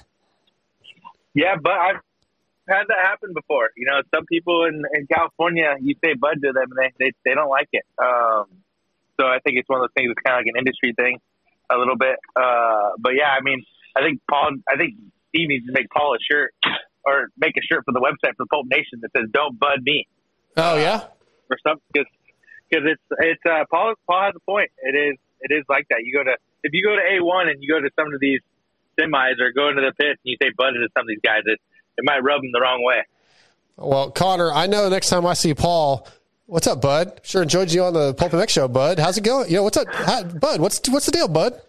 Yeah, 1.36 1.56
but 1.62 1.74
I've 1.74 2.02
had 2.68 2.86
that 2.88 2.98
happen 3.04 3.34
before. 3.34 3.70
You 3.76 3.86
know, 3.86 4.02
some 4.14 4.26
people 4.26 4.66
in, 4.66 4.82
in 4.96 5.06
California, 5.06 5.76
you 5.82 5.96
say 6.04 6.14
bud 6.16 6.42
to 6.42 6.54
them, 6.54 6.72
and 6.72 6.80
they 6.80 6.92
they, 6.98 7.12
they 7.24 7.36
don't 7.36 7.50
like 7.50 7.70
it. 7.74 7.84
Um, 8.00 8.46
so 9.20 9.28
I 9.28 9.40
think 9.44 9.60
it's 9.60 9.70
one 9.70 9.80
of 9.80 9.84
those 9.84 9.94
things. 9.96 10.12
It's 10.12 10.24
kind 10.26 10.40
of 10.40 10.46
like 10.46 10.52
an 10.56 10.58
industry 10.58 10.94
thing, 10.98 11.20
a 11.70 11.78
little 11.78 11.98
bit. 11.98 12.16
Uh, 12.36 12.96
but 13.00 13.14
yeah, 13.16 13.30
I 13.30 13.42
mean, 13.42 13.64
I 13.96 14.02
think 14.02 14.22
Paul, 14.30 14.52
I 14.68 14.78
think 14.78 14.96
Steve 15.30 15.50
needs 15.50 15.66
to 15.68 15.74
make 15.74 15.90
Paul 15.90 16.16
a 16.16 16.22
shirt 16.24 16.54
or 17.06 17.30
make 17.38 17.54
a 17.58 17.62
shirt 17.62 17.84
for 17.86 17.92
the 17.92 18.02
website 18.02 18.34
for 18.38 18.46
Pulp 18.48 18.68
Nation 18.68 19.00
that 19.02 19.12
says 19.16 19.30
"Don't 19.32 19.60
Bud 19.60 19.84
Me" 19.84 20.08
Oh 20.58 20.78
yeah. 20.78 21.12
or 21.50 21.58
something. 21.68 21.84
Because 21.94 22.84
it's 22.88 23.04
it's 23.20 23.44
uh, 23.46 23.66
Paul 23.70 23.94
Paul 24.08 24.24
has 24.24 24.34
a 24.36 24.40
point. 24.40 24.72
It 24.82 24.96
is 24.96 25.18
it 25.42 25.54
is 25.54 25.64
like 25.70 25.86
that. 25.90 26.00
You 26.04 26.14
go 26.14 26.24
to 26.24 26.36
if 26.64 26.74
you 26.74 26.84
go 26.84 26.96
to 26.96 27.02
A 27.02 27.24
one 27.24 27.48
and 27.48 27.62
you 27.62 27.70
go 27.72 27.80
to 27.80 27.90
some 28.00 28.14
of 28.14 28.20
these 28.20 28.40
semis 29.00 29.40
or 29.40 29.52
go 29.52 29.70
into 29.70 29.82
the 29.82 29.94
pits 29.94 30.20
and 30.24 30.32
you 30.32 30.38
say 30.42 30.52
Bud 30.58 30.72
to 30.72 30.88
some 30.96 31.02
of 31.02 31.08
these 31.08 31.22
guys, 31.24 31.42
it 31.46 31.60
it 31.98 32.04
might 32.04 32.24
rub 32.24 32.42
them 32.42 32.52
the 32.52 32.60
wrong 32.60 32.84
way. 32.84 33.04
Well, 33.78 34.12
Connor, 34.12 34.52
I 34.52 34.68
know 34.68 34.90
next 34.90 35.10
time 35.10 35.26
I 35.26 35.34
see 35.34 35.54
Paul, 35.54 36.08
what's 36.46 36.68
up, 36.68 36.82
Bud? 36.82 37.22
Sure 37.24 37.42
enjoyed 37.42 37.72
you 37.72 37.84
on 37.84 37.94
the 37.94 38.14
Pulp 38.14 38.34
and 38.34 38.42
MX 38.42 38.50
show, 38.50 38.68
Bud. 38.68 39.00
How's 39.00 39.18
it 39.18 39.24
going? 39.24 39.50
You 39.50 39.58
know, 39.58 39.64
what's 39.64 39.78
up, 39.78 39.88
How, 39.94 40.24
Bud? 40.24 40.62
What's 40.62 40.88
what's 40.90 41.06
the 41.06 41.12
deal, 41.12 41.28
Bud? 41.28 41.60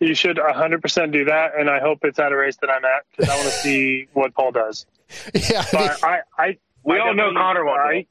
You 0.00 0.14
should 0.14 0.38
100% 0.38 1.12
do 1.12 1.26
that, 1.26 1.52
and 1.58 1.68
I 1.68 1.78
hope 1.78 1.98
it's 2.04 2.18
at 2.18 2.32
a 2.32 2.36
race 2.36 2.56
that 2.62 2.70
I'm 2.70 2.84
at 2.84 3.04
because 3.10 3.28
I 3.28 3.36
want 3.36 3.48
to 3.48 3.54
see 3.54 4.08
what 4.14 4.32
Paul 4.34 4.52
does. 4.52 4.86
Yeah, 5.34 5.62
but 5.72 6.02
I, 6.02 6.20
I, 6.38 6.58
We 6.84 6.96
I 6.96 7.00
all 7.00 7.14
know 7.14 7.32
Connor 7.34 7.64
won't 7.66 7.80
I, 7.80 8.06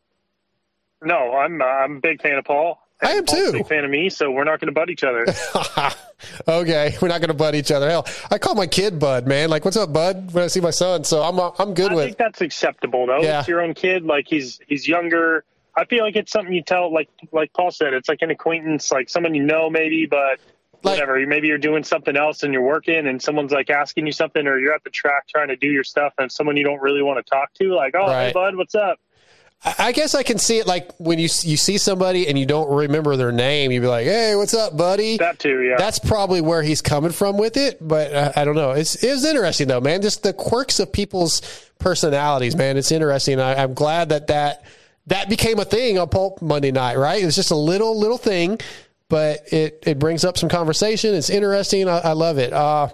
No, 1.02 1.34
I'm 1.34 1.62
uh, 1.62 1.66
I'm 1.66 1.98
a 1.98 2.00
big 2.00 2.22
fan 2.22 2.38
of 2.38 2.46
Paul. 2.46 2.80
I 3.02 3.12
am 3.14 3.26
Paul's 3.26 3.40
too. 3.40 3.50
a 3.50 3.54
big 3.54 3.68
fan 3.68 3.86
of 3.86 3.92
me, 3.92 4.10
so 4.10 4.30
we're 4.30 4.44
not 4.44 4.60
going 4.60 4.68
to 4.68 4.74
butt 4.74 4.90
each 4.90 5.04
other. 5.04 5.26
okay, 6.48 6.98
we're 7.02 7.08
not 7.08 7.22
going 7.22 7.30
to 7.30 7.34
butt 7.34 7.56
each 7.56 7.72
other. 7.72 7.90
Hell, 7.90 8.06
I 8.30 8.38
call 8.38 8.56
my 8.56 8.68
kid 8.68 9.00
Bud, 9.00 9.26
man. 9.26 9.50
Like, 9.50 9.64
what's 9.64 9.78
up, 9.78 9.94
Bud? 9.94 10.34
When 10.34 10.44
I 10.44 10.48
see 10.48 10.60
my 10.60 10.72
son, 10.72 11.04
so 11.04 11.24
I'm 11.24 11.40
uh, 11.40 11.52
I'm 11.60 11.74
good 11.74 11.92
I 11.92 11.96
with. 11.96 12.04
I 12.04 12.08
think 12.08 12.18
that's 12.18 12.42
acceptable 12.42 13.08
though. 13.08 13.22
Yeah. 13.22 13.40
It's 13.40 13.48
your 13.48 13.62
own 13.62 13.74
kid. 13.74 14.04
Like 14.04 14.28
he's 14.28 14.60
he's 14.68 14.88
younger. 14.88 15.46
I 15.76 15.86
feel 15.86 16.04
like 16.04 16.18
it's 16.18 16.32
something 16.32 16.54
you 16.54 16.64
tell 16.64 16.94
like 16.94 17.10
like 17.32 17.54
Paul 17.54 17.72
said. 17.72 17.94
It's 17.94 18.10
like 18.10 18.22
an 18.22 18.32
acquaintance, 18.32 18.92
like 18.92 19.10
someone 19.10 19.34
you 19.34 19.44
know 19.44 19.70
maybe, 19.70 20.06
but 20.06 20.40
whatever. 20.82 21.26
Maybe 21.26 21.48
you're 21.48 21.58
doing 21.58 21.84
something 21.84 22.16
else 22.16 22.44
and 22.44 22.54
you're 22.54 22.64
working, 22.64 23.08
and 23.08 23.22
someone's 23.22 23.52
like 23.52 23.70
asking 23.70 24.06
you 24.06 24.12
something, 24.12 24.46
or 24.46 24.60
you're 24.60 24.74
at 24.74 24.84
the 24.84 24.90
track 24.90 25.28
trying 25.28 25.50
to 25.50 25.56
do 25.56 25.68
your 25.68 25.84
stuff, 25.84 26.14
and 26.18 26.32
someone 26.32 26.58
you 26.58 26.64
don't 26.64 26.82
really 26.82 27.02
want 27.02 27.26
to 27.26 27.30
talk 27.30 27.54
to, 27.56 27.74
like, 27.74 27.96
oh, 27.96 28.10
hey 28.10 28.32
bud, 28.34 28.56
what's 28.56 28.76
up? 28.76 29.00
I 29.64 29.76
I 29.80 29.92
guess 29.92 30.16
I 30.16 30.24
can 30.24 30.38
see 30.38 30.60
it 30.60 30.68
like 30.68 30.92
when 30.98 31.20
you 31.20 31.26
you 31.42 31.58
see 31.58 31.78
somebody 31.78 32.28
and 32.28 32.38
you 32.38 32.46
don't 32.46 32.70
remember 32.70 33.16
their 33.16 33.32
name, 33.32 33.72
you'd 33.72 33.82
be 33.82 33.88
like, 33.88 34.06
"Hey, 34.06 34.36
what's 34.36 34.54
up, 34.54 34.78
buddy?" 34.78 35.18
That 35.18 35.40
too, 35.40 35.62
yeah. 35.62 35.76
That's 35.78 36.00
probably 36.00 36.42
where 36.42 36.62
he's 36.62 36.82
coming 36.82 37.12
from 37.12 37.38
with 37.38 37.58
it, 37.58 37.78
but 37.86 38.14
uh, 38.14 38.32
I 38.36 38.46
don't 38.46 38.56
know. 38.56 38.72
It's 38.72 39.04
it's 39.04 39.26
interesting 39.26 39.68
though, 39.68 39.82
man. 39.82 40.02
Just 40.02 40.24
the 40.24 40.34
quirks 40.34 40.80
of 40.80 40.92
people's 40.92 41.42
personalities, 41.80 42.56
man. 42.56 42.78
It's 42.78 42.92
interesting. 42.92 43.40
I, 43.40 43.62
I'm 43.62 43.74
glad 43.74 44.10
that 44.10 44.28
that 44.28 44.64
that 45.08 45.30
became 45.30 45.60
a 45.60 45.66
thing 45.66 45.98
on 45.98 46.10
Pulp 46.10 46.42
Monday 46.42 46.72
night. 46.72 46.98
Right? 46.98 47.24
It's 47.24 47.36
just 47.36 47.52
a 47.52 47.56
little 47.56 47.98
little 48.00 48.18
thing, 48.18 48.60
but 49.10 49.52
it 49.52 49.84
it 49.86 50.00
brings 50.00 50.24
up 50.24 50.38
some 50.38 50.50
conversation. 50.50 51.16
It's 51.16 51.30
interesting. 51.30 51.90
I, 51.90 52.00
I 52.00 52.12
love 52.14 52.38
it. 52.38 52.54
Uh, 52.54 52.90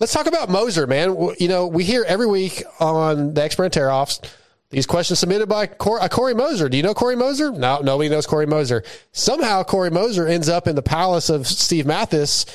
let's 0.00 0.12
talk 0.12 0.26
about 0.26 0.48
Moser, 0.48 0.86
man. 0.86 1.16
You 1.38 1.48
know, 1.48 1.68
we 1.68 1.84
hear 1.84 2.04
every 2.06 2.26
week 2.26 2.64
on 2.80 3.34
the 3.34 3.42
Expert 3.44 3.72
Tear 3.72 3.90
Offs 3.90 4.20
these 4.72 4.86
questions 4.86 5.18
submitted 5.18 5.50
by 5.50 5.66
Cor- 5.66 6.00
uh, 6.00 6.08
Corey 6.08 6.34
Moser. 6.34 6.66
Do 6.70 6.78
you 6.78 6.82
know 6.82 6.94
Corey 6.94 7.14
Moser? 7.14 7.52
No, 7.52 7.80
nobody 7.82 8.08
knows 8.08 8.26
Corey 8.26 8.46
Moser. 8.46 8.82
Somehow 9.12 9.62
Corey 9.62 9.90
Moser 9.90 10.26
ends 10.26 10.48
up 10.48 10.66
in 10.66 10.74
the 10.76 10.82
palace 10.82 11.28
of 11.28 11.46
Steve 11.46 11.84
Matthes, 11.84 12.46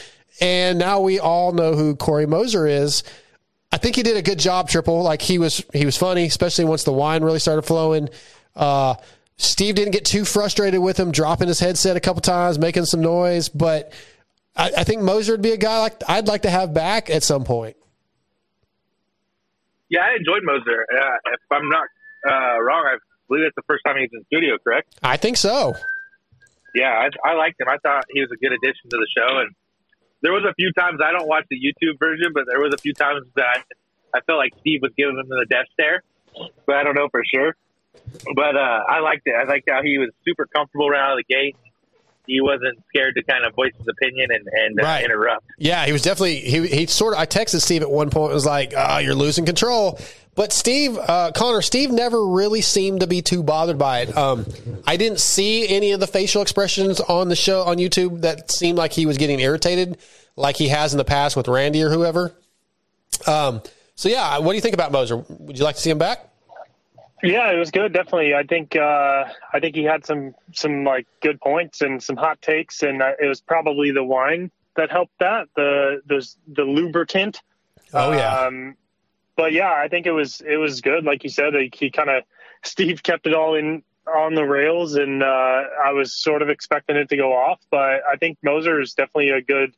and 0.41 0.79
now 0.79 0.99
we 0.99 1.19
all 1.19 1.51
know 1.51 1.75
who 1.75 1.95
Corey 1.95 2.25
Moser 2.25 2.65
is. 2.65 3.03
I 3.71 3.77
think 3.77 3.95
he 3.95 4.01
did 4.01 4.17
a 4.17 4.23
good 4.23 4.39
job, 4.39 4.67
Triple. 4.67 5.03
Like 5.03 5.21
he 5.21 5.37
was, 5.37 5.63
he 5.73 5.85
was 5.85 5.95
funny, 5.95 6.25
especially 6.25 6.65
once 6.65 6.83
the 6.83 6.91
wine 6.91 7.23
really 7.23 7.37
started 7.37 7.61
flowing. 7.61 8.09
Uh, 8.55 8.95
Steve 9.37 9.75
didn't 9.75 9.91
get 9.91 10.03
too 10.03 10.25
frustrated 10.25 10.79
with 10.79 10.99
him, 10.99 11.11
dropping 11.11 11.47
his 11.47 11.59
headset 11.59 11.97
a 11.97 11.99
couple 11.99 12.21
times, 12.21 12.57
making 12.57 12.85
some 12.85 13.01
noise. 13.01 13.47
But 13.47 13.93
I, 14.55 14.71
I 14.79 14.83
think 14.85 15.03
Moser 15.03 15.33
would 15.33 15.43
be 15.43 15.51
a 15.51 15.57
guy 15.57 15.81
like 15.81 16.01
I'd 16.07 16.27
like 16.27 16.41
to 16.41 16.49
have 16.49 16.73
back 16.73 17.11
at 17.11 17.21
some 17.21 17.43
point. 17.43 17.77
Yeah, 19.89 20.01
I 20.01 20.15
enjoyed 20.17 20.41
Moser. 20.43 20.85
Uh, 20.99 21.33
if 21.33 21.39
I'm 21.51 21.69
not 21.69 21.87
uh, 22.27 22.59
wrong, 22.61 22.85
I 22.85 22.97
believe 23.27 23.45
it's 23.45 23.55
the 23.55 23.63
first 23.67 23.83
time 23.85 23.95
he's 23.99 24.09
in 24.13 24.23
studio. 24.25 24.57
Correct? 24.63 24.93
I 25.03 25.17
think 25.17 25.37
so. 25.37 25.75
Yeah, 26.75 27.07
I, 27.25 27.29
I 27.29 27.33
liked 27.35 27.59
him. 27.59 27.67
I 27.69 27.77
thought 27.77 28.05
he 28.11 28.21
was 28.21 28.29
a 28.31 28.37
good 28.37 28.51
addition 28.53 28.89
to 28.89 28.97
the 28.97 29.07
show, 29.17 29.39
and 29.39 29.49
there 30.21 30.31
was 30.33 30.43
a 30.47 30.53
few 30.53 30.71
times 30.73 30.99
I 31.03 31.11
don't 31.11 31.27
watch 31.27 31.45
the 31.49 31.57
YouTube 31.57 31.97
version, 31.99 32.31
but 32.33 32.43
there 32.47 32.59
was 32.59 32.73
a 32.73 32.77
few 32.77 32.93
times 32.93 33.25
that 33.35 33.45
I, 34.13 34.17
I 34.17 34.21
felt 34.21 34.37
like 34.37 34.53
Steve 34.59 34.81
was 34.81 34.91
giving 34.97 35.17
him 35.17 35.27
the 35.27 35.45
death 35.49 35.65
stare, 35.73 36.03
but 36.65 36.75
I 36.75 36.83
don't 36.83 36.95
know 36.95 37.07
for 37.09 37.21
sure. 37.33 37.55
But 38.35 38.55
uh, 38.55 38.79
I 38.87 38.99
liked 38.99 39.23
it. 39.25 39.33
I 39.33 39.43
liked 39.49 39.67
how 39.69 39.81
he 39.81 39.97
was 39.97 40.09
super 40.23 40.45
comfortable 40.45 40.89
right 40.89 41.01
out 41.01 41.17
of 41.19 41.25
the 41.27 41.33
gate. 41.33 41.55
He 42.27 42.41
wasn't 42.41 42.77
scared 42.89 43.15
to 43.15 43.23
kind 43.23 43.45
of 43.45 43.55
voice 43.55 43.71
his 43.77 43.87
opinion 43.87 44.29
and, 44.31 44.47
and 44.51 44.79
uh, 44.79 44.83
Right. 44.83 45.03
interrupt. 45.05 45.45
Yeah, 45.57 45.85
he 45.85 45.93
was 45.93 46.01
definitely 46.01 46.41
he 46.41 46.67
he 46.67 46.85
sort 46.85 47.13
of. 47.13 47.19
I 47.19 47.25
texted 47.25 47.61
Steve 47.61 47.81
at 47.81 47.89
one 47.89 48.09
point. 48.09 48.31
It 48.31 48.35
was 48.35 48.45
like, 48.45 48.73
"Oh, 48.77 48.97
you're 48.99 49.15
losing 49.15 49.45
control." 49.45 49.97
But 50.37 50.53
Steve, 50.53 50.99
uh, 50.99 51.31
Connor, 51.33 51.63
Steve 51.63 51.91
never 51.91 52.23
really 52.23 52.61
seemed 52.61 52.99
to 52.99 53.07
be 53.07 53.23
too 53.23 53.41
bothered 53.41 53.79
by 53.79 54.01
it. 54.01 54.15
Um, 54.15 54.45
I 54.85 54.95
didn't 54.95 55.19
see 55.19 55.67
any 55.67 55.93
of 55.93 55.99
the 55.99 56.05
facial 56.05 56.43
expressions 56.43 56.99
on 56.99 57.29
the 57.29 57.35
show 57.35 57.63
on 57.63 57.77
YouTube 57.77 58.21
that 58.21 58.51
seemed 58.51 58.77
like 58.77 58.93
he 58.93 59.07
was 59.07 59.17
getting 59.17 59.39
irritated, 59.39 59.97
like 60.35 60.55
he 60.55 60.67
has 60.67 60.93
in 60.93 60.99
the 60.99 61.03
past 61.03 61.35
with 61.35 61.47
Randy 61.47 61.81
or 61.81 61.89
whoever. 61.89 62.35
Um, 63.25 63.63
so 63.95 64.09
yeah, 64.09 64.37
what 64.37 64.51
do 64.51 64.55
you 64.57 64.61
think 64.61 64.75
about 64.75 64.91
Moser? 64.91 65.17
Would 65.27 65.57
you 65.57 65.63
like 65.63 65.73
to 65.73 65.81
see 65.81 65.89
him 65.89 65.97
back? 65.97 66.29
Yeah, 67.23 67.51
it 67.51 67.57
was 67.57 67.71
good. 67.71 67.91
Definitely, 67.91 68.35
I 68.35 68.43
think 68.43 68.75
uh, 68.75 69.25
I 69.51 69.59
think 69.59 69.75
he 69.75 69.85
had 69.85 70.05
some 70.05 70.35
some 70.53 70.83
like 70.83 71.07
good 71.19 71.41
points 71.41 71.81
and 71.81 72.01
some 72.01 72.15
hot 72.15 72.39
takes, 72.43 72.83
and 72.83 73.01
uh, 73.01 73.13
it 73.19 73.25
was 73.25 73.41
probably 73.41 73.89
the 73.89 74.03
wine 74.03 74.51
that 74.75 74.91
helped 74.91 75.17
that 75.17 75.47
the 75.55 76.03
the 76.05 76.27
the 76.47 76.63
lubricant. 76.63 77.41
Oh 77.91 78.11
yeah. 78.11 78.41
Um, 78.41 78.75
but 79.37 79.53
yeah, 79.53 79.71
I 79.71 79.87
think 79.87 80.07
it 80.07 80.11
was 80.11 80.41
it 80.41 80.57
was 80.57 80.81
good. 80.81 81.05
Like 81.05 81.23
you 81.23 81.29
said, 81.29 81.53
he, 81.53 81.71
he 81.73 81.91
kind 81.91 82.09
of 82.09 82.23
Steve 82.63 83.03
kept 83.03 83.27
it 83.27 83.33
all 83.33 83.55
in 83.55 83.83
on 84.05 84.33
the 84.33 84.43
rails, 84.43 84.95
and 84.95 85.21
uh, 85.21 85.63
I 85.85 85.91
was 85.91 86.13
sort 86.13 86.41
of 86.41 86.49
expecting 86.49 86.95
it 86.95 87.09
to 87.09 87.17
go 87.17 87.33
off. 87.33 87.59
But 87.69 88.01
I 88.11 88.17
think 88.19 88.37
Moser 88.41 88.81
is 88.81 88.93
definitely 88.93 89.29
a 89.29 89.41
good 89.41 89.73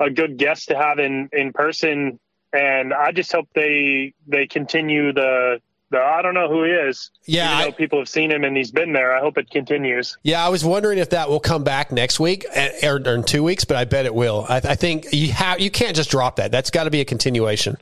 a 0.00 0.10
good 0.10 0.38
guest 0.38 0.68
to 0.68 0.76
have 0.76 0.98
in 0.98 1.28
in 1.32 1.52
person, 1.52 2.18
and 2.52 2.92
I 2.94 3.12
just 3.12 3.30
hope 3.30 3.48
they 3.54 4.14
they 4.26 4.46
continue 4.46 5.12
the. 5.12 5.60
the 5.90 5.98
I 5.98 6.22
don't 6.22 6.34
know 6.34 6.48
who 6.48 6.64
he 6.64 6.70
is. 6.70 7.10
Yeah, 7.26 7.64
though 7.64 7.72
people 7.72 7.98
have 7.98 8.08
seen 8.08 8.30
him 8.30 8.44
and 8.44 8.56
he's 8.56 8.70
been 8.70 8.94
there. 8.94 9.14
I 9.14 9.20
hope 9.20 9.36
it 9.36 9.50
continues. 9.50 10.16
Yeah, 10.22 10.44
I 10.44 10.48
was 10.48 10.64
wondering 10.64 10.98
if 10.98 11.10
that 11.10 11.28
will 11.28 11.40
come 11.40 11.64
back 11.64 11.92
next 11.92 12.18
week 12.18 12.46
eh, 12.50 12.88
or, 12.88 12.96
or 12.96 13.14
in 13.14 13.24
two 13.24 13.42
weeks, 13.42 13.66
but 13.66 13.76
I 13.76 13.84
bet 13.84 14.06
it 14.06 14.14
will. 14.14 14.46
I, 14.48 14.56
I 14.56 14.74
think 14.74 15.12
you 15.12 15.32
have 15.32 15.60
you 15.60 15.70
can't 15.70 15.94
just 15.94 16.10
drop 16.10 16.36
that. 16.36 16.50
That's 16.50 16.70
got 16.70 16.84
to 16.84 16.90
be 16.90 17.00
a 17.00 17.04
continuation. 17.04 17.76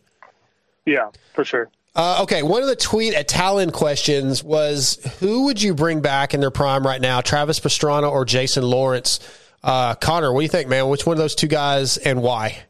Yeah, 0.87 1.11
for 1.35 1.45
sure. 1.45 1.71
Uh, 1.97 2.21
okay, 2.23 2.43
one 2.43 2.61
of 2.61 2.69
the 2.69 2.77
tweet 2.77 3.15
at 3.15 3.29
Talon 3.29 3.71
questions 3.71 4.43
was 4.43 4.99
who 5.21 5.45
would 5.45 5.63
you 5.63 5.75
bring 5.75 6.01
back 6.01 6.35
in 6.35 6.41
their 6.41 6.51
prime 6.51 6.85
right 6.85 7.01
now, 7.01 7.21
Travis 7.21 7.61
Pastrana 7.61 8.11
or 8.11 8.25
Jason 8.25 8.65
Lawrence? 8.65 9.21
Uh, 9.63 9.95
Connor, 9.95 10.33
what 10.33 10.41
do 10.41 10.43
you 10.43 10.49
think, 10.49 10.69
man? 10.69 10.89
Which 10.89 11.07
one 11.07 11.15
of 11.15 11.19
those 11.19 11.37
two 11.37 11.47
guys 11.47 11.97
and 11.97 12.21
why? 12.21 12.65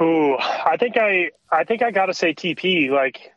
Ooh, 0.00 0.36
I 0.38 0.76
think 0.78 0.96
I 0.96 1.30
I 1.50 1.64
think 1.64 1.82
I 1.82 1.90
got 1.90 2.06
to 2.06 2.14
say 2.14 2.34
TP. 2.34 2.90
Like 2.90 3.32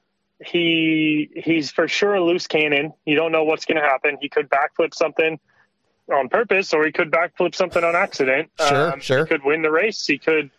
he 0.45 1.29
he's 1.35 1.71
for 1.71 1.87
sure 1.87 2.15
a 2.15 2.23
loose 2.23 2.47
cannon. 2.47 2.93
You 3.05 3.15
don't 3.15 3.31
know 3.31 3.45
what's 3.45 3.65
going 3.65 3.81
to 3.81 3.87
happen. 3.87 4.17
He 4.19 4.27
could 4.27 4.49
backflip 4.49 4.93
something 4.93 5.39
on 6.13 6.29
purpose, 6.29 6.73
or 6.73 6.85
he 6.85 6.91
could 6.91 7.11
backflip 7.11 7.55
something 7.55 7.83
on 7.83 7.95
accident. 7.95 8.49
Sure, 8.59 8.99
sure. 8.99 9.25
He 9.25 9.29
could 9.29 9.43
win 9.43 9.61
the 9.61 9.71
race. 9.71 10.05
He 10.05 10.17
could 10.17 10.51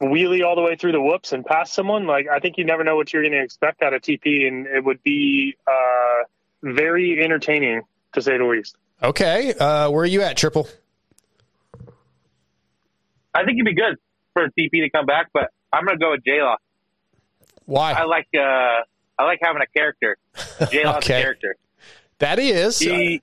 wheelie 0.00 0.44
all 0.44 0.54
the 0.56 0.62
way 0.62 0.76
through 0.76 0.92
the 0.92 1.00
whoops 1.00 1.32
and 1.32 1.44
pass 1.44 1.72
someone. 1.72 2.06
Like 2.06 2.26
I 2.32 2.40
think 2.40 2.56
you 2.58 2.64
never 2.64 2.84
know 2.84 2.96
what 2.96 3.12
you're 3.12 3.22
going 3.22 3.32
to 3.32 3.42
expect 3.42 3.82
out 3.82 3.94
of 3.94 4.02
TP, 4.02 4.46
and 4.46 4.66
it 4.66 4.84
would 4.84 5.02
be 5.02 5.56
uh, 5.66 6.24
very 6.62 7.22
entertaining 7.22 7.82
to 8.14 8.22
say 8.22 8.38
the 8.38 8.44
least. 8.44 8.76
Okay, 9.02 9.52
uh, 9.54 9.90
where 9.90 10.02
are 10.02 10.06
you 10.06 10.22
at, 10.22 10.36
Triple? 10.36 10.66
I 13.34 13.44
think 13.44 13.56
it'd 13.58 13.66
be 13.66 13.74
good 13.74 13.96
for 14.32 14.46
TP 14.48 14.70
to 14.82 14.90
come 14.90 15.04
back, 15.06 15.28
but 15.32 15.50
I'm 15.72 15.84
going 15.84 15.98
to 15.98 16.02
go 16.02 16.12
with 16.12 16.24
J-Law. 16.24 16.56
Why? 17.66 17.92
I 17.92 18.04
like 18.04 18.28
uh, 18.34 18.40
I 19.18 19.24
like 19.24 19.40
having 19.42 19.60
a 19.60 19.66
character. 19.66 20.16
J-Law's 20.70 20.96
Okay. 21.04 21.20
a 21.20 21.22
character. 21.22 21.56
That 22.18 22.38
he 22.38 22.50
is. 22.50 22.78
He 22.78 23.22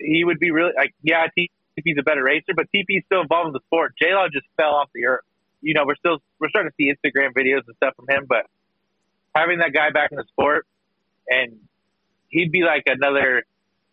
he 0.00 0.24
would 0.24 0.40
be 0.40 0.50
really 0.50 0.72
like 0.76 0.94
yeah. 1.02 1.26
TP's 1.38 1.96
a 1.98 2.02
better 2.02 2.22
racer, 2.24 2.52
but 2.56 2.66
TP's 2.74 3.04
still 3.06 3.20
involved 3.22 3.48
in 3.48 3.52
the 3.52 3.60
sport. 3.66 3.94
J-Law 4.00 4.26
just 4.32 4.46
fell 4.56 4.74
off 4.74 4.90
the 4.94 5.06
earth. 5.06 5.24
You 5.62 5.74
know, 5.74 5.84
we're 5.86 5.96
still 5.96 6.18
we're 6.40 6.48
starting 6.50 6.70
to 6.70 6.74
see 6.76 6.90
Instagram 6.92 7.32
videos 7.32 7.62
and 7.66 7.76
stuff 7.76 7.94
from 7.96 8.06
him, 8.08 8.26
but 8.28 8.46
having 9.34 9.58
that 9.58 9.72
guy 9.72 9.90
back 9.90 10.10
in 10.12 10.16
the 10.18 10.24
sport, 10.28 10.66
and 11.28 11.58
he'd 12.28 12.52
be 12.52 12.62
like 12.62 12.82
another. 12.86 13.44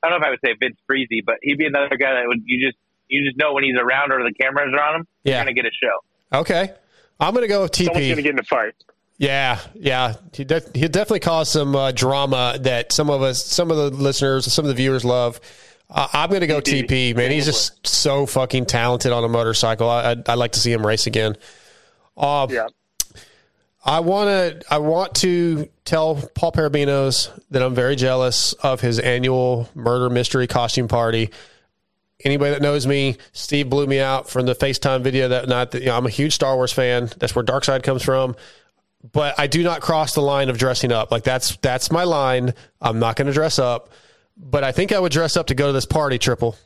I 0.04 0.10
don't 0.10 0.20
know 0.20 0.26
if 0.26 0.28
I 0.28 0.30
would 0.32 0.40
say 0.44 0.56
Vince 0.60 0.78
Friese, 0.88 1.08
but 1.26 1.36
he'd 1.42 1.58
be 1.58 1.66
another 1.66 1.96
guy 1.98 2.14
that 2.14 2.24
would 2.26 2.42
you 2.46 2.66
just 2.68 2.78
you 3.08 3.24
just 3.26 3.38
know 3.38 3.54
when 3.54 3.64
he's 3.64 3.76
around 3.78 4.12
or 4.12 4.24
the 4.24 4.34
cameras 4.34 4.74
are 4.74 4.82
on 4.82 5.02
him, 5.02 5.08
Yeah. 5.24 5.36
you're 5.36 5.42
gonna 5.46 5.54
get 5.54 5.66
a 5.66 5.72
show. 5.72 6.38
Okay. 6.40 6.74
I'm 7.22 7.34
going 7.34 7.42
to 7.42 7.50
go 7.50 7.64
with 7.64 7.72
TP. 7.74 7.86
Someone's 7.88 8.06
going 8.06 8.16
to 8.16 8.22
get 8.22 8.32
in 8.34 8.40
a 8.40 8.44
fight. 8.44 8.74
Yeah, 9.18 9.60
yeah, 9.76 10.14
he 10.32 10.46
def- 10.46 10.74
he 10.74 10.88
definitely 10.88 11.20
caused 11.20 11.52
some 11.52 11.76
uh, 11.76 11.92
drama 11.92 12.56
that 12.62 12.94
some 12.94 13.10
of 13.10 13.22
us, 13.22 13.44
some 13.44 13.72
of 13.72 13.76
the 13.76 13.90
listeners, 13.90 14.50
some 14.54 14.64
of 14.64 14.70
the 14.70 14.76
viewers 14.76 15.04
love. 15.04 15.42
Uh, 15.90 16.08
I'm 16.14 16.30
going 16.30 16.40
to 16.40 16.48
go 16.48 16.62
TP. 16.62 17.14
Man, 17.14 17.30
he's 17.32 17.44
just 17.46 17.86
so 17.86 18.26
fucking 18.26 18.68
talented 18.68 19.12
on 19.12 19.26
a 19.26 19.28
motorcycle. 19.28 19.90
I, 19.90 20.12
I'd, 20.12 20.30
I'd 20.30 20.36
like 20.36 20.54
to 20.54 20.60
see 20.62 20.72
him 20.72 20.88
race 20.88 21.08
again. 21.08 21.36
Uh, 22.20 22.48
yeah. 22.50 22.68
I 23.84 24.02
want 24.02 24.28
to. 24.62 24.74
I 24.74 24.80
want 24.80 25.16
to 25.16 25.70
tell 25.86 26.16
Paul 26.36 26.52
Perebijnos 26.52 27.42
that 27.50 27.64
I'm 27.64 27.74
very 27.74 27.96
jealous 27.96 28.54
of 28.54 28.82
his 28.82 29.00
annual 29.00 29.70
murder 29.74 30.10
mystery 30.10 30.48
costume 30.48 30.90
party. 30.90 31.32
Anybody 32.26 32.52
that 32.52 32.62
knows 32.62 32.86
me, 32.86 33.16
Steve 33.32 33.70
blew 33.70 33.88
me 33.88 34.00
out 34.00 34.30
from 34.30 34.46
the 34.46 34.54
FaceTime 34.54 35.02
video 35.02 35.30
that 35.30 35.48
night. 35.48 35.72
That, 35.72 35.80
you 35.80 35.88
know, 35.88 35.96
I'm 35.96 36.06
a 36.06 36.10
huge 36.10 36.34
Star 36.34 36.56
Wars 36.56 36.74
fan. 36.74 37.10
That's 37.18 37.34
where 37.34 37.44
Dark 37.44 37.64
Side 37.64 37.82
comes 37.84 38.04
from. 38.04 38.36
But 39.14 39.40
I 39.40 39.48
do 39.48 39.64
not 39.64 39.80
cross 39.80 40.14
the 40.14 40.22
line 40.22 40.50
of 40.50 40.58
dressing 40.58 40.92
up. 40.92 41.10
Like 41.10 41.24
that's 41.24 41.56
that's 41.58 41.90
my 41.90 42.04
line. 42.04 42.54
I'm 42.82 43.00
not 43.00 43.16
going 43.16 43.28
to 43.28 43.34
dress 43.34 43.58
up. 43.58 43.92
But 44.36 44.66
I 44.66 44.74
think 44.74 44.92
I 44.92 45.00
would 45.00 45.14
dress 45.14 45.38
up 45.38 45.48
to 45.48 45.56
go 45.56 45.68
to 45.68 45.74
this 45.74 45.86
party. 45.86 46.18
Triple. 46.18 46.58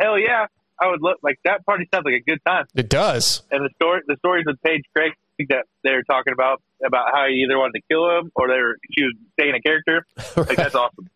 Hell 0.00 0.18
yeah, 0.18 0.46
I 0.80 0.88
would 0.88 1.02
look 1.02 1.18
like 1.22 1.38
that 1.44 1.64
party 1.64 1.88
sounds 1.92 2.04
like 2.04 2.14
a 2.14 2.30
good 2.30 2.40
time. 2.46 2.66
It 2.74 2.88
does. 2.88 3.42
And 3.50 3.64
the 3.64 3.70
story, 3.76 4.02
the 4.06 4.16
stories 4.18 4.44
with 4.46 4.60
Paige 4.62 4.82
Craig 4.94 5.12
that 5.48 5.64
they're 5.82 6.02
talking 6.04 6.32
about 6.32 6.62
about 6.84 7.06
how 7.12 7.26
he 7.28 7.42
either 7.42 7.58
wanted 7.58 7.74
to 7.74 7.82
kill 7.90 8.08
him 8.18 8.30
or 8.36 8.48
they 8.48 8.54
were 8.54 8.76
she 8.92 9.04
was 9.04 9.14
staying 9.32 9.54
a 9.54 9.60
character. 9.60 10.06
Like 10.36 10.56
that's 10.56 10.74
awesome. 10.74 11.08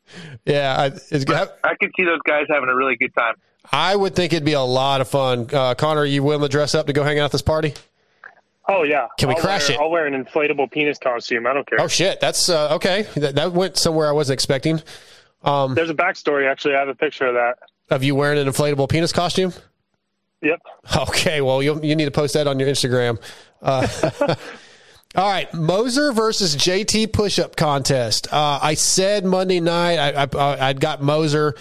Yeah, 0.44 0.74
I, 0.78 0.86
it's, 0.86 1.30
I 1.30 1.74
could 1.74 1.90
see 1.96 2.04
those 2.04 2.20
guys 2.26 2.44
having 2.48 2.68
a 2.68 2.74
really 2.74 2.96
good 2.96 3.14
time. 3.14 3.34
I 3.70 3.94
would 3.94 4.14
think 4.14 4.32
it'd 4.32 4.44
be 4.44 4.52
a 4.52 4.60
lot 4.60 5.00
of 5.00 5.08
fun. 5.08 5.48
Uh, 5.52 5.74
Connor, 5.74 6.02
are 6.02 6.06
you 6.06 6.22
willing 6.22 6.42
to 6.42 6.48
dress 6.48 6.74
up 6.74 6.86
to 6.86 6.92
go 6.92 7.02
hang 7.02 7.18
out 7.18 7.26
at 7.26 7.32
this 7.32 7.42
party? 7.42 7.74
Oh 8.68 8.84
yeah. 8.84 9.08
Can 9.18 9.28
we 9.28 9.34
I'll 9.34 9.40
crash 9.40 9.68
wear, 9.68 9.76
it? 9.76 9.80
I'll 9.80 9.90
wear 9.90 10.06
an 10.06 10.24
inflatable 10.24 10.70
penis 10.70 10.98
costume. 10.98 11.46
I 11.46 11.52
don't 11.52 11.68
care. 11.68 11.80
Oh 11.80 11.88
shit, 11.88 12.20
that's 12.20 12.48
uh, 12.48 12.76
okay. 12.76 13.06
That, 13.16 13.34
that 13.34 13.52
went 13.52 13.76
somewhere 13.76 14.08
I 14.08 14.12
wasn't 14.12 14.34
expecting. 14.34 14.80
Um, 15.42 15.74
There's 15.74 15.90
a 15.90 15.94
backstory 15.94 16.50
actually. 16.50 16.74
I 16.74 16.80
have 16.80 16.88
a 16.88 16.94
picture 16.94 17.26
of 17.26 17.34
that. 17.34 17.58
Of 17.90 18.04
you 18.04 18.14
wearing 18.14 18.38
an 18.38 18.46
inflatable 18.52 18.88
penis 18.88 19.12
costume. 19.12 19.52
Yep. 20.42 20.60
Okay, 21.08 21.40
well 21.40 21.62
you 21.62 21.80
you 21.82 21.96
need 21.96 22.04
to 22.04 22.10
post 22.10 22.34
that 22.34 22.46
on 22.46 22.58
your 22.60 22.68
Instagram. 22.68 23.20
Uh, 23.60 23.86
all 25.16 25.28
right, 25.28 25.52
Moser 25.52 26.12
versus 26.12 26.54
JT 26.56 27.12
push-up 27.12 27.56
contest. 27.56 28.32
Uh, 28.32 28.58
I 28.62 28.74
said 28.74 29.24
Monday 29.24 29.60
night 29.60 29.98
I, 29.98 30.28
I 30.32 30.68
I'd 30.68 30.80
got 30.80 31.02
Moser 31.02 31.56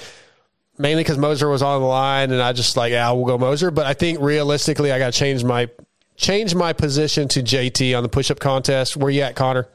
mainly 0.77 1.03
because 1.03 1.17
Moser 1.17 1.49
was 1.49 1.61
on 1.61 1.81
the 1.81 1.87
line, 1.87 2.31
and 2.31 2.41
I 2.41 2.53
just 2.53 2.77
like 2.77 2.91
yeah 2.91 3.11
we'll 3.11 3.25
go 3.25 3.37
Moser. 3.37 3.71
But 3.71 3.85
I 3.87 3.93
think 3.93 4.19
realistically 4.19 4.91
I 4.91 4.99
got 4.99 5.13
to 5.13 5.19
change 5.19 5.43
my 5.43 5.69
change 6.15 6.53
my 6.53 6.73
position 6.73 7.27
to 7.29 7.41
JT 7.41 7.97
on 7.97 8.03
the 8.03 8.09
push-up 8.09 8.39
contest. 8.39 8.95
Where 8.95 9.09
you 9.09 9.21
at, 9.21 9.35
Connor? 9.35 9.67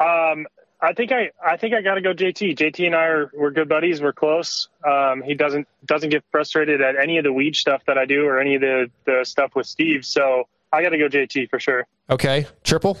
Um, 0.00 0.46
I 0.80 0.92
think 0.92 1.10
I, 1.10 1.30
I 1.44 1.56
think 1.56 1.74
I 1.74 1.82
got 1.82 1.94
to 1.94 2.00
go 2.00 2.14
JT. 2.14 2.56
JT 2.56 2.86
and 2.86 2.94
I 2.94 3.04
are 3.06 3.30
we're 3.34 3.50
good 3.50 3.68
buddies. 3.68 4.00
We're 4.00 4.12
close. 4.12 4.68
Um, 4.88 5.22
he 5.22 5.34
doesn't 5.34 5.66
doesn't 5.84 6.10
get 6.10 6.22
frustrated 6.30 6.80
at 6.80 6.94
any 6.96 7.18
of 7.18 7.24
the 7.24 7.32
weed 7.32 7.56
stuff 7.56 7.82
that 7.86 7.98
I 7.98 8.04
do 8.04 8.24
or 8.24 8.40
any 8.40 8.54
of 8.54 8.60
the 8.60 8.90
the 9.04 9.24
stuff 9.24 9.56
with 9.56 9.66
Steve. 9.66 10.04
So 10.04 10.44
I 10.72 10.82
got 10.82 10.90
to 10.90 10.98
go 10.98 11.08
JT 11.08 11.50
for 11.50 11.58
sure. 11.58 11.86
Okay, 12.08 12.46
triple. 12.62 12.96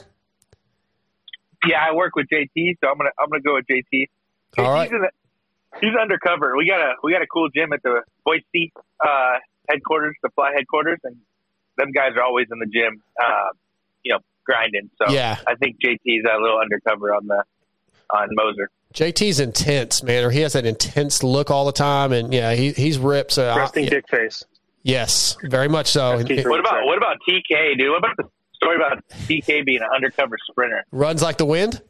Yeah, 1.66 1.84
I 1.88 1.94
work 1.94 2.16
with 2.16 2.26
JT, 2.32 2.78
so 2.82 2.90
I'm 2.90 2.96
gonna 2.96 3.10
I'm 3.18 3.28
gonna 3.30 3.42
go 3.42 3.54
with 3.54 3.66
JT. 3.66 4.06
All 4.58 4.72
right. 4.72 4.90
He's, 4.90 4.96
in 4.96 5.02
the, 5.02 5.10
he's 5.80 5.96
undercover. 6.00 6.56
We 6.56 6.66
got 6.66 6.80
a 6.80 6.94
we 7.02 7.12
got 7.12 7.22
a 7.22 7.26
cool 7.26 7.48
gym 7.48 7.72
at 7.72 7.82
the 7.82 8.02
Boise 8.24 8.72
uh, 9.00 9.34
headquarters, 9.68 10.16
the 10.22 10.30
Fly 10.30 10.52
headquarters, 10.54 10.98
and 11.04 11.16
them 11.76 11.92
guys 11.92 12.10
are 12.16 12.22
always 12.22 12.46
in 12.50 12.58
the 12.58 12.66
gym, 12.66 13.00
uh, 13.22 13.48
you 14.02 14.12
know, 14.12 14.18
grinding. 14.44 14.90
So 15.00 15.12
Yeah. 15.12 15.38
I 15.46 15.54
think 15.54 15.76
JT's 15.80 16.24
a 16.28 16.40
little 16.40 16.58
undercover 16.58 17.14
on 17.14 17.26
the 17.26 17.44
on 18.14 18.28
Moser. 18.32 18.70
JT's 18.94 19.38
intense, 19.40 20.02
man, 20.02 20.24
or 20.24 20.30
he 20.30 20.40
has 20.40 20.54
that 20.54 20.64
intense 20.64 21.22
look 21.22 21.50
all 21.50 21.66
the 21.66 21.72
time, 21.72 22.12
and 22.12 22.32
yeah, 22.32 22.54
he 22.54 22.72
he's 22.72 22.98
ripped. 22.98 23.32
So 23.32 23.48
I- 23.48 23.56
Resting 23.58 23.86
dick 23.86 24.08
face. 24.08 24.44
yes, 24.82 25.36
very 25.42 25.68
much 25.68 25.88
so. 25.88 26.12
And- 26.18 26.28
What 26.28 26.60
about 26.60 26.84
what 26.86 26.96
about 26.96 27.16
TK, 27.28 27.76
dude? 27.76 27.90
What 27.90 27.98
about 27.98 28.16
the 28.16 28.24
story 28.54 28.76
about 28.76 29.04
TK 29.26 29.64
being 29.64 29.80
an 29.82 29.88
undercover 29.94 30.36
sprinter? 30.50 30.84
runs 30.90 31.22
like 31.22 31.36
the 31.38 31.44
wind? 31.44 31.82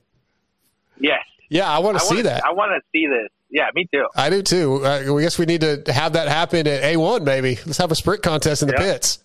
Yes. 1.00 1.20
Yeah, 1.50 1.70
I 1.70 1.78
want 1.78 1.98
to 1.98 2.04
see 2.04 2.16
wanna- 2.16 2.22
that. 2.24 2.44
I 2.44 2.52
want 2.52 2.72
to 2.72 2.80
see 2.94 3.06
this. 3.06 3.28
Yeah, 3.50 3.68
me 3.74 3.88
too. 3.92 4.06
I 4.14 4.28
do 4.28 4.42
too. 4.42 4.84
Uh, 4.84 5.04
we 5.14 5.22
guess 5.22 5.38
we 5.38 5.46
need 5.46 5.62
to 5.62 5.82
have 5.90 6.12
that 6.12 6.28
happen 6.28 6.66
at 6.66 6.82
A1, 6.82 7.22
maybe. 7.24 7.56
Let's 7.64 7.78
have 7.78 7.90
a 7.90 7.94
sprint 7.94 8.22
contest 8.22 8.60
in 8.60 8.68
the 8.68 8.74
pits. 8.74 9.24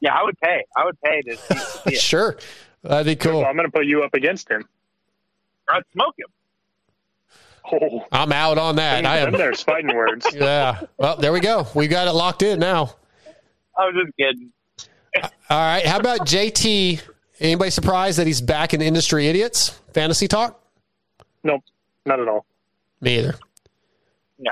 Yeah, 0.00 0.14
I 0.14 0.22
would 0.22 0.38
pay. 0.38 0.62
I 0.76 0.84
would 0.84 1.00
pay 1.00 1.22
to 1.22 1.36
see, 1.36 1.54
see 1.54 1.80
it. 1.94 2.00
Sure, 2.00 2.36
that'd 2.82 3.06
be 3.06 3.16
cool. 3.16 3.44
I'm 3.44 3.56
going 3.56 3.66
to 3.66 3.72
put 3.72 3.86
you 3.86 4.02
up 4.04 4.14
against 4.14 4.48
him. 4.48 4.64
I'd 5.68 5.82
smoke 5.92 6.14
him. 6.18 6.26
Oh, 7.72 8.04
I'm 8.12 8.30
out 8.32 8.58
on 8.58 8.76
that. 8.76 9.06
I 9.06 9.18
am. 9.18 9.32
Them 9.32 9.40
there's 9.40 9.62
fighting 9.62 9.94
words. 9.96 10.26
Yeah. 10.34 10.82
Well, 10.98 11.16
there 11.16 11.32
we 11.32 11.40
go. 11.40 11.66
We 11.74 11.88
got 11.88 12.08
it 12.08 12.12
locked 12.12 12.42
in 12.42 12.58
now. 12.58 12.94
I 13.76 13.86
was 13.86 14.04
just 14.04 14.16
kidding. 14.18 14.50
All 15.48 15.58
right. 15.58 15.84
How 15.86 15.98
about 15.98 16.20
JT? 16.20 17.00
Anybody 17.40 17.70
surprised 17.70 18.18
that 18.18 18.26
he's 18.26 18.40
back 18.40 18.74
in 18.74 18.82
Industry 18.82 19.26
Idiots 19.28 19.70
fantasy 19.92 20.28
talk? 20.28 20.60
Nope, 21.42 21.62
not 22.06 22.20
at 22.20 22.28
all. 22.28 22.44
Me 23.00 23.18
either. 23.18 23.34
No. 24.38 24.50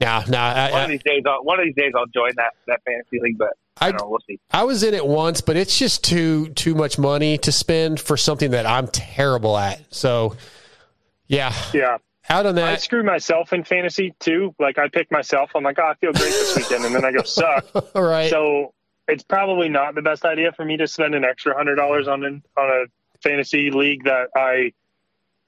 Nah, 0.00 0.24
nah. 0.28 0.38
I, 0.38 0.70
One 0.70 0.82
of 0.84 0.88
these 0.90 1.02
days, 1.02 1.22
I'll, 1.26 1.42
one 1.44 1.58
of 1.58 1.66
these 1.66 1.74
days, 1.74 1.92
I'll 1.96 2.06
join 2.06 2.32
that 2.36 2.52
that 2.66 2.80
fantasy 2.84 3.18
league. 3.20 3.38
But 3.38 3.50
I, 3.80 3.92
know. 3.92 4.08
We'll. 4.08 4.38
I 4.50 4.64
was 4.64 4.82
in 4.82 4.94
it 4.94 5.06
once, 5.06 5.40
but 5.40 5.56
it's 5.56 5.78
just 5.78 6.04
too 6.04 6.48
too 6.50 6.74
much 6.74 6.98
money 6.98 7.38
to 7.38 7.52
spend 7.52 7.98
for 8.00 8.16
something 8.16 8.50
that 8.52 8.66
I'm 8.66 8.88
terrible 8.88 9.56
at. 9.56 9.80
So, 9.94 10.36
yeah, 11.26 11.52
Yeah. 11.72 11.98
out 12.28 12.46
on 12.46 12.58
I 12.58 12.76
screw 12.76 13.02
myself 13.02 13.52
in 13.52 13.64
fantasy 13.64 14.14
too. 14.20 14.54
Like 14.58 14.78
I 14.78 14.88
pick 14.88 15.10
myself. 15.10 15.50
I'm 15.54 15.64
like, 15.64 15.78
oh, 15.78 15.84
I 15.84 15.94
feel 15.94 16.12
great 16.12 16.24
this 16.30 16.56
weekend, 16.56 16.84
and 16.84 16.94
then 16.94 17.04
I 17.04 17.12
go 17.12 17.22
suck. 17.22 17.66
All 17.94 18.02
right. 18.02 18.28
So 18.30 18.74
it's 19.08 19.22
probably 19.24 19.68
not 19.68 19.94
the 19.94 20.02
best 20.02 20.24
idea 20.24 20.52
for 20.52 20.64
me 20.64 20.76
to 20.76 20.86
spend 20.86 21.14
an 21.14 21.24
extra 21.24 21.56
hundred 21.56 21.76
dollars 21.76 22.06
on 22.08 22.24
an 22.24 22.42
on 22.56 22.68
a 22.68 22.84
fantasy 23.22 23.70
league 23.70 24.04
that 24.04 24.28
I 24.36 24.72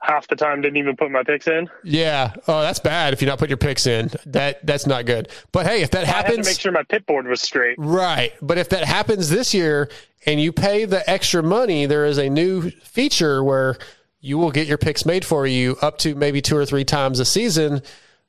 half 0.02 0.26
the 0.28 0.36
time 0.36 0.60
didn't 0.60 0.76
even 0.76 0.96
put 0.96 1.10
my 1.10 1.22
picks 1.22 1.46
in. 1.46 1.70
Yeah. 1.84 2.32
Oh, 2.48 2.60
that's 2.60 2.80
bad 2.80 3.12
if 3.12 3.22
you 3.22 3.28
not 3.28 3.38
put 3.38 3.48
your 3.48 3.56
picks 3.56 3.86
in. 3.86 4.10
That 4.26 4.66
that's 4.66 4.86
not 4.86 5.06
good. 5.06 5.28
But 5.52 5.66
hey, 5.66 5.82
if 5.82 5.90
that 5.92 6.02
I 6.02 6.06
had 6.06 6.22
to 6.22 6.28
happens, 6.28 6.46
make 6.46 6.60
sure 6.60 6.72
my 6.72 6.82
pit 6.82 7.06
board 7.06 7.26
was 7.26 7.40
straight. 7.40 7.76
right. 7.78 8.32
But 8.42 8.58
if 8.58 8.68
that 8.70 8.84
happens 8.84 9.30
this 9.30 9.54
year 9.54 9.88
and 10.26 10.40
you 10.40 10.52
pay 10.52 10.84
the 10.84 11.08
extra 11.08 11.42
money, 11.42 11.86
there 11.86 12.04
is 12.04 12.18
a 12.18 12.28
new 12.28 12.70
feature 12.70 13.42
where 13.44 13.78
you 14.20 14.38
will 14.38 14.50
get 14.50 14.66
your 14.68 14.78
picks 14.78 15.04
made 15.06 15.24
for 15.24 15.46
you 15.46 15.76
up 15.82 15.98
to 15.98 16.14
maybe 16.14 16.40
two 16.40 16.56
or 16.56 16.64
three 16.66 16.84
times 16.84 17.18
a 17.18 17.24
season, 17.24 17.82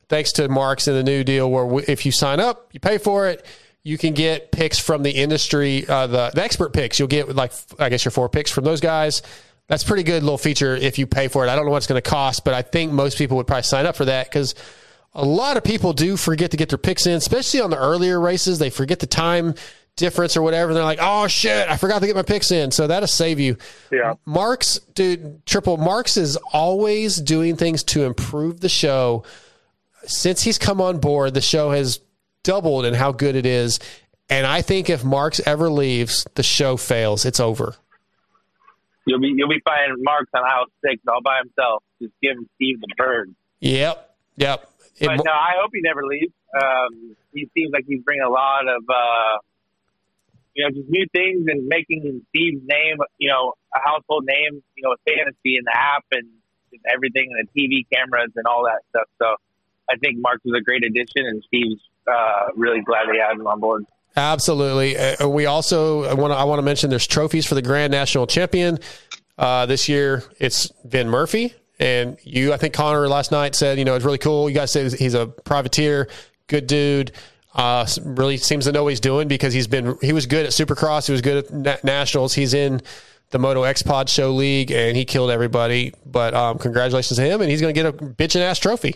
thanks 0.09 0.31
to 0.33 0.47
Marks 0.47 0.87
and 0.87 0.95
the 0.97 1.03
new 1.03 1.23
deal 1.23 1.51
where 1.51 1.83
if 1.87 2.05
you 2.05 2.11
sign 2.11 2.39
up, 2.39 2.69
you 2.71 2.79
pay 2.79 2.97
for 2.97 3.27
it. 3.27 3.45
You 3.83 3.97
can 3.97 4.13
get 4.13 4.51
picks 4.51 4.79
from 4.79 5.03
the 5.03 5.11
industry, 5.11 5.85
uh, 5.87 6.07
the, 6.07 6.31
the 6.33 6.43
expert 6.43 6.71
picks. 6.71 6.97
You'll 6.99 7.09
get 7.09 7.35
like 7.35 7.51
I 7.79 7.89
guess 7.89 8.05
your 8.05 8.11
four 8.11 8.29
picks 8.29 8.49
from 8.49 8.63
those 8.63 8.79
guys. 8.79 9.21
That's 9.73 9.81
a 9.81 9.87
pretty 9.87 10.03
good 10.03 10.21
little 10.21 10.37
feature 10.37 10.75
if 10.75 10.99
you 10.99 11.07
pay 11.07 11.27
for 11.27 11.43
it. 11.43 11.49
I 11.49 11.55
don't 11.55 11.65
know 11.65 11.71
what 11.71 11.77
it's 11.77 11.87
going 11.87 11.99
to 11.99 12.07
cost, 12.07 12.45
but 12.45 12.53
I 12.53 12.61
think 12.61 12.91
most 12.91 13.17
people 13.17 13.37
would 13.37 13.47
probably 13.47 13.63
sign 13.63 13.87
up 13.87 13.95
for 13.95 14.05
that 14.05 14.27
because 14.29 14.53
a 15.15 15.25
lot 15.25 15.57
of 15.57 15.63
people 15.63 15.93
do 15.93 16.15
forget 16.15 16.51
to 16.51 16.57
get 16.57 16.69
their 16.69 16.77
picks 16.77 17.07
in, 17.07 17.13
especially 17.13 17.59
on 17.59 17.71
the 17.71 17.79
earlier 17.79 18.19
races. 18.19 18.59
They 18.59 18.69
forget 18.69 18.99
the 18.99 19.07
time 19.07 19.55
difference 19.95 20.37
or 20.37 20.43
whatever. 20.43 20.69
And 20.69 20.77
they're 20.77 20.83
like, 20.83 20.99
oh 21.01 21.25
shit, 21.25 21.67
I 21.67 21.77
forgot 21.77 22.01
to 22.01 22.05
get 22.05 22.15
my 22.15 22.21
picks 22.21 22.51
in. 22.51 22.69
So 22.69 22.85
that'll 22.85 23.07
save 23.07 23.39
you. 23.39 23.57
Yeah. 23.91 24.13
Marks, 24.27 24.77
dude, 24.93 25.43
triple 25.47 25.77
Marks 25.77 26.17
is 26.17 26.35
always 26.51 27.15
doing 27.15 27.55
things 27.55 27.83
to 27.85 28.03
improve 28.03 28.59
the 28.59 28.69
show. 28.69 29.23
Since 30.05 30.43
he's 30.43 30.59
come 30.59 30.81
on 30.81 30.99
board, 30.99 31.33
the 31.33 31.41
show 31.41 31.71
has 31.71 31.99
doubled 32.43 32.85
in 32.85 32.93
how 32.93 33.11
good 33.11 33.35
it 33.35 33.47
is. 33.47 33.79
And 34.29 34.45
I 34.45 34.61
think 34.61 34.91
if 34.91 35.03
Marks 35.03 35.41
ever 35.47 35.67
leaves, 35.71 36.27
the 36.35 36.43
show 36.43 36.77
fails. 36.77 37.25
It's 37.25 37.39
over. 37.39 37.75
You'll 39.05 39.19
be 39.19 39.34
you'll 39.35 39.49
be 39.49 39.61
finding 39.65 40.01
Marks 40.03 40.30
on 40.34 40.43
aisle 40.43 40.65
six 40.85 41.01
all 41.07 41.21
by 41.21 41.39
himself, 41.43 41.84
just 42.01 42.13
giving 42.21 42.47
Steve 42.55 42.80
the 42.81 42.88
bird. 42.97 43.34
Yep. 43.59 44.15
Yep. 44.38 44.69
It- 44.99 45.07
But 45.07 45.17
no, 45.25 45.31
I 45.31 45.53
hope 45.61 45.71
he 45.73 45.81
never 45.81 46.05
leaves. 46.05 46.34
Um, 46.55 47.15
he 47.34 47.49
seems 47.55 47.71
like 47.73 47.85
he's 47.88 48.01
bringing 48.03 48.23
a 48.23 48.30
lot 48.30 48.67
of 48.67 48.84
uh, 48.89 49.38
you 50.53 50.63
know, 50.63 50.69
just 50.69 50.88
new 50.89 51.05
things 51.13 51.45
and 51.47 51.67
making 51.67 52.21
Steve's 52.30 52.61
name, 52.65 52.97
you 53.17 53.30
know, 53.30 53.53
a 53.75 53.80
household 53.84 54.25
name, 54.25 54.61
you 54.75 54.84
know, 54.84 54.91
with 54.91 54.99
fantasy 55.07 55.57
and 55.57 55.65
the 55.65 55.75
app 55.75 56.05
and 56.11 56.27
just 56.71 56.84
everything 56.93 57.31
and 57.35 57.47
the 57.47 57.59
TV 57.59 57.85
cameras 57.91 58.30
and 58.35 58.45
all 58.45 58.65
that 58.65 58.81
stuff. 58.89 59.09
So 59.19 59.35
I 59.89 59.97
think 59.97 60.17
Mark 60.19 60.41
was 60.45 60.55
a 60.57 60.63
great 60.63 60.84
addition, 60.85 61.25
and 61.25 61.43
Steve's 61.47 61.81
uh, 62.07 62.47
really 62.55 62.81
glad 62.81 63.07
they 63.11 63.17
had 63.17 63.34
him 63.34 63.47
on 63.47 63.59
board. 63.59 63.85
Absolutely. 64.15 64.98
Uh, 64.98 65.27
we 65.27 65.45
also 65.45 66.15
want 66.15 66.31
to, 66.31 66.38
I 66.38 66.44
want 66.44 66.60
to 66.60 66.64
mention 66.64 66.90
there's 66.90 67.07
trophies 67.07 67.45
for 67.45 67.56
the 67.56 67.61
Grand 67.61 67.91
National 67.91 68.27
Champion. 68.27 68.77
Uh, 69.38 69.65
this 69.65 69.90
year 69.90 70.23
it's 70.40 70.72
Vin 70.85 71.10
Murphy. 71.10 71.53
And 71.80 72.18
you, 72.23 72.53
I 72.53 72.57
think 72.57 72.73
Connor 72.73 73.07
last 73.07 73.31
night 73.31 73.56
said, 73.56 73.80
you 73.80 73.85
know, 73.85 73.95
it's 73.95 74.06
really 74.06 74.19
cool. 74.19 74.49
You 74.49 74.56
guys 74.56 74.72
say 74.72 74.88
he's 74.90 75.15
a 75.15 75.26
privateer, 75.27 76.07
good 76.48 76.68
dude. 76.68 77.11
Uh, 77.56 77.85
really 78.03 78.38
seems 78.38 78.65
to 78.65 78.72
know 78.72 78.84
what 78.84 78.90
he's 78.90 78.99
doing 78.99 79.27
because 79.27 79.53
he's 79.53 79.68
been, 79.68 79.98
he 80.02 80.14
was 80.14 80.26
good 80.26 80.45
at 80.45 80.52
Supercross. 80.52 81.07
He 81.07 81.11
was 81.11 81.22
good 81.22 81.45
at 81.45 81.53
na- 81.53 81.77
nationals. 81.84 82.34
He's 82.34 82.53
in 82.53 82.81
the 83.31 83.40
Moto 83.40 83.64
X 83.64 83.81
Pod 83.81 84.10
Show 84.10 84.31
League 84.31 84.72
and 84.72 84.95
he 84.95 85.06
killed 85.06 85.31
everybody. 85.31 85.94
But 86.06 86.35
um, 86.35 86.60
congratulations 86.60 87.18
to 87.18 87.23
him. 87.23 87.41
And 87.41 87.49
he's 87.49 87.61
going 87.61 87.73
to 87.73 87.81
get 87.81 87.88
a 87.88 87.94
bitchin' 87.94 88.41
ass 88.41 88.60
trophy. 88.60 88.95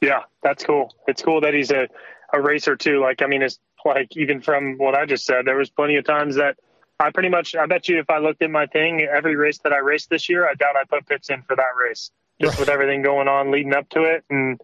Yeah, 0.00 0.22
that's 0.42 0.64
cool. 0.64 0.94
It's 1.06 1.22
cool 1.22 1.40
that 1.40 1.54
he's 1.54 1.70
a, 1.70 1.88
a 2.32 2.40
racer 2.40 2.76
too. 2.76 3.00
Like, 3.00 3.22
I 3.22 3.26
mean, 3.26 3.42
it's 3.42 3.58
like 3.84 4.16
even 4.16 4.40
from 4.40 4.76
what 4.76 4.94
I 4.94 5.06
just 5.06 5.24
said, 5.24 5.46
there 5.46 5.56
was 5.56 5.70
plenty 5.70 5.96
of 5.96 6.04
times 6.04 6.36
that 6.36 6.56
I 7.00 7.10
pretty 7.10 7.28
much, 7.28 7.54
I 7.54 7.66
bet 7.66 7.88
you 7.88 7.98
if 7.98 8.10
I 8.10 8.18
looked 8.18 8.42
at 8.42 8.50
my 8.50 8.66
thing, 8.66 9.02
every 9.02 9.36
race 9.36 9.58
that 9.58 9.72
I 9.72 9.78
raced 9.78 10.10
this 10.10 10.28
year, 10.28 10.48
I 10.48 10.54
doubt 10.54 10.76
I 10.76 10.84
put 10.84 11.06
pits 11.06 11.30
in 11.30 11.42
for 11.42 11.56
that 11.56 11.76
race 11.80 12.10
just 12.40 12.58
with 12.58 12.68
everything 12.68 13.02
going 13.02 13.28
on 13.28 13.50
leading 13.50 13.74
up 13.74 13.88
to 13.90 14.02
it. 14.02 14.24
And 14.30 14.60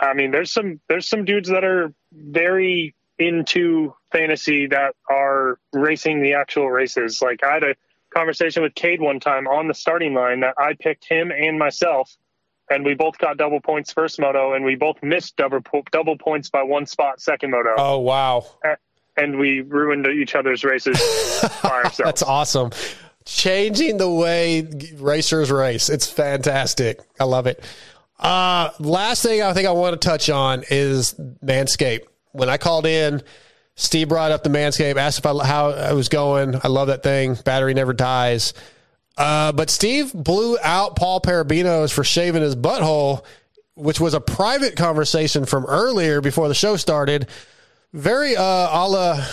I 0.00 0.14
mean, 0.14 0.30
there's 0.30 0.52
some, 0.52 0.80
there's 0.88 1.08
some 1.08 1.24
dudes 1.24 1.48
that 1.48 1.64
are 1.64 1.92
very 2.12 2.94
into 3.18 3.94
fantasy 4.12 4.66
that 4.68 4.94
are 5.10 5.58
racing 5.72 6.22
the 6.22 6.34
actual 6.34 6.70
races. 6.70 7.20
Like 7.20 7.42
I 7.42 7.54
had 7.54 7.64
a 7.64 7.74
conversation 8.14 8.62
with 8.62 8.74
Cade 8.74 9.00
one 9.00 9.20
time 9.20 9.46
on 9.46 9.68
the 9.68 9.74
starting 9.74 10.14
line 10.14 10.40
that 10.40 10.54
I 10.58 10.74
picked 10.74 11.04
him 11.08 11.30
and 11.30 11.58
myself 11.58 12.16
and 12.70 12.84
we 12.84 12.94
both 12.94 13.18
got 13.18 13.36
double 13.36 13.60
points 13.60 13.92
first 13.92 14.18
moto, 14.20 14.52
and 14.54 14.64
we 14.64 14.74
both 14.74 15.02
missed 15.02 15.36
double 15.36 15.60
double 15.90 16.16
points 16.16 16.50
by 16.50 16.62
one 16.62 16.86
spot 16.86 17.20
second 17.20 17.50
moto. 17.50 17.74
Oh 17.76 17.98
wow! 17.98 18.46
And 19.16 19.38
we 19.38 19.62
ruined 19.62 20.06
each 20.06 20.34
other's 20.34 20.64
races 20.64 20.96
by 21.62 21.70
ourselves. 21.70 21.98
That's 21.98 22.22
awesome. 22.22 22.70
Changing 23.24 23.98
the 23.98 24.10
way 24.10 24.66
racers 24.96 25.50
race. 25.50 25.90
It's 25.90 26.08
fantastic. 26.08 27.00
I 27.20 27.24
love 27.24 27.46
it. 27.46 27.62
Uh, 28.18 28.70
last 28.80 29.22
thing 29.22 29.42
I 29.42 29.52
think 29.52 29.68
I 29.68 29.72
want 29.72 30.00
to 30.00 30.08
touch 30.08 30.30
on 30.30 30.64
is 30.70 31.14
Manscaped. 31.44 32.06
When 32.32 32.48
I 32.48 32.56
called 32.56 32.86
in, 32.86 33.22
Steve 33.74 34.08
brought 34.08 34.32
up 34.32 34.42
the 34.42 34.50
Manscaped, 34.50 34.96
asked 34.96 35.18
if 35.18 35.26
I, 35.26 35.44
how 35.44 35.70
I 35.70 35.92
was 35.92 36.08
going. 36.08 36.56
I 36.62 36.68
love 36.68 36.88
that 36.88 37.02
thing. 37.02 37.34
Battery 37.34 37.74
never 37.74 37.92
dies. 37.92 38.54
Uh, 39.18 39.50
but 39.52 39.68
Steve 39.68 40.12
blew 40.14 40.56
out 40.62 40.94
Paul 40.94 41.20
Perebijnos 41.20 41.92
for 41.92 42.04
shaving 42.04 42.40
his 42.40 42.54
butthole, 42.54 43.24
which 43.74 43.98
was 44.00 44.14
a 44.14 44.20
private 44.20 44.76
conversation 44.76 45.44
from 45.44 45.66
earlier 45.66 46.20
before 46.20 46.46
the 46.46 46.54
show 46.54 46.76
started. 46.76 47.26
Very 47.92 48.36
uh, 48.36 48.42
a 48.42 48.88
la 48.88 49.24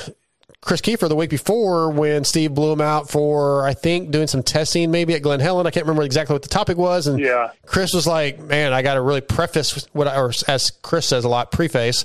Kris 0.65 0.81
Keefer 0.81 1.07
the 1.07 1.15
week 1.15 1.29
before 1.29 1.91
when 1.91 2.23
Steve 2.23 2.55
blew 2.55 2.73
him 2.73 2.81
out 2.81 3.07
for, 3.09 3.67
I 3.67 3.75
think, 3.75 4.09
doing 4.09 4.25
some 4.25 4.41
testing 4.41 4.89
maybe 4.89 5.13
at 5.13 5.21
Glen 5.21 5.39
Helen. 5.39 5.67
I 5.67 5.69
can't 5.69 5.85
remember 5.85 6.01
exactly 6.01 6.33
what 6.33 6.41
the 6.41 6.49
topic 6.49 6.75
was. 6.75 7.05
And 7.05 7.19
yeah. 7.19 7.51
Kris 7.67 7.93
was 7.93 8.07
like, 8.07 8.39
man, 8.39 8.73
I 8.73 8.81
got 8.81 8.95
to 8.95 9.01
really 9.01 9.21
preface 9.21 9.87
what 9.93 10.07
I, 10.07 10.19
or 10.19 10.33
as 10.47 10.71
Kris 10.71 11.05
says 11.05 11.23
a 11.23 11.29
lot, 11.29 11.51
preface 11.51 12.03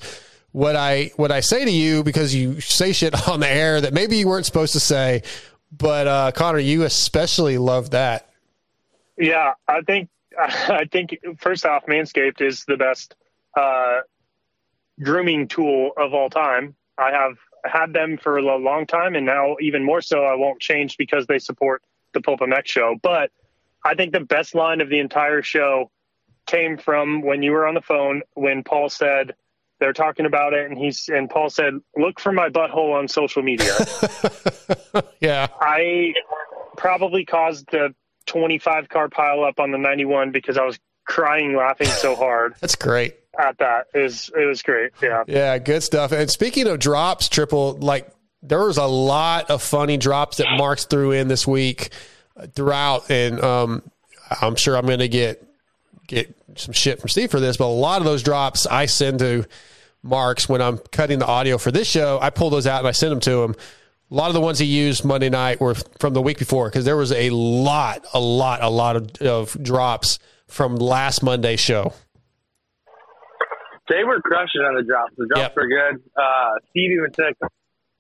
what 0.53 0.77
I, 0.77 1.13
what 1.17 1.33
I 1.33 1.41
say 1.41 1.65
to 1.65 1.71
you 1.71 2.03
because 2.03 2.35
you 2.35 2.61
say 2.61 2.93
shit 2.93 3.29
on 3.29 3.41
the 3.41 3.49
air 3.49 3.81
that 3.81 3.95
maybe 3.95 4.19
you 4.19 4.29
weren't 4.29 4.45
supposed 4.45 4.75
to 4.75 4.81
say. 4.81 5.23
But 5.73 6.07
uh, 6.07 6.33
Connor, 6.33 6.59
you 6.59 6.83
especially 6.83 7.59
love 7.59 7.91
that. 7.91 8.29
Yeah, 9.17 9.55
I 9.69 9.83
think 9.83 10.09
I 10.39 10.87
think 10.91 11.19
first 11.39 11.65
off, 11.65 11.87
Manscaped 11.87 12.41
is 12.41 12.65
the 12.65 12.77
best 12.77 13.15
uh, 13.57 14.01
grooming 15.03 15.49
tool 15.49 15.93
of 15.97 16.15
all 16.15 16.31
time. 16.31 16.75
I 16.99 17.13
have 17.13 17.37
had 17.65 17.93
them 17.93 18.19
for 18.19 18.39
a 18.39 18.43
long 18.43 18.87
time, 18.87 19.15
and 19.15 19.27
now 19.27 19.57
even 19.61 19.85
more 19.85 20.01
so. 20.01 20.25
I 20.25 20.35
won't 20.35 20.61
change 20.61 20.97
because 20.97 21.27
they 21.27 21.39
support 21.39 21.83
the 22.13 22.21
Pulp 22.21 22.41
show. 22.65 22.97
But 23.03 23.31
I 23.85 23.95
think 23.95 24.13
the 24.13 24.21
best 24.21 24.55
line 24.55 24.81
of 24.81 24.89
the 24.89 24.99
entire 24.99 25.43
show 25.43 25.91
came 26.47 26.77
from 26.77 27.23
when 27.23 27.43
you 27.43 27.53
were 27.53 27.67
on 27.67 27.75
the 27.75 27.81
phone 27.81 28.23
when 28.35 28.65
Paul 28.65 28.89
said 28.89 29.35
they're 29.81 29.93
talking 29.93 30.27
about 30.27 30.53
it, 30.53 30.71
and 30.71 30.79
he's 30.79 31.09
and 31.09 31.29
Paul 31.29 31.51
said, 31.51 31.75
"Look 31.97 32.21
for 32.21 32.33
my 32.33 32.49
butthole 32.49 32.95
on 32.95 33.09
social 33.09 33.43
media." 33.43 33.75
yeah, 35.21 35.49
I 35.61 36.15
probably 36.77 37.25
caused 37.25 37.67
the 37.71 37.95
25 38.27 38.89
car 38.89 39.09
pile 39.09 39.43
up 39.43 39.59
on 39.59 39.71
the 39.73 39.79
91 39.79 40.31
because 40.31 40.57
I 40.57 40.65
was 40.65 40.79
crying 41.07 41.57
laughing 41.57 41.89
so 41.89 42.15
hard. 42.15 42.55
That's 42.61 42.77
great. 42.77 43.17
At 43.39 43.59
that 43.59 43.87
it 43.95 44.01
was 44.01 44.31
it 44.37 44.45
was 44.45 44.63
great. 44.63 44.93
Yeah. 45.03 45.25
Yeah, 45.27 45.59
good 45.59 45.83
stuff. 45.83 46.13
And 46.13 46.31
speaking 46.31 46.67
of 46.67 46.79
drops, 46.79 47.29
triple 47.29 47.73
like 47.79 48.09
there 48.43 48.65
was 48.65 48.77
a 48.77 48.87
lot 48.87 49.51
of 49.51 49.63
funny 49.63 49.97
drops 49.97 50.39
that 50.39 50.47
Marks 50.57 50.85
threw 50.85 51.13
in 51.13 51.29
this 51.29 51.47
week 51.47 51.91
throughout, 52.55 53.11
and 53.11 53.43
um, 53.43 53.83
I'm 54.43 54.57
sure 54.57 54.77
I'm 54.77 54.87
going 54.87 55.01
to 55.01 55.09
get 55.09 55.47
get 56.11 56.35
some 56.57 56.73
shit 56.73 57.01
from 57.01 57.09
Steve 57.09 57.31
for 57.31 57.41
this, 57.41 57.57
but 57.57 57.67
a 57.67 57.69
lot 57.69 58.01
of 58.01 58.05
those 58.05 58.23
drops 58.23 58.67
I 58.67 58.87
send 58.87 59.21
to 59.21 59.45
Marks 60.03 60.49
when 60.49 60.61
I'm 60.61 60.79
cutting 60.79 61.19
the 61.19 61.27
audio 61.27 61.57
for 61.59 61.71
this 61.71 61.89
show. 61.89 62.19
I 62.21 62.31
pull 62.31 62.51
those 62.51 62.67
out 62.67 62.79
and 62.81 62.89
I 62.89 62.93
send 62.93 63.13
them 63.13 63.21
to 63.21 63.43
him. 63.43 63.55
A 64.11 64.15
lot 64.15 64.29
of 64.29 64.35
the 64.35 64.41
ones 64.41 64.59
he 64.59 64.67
used 64.67 65.05
Monday 65.05 65.29
night 65.31 65.61
were 65.61 65.75
from 65.99 66.15
the 66.15 66.23
week 66.23 66.39
before 66.39 66.69
because 66.69 66.85
there 66.85 66.97
was 66.97 67.13
a 67.13 67.31
lot, 67.31 68.05
a 68.13 68.19
lot, 68.21 68.63
a 68.63 68.69
lot 68.69 68.97
of, 68.97 69.11
of 69.23 69.63
drops 69.63 70.19
from 70.49 70.77
last 70.77 71.23
Monday's 71.23 71.61
show. 71.61 71.93
They 73.89 74.05
were 74.05 74.21
crushing 74.21 74.63
on 74.63 74.75
the 74.77 74.83
drops. 74.83 75.15
The 75.17 75.27
drops 75.27 75.41
Yep. 75.51 75.57
were 75.57 75.67
good. 75.69 76.03
Uh, 76.17 76.51
Steve 76.71 76.91
even 76.93 77.13
said 77.15 77.33
a 77.43 77.49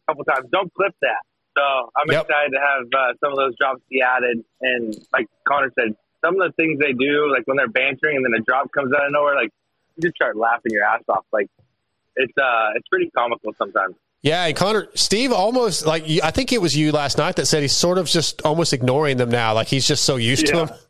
couple 0.09 0.24
times, 0.24 0.49
"Don't 0.53 0.73
clip 0.74 0.95
that." 1.03 1.23
So 1.59 1.62
I'm 1.97 2.11
Yep. 2.11 2.24
excited 2.27 2.51
to 2.55 2.61
have 2.61 2.82
uh, 2.95 3.12
some 3.23 3.32
of 3.32 3.39
those 3.39 3.57
drops 3.59 3.81
be 3.91 4.01
added. 4.03 4.45
And 4.61 4.95
like 5.12 5.27
Connor 5.49 5.70
said, 5.78 5.97
some 6.24 6.40
of 6.40 6.48
the 6.48 6.52
things 6.62 6.78
they 6.78 6.92
do, 6.92 7.30
like 7.30 7.47
when 7.47 7.56
they're 7.56 7.68
bantering 7.68 8.16
and 8.16 8.24
then 8.24 8.40
a 8.40 8.44
drop 8.44 8.70
comes 8.72 8.92
out 8.92 9.06
of 9.06 9.12
nowhere, 9.12 9.34
like 9.34 9.51
you 9.97 10.02
just 10.02 10.16
start 10.16 10.36
laughing 10.36 10.72
your 10.72 10.84
ass 10.84 11.02
off. 11.09 11.24
Like 11.32 11.48
it's 12.16 12.36
uh, 12.36 12.70
it's 12.76 12.88
pretty 12.88 13.10
comical 13.10 13.52
sometimes. 13.59 13.97
Yeah, 14.22 14.44
and 14.44 14.55
Connor, 14.55 14.88
Steve 14.94 15.32
almost 15.32 15.86
like 15.86 16.05
I 16.22 16.30
think 16.30 16.52
it 16.52 16.60
was 16.60 16.76
you 16.76 16.92
last 16.92 17.18
night 17.18 17.36
that 17.36 17.47
said 17.47 17.62
he's 17.62 17.76
sort 17.76 17.98
of 17.98 18.06
just 18.06 18.42
almost 18.42 18.72
ignoring 18.72 19.16
them 19.16 19.30
now. 19.30 19.55
Like 19.55 19.68
he's 19.68 19.86
just 19.86 20.05
so 20.05 20.16
used 20.16 20.47
to 20.47 20.52
them. 20.52 20.70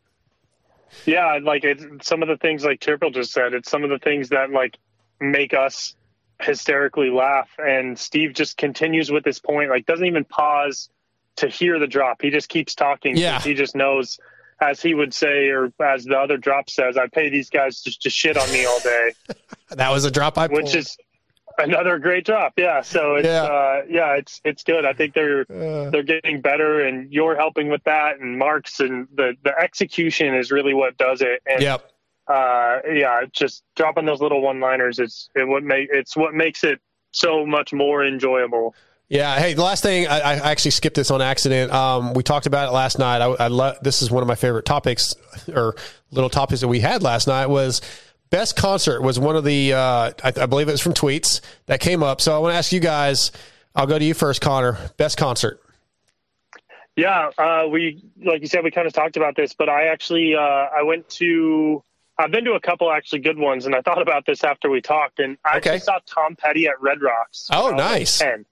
Yeah, 1.06 1.38
like 1.42 1.64
it's 1.64 2.06
some 2.06 2.22
of 2.22 2.28
the 2.28 2.36
things 2.36 2.62
like 2.62 2.80
Triple 2.80 3.10
just 3.10 3.32
said. 3.32 3.54
It's 3.54 3.70
some 3.70 3.84
of 3.84 3.90
the 3.90 3.98
things 3.98 4.28
that 4.30 4.50
like 4.50 4.76
make 5.20 5.54
us 5.54 5.94
hysterically 6.40 7.10
laugh. 7.10 7.48
And 7.58 7.98
Steve 7.98 8.34
just 8.34 8.56
continues 8.56 9.10
with 9.10 9.24
this 9.24 9.38
point, 9.38 9.70
like 9.70 9.86
doesn't 9.86 10.04
even 10.04 10.24
pause 10.24 10.90
to 11.36 11.48
hear 11.48 11.78
the 11.78 11.86
drop. 11.86 12.22
He 12.22 12.30
just 12.30 12.48
keeps 12.48 12.74
talking. 12.74 13.16
Yeah. 13.16 13.40
He 13.40 13.54
just 13.54 13.74
knows, 13.74 14.18
as 14.60 14.80
he 14.82 14.94
would 14.94 15.14
say, 15.14 15.48
or 15.48 15.72
as 15.82 16.04
the 16.04 16.18
other 16.18 16.36
drop 16.36 16.68
says, 16.70 16.96
I 16.96 17.06
pay 17.08 17.28
these 17.30 17.48
guys 17.50 17.80
just 17.80 18.02
to 18.02 18.10
shit 18.10 18.36
on 18.36 18.50
me 18.52 18.64
all 18.66 18.80
day, 18.80 19.12
That 19.70 19.90
was 19.90 20.04
a 20.04 20.10
drop 20.10 20.36
I 20.36 20.48
pulled. 20.48 20.62
which 20.64 20.74
is 20.74 20.96
another 21.58 21.98
great 21.98 22.24
drop. 22.26 22.54
Yeah. 22.56 22.80
So 22.82 23.16
it's 23.16 23.26
Yeah. 23.26 23.42
uh 23.44 23.82
yeah, 23.88 24.14
it's 24.16 24.40
it's 24.44 24.62
good. 24.64 24.84
I 24.84 24.92
think 24.92 25.14
they're 25.14 25.42
Uh. 25.42 25.90
they're 25.90 26.02
getting 26.02 26.40
better 26.40 26.80
and 26.80 27.12
you're 27.12 27.36
helping 27.36 27.68
with 27.68 27.82
that 27.84 28.18
and 28.20 28.38
Marks 28.38 28.80
and 28.80 29.06
the 29.14 29.34
the 29.44 29.56
execution 29.58 30.34
is 30.34 30.50
really 30.50 30.74
what 30.74 30.96
does 30.96 31.20
it. 31.22 31.40
And 31.46 31.62
Yep. 31.62 31.90
uh 32.28 32.78
yeah, 32.92 33.22
just 33.32 33.62
dropping 33.76 34.06
those 34.06 34.20
little 34.20 34.40
one 34.40 34.60
liners 34.60 34.98
it's 34.98 35.28
it 35.34 35.46
what 35.46 35.62
make 35.62 35.88
it's 35.92 36.16
what 36.16 36.34
makes 36.34 36.64
it 36.64 36.80
so 37.12 37.44
much 37.46 37.72
more 37.72 38.04
enjoyable. 38.04 38.74
Yeah. 39.10 39.38
Hey, 39.38 39.54
the 39.54 39.62
last 39.62 39.82
thing 39.82 40.06
I, 40.06 40.20
I 40.20 40.34
actually 40.50 40.70
skipped 40.70 40.94
this 40.96 41.10
on 41.10 41.20
accident. 41.20 41.72
Um, 41.72 42.14
we 42.14 42.22
talked 42.22 42.46
about 42.46 42.68
it 42.68 42.72
last 42.72 42.98
night. 42.98 43.20
I, 43.20 43.26
I 43.26 43.46
lo- 43.48 43.74
this 43.82 44.00
is 44.02 44.10
one 44.10 44.22
of 44.22 44.28
my 44.28 44.36
favorite 44.36 44.64
topics 44.64 45.14
or 45.52 45.74
little 46.12 46.30
topics 46.30 46.60
that 46.62 46.68
we 46.68 46.78
had 46.80 47.02
last 47.02 47.26
night 47.26 47.46
was 47.46 47.82
best 48.30 48.56
concert 48.56 49.02
was 49.02 49.18
one 49.18 49.34
of 49.34 49.42
the 49.44 49.72
uh, 49.72 50.12
I, 50.22 50.32
I 50.42 50.46
believe 50.46 50.68
it 50.68 50.72
was 50.72 50.80
from 50.80 50.94
tweets 50.94 51.40
that 51.66 51.80
came 51.80 52.02
up. 52.04 52.20
So 52.20 52.34
I 52.34 52.38
want 52.38 52.52
to 52.54 52.56
ask 52.56 52.72
you 52.72 52.80
guys. 52.80 53.32
I'll 53.74 53.86
go 53.86 53.98
to 53.98 54.04
you 54.04 54.14
first, 54.14 54.40
Connor. 54.40 54.78
Best 54.96 55.16
concert. 55.18 55.60
Yeah, 56.96 57.30
uh, 57.38 57.66
we 57.68 58.04
like 58.24 58.42
you 58.42 58.46
said, 58.48 58.62
we 58.64 58.70
kind 58.70 58.86
of 58.86 58.92
talked 58.92 59.16
about 59.16 59.34
this, 59.36 59.54
but 59.54 59.68
I 59.68 59.86
actually 59.86 60.34
uh, 60.36 60.40
I 60.40 60.82
went 60.84 61.08
to 61.10 61.82
I've 62.18 62.30
been 62.30 62.44
to 62.44 62.52
a 62.52 62.60
couple 62.60 62.90
actually 62.92 63.20
good 63.20 63.38
ones, 63.38 63.66
and 63.66 63.74
I 63.74 63.80
thought 63.80 64.02
about 64.02 64.24
this 64.26 64.44
after 64.44 64.68
we 64.70 64.80
talked, 64.80 65.18
and 65.18 65.36
I 65.44 65.56
Okay. 65.58 65.70
actually 65.70 65.80
saw 65.80 65.98
Tom 66.06 66.36
Petty 66.36 66.66
at 66.66 66.80
Red 66.80 67.00
Rocks. 67.02 67.48
Oh, 67.52 67.70
nice. 67.70 68.18
10. 68.18 68.44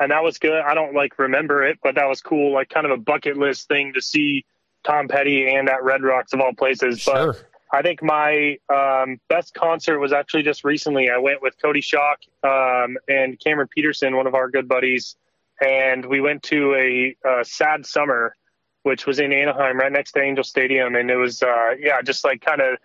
And 0.00 0.10
that 0.10 0.22
was 0.22 0.38
good. 0.38 0.60
I 0.60 0.74
don't 0.74 0.94
like 0.94 1.18
remember 1.18 1.64
it, 1.64 1.78
but 1.82 1.94
that 1.94 2.08
was 2.08 2.20
cool, 2.20 2.52
like 2.52 2.68
kind 2.68 2.86
of 2.86 2.92
a 2.92 2.96
bucket 2.96 3.36
list 3.36 3.68
thing 3.68 3.92
to 3.94 4.02
see 4.02 4.44
Tom 4.84 5.08
Petty 5.08 5.48
and 5.48 5.68
at 5.68 5.82
Red 5.82 6.02
Rocks 6.02 6.32
of 6.32 6.40
all 6.40 6.52
places. 6.52 7.00
Sure. 7.00 7.32
But 7.32 7.44
I 7.72 7.82
think 7.82 8.02
my 8.02 8.58
um, 8.72 9.20
best 9.28 9.54
concert 9.54 9.98
was 9.98 10.12
actually 10.12 10.42
just 10.42 10.64
recently. 10.64 11.10
I 11.10 11.18
went 11.18 11.42
with 11.42 11.54
Cody 11.60 11.80
Shock 11.80 12.20
um, 12.42 12.96
and 13.08 13.38
Cameron 13.40 13.68
Peterson, 13.74 14.16
one 14.16 14.26
of 14.26 14.34
our 14.34 14.48
good 14.48 14.68
buddies, 14.68 15.16
and 15.64 16.04
we 16.04 16.20
went 16.20 16.42
to 16.44 16.74
a, 16.74 17.16
uh 17.28 17.42
Sad 17.44 17.86
Summer, 17.86 18.36
which 18.82 19.06
was 19.06 19.18
in 19.18 19.32
Anaheim, 19.32 19.78
right 19.78 19.90
next 19.92 20.12
to 20.12 20.22
Angel 20.22 20.44
Stadium, 20.44 20.94
and 20.94 21.10
it 21.10 21.16
was 21.16 21.42
uh, 21.42 21.70
yeah, 21.78 22.02
just 22.02 22.24
like 22.24 22.40
kind 22.40 22.60
of 22.60 22.78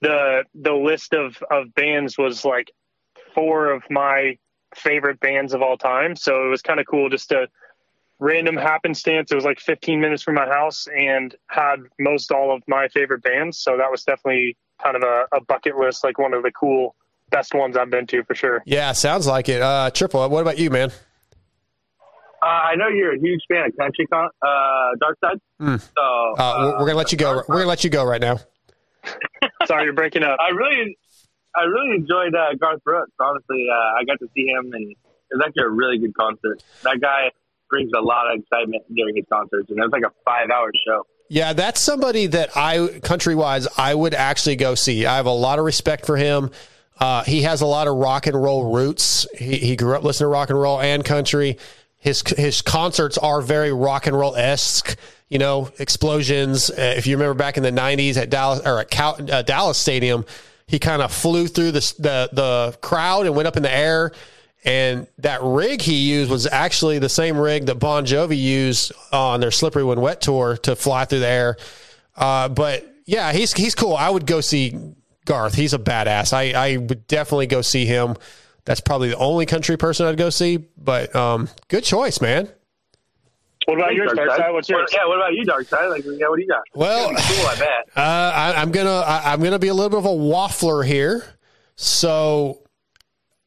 the 0.00 0.44
the 0.54 0.74
list 0.74 1.14
of 1.14 1.42
of 1.50 1.74
bands 1.74 2.18
was 2.18 2.44
like 2.44 2.72
four 3.34 3.70
of 3.70 3.82
my 3.90 4.36
favorite 4.76 5.18
bands 5.20 5.54
of 5.54 5.62
all 5.62 5.76
time. 5.76 6.16
So 6.16 6.46
it 6.46 6.48
was 6.48 6.62
kind 6.62 6.78
of 6.80 6.86
cool 6.86 7.08
just 7.10 7.28
to 7.30 7.46
random 8.18 8.56
happenstance. 8.56 9.30
It 9.30 9.34
was 9.34 9.44
like 9.44 9.58
15 9.60 10.00
minutes 10.00 10.22
from 10.22 10.34
my 10.34 10.46
house 10.46 10.86
and 10.94 11.34
had 11.48 11.76
most 11.98 12.30
all 12.32 12.54
of 12.54 12.62
my 12.66 12.88
favorite 12.88 13.22
bands. 13.22 13.58
So 13.58 13.76
that 13.76 13.90
was 13.90 14.04
definitely 14.04 14.56
kind 14.82 14.96
of 14.96 15.02
a, 15.02 15.24
a 15.36 15.40
bucket 15.40 15.76
list, 15.76 16.04
like 16.04 16.18
one 16.18 16.34
of 16.34 16.42
the 16.42 16.52
cool 16.52 16.94
best 17.30 17.54
ones 17.54 17.76
I've 17.76 17.90
been 17.90 18.06
to 18.08 18.22
for 18.24 18.34
sure. 18.34 18.62
Yeah, 18.66 18.92
sounds 18.92 19.26
like 19.26 19.48
it. 19.48 19.60
Uh, 19.60 19.90
Triple, 19.90 20.28
what 20.28 20.40
about 20.42 20.58
you, 20.58 20.70
man? 20.70 20.90
Uh, 22.42 22.46
I 22.46 22.74
know 22.76 22.88
you're 22.88 23.14
a 23.14 23.18
huge 23.18 23.40
fan 23.48 23.66
of 23.66 23.76
country 23.76 24.06
con- 24.06 24.30
uh, 24.42 24.90
Dark 25.00 25.18
Side. 25.24 25.38
Hmm. 25.58 25.76
So 25.76 26.34
Uh, 26.38 26.54
we're, 26.58 26.72
we're 26.80 26.86
gonna 26.86 26.98
let 26.98 27.10
you 27.12 27.18
go. 27.18 27.42
We're 27.48 27.56
gonna 27.56 27.66
let 27.66 27.82
you 27.82 27.90
go 27.90 28.04
right 28.04 28.20
now. 28.20 28.38
Sorry, 29.66 29.84
you're 29.84 29.94
breaking 29.94 30.22
up. 30.22 30.38
I 30.40 30.50
really, 30.50 30.96
I 31.56 31.62
really 31.62 31.96
enjoyed 31.96 32.34
uh, 32.34 32.54
Garth 32.60 32.84
Brooks. 32.84 33.12
Honestly, 33.18 33.66
uh, 33.72 34.00
I 34.00 34.04
got 34.04 34.18
to 34.20 34.28
see 34.34 34.46
him, 34.46 34.72
and 34.72 34.90
it 34.92 34.96
was 35.32 35.42
actually 35.46 35.64
a 35.64 35.70
really 35.70 35.98
good 35.98 36.14
concert. 36.14 36.62
That 36.82 37.00
guy 37.00 37.30
brings 37.70 37.90
a 37.96 38.00
lot 38.00 38.30
of 38.30 38.40
excitement 38.40 38.84
during 38.94 39.16
his 39.16 39.24
concerts, 39.32 39.70
and 39.70 39.78
it 39.78 39.82
was 39.82 39.90
like 39.90 40.04
a 40.04 40.12
five-hour 40.24 40.70
show. 40.86 41.06
Yeah, 41.28 41.54
that's 41.54 41.80
somebody 41.80 42.26
that 42.26 42.56
I, 42.56 43.00
country 43.00 43.34
wise, 43.34 43.66
I 43.76 43.94
would 43.94 44.14
actually 44.14 44.56
go 44.56 44.74
see. 44.74 45.06
I 45.06 45.16
have 45.16 45.26
a 45.26 45.32
lot 45.32 45.58
of 45.58 45.64
respect 45.64 46.06
for 46.06 46.16
him. 46.16 46.50
Uh, 46.98 47.24
he 47.24 47.42
has 47.42 47.60
a 47.60 47.66
lot 47.66 47.88
of 47.88 47.96
rock 47.96 48.26
and 48.26 48.40
roll 48.40 48.72
roots. 48.72 49.26
He, 49.36 49.56
he 49.56 49.76
grew 49.76 49.96
up 49.96 50.04
listening 50.04 50.26
to 50.26 50.32
rock 50.32 50.50
and 50.50 50.60
roll 50.60 50.80
and 50.80 51.04
country. 51.04 51.58
His 51.98 52.22
his 52.36 52.62
concerts 52.62 53.18
are 53.18 53.40
very 53.40 53.72
rock 53.72 54.06
and 54.06 54.16
roll 54.16 54.36
esque. 54.36 54.96
You 55.28 55.40
know, 55.40 55.72
explosions. 55.80 56.70
Uh, 56.70 56.94
if 56.96 57.06
you 57.08 57.16
remember 57.16 57.34
back 57.34 57.56
in 57.56 57.64
the 57.64 57.72
'90s 57.72 58.16
at 58.16 58.30
Dallas 58.30 58.60
or 58.64 58.78
at 58.78 58.90
Cal, 58.90 59.18
uh, 59.30 59.42
Dallas 59.42 59.76
Stadium, 59.76 60.24
he 60.66 60.78
kind 60.78 61.02
of 61.02 61.12
flew 61.12 61.46
through 61.46 61.72
the, 61.72 61.94
the 61.98 62.28
the 62.32 62.78
crowd 62.80 63.26
and 63.26 63.34
went 63.34 63.46
up 63.48 63.56
in 63.56 63.62
the 63.62 63.72
air. 63.72 64.12
And 64.64 65.06
that 65.18 65.40
rig 65.42 65.80
he 65.80 65.94
used 65.94 66.28
was 66.28 66.46
actually 66.46 66.98
the 66.98 67.08
same 67.08 67.38
rig 67.38 67.66
that 67.66 67.76
Bon 67.76 68.04
Jovi 68.04 68.36
used 68.36 68.90
on 69.12 69.38
their 69.38 69.52
Slippery 69.52 69.84
When 69.84 70.00
Wet 70.00 70.20
tour 70.20 70.56
to 70.64 70.74
fly 70.74 71.04
through 71.04 71.20
the 71.20 71.28
air. 71.28 71.56
Uh, 72.16 72.48
but 72.48 72.84
yeah, 73.04 73.32
he's 73.32 73.52
he's 73.52 73.76
cool. 73.76 73.94
I 73.94 74.10
would 74.10 74.26
go 74.26 74.40
see 74.40 74.76
Garth. 75.24 75.54
He's 75.54 75.72
a 75.72 75.78
badass. 75.78 76.32
I, 76.32 76.52
I 76.52 76.76
would 76.78 77.06
definitely 77.06 77.46
go 77.46 77.62
see 77.62 77.86
him. 77.86 78.16
That's 78.64 78.80
probably 78.80 79.10
the 79.10 79.18
only 79.18 79.46
country 79.46 79.76
person 79.76 80.06
I'd 80.06 80.16
go 80.16 80.30
see. 80.30 80.56
But 80.56 81.14
um, 81.14 81.48
good 81.68 81.84
choice, 81.84 82.20
man. 82.20 82.48
What 83.66 83.78
about 83.78 83.94
yours, 83.94 84.12
Dark 84.14 84.16
Dark 84.16 84.30
Side? 84.30 84.38
Side? 84.46 84.52
What's 84.52 84.68
yours? 84.68 84.90
Yeah, 84.94 85.06
what 85.06 85.16
about 85.16 85.34
you, 85.34 85.44
Dark 85.44 85.66
Side? 85.68 85.86
Like, 85.88 86.04
yeah, 86.04 86.28
what 86.28 86.36
do 86.36 86.42
you 86.42 86.48
got? 86.48 86.62
Well, 86.74 87.10
It's 87.10 87.20
gonna 87.20 87.34
be 87.34 87.42
cool, 87.42 87.46
I 87.50 87.56
bet. 87.58 87.88
Uh, 87.96 88.00
I, 88.00 88.54
I'm 88.62 88.70
gonna 88.72 88.90
I, 88.90 89.32
I'm 89.32 89.42
gonna 89.42 89.58
be 89.58 89.68
a 89.68 89.74
little 89.74 89.90
bit 89.90 89.98
of 89.98 90.04
a 90.04 90.08
waffler 90.08 90.86
here. 90.86 91.24
So 91.76 92.62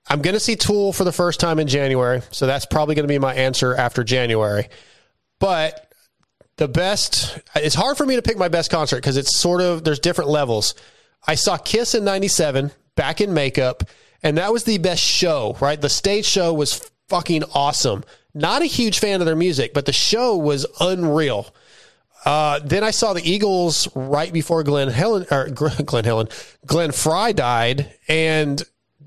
I'm 0.09 0.21
gonna 0.21 0.39
see 0.39 0.55
Tool 0.55 0.91
for 0.91 1.03
the 1.03 1.11
first 1.11 1.39
time 1.39 1.59
in 1.59 1.67
January. 1.67 2.21
So 2.31 2.47
that's 2.47 2.65
probably 2.65 2.95
gonna 2.95 3.07
be 3.07 3.19
my 3.19 3.33
answer 3.33 3.75
after 3.75 4.03
January. 4.03 4.67
But 5.39 5.93
the 6.57 6.67
best 6.67 7.39
it's 7.55 7.75
hard 7.75 7.95
for 7.97 8.05
me 8.05 8.15
to 8.17 8.21
pick 8.21 8.37
my 8.37 8.49
best 8.49 8.69
concert 8.71 8.97
because 8.97 9.15
it's 9.17 9.39
sort 9.39 9.61
of 9.61 9.83
there's 9.85 9.99
different 9.99 10.29
levels. 10.29 10.75
I 11.27 11.35
saw 11.35 11.57
Kiss 11.57 11.95
in 11.95 12.03
'97 12.03 12.71
back 12.95 13.21
in 13.21 13.33
makeup, 13.33 13.83
and 14.21 14.37
that 14.37 14.51
was 14.51 14.65
the 14.65 14.79
best 14.79 15.01
show. 15.01 15.55
Right, 15.61 15.79
the 15.79 15.89
stage 15.89 16.25
show 16.25 16.53
was 16.53 16.91
fucking 17.07 17.43
awesome. 17.53 18.03
Not 18.33 18.61
a 18.61 18.65
huge 18.65 18.99
fan 18.99 19.21
of 19.21 19.25
their 19.25 19.35
music, 19.35 19.73
but 19.73 19.85
the 19.85 19.93
show 19.93 20.37
was 20.37 20.65
unreal. 20.79 21.53
Uh, 22.25 22.59
then 22.59 22.83
I 22.83 22.91
saw 22.91 23.13
the 23.13 23.27
Eagles 23.27 23.87
right 23.95 24.31
before 24.31 24.63
Glen 24.63 24.89
Helen 24.89 25.25
or 25.31 25.49
Glen 25.49 26.03
Helen, 26.03 26.27
Glenn 26.65 26.91
Frey 26.91 27.33
died, 27.33 27.93
and 28.07 28.61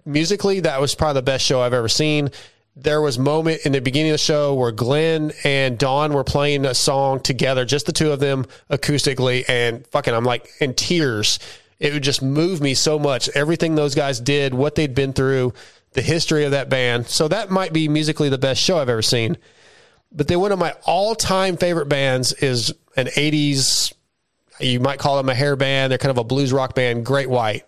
musically 0.04 0.60
that 0.60 0.80
was 0.80 0.94
probably 0.94 1.20
the 1.20 1.24
best 1.24 1.44
show 1.44 1.60
I've 1.60 1.74
ever 1.74 1.88
seen. 1.88 2.30
There 2.74 3.02
was 3.02 3.18
a 3.18 3.20
moment 3.20 3.66
in 3.66 3.72
the 3.72 3.80
beginning 3.80 4.12
of 4.12 4.14
the 4.14 4.18
show 4.18 4.54
where 4.54 4.72
Glenn 4.72 5.32
and 5.44 5.78
Don 5.78 6.14
were 6.14 6.24
playing 6.24 6.64
a 6.64 6.74
song 6.74 7.20
together, 7.20 7.66
just 7.66 7.84
the 7.84 7.92
two 7.92 8.12
of 8.12 8.18
them 8.20 8.46
acoustically, 8.70 9.44
and 9.46 9.86
fucking, 9.88 10.14
I'm 10.14 10.24
like 10.24 10.48
in 10.58 10.72
tears. 10.72 11.38
It 11.78 11.92
would 11.92 12.02
just 12.02 12.22
move 12.22 12.62
me 12.62 12.72
so 12.72 12.98
much. 12.98 13.28
Everything 13.30 13.74
those 13.74 13.94
guys 13.94 14.20
did, 14.20 14.54
what 14.54 14.74
they'd 14.74 14.94
been 14.94 15.12
through, 15.12 15.52
the 15.92 16.02
history 16.02 16.44
of 16.44 16.52
that 16.52 16.68
band. 16.68 17.06
So 17.06 17.28
that 17.28 17.50
might 17.50 17.72
be 17.72 17.88
musically 17.88 18.28
the 18.28 18.38
best 18.38 18.60
show 18.60 18.78
I've 18.78 18.88
ever 18.88 19.02
seen. 19.02 19.36
But 20.10 20.28
then 20.28 20.40
one 20.40 20.52
of 20.52 20.58
my 20.58 20.74
all 20.84 21.14
time 21.14 21.56
favorite 21.56 21.86
bands 21.88 22.32
is 22.32 22.72
an 22.96 23.06
80s, 23.06 23.92
you 24.60 24.80
might 24.80 24.98
call 24.98 25.16
them 25.16 25.28
a 25.28 25.34
hair 25.34 25.56
band. 25.56 25.90
They're 25.90 25.98
kind 25.98 26.10
of 26.10 26.18
a 26.18 26.24
blues 26.24 26.52
rock 26.52 26.74
band, 26.74 27.06
Great 27.06 27.30
White. 27.30 27.64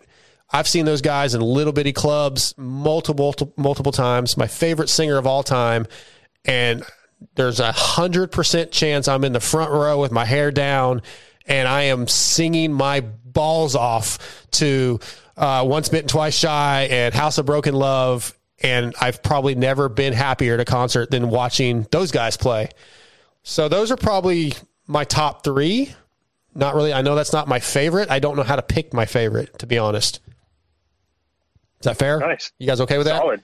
I've 0.51 0.67
seen 0.67 0.85
those 0.85 1.01
guys 1.01 1.33
in 1.33 1.41
little 1.41 1.73
bitty 1.73 1.93
clubs 1.93 2.53
multiple, 2.57 3.33
multiple 3.57 3.91
times. 3.91 4.37
My 4.37 4.47
favorite 4.47 4.89
singer 4.89 5.17
of 5.17 5.25
all 5.25 5.43
time. 5.43 5.87
And 6.45 6.83
there's 7.33 7.59
a 7.59 7.71
hundred 7.71 8.31
percent 8.31 8.71
chance 8.71 9.07
I'm 9.07 9.23
in 9.23 9.33
the 9.33 9.39
front 9.39 9.71
row 9.71 9.99
with 9.99 10.11
my 10.11 10.25
hair 10.25 10.51
down 10.51 11.01
and 11.47 11.67
I 11.67 11.83
am 11.83 12.07
singing 12.07 12.73
my 12.73 13.01
balls 13.01 13.75
off 13.75 14.47
to 14.51 14.99
uh, 15.37 15.63
Once 15.67 15.89
Bitten, 15.89 16.07
Twice 16.07 16.37
Shy 16.37 16.87
and 16.89 17.13
House 17.13 17.37
of 17.37 17.45
Broken 17.45 17.73
Love. 17.73 18.37
And 18.61 18.95
I've 19.01 19.21
probably 19.21 19.53
never 19.55 19.89
been 19.89 20.13
happier 20.13 20.53
at 20.53 20.59
a 20.59 20.65
concert 20.65 21.11
than 21.11 21.29
watching 21.29 21.87
those 21.91 22.11
guys 22.11 22.37
play. 22.37 22.69
So 23.43 23.67
those 23.67 23.91
are 23.91 23.97
probably 23.97 24.53
my 24.87 25.03
top 25.03 25.43
three. 25.43 25.93
Not 26.55 26.73
really. 26.73 26.93
I 26.93 27.01
know 27.01 27.15
that's 27.15 27.33
not 27.33 27.47
my 27.47 27.59
favorite. 27.59 28.09
I 28.09 28.19
don't 28.19 28.37
know 28.37 28.43
how 28.43 28.55
to 28.55 28.61
pick 28.61 28.93
my 28.93 29.05
favorite, 29.05 29.59
to 29.59 29.67
be 29.67 29.77
honest. 29.77 30.21
Is 31.79 31.83
that 31.83 31.97
fair? 31.97 32.19
Nice. 32.19 32.51
You 32.57 32.67
guys 32.67 32.79
okay 32.81 32.97
with 32.97 33.07
that? 33.07 33.19
Solid. 33.19 33.43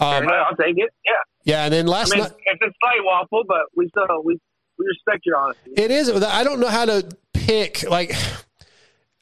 Um, 0.00 0.28
I'll 0.28 0.56
take 0.56 0.76
it. 0.76 0.92
Yeah. 1.04 1.12
yeah, 1.44 1.64
and 1.64 1.72
then 1.72 1.86
last 1.86 2.12
I 2.12 2.16
mean, 2.16 2.24
night. 2.24 2.32
it's 2.46 2.62
a 2.62 2.72
slight 2.80 3.00
waffle, 3.04 3.44
but 3.46 3.62
we 3.76 3.88
still 3.88 4.06
we 4.24 4.38
we 4.78 4.86
respect 4.86 5.24
your 5.24 5.36
honesty. 5.36 5.72
It 5.76 5.90
is. 5.90 6.10
I 6.10 6.44
don't 6.44 6.60
know 6.60 6.68
how 6.68 6.84
to 6.84 7.08
pick. 7.32 7.88
Like, 7.88 8.14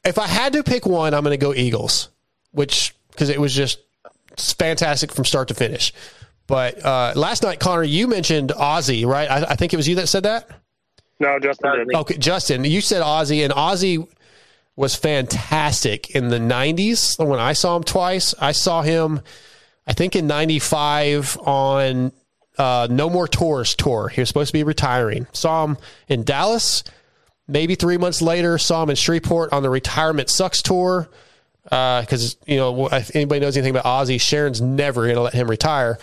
if 0.07 0.17
I 0.17 0.27
had 0.27 0.53
to 0.53 0.63
pick 0.63 0.85
one, 0.85 1.13
I'm 1.13 1.23
going 1.23 1.37
to 1.37 1.43
go 1.43 1.53
Eagles, 1.53 2.09
which 2.51 2.95
because 3.11 3.29
it 3.29 3.39
was 3.39 3.53
just 3.53 3.79
fantastic 4.37 5.11
from 5.11 5.25
start 5.25 5.49
to 5.49 5.53
finish. 5.53 5.93
But 6.47 6.83
uh, 6.83 7.13
last 7.15 7.43
night, 7.43 7.59
Connor, 7.59 7.83
you 7.83 8.07
mentioned 8.07 8.51
Ozzy, 8.51 9.05
right? 9.05 9.29
I, 9.29 9.43
I 9.49 9.55
think 9.55 9.73
it 9.73 9.77
was 9.77 9.87
you 9.87 9.95
that 9.95 10.07
said 10.07 10.23
that. 10.23 10.49
No, 11.19 11.39
Justin 11.39 11.87
did. 11.87 11.95
Okay, 11.95 12.17
Justin, 12.17 12.63
you 12.63 12.79
said 12.79 13.01
Ozzy, 13.01 13.43
and 13.43 13.51
Ozzy 13.51 14.07
was 14.75 14.95
fantastic 14.95 16.11
in 16.11 16.29
the 16.29 16.37
'90s 16.37 17.23
when 17.23 17.39
I 17.39 17.53
saw 17.53 17.75
him 17.75 17.83
twice. 17.83 18.33
I 18.39 18.53
saw 18.53 18.81
him, 18.81 19.21
I 19.85 19.93
think, 19.93 20.15
in 20.15 20.27
'95 20.27 21.37
on 21.39 22.11
uh, 22.57 22.87
No 22.89 23.09
More 23.09 23.27
Tours 23.27 23.75
tour. 23.75 24.07
He 24.07 24.21
was 24.21 24.29
supposed 24.29 24.49
to 24.49 24.53
be 24.53 24.63
retiring. 24.63 25.27
Saw 25.33 25.65
him 25.65 25.77
in 26.07 26.23
Dallas. 26.23 26.83
Maybe 27.47 27.75
three 27.75 27.97
months 27.97 28.21
later, 28.21 28.57
saw 28.57 28.83
him 28.83 28.89
in 28.89 28.95
Shreveport 28.95 29.53
on 29.53 29.63
the 29.63 29.69
Retirement 29.69 30.29
Sucks 30.29 30.61
tour. 30.61 31.09
Because 31.63 32.37
you 32.45 32.57
know, 32.57 32.87
if 32.87 33.15
anybody 33.15 33.41
knows 33.41 33.57
anything 33.57 33.75
about 33.75 33.85
Ozzy, 33.85 34.19
Sharon's 34.19 34.61
never 34.61 35.03
going 35.03 35.15
to 35.15 35.21
let 35.21 35.33
him 35.33 35.49
retire. 35.49 35.99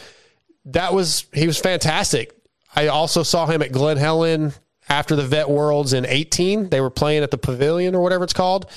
That 0.66 0.92
was 0.92 1.26
he 1.32 1.46
was 1.46 1.58
fantastic. 1.58 2.36
I 2.76 2.88
also 2.88 3.22
saw 3.22 3.46
him 3.46 3.62
at 3.62 3.72
Glen 3.72 3.96
Helen 3.96 4.52
after 4.88 5.16
the 5.16 5.22
Vet 5.22 5.48
Worlds 5.48 5.92
in 5.92 6.04
18. 6.04 6.68
They 6.68 6.80
were 6.80 6.90
playing 6.90 7.22
at 7.22 7.30
the 7.30 7.38
Pavilion 7.38 7.94
or 7.94 8.02
whatever 8.02 8.24
it's 8.24 8.32
called. 8.32 8.70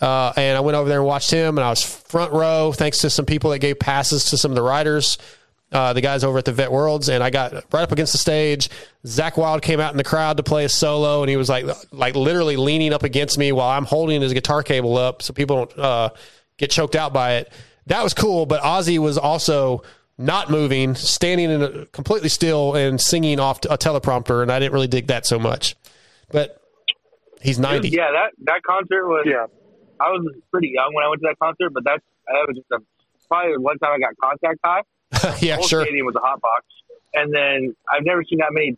Uh, 0.00 0.32
and 0.36 0.56
I 0.56 0.60
went 0.60 0.76
over 0.76 0.88
there 0.88 0.98
and 0.98 1.06
watched 1.06 1.30
him, 1.30 1.56
and 1.56 1.64
I 1.64 1.70
was 1.70 1.82
front 1.82 2.32
row 2.32 2.72
thanks 2.72 2.98
to 2.98 3.08
some 3.08 3.24
people 3.24 3.50
that 3.50 3.60
gave 3.60 3.78
passes 3.78 4.26
to 4.26 4.36
some 4.36 4.50
of 4.50 4.54
the 4.54 4.62
riders, 4.62 5.16
uh, 5.72 5.92
the 5.92 6.00
guys 6.00 6.22
over 6.22 6.38
at 6.38 6.44
the 6.44 6.52
Vet 6.52 6.70
Worlds, 6.70 7.08
and 7.08 7.22
I 7.22 7.30
got 7.30 7.52
right 7.52 7.82
up 7.82 7.92
against 7.92 8.12
the 8.12 8.18
stage. 8.18 8.68
Zakk 9.04 9.36
Wylde 9.36 9.62
came 9.62 9.80
out 9.80 9.92
in 9.92 9.96
the 9.96 10.04
crowd 10.04 10.36
to 10.36 10.42
play 10.42 10.64
a 10.64 10.68
solo, 10.68 11.22
and 11.22 11.30
he 11.30 11.36
was 11.36 11.48
like, 11.48 11.66
like 11.92 12.14
literally 12.14 12.56
leaning 12.56 12.92
up 12.92 13.02
against 13.02 13.36
me 13.36 13.52
while 13.52 13.70
I'm 13.70 13.84
holding 13.84 14.22
his 14.22 14.32
guitar 14.32 14.62
cable 14.62 14.96
up 14.96 15.22
so 15.22 15.32
people 15.32 15.56
don't 15.56 15.78
uh, 15.78 16.10
get 16.56 16.70
choked 16.70 16.94
out 16.94 17.12
by 17.12 17.36
it. 17.36 17.52
That 17.86 18.02
was 18.02 18.14
cool, 18.14 18.46
but 18.46 18.62
Ozzy 18.62 18.98
was 18.98 19.18
also 19.18 19.82
not 20.18 20.50
moving, 20.50 20.94
standing 20.94 21.50
in 21.50 21.62
a, 21.62 21.86
completely 21.86 22.28
still 22.28 22.74
and 22.74 23.00
singing 23.00 23.38
off 23.40 23.64
a 23.64 23.76
teleprompter, 23.76 24.42
and 24.42 24.50
I 24.50 24.58
didn't 24.58 24.72
really 24.72 24.88
dig 24.88 25.08
that 25.08 25.26
so 25.26 25.38
much. 25.38 25.76
But 26.30 26.60
he's 27.40 27.58
90. 27.58 27.90
Yeah, 27.90 28.10
that 28.12 28.30
that 28.44 28.62
concert 28.66 29.06
was. 29.06 29.26
Yeah. 29.28 29.46
I 29.98 30.10
was 30.10 30.30
pretty 30.50 30.72
young 30.74 30.92
when 30.92 31.04
I 31.04 31.08
went 31.08 31.22
to 31.22 31.28
that 31.28 31.38
concert, 31.38 31.70
but 31.72 31.84
that's 31.84 32.04
that 32.26 32.46
was 32.48 32.56
just 32.56 32.70
a, 32.70 32.78
probably 33.28 33.56
one 33.58 33.78
time 33.78 33.92
I 33.94 33.98
got 33.98 34.14
contact 34.20 34.60
high. 34.64 34.82
yeah, 35.40 35.60
sure. 35.60 35.82
Stadium 35.84 36.06
was 36.06 36.14
a 36.16 36.20
hot 36.20 36.40
box, 36.40 36.64
and 37.14 37.34
then 37.34 37.74
I've 37.90 38.04
never 38.04 38.22
seen 38.24 38.38
that 38.38 38.52
many 38.52 38.76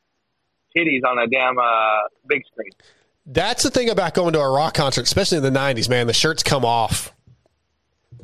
titties 0.77 1.05
on 1.09 1.19
a 1.19 1.27
damn 1.27 1.59
uh, 1.59 1.65
big 2.29 2.43
screen. 2.53 2.71
That's 3.27 3.63
the 3.63 3.71
thing 3.71 3.91
about 3.91 4.15
going 4.15 4.33
to 4.33 4.41
a 4.41 4.51
rock 4.51 4.75
concert, 4.75 5.03
especially 5.03 5.39
in 5.39 5.45
the 5.45 5.51
'90s. 5.51 5.89
Man, 5.89 6.07
the 6.07 6.13
shirts 6.13 6.43
come 6.43 6.65
off. 6.65 7.13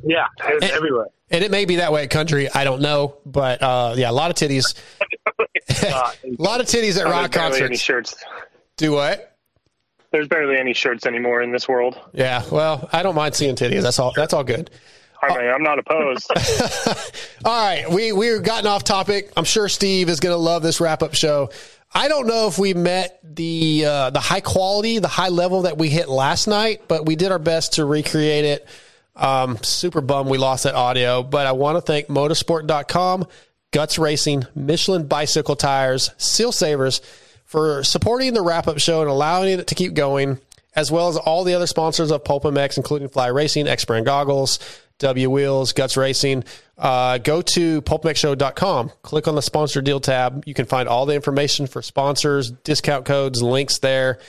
Yeah, 0.03 0.25
it 0.47 0.55
was 0.55 0.63
And- 0.63 0.71
everywhere. 0.71 1.07
And 1.31 1.43
it 1.43 1.49
may 1.49 1.65
be 1.65 1.77
that 1.77 1.91
way 1.91 2.03
at 2.03 2.11
country. 2.11 2.47
I 2.53 2.63
don't 2.63 2.81
know, 2.81 3.17
but 3.25 3.59
uh, 3.61 3.95
yeah, 3.97 4.11
a 4.11 4.13
lot 4.13 4.29
of 4.29 4.37
titties. 4.37 4.75
a 5.83 6.13
lot 6.37 6.61
of 6.61 6.67
titties 6.67 6.99
at 6.99 7.05
rock 7.05 7.31
there's 7.31 7.49
barely 7.49 7.57
any 7.57 7.67
concerts. 7.69 7.81
shirts. 7.81 8.15
Do 8.77 8.91
what? 8.91 9.35
There's 10.11 10.27
barely 10.27 10.55
any 10.57 10.73
shirts 10.73 11.07
anymore 11.07 11.41
in 11.41 11.51
this 11.51 11.67
world. 11.67 11.99
Yeah. 12.13 12.43
Well, 12.51 12.87
I 12.93 13.01
don't 13.01 13.15
mind 13.15 13.33
seeing 13.33 13.55
titties. 13.55 13.81
That's 13.81 13.97
all. 13.97 14.13
That's 14.15 14.33
all 14.33 14.43
good. 14.43 14.69
I 15.31 15.41
mean, 15.41 15.49
I'm 15.49 15.63
not 15.63 15.79
opposed. 15.79 16.31
All 17.45 17.65
right, 17.65 17.89
we 17.89 18.11
we've 18.11 18.43
gotten 18.43 18.67
off 18.67 18.83
topic. 18.83 19.31
I'm 19.35 19.43
sure 19.43 19.69
Steve 19.69 20.09
is 20.09 20.19
going 20.19 20.33
to 20.33 20.37
love 20.37 20.63
this 20.63 20.79
wrap 20.79 21.03
up 21.03 21.13
show. 21.13 21.49
I 21.93 22.09
don't 22.09 22.27
know 22.27 22.47
if 22.47 22.59
we 22.59 22.73
met 22.73 23.19
the 23.23 23.85
uh, 23.87 24.09
the 24.09 24.19
high 24.19 24.41
quality, 24.41 24.99
the 24.99 25.07
high 25.07 25.29
level 25.29 25.63
that 25.63 25.77
we 25.77 25.89
hit 25.89 26.09
last 26.09 26.47
night, 26.47 26.83
but 26.87 27.05
we 27.05 27.15
did 27.15 27.31
our 27.31 27.39
best 27.39 27.73
to 27.73 27.85
recreate 27.85 28.45
it. 28.45 28.67
Um, 29.15 29.57
super 29.63 30.01
bummed 30.01 30.29
we 30.29 30.37
lost 30.37 30.65
that 30.65 30.75
audio, 30.75 31.23
but 31.23 31.47
I 31.47 31.53
want 31.53 31.77
to 31.77 31.81
thank 31.81 32.07
MotoSport.com, 32.07 33.27
Guts 33.71 33.97
Racing, 33.97 34.45
Michelin 34.55 35.07
Bicycle 35.07 35.55
Tires, 35.55 36.11
Seal 36.17 36.51
Savers 36.51 37.01
for 37.45 37.83
supporting 37.83 38.33
the 38.33 38.41
wrap 38.41 38.67
up 38.67 38.79
show 38.79 38.99
and 38.99 39.09
allowing 39.09 39.59
it 39.59 39.67
to 39.67 39.75
keep 39.75 39.93
going, 39.93 40.39
as 40.75 40.91
well 40.91 41.07
as 41.07 41.15
all 41.15 41.45
the 41.45 41.53
other 41.53 41.67
sponsors 41.67 42.11
of 42.11 42.25
Pulp 42.25 42.43
MX, 42.43 42.75
including 42.75 43.07
Fly 43.07 43.27
Racing, 43.27 43.69
X 43.69 43.85
Brand 43.85 44.05
Goggles, 44.05 44.59
W 44.99 45.29
Wheels, 45.29 45.73
Guts 45.73 45.97
Racing. 45.97 46.43
Uh, 46.77 47.17
go 47.17 47.41
to 47.41 47.81
pulpmxshow.com, 47.81 48.91
click 49.01 49.27
on 49.27 49.35
the 49.35 49.41
sponsor 49.41 49.81
deal 49.81 49.99
tab. 49.99 50.43
You 50.45 50.53
can 50.53 50.65
find 50.65 50.89
all 50.89 51.05
the 51.05 51.15
information 51.15 51.67
for 51.67 51.81
sponsors, 51.81 52.51
discount 52.51 53.05
codes, 53.05 53.41
links 53.41 53.79
there. 53.79 54.19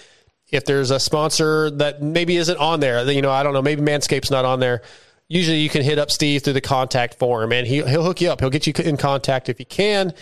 If 0.50 0.64
there's 0.64 0.92
a 0.92 1.00
sponsor 1.00 1.70
that 1.72 2.02
maybe 2.02 2.36
isn't 2.36 2.58
on 2.58 2.80
there, 2.80 3.10
you 3.10 3.22
know, 3.22 3.32
I 3.32 3.42
don't 3.42 3.52
know, 3.52 3.62
maybe 3.62 3.82
Manscaped's 3.82 4.30
not 4.30 4.44
on 4.44 4.60
there. 4.60 4.82
Usually 5.28 5.58
you 5.58 5.68
can 5.68 5.82
hit 5.82 5.98
up 5.98 6.10
Steve 6.10 6.42
through 6.42 6.52
the 6.52 6.60
contact 6.60 7.18
form 7.18 7.52
and 7.52 7.66
he, 7.66 7.82
he'll 7.82 8.04
hook 8.04 8.20
you 8.20 8.30
up. 8.30 8.40
He'll 8.40 8.50
get 8.50 8.66
you 8.66 8.72
in 8.84 8.96
contact 8.96 9.48
if 9.48 9.58
he 9.58 9.64
can. 9.64 10.14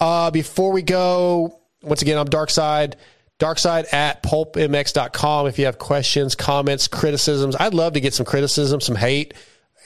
Uh, 0.00 0.32
before 0.32 0.72
we 0.72 0.82
go, 0.82 1.60
once 1.82 2.02
again, 2.02 2.18
I'm 2.18 2.26
Darkside. 2.26 2.94
Darkside 3.38 3.92
at 3.92 4.22
pulpmx.com. 4.22 5.46
If 5.46 5.58
you 5.58 5.66
have 5.66 5.78
questions, 5.78 6.34
comments, 6.34 6.88
criticisms, 6.88 7.56
I'd 7.58 7.74
love 7.74 7.94
to 7.94 8.00
get 8.00 8.12
some 8.12 8.26
criticism, 8.26 8.80
some 8.80 8.96
hate, 8.96 9.34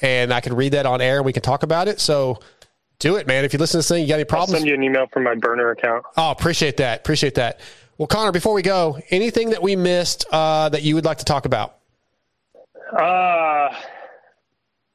and 0.01 0.33
I 0.33 0.41
can 0.41 0.55
read 0.55 0.73
that 0.73 0.87
on 0.87 1.01
air 1.01 1.17
and 1.17 1.27
we 1.27 1.33
can 1.33 1.43
talk 1.43 1.63
about 1.63 1.89
it. 1.89 2.01
So 2.01 2.41
do 2.99 3.17
it, 3.17 3.27
man. 3.27 3.45
If 3.45 3.53
you 3.53 3.59
listen 3.59 3.75
to 3.75 3.79
this 3.79 3.89
thing, 3.89 4.03
you 4.03 4.09
got 4.09 4.15
any 4.15 4.23
I'll 4.23 4.29
problems? 4.29 4.59
send 4.59 4.69
you 4.69 4.75
an 4.75 4.83
email 4.83 5.07
from 5.07 5.25
my 5.25 5.35
burner 5.35 5.71
account. 5.71 6.05
Oh, 6.17 6.31
appreciate 6.31 6.77
that. 6.79 7.01
Appreciate 7.01 7.35
that. 7.35 7.61
Well, 7.99 8.09
Connor, 8.09 8.33
before 8.33 8.55
we 8.55 8.63
go, 8.63 8.99
anything 9.11 9.51
that 9.51 9.63
we 9.63 9.77
missed 9.77 10.27
uh, 10.33 10.69
that 10.69 10.83
you 10.83 10.95
would 10.97 11.05
like 11.05 11.19
to 11.19 11.25
talk 11.25 11.45
about? 11.47 11.77
Uh, 12.93 13.75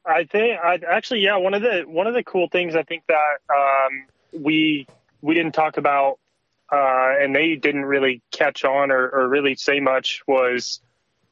I 0.06 0.24
think 0.30 0.58
I 0.62 0.78
actually 0.88 1.20
yeah 1.20 1.36
one 1.36 1.54
of 1.54 1.62
the 1.62 1.82
one 1.86 2.06
of 2.06 2.14
the 2.14 2.22
cool 2.22 2.48
things 2.48 2.74
I 2.74 2.82
think 2.82 3.04
that 3.08 3.38
um, 3.54 4.06
we 4.32 4.86
we 5.22 5.34
didn't 5.34 5.52
talk 5.52 5.76
about 5.76 6.18
uh, 6.72 7.14
and 7.20 7.34
they 7.34 7.56
didn't 7.56 7.84
really 7.84 8.22
catch 8.30 8.64
on 8.64 8.90
or, 8.90 9.08
or 9.08 9.28
really 9.28 9.54
say 9.54 9.80
much 9.80 10.22
was 10.26 10.80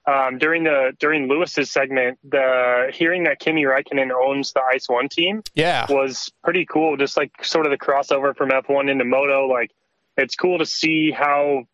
um, 0.08 0.38
during 0.38 0.64
the 0.64 0.92
during 0.98 1.28
Lewis's 1.28 1.70
segment 1.70 2.18
the 2.28 2.90
hearing 2.94 3.24
that 3.24 3.38
Kimi 3.40 3.64
Räikkönen 3.64 4.10
owns 4.10 4.52
the 4.52 4.62
Ice 4.72 4.88
One 4.88 5.08
team 5.08 5.42
Yeah. 5.54 5.86
was 5.90 6.30
pretty 6.42 6.64
cool 6.64 6.96
just 6.96 7.16
like 7.16 7.30
sort 7.44 7.66
of 7.66 7.70
the 7.70 7.78
crossover 7.78 8.34
from 8.34 8.48
F1 8.50 8.90
into 8.90 9.04
Moto 9.04 9.46
like 9.46 9.70
it's 10.16 10.34
cool 10.34 10.58
to 10.58 10.66
see 10.66 11.10
how 11.10 11.64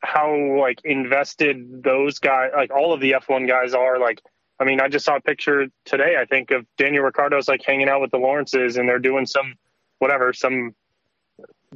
how 0.00 0.34
like 0.60 0.80
invested 0.84 1.82
those 1.82 2.18
guys 2.18 2.50
like 2.54 2.70
all 2.72 2.92
of 2.92 3.00
the 3.00 3.12
F1 3.12 3.48
guys 3.48 3.72
are 3.72 3.98
like 3.98 4.20
I 4.60 4.64
mean 4.64 4.80
I 4.80 4.88
just 4.88 5.04
saw 5.04 5.16
a 5.16 5.20
picture 5.20 5.66
today 5.84 6.16
I 6.20 6.24
think 6.26 6.50
of 6.50 6.66
Daniel 6.76 7.04
Ricciardo's 7.04 7.48
like 7.48 7.62
hanging 7.64 7.88
out 7.88 8.00
with 8.02 8.10
the 8.10 8.18
Lawrences 8.18 8.76
and 8.76 8.88
they're 8.88 8.98
doing 8.98 9.24
some 9.26 9.54
whatever 9.98 10.32
some 10.32 10.74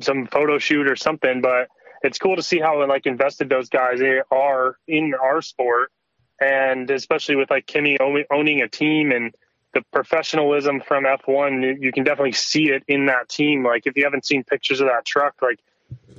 some 0.01 0.27
photo 0.27 0.59
shoot 0.59 0.87
or 0.91 0.97
something 0.97 1.41
but 1.41 1.69
it's 2.07 2.19
cool 2.19 2.37
to 2.37 2.43
see 2.43 2.61
how 2.61 2.87
like 2.87 3.07
invested 3.07 3.49
those 3.49 3.69
guys 3.69 4.01
are 4.31 4.79
in 4.87 5.15
our 5.15 5.43
sport. 5.43 5.91
And 6.41 6.91
especially 6.91 7.37
with 7.37 7.51
like 7.51 7.67
Kimi 7.67 7.99
owning 8.31 8.63
a 8.63 8.69
team 8.69 9.11
and 9.11 9.35
the 9.75 9.83
professionalism 9.93 10.81
from 10.81 11.05
F1 11.05 11.83
you- 11.83 11.93
can 11.93 12.05
definitely 12.05 12.33
see 12.33 12.71
it 12.71 12.83
in 12.89 13.07
that 13.07 13.29
team. 13.29 13.65
Like 13.65 13.87
if 13.87 13.97
you 13.97 14.05
haven't 14.05 14.25
seen 14.25 14.45
pictures 14.45 14.81
of 14.81 14.89
that 14.89 15.05
truck 15.05 15.35
like 15.43 15.61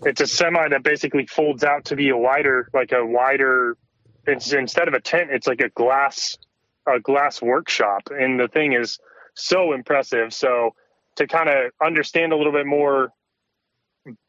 it's 0.06 0.22
a 0.22 0.28
semi 0.28 0.70
that 0.70 0.84
basically 0.84 1.26
folds 1.26 1.64
out 1.64 1.86
to 1.86 1.96
be 1.96 2.10
a 2.10 2.18
wider 2.18 2.70
like 2.74 2.92
a 2.92 3.06
wider 3.06 3.76
it's 4.26 4.54
instead 4.54 4.88
of 4.88 4.94
a 4.94 5.02
tent 5.02 5.30
it's 5.32 5.48
like 5.48 5.62
a 5.62 5.70
glass 5.70 6.38
a 6.88 7.00
glass 7.00 7.42
workshop. 7.42 8.10
And 8.12 8.40
the 8.40 8.48
thing 8.48 8.74
is 8.74 9.00
so 9.36 9.74
impressive. 9.74 10.34
So 10.34 10.74
to 11.18 11.28
kind 11.28 11.50
of 11.50 11.72
understand 11.84 12.32
a 12.34 12.38
little 12.38 12.54
bit 12.54 12.66
more 12.66 13.12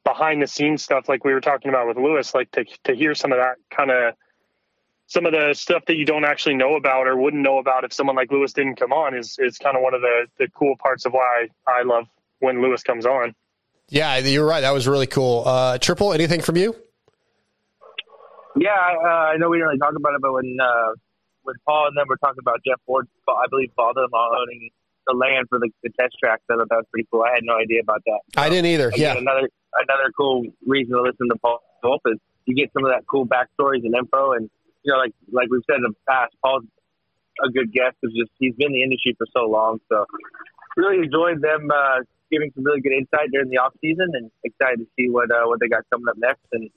behind 0.05 0.43
the 0.43 0.47
scenes 0.47 0.83
stuff 0.83 1.09
like 1.09 1.25
we 1.25 1.33
were 1.33 1.41
talking 1.41 1.69
about 1.69 1.87
with 1.89 1.97
Lewis 1.97 2.35
like 2.35 2.51
to 2.53 2.65
to 2.85 2.95
hear 2.95 3.15
some 3.15 3.33
of 3.33 3.39
that 3.39 3.57
kind 3.71 3.91
of 3.91 4.15
some 5.07 5.25
of 5.27 5.33
the 5.33 5.55
stuff 5.55 5.85
that 5.87 5.97
you 5.97 6.05
don't 6.05 6.25
actually 6.25 6.55
know 6.55 6.77
about 6.77 7.07
or 7.07 7.17
wouldn't 7.17 7.43
know 7.43 7.59
about 7.59 7.85
if 7.85 7.93
someone 7.93 8.15
like 8.17 8.31
Lewis 8.31 8.53
didn't 8.53 8.77
come 8.77 8.93
on 8.93 9.17
is 9.17 9.37
is 9.39 9.59
kind 9.59 9.77
of 9.77 9.83
one 9.83 9.95
of 9.95 10.01
the 10.01 10.27
the 10.39 10.49
cool 10.55 10.75
parts 10.83 11.05
of 11.07 11.13
why 11.13 11.49
I 11.67 11.83
love 11.83 12.05
when 12.41 12.63
Lewis 12.63 12.83
comes 12.83 13.07
on. 13.07 13.35
Yeah, 13.89 14.19
you're 14.19 14.45
right. 14.47 14.61
That 14.61 14.73
was 14.75 14.87
really 14.87 15.07
cool. 15.07 15.45
Uh, 15.47 15.79
Triple, 15.79 16.13
anything 16.13 16.43
from 16.43 16.57
you? 16.57 16.77
Yeah, 18.57 18.71
I, 18.71 18.95
uh, 18.95 19.09
I 19.33 19.37
know 19.37 19.49
we 19.49 19.57
didn't 19.59 19.69
really 19.69 19.79
talk 19.79 19.95
about 19.97 20.15
it, 20.15 20.21
but 20.21 20.33
when 20.33 20.57
uh, 20.61 20.93
when 21.43 21.55
Paul 21.67 21.89
and 21.89 21.97
them 21.97 22.07
were 22.09 22.17
talking 22.19 22.39
about 22.41 22.61
Jeff 22.67 22.81
Ford, 22.87 23.07
I 23.29 23.47
believe 23.51 23.71
father-in-law 23.77 24.31
owning 24.43 24.71
the 25.07 25.15
land 25.15 25.47
for 25.49 25.59
the, 25.59 25.71
the 25.83 25.91
test 25.99 26.17
tracks, 26.23 26.43
I 26.51 26.57
thought 26.57 26.69
that 26.69 26.77
was 26.77 26.85
pretty 26.93 27.09
cool. 27.11 27.23
I 27.23 27.33
had 27.35 27.45
no 27.45 27.57
idea 27.57 27.81
about 27.81 28.03
that. 28.05 28.21
I 28.37 28.51
didn't 28.51 28.67
either. 28.67 28.89
Again, 28.89 29.01
Yeah. 29.01 29.17
another 29.21 29.49
another 29.75 30.13
cool 30.17 30.45
reason 30.67 30.97
to 30.97 31.03
listen 31.03 31.29
to 31.29 31.39
Paul 31.39 31.63
Wolf 31.83 32.03
is 32.07 32.19
you 32.47 32.55
get 32.55 32.73
some 32.73 32.85
of 32.85 32.91
that 32.91 33.05
cool 33.07 33.27
backstories 33.27 33.85
and 33.85 33.95
info, 33.95 34.33
and 34.33 34.51
you 34.83 34.93
know, 34.93 34.99
like 34.99 35.13
like 35.31 35.49
we've 35.51 35.63
said 35.69 35.77
in 35.77 35.83
the 35.83 35.95
past, 36.09 36.35
Paul's 36.43 36.65
a 37.45 37.51
good 37.51 37.73
guest 37.73 37.97
because 38.01 38.17
just 38.17 38.31
he's 38.39 38.55
been 38.55 38.69
in 38.69 38.73
the 38.73 38.83
industry 38.83 39.15
for 39.17 39.27
so 39.35 39.47
long. 39.47 39.79
So 39.89 40.07
really 40.77 41.05
enjoyed 41.05 41.43
them 41.43 41.69
uh, 41.71 42.01
giving 42.31 42.51
some 42.55 42.65
really 42.65 42.81
good 42.81 42.93
insight 42.93 43.31
during 43.33 43.51
the 43.51 43.59
off 43.59 43.75
season, 43.81 44.09
and 44.15 44.31
excited 44.45 44.79
to 44.81 44.87
see 44.97 45.11
what 45.11 45.31
uh, 45.31 45.45
what 45.45 45.61
they 45.61 45.69
got 45.69 45.85
coming 45.91 46.09
up 46.09 46.17
next. 46.17 46.47
And 46.53 46.71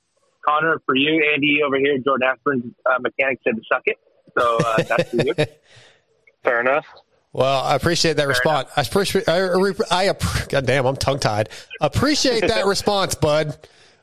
Connor, 0.46 0.82
for 0.86 0.96
you, 0.96 1.24
Andy 1.34 1.62
over 1.66 1.78
here, 1.78 1.98
Jordan 2.00 2.28
Asperin's 2.28 2.74
uh, 2.86 3.00
mechanic 3.00 3.40
said 3.44 3.56
to 3.56 3.62
suck 3.72 3.84
it. 3.86 3.98
So 4.38 4.58
uh, 4.58 4.84
that's 4.84 5.10
for 5.10 5.24
you. 5.24 5.34
Fair 6.44 6.62
enough. 6.62 6.86
Well, 7.34 7.64
I 7.64 7.76
appreciate 7.76 8.18
that 8.18 8.28
response. 8.28 8.70
I 8.76 8.82
appreciate. 8.82 9.30
I, 9.30 9.40
I, 9.40 10.10
I 10.10 10.14
God 10.50 10.66
damn, 10.66 10.86
I'm 10.86 10.98
tongue 10.98 11.20
tied. 11.20 11.50
Appreciate 11.80 12.42
that 12.48 12.66
response, 12.68 13.16
bud. 13.16 13.58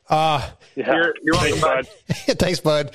Uh, 0.09 0.49
You're, 0.75 1.15
you're 1.23 1.35
welcome, 1.35 1.61
bud. 1.61 1.87
Thanks, 2.39 2.61
bud. 2.61 2.95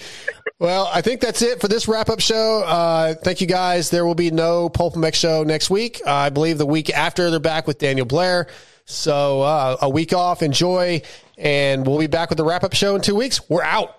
Well, 0.57 0.89
I 0.91 1.01
think 1.01 1.21
that's 1.21 1.41
it 1.43 1.61
for 1.61 1.67
this 1.67 1.87
wrap 1.87 2.09
up 2.09 2.19
show. 2.19 2.63
Uh, 2.65 3.13
thank 3.15 3.41
you 3.41 3.47
guys. 3.47 3.89
There 3.89 4.05
will 4.05 4.15
be 4.15 4.31
no 4.31 4.69
Pulp 4.69 4.93
MX 4.95 5.15
show 5.15 5.43
next 5.43 5.69
week. 5.69 5.99
Uh, 6.05 6.11
I 6.13 6.29
believe 6.29 6.57
the 6.57 6.65
week 6.65 6.89
after 6.89 7.29
they're 7.29 7.39
back 7.39 7.67
with 7.67 7.79
Daniel 7.79 8.05
Blair. 8.05 8.47
So 8.85 9.41
uh, 9.41 9.77
a 9.81 9.89
week 9.89 10.13
off. 10.13 10.41
Enjoy. 10.41 11.01
And 11.37 11.85
we'll 11.85 11.99
be 11.99 12.07
back 12.07 12.29
with 12.29 12.37
the 12.37 12.45
wrap 12.45 12.63
up 12.63 12.73
show 12.73 12.95
in 12.95 13.01
two 13.01 13.15
weeks. 13.15 13.47
We're 13.49 13.63
out. 13.63 13.95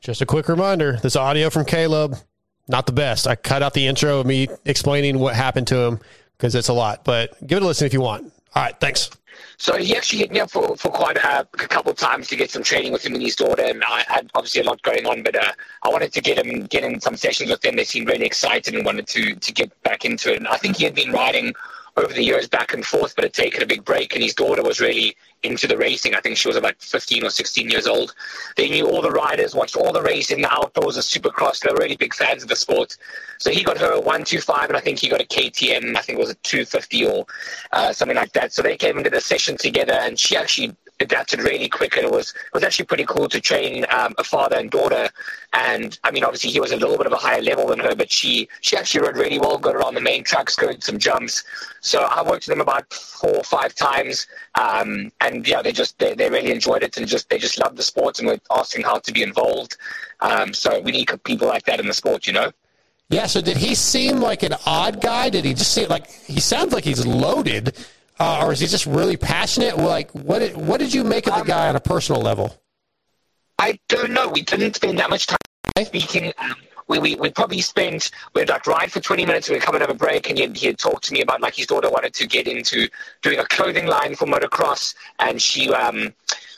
Just 0.00 0.20
a 0.20 0.26
quick 0.26 0.48
reminder 0.48 0.98
this 1.02 1.14
audio 1.14 1.48
from 1.50 1.64
Caleb, 1.64 2.16
not 2.70 2.86
the 2.86 2.92
best. 2.92 3.26
I 3.26 3.34
cut 3.34 3.62
out 3.62 3.74
the 3.74 3.86
intro 3.86 4.20
of 4.20 4.26
me 4.26 4.48
explaining 4.64 5.18
what 5.18 5.34
happened 5.34 5.66
to 5.68 5.76
him 5.76 6.00
because 6.36 6.54
it's 6.54 6.68
a 6.68 6.72
lot, 6.72 7.04
but 7.04 7.36
give 7.46 7.58
it 7.58 7.62
a 7.62 7.66
listen 7.66 7.86
if 7.86 7.92
you 7.92 8.00
want. 8.00 8.32
All 8.54 8.62
right. 8.62 8.78
Thanks. 8.80 9.10
So 9.56 9.76
he 9.76 9.94
actually 9.94 10.20
hit 10.20 10.32
me 10.32 10.40
up 10.40 10.50
for, 10.50 10.74
for 10.76 10.90
quite 10.90 11.18
a, 11.18 11.40
a 11.40 11.44
couple 11.44 11.92
of 11.92 11.98
times 11.98 12.28
to 12.28 12.36
get 12.36 12.50
some 12.50 12.62
training 12.62 12.92
with 12.92 13.04
him 13.04 13.12
and 13.12 13.22
his 13.22 13.36
daughter, 13.36 13.62
and 13.62 13.84
I 13.84 14.04
had 14.08 14.30
obviously 14.34 14.62
a 14.62 14.64
lot 14.64 14.80
going 14.82 15.06
on, 15.06 15.22
but 15.22 15.36
uh, 15.36 15.52
I 15.82 15.90
wanted 15.90 16.12
to 16.14 16.22
get 16.22 16.38
him 16.38 16.64
get 16.66 16.82
in 16.82 16.98
some 17.00 17.16
sessions 17.16 17.50
with 17.50 17.60
them. 17.60 17.76
They 17.76 17.84
seemed 17.84 18.08
really 18.08 18.24
excited 18.24 18.74
and 18.74 18.86
wanted 18.86 19.06
to 19.08 19.34
to 19.34 19.52
get 19.52 19.70
back 19.82 20.06
into 20.06 20.32
it. 20.32 20.38
And 20.38 20.48
I 20.48 20.56
think 20.56 20.76
he 20.76 20.84
had 20.84 20.94
been 20.94 21.12
riding 21.12 21.52
over 22.00 22.12
the 22.12 22.24
years 22.24 22.48
back 22.48 22.72
and 22.74 22.84
forth, 22.84 23.14
but 23.14 23.24
had 23.24 23.32
taken 23.32 23.62
a 23.62 23.66
big 23.66 23.84
break, 23.84 24.14
and 24.14 24.22
his 24.22 24.34
daughter 24.34 24.62
was 24.62 24.80
really 24.80 25.16
into 25.42 25.66
the 25.66 25.76
racing. 25.76 26.14
I 26.14 26.20
think 26.20 26.36
she 26.36 26.48
was 26.48 26.56
about 26.56 26.80
15 26.80 27.24
or 27.24 27.30
16 27.30 27.70
years 27.70 27.86
old. 27.86 28.14
They 28.56 28.68
knew 28.68 28.86
all 28.86 29.00
the 29.00 29.10
riders, 29.10 29.54
watched 29.54 29.76
all 29.76 29.92
the 29.92 30.02
racing, 30.02 30.42
the 30.42 30.52
outdoors, 30.52 30.96
the 30.96 31.00
supercross. 31.00 31.60
They 31.60 31.70
were 31.70 31.78
really 31.78 31.96
big 31.96 32.14
fans 32.14 32.42
of 32.42 32.48
the 32.48 32.56
sport. 32.56 32.96
So 33.38 33.50
he 33.50 33.62
got 33.62 33.78
her 33.78 33.92
a 33.92 33.96
125, 33.98 34.68
and 34.68 34.76
I 34.76 34.80
think 34.80 34.98
he 34.98 35.08
got 35.08 35.20
a 35.20 35.24
KTM. 35.24 35.96
I 35.96 36.02
think 36.02 36.18
it 36.18 36.22
was 36.22 36.30
a 36.30 36.34
250 36.34 37.06
or 37.06 37.26
uh, 37.72 37.92
something 37.92 38.16
like 38.16 38.32
that. 38.32 38.52
So 38.52 38.62
they 38.62 38.76
came 38.76 38.98
into 38.98 39.10
the 39.10 39.20
session 39.20 39.56
together, 39.56 39.94
and 39.94 40.18
she 40.18 40.36
actually 40.36 40.76
adapted 41.00 41.40
really 41.40 41.68
quick, 41.68 41.96
and 41.96 42.04
it 42.04 42.10
was 42.10 42.30
it 42.30 42.54
was 42.54 42.62
actually 42.62 42.86
pretty 42.86 43.04
cool 43.04 43.28
to 43.28 43.40
train 43.40 43.86
um, 43.90 44.14
a 44.18 44.24
father 44.24 44.56
and 44.56 44.70
daughter. 44.70 45.08
And 45.52 45.98
I 46.04 46.10
mean, 46.10 46.24
obviously, 46.24 46.50
he 46.50 46.60
was 46.60 46.72
a 46.72 46.76
little 46.76 46.96
bit 46.96 47.06
of 47.06 47.12
a 47.12 47.16
higher 47.16 47.42
level 47.42 47.66
than 47.66 47.78
her, 47.80 47.94
but 47.94 48.10
she 48.10 48.48
she 48.60 48.76
actually 48.76 49.02
rode 49.02 49.16
really 49.16 49.38
well, 49.38 49.58
got 49.58 49.76
around 49.76 49.94
the 49.94 50.00
main 50.00 50.24
tracks, 50.24 50.56
got 50.56 50.82
some 50.82 50.98
jumps. 50.98 51.44
So 51.80 52.02
I 52.02 52.22
worked 52.22 52.46
with 52.46 52.56
them 52.56 52.60
about 52.60 52.92
four 52.92 53.36
or 53.36 53.44
five 53.44 53.74
times, 53.74 54.26
um, 54.54 55.10
and 55.20 55.46
yeah, 55.46 55.62
they 55.62 55.72
just 55.72 55.98
they, 55.98 56.14
they 56.14 56.30
really 56.30 56.52
enjoyed 56.52 56.82
it 56.82 56.96
and 56.96 57.06
just 57.06 57.28
they 57.28 57.38
just 57.38 57.58
loved 57.58 57.76
the 57.76 57.82
sport 57.82 58.18
and 58.18 58.28
were 58.28 58.40
asking 58.50 58.82
how 58.82 58.98
to 58.98 59.12
be 59.12 59.22
involved. 59.22 59.76
Um, 60.20 60.52
so 60.52 60.80
we 60.80 60.92
need 60.92 61.10
people 61.24 61.48
like 61.48 61.64
that 61.64 61.80
in 61.80 61.86
the 61.86 61.94
sport, 61.94 62.26
you 62.26 62.32
know. 62.32 62.52
Yeah. 63.08 63.26
So 63.26 63.40
did 63.40 63.56
he 63.56 63.74
seem 63.74 64.20
like 64.20 64.42
an 64.42 64.54
odd 64.66 65.00
guy? 65.00 65.30
Did 65.30 65.44
he 65.44 65.52
just 65.52 65.74
seem 65.74 65.88
like 65.88 66.08
he 66.08 66.40
sounds 66.40 66.72
like 66.72 66.84
he's 66.84 67.04
loaded, 67.04 67.76
uh, 68.20 68.44
or 68.44 68.52
is 68.52 68.60
he 68.60 68.66
just 68.66 68.86
really 68.86 69.16
passionate? 69.16 69.78
Like, 69.78 70.10
what 70.12 70.40
did, 70.40 70.56
what 70.56 70.78
did 70.78 70.92
you 70.92 71.02
make 71.02 71.26
of 71.26 71.36
the 71.38 71.44
guy 71.44 71.68
on 71.68 71.74
a 71.74 71.80
personal 71.80 72.20
level? 72.20 72.54
I 73.58 73.78
don't 73.88 74.12
know. 74.12 74.28
We 74.28 74.42
didn't 74.42 74.76
spend 74.76 74.98
that 74.98 75.08
much 75.10 75.26
time 75.26 75.38
speaking. 75.84 76.32
Um, 76.38 76.54
we, 76.86 76.98
we, 76.98 77.14
we 77.14 77.30
probably 77.30 77.60
spent, 77.60 78.10
we'd 78.34 78.48
like 78.48 78.66
ride 78.66 78.92
for 78.92 79.00
20 79.00 79.24
minutes, 79.24 79.48
we'd 79.48 79.62
come 79.62 79.74
and 79.74 79.82
have 79.82 79.90
a 79.90 79.94
break, 79.94 80.28
and 80.28 80.38
he 80.56 80.66
had 80.66 80.78
talked 80.78 81.04
to 81.04 81.14
me 81.14 81.22
about 81.22 81.40
like 81.40 81.54
his 81.54 81.66
daughter 81.66 81.88
wanted 81.88 82.12
to 82.14 82.26
get 82.26 82.46
into 82.48 82.88
doing 83.22 83.38
a 83.38 83.44
clothing 83.44 83.86
line 83.86 84.16
for 84.16 84.26
motocross, 84.26 84.94
and 85.20 85.40
she, 85.40 85.72
um, 85.72 86.12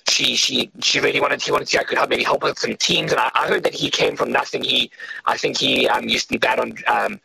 she, 0.09 0.35
she, 0.35 0.71
she 0.81 1.01
really 1.01 1.21
wanted, 1.21 1.43
he 1.43 1.53
wanted 1.53 1.67
to 1.67 1.71
see 1.71 1.79
I 1.79 1.85
could 1.85 1.99
help, 1.99 2.09
maybe 2.09 2.25
help 2.25 2.43
with 2.43 2.59
some 2.59 2.77
teams, 2.77 3.13
and 3.13 3.21
I, 3.21 3.31
I 3.35 3.47
heard 3.47 3.63
that 3.65 3.75
he 3.75 3.91
came 3.91 4.17
from 4.17 4.33
nothing. 4.33 4.65
He, 4.65 4.91
I 5.27 5.37
think 5.37 5.59
he 5.59 5.87
um, 5.87 6.09
used 6.09 6.29
to 6.29 6.33
be 6.33 6.39
bad 6.39 6.59
on 6.59 6.75
um, 6.87 7.21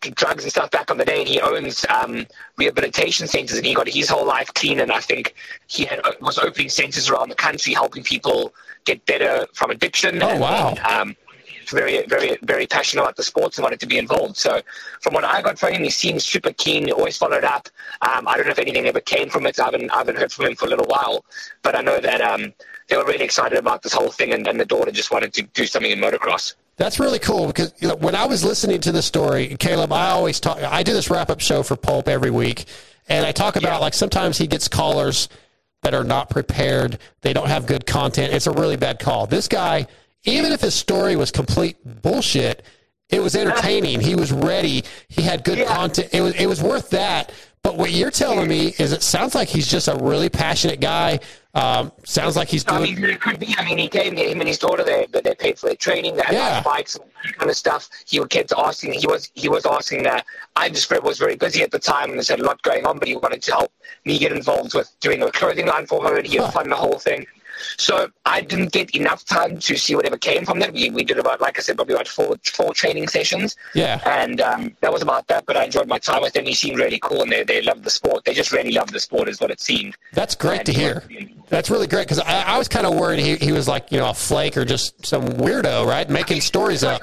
drugs 0.00 0.44
and 0.44 0.52
stuff 0.52 0.70
back 0.70 0.90
on 0.90 0.98
the 0.98 1.04
day, 1.04 1.20
and 1.20 1.28
he 1.28 1.40
owns 1.40 1.84
um, 1.88 2.26
rehabilitation 2.56 3.26
centers, 3.26 3.56
and 3.56 3.66
he 3.66 3.74
got 3.74 3.88
his 3.88 4.08
whole 4.08 4.26
life 4.26 4.52
clean. 4.54 4.80
And 4.80 4.90
I 4.90 5.00
think 5.00 5.34
he 5.66 5.84
had, 5.84 6.00
was 6.20 6.38
opening 6.38 6.70
centers 6.70 7.08
around 7.10 7.28
the 7.28 7.34
country, 7.34 7.74
helping 7.74 8.02
people 8.02 8.54
get 8.84 9.04
better 9.06 9.46
from 9.52 9.70
addiction. 9.70 10.22
Oh 10.22 10.28
and, 10.28 10.40
wow! 10.40 10.74
Um, 10.88 11.16
very, 11.70 12.04
very, 12.06 12.36
very 12.42 12.66
passionate 12.66 13.02
about 13.02 13.16
the 13.16 13.22
sports 13.22 13.56
and 13.56 13.62
wanted 13.62 13.80
to 13.80 13.86
be 13.86 13.98
involved. 13.98 14.36
So, 14.36 14.60
from 15.00 15.14
what 15.14 15.24
I 15.24 15.42
got 15.42 15.58
from 15.58 15.72
him, 15.72 15.82
he 15.82 15.90
seems 15.90 16.24
super 16.24 16.52
keen. 16.52 16.90
Always 16.90 17.16
followed 17.16 17.44
up. 17.44 17.68
Um, 18.02 18.26
I 18.26 18.36
don't 18.36 18.46
know 18.46 18.52
if 18.52 18.58
anything 18.58 18.86
ever 18.86 19.00
came 19.00 19.28
from 19.28 19.46
it. 19.46 19.58
I 19.60 19.66
haven't, 19.66 19.90
I 19.90 19.98
haven't 19.98 20.16
heard 20.16 20.32
from 20.32 20.46
him 20.46 20.56
for 20.56 20.66
a 20.66 20.68
little 20.68 20.86
while, 20.86 21.24
but 21.62 21.76
I 21.76 21.82
know 21.82 22.00
that 22.00 22.20
um, 22.20 22.52
they 22.88 22.96
were 22.96 23.04
really 23.04 23.24
excited 23.24 23.58
about 23.58 23.82
this 23.82 23.92
whole 23.92 24.10
thing, 24.10 24.32
and, 24.32 24.46
and 24.46 24.58
the 24.58 24.64
daughter 24.64 24.90
just 24.90 25.10
wanted 25.10 25.32
to 25.34 25.42
do 25.42 25.66
something 25.66 25.90
in 25.90 25.98
motocross. 26.00 26.54
That's 26.80 26.98
really 26.98 27.18
cool 27.18 27.46
because 27.46 27.74
you 27.78 27.88
know, 27.88 27.96
when 27.96 28.14
I 28.14 28.24
was 28.24 28.42
listening 28.42 28.80
to 28.80 28.90
the 28.90 29.02
story, 29.02 29.54
Caleb, 29.58 29.92
I 29.92 30.08
always 30.12 30.40
talk. 30.40 30.62
I 30.62 30.82
do 30.82 30.94
this 30.94 31.10
wrap 31.10 31.28
up 31.28 31.38
show 31.38 31.62
for 31.62 31.76
Pulp 31.76 32.08
every 32.08 32.30
week, 32.30 32.64
and 33.06 33.26
I 33.26 33.32
talk 33.32 33.56
about 33.56 33.82
like 33.82 33.92
sometimes 33.92 34.38
he 34.38 34.46
gets 34.46 34.66
callers 34.66 35.28
that 35.82 35.92
are 35.92 36.04
not 36.04 36.30
prepared. 36.30 36.98
They 37.20 37.34
don't 37.34 37.48
have 37.48 37.66
good 37.66 37.84
content. 37.84 38.32
It's 38.32 38.46
a 38.46 38.52
really 38.52 38.76
bad 38.76 38.98
call. 38.98 39.26
This 39.26 39.46
guy, 39.46 39.88
even 40.24 40.52
if 40.52 40.62
his 40.62 40.74
story 40.74 41.16
was 41.16 41.30
complete 41.30 41.76
bullshit, 42.00 42.64
it 43.10 43.20
was 43.20 43.36
entertaining. 43.36 44.00
He 44.00 44.14
was 44.14 44.32
ready. 44.32 44.84
He 45.10 45.20
had 45.20 45.44
good 45.44 45.66
content. 45.68 46.08
It 46.14 46.22
was 46.22 46.34
it 46.36 46.46
was 46.46 46.62
worth 46.62 46.88
that. 46.90 47.30
But 47.62 47.76
what 47.76 47.90
you're 47.90 48.10
telling 48.10 48.48
me 48.48 48.74
is 48.78 48.92
it 48.92 49.02
sounds 49.02 49.34
like 49.34 49.48
he's 49.48 49.70
just 49.70 49.88
a 49.88 49.96
really 49.96 50.30
passionate 50.30 50.80
guy. 50.80 51.20
Um, 51.52 51.90
sounds 52.04 52.36
like 52.36 52.48
he's 52.48 52.64
I 52.68 52.78
doing. 52.78 52.94
mean, 52.94 53.10
it 53.10 53.20
could 53.20 53.40
be. 53.40 53.54
I 53.58 53.64
mean, 53.64 53.78
he 53.78 53.88
came, 53.88 54.16
him 54.16 54.38
and 54.40 54.48
his 54.48 54.58
daughter, 54.58 54.84
they, 54.84 55.06
but 55.10 55.24
they 55.24 55.34
paid 55.34 55.58
for 55.58 55.66
their 55.66 55.74
training, 55.76 56.14
they 56.16 56.22
had 56.22 56.34
Yeah. 56.34 56.62
bikes 56.62 56.94
and 56.94 57.04
that 57.24 57.36
kind 57.38 57.50
of 57.50 57.56
stuff. 57.56 57.88
He 58.06 58.24
kept 58.26 58.52
asking, 58.56 58.92
he 58.92 59.06
was, 59.06 59.30
he 59.34 59.48
was 59.48 59.66
asking 59.66 60.04
that. 60.04 60.24
I 60.54 60.68
just 60.68 60.90
was 61.02 61.18
very 61.18 61.34
busy 61.36 61.62
at 61.62 61.72
the 61.72 61.78
time 61.80 62.10
and 62.10 62.14
there's 62.18 62.30
a 62.30 62.36
lot 62.36 62.62
going 62.62 62.86
on, 62.86 62.98
but 62.98 63.08
he 63.08 63.16
wanted 63.16 63.42
to 63.42 63.52
help 63.52 63.72
me 64.04 64.18
get 64.18 64.30
involved 64.30 64.74
with 64.74 64.92
doing 65.00 65.22
a 65.22 65.30
clothing 65.32 65.66
line 65.66 65.86
for 65.86 66.02
her 66.04 66.16
and 66.18 66.26
he 66.26 66.36
had 66.36 66.52
fun 66.52 66.68
the 66.68 66.76
whole 66.76 66.98
thing. 66.98 67.26
So 67.76 68.08
I 68.26 68.40
didn't 68.40 68.72
get 68.72 68.94
enough 68.94 69.24
time 69.24 69.58
to 69.60 69.76
see 69.76 69.94
whatever 69.94 70.16
came 70.16 70.44
from 70.44 70.58
that. 70.60 70.72
We, 70.72 70.90
we 70.90 71.04
did 71.04 71.18
about, 71.18 71.40
like 71.40 71.58
I 71.58 71.62
said, 71.62 71.76
probably 71.76 71.94
about 71.94 72.08
four, 72.08 72.36
four 72.44 72.74
training 72.74 73.08
sessions. 73.08 73.56
Yeah. 73.74 74.00
And 74.06 74.40
um, 74.40 74.76
that 74.80 74.92
was 74.92 75.02
about 75.02 75.26
that, 75.28 75.46
but 75.46 75.56
I 75.56 75.64
enjoyed 75.64 75.88
my 75.88 75.98
time 75.98 76.22
with 76.22 76.36
him. 76.36 76.44
He 76.44 76.54
seemed 76.54 76.78
really 76.78 76.98
cool 76.98 77.22
and 77.22 77.32
they, 77.32 77.44
they 77.44 77.62
loved 77.62 77.84
the 77.84 77.90
sport. 77.90 78.24
They 78.24 78.34
just 78.34 78.52
really 78.52 78.72
loved 78.72 78.92
the 78.92 79.00
sport 79.00 79.28
is 79.28 79.40
what 79.40 79.50
it 79.50 79.60
seemed. 79.60 79.96
That's 80.12 80.34
great 80.34 80.64
to 80.66 80.72
hear. 80.72 81.02
That's 81.48 81.68
really 81.68 81.86
great 81.88 82.06
because 82.06 82.20
I, 82.20 82.54
I 82.54 82.58
was 82.58 82.68
kind 82.68 82.86
of 82.86 82.94
worried 82.94 83.18
he, 83.18 83.36
he 83.36 83.50
was 83.52 83.66
like 83.66 83.90
you 83.90 83.98
know 83.98 84.10
a 84.10 84.14
flake 84.14 84.56
or 84.56 84.64
just 84.64 85.04
some 85.04 85.24
weirdo, 85.24 85.84
right? 85.84 86.08
Making 86.08 86.40
stories 86.40 86.84
up. 86.84 87.02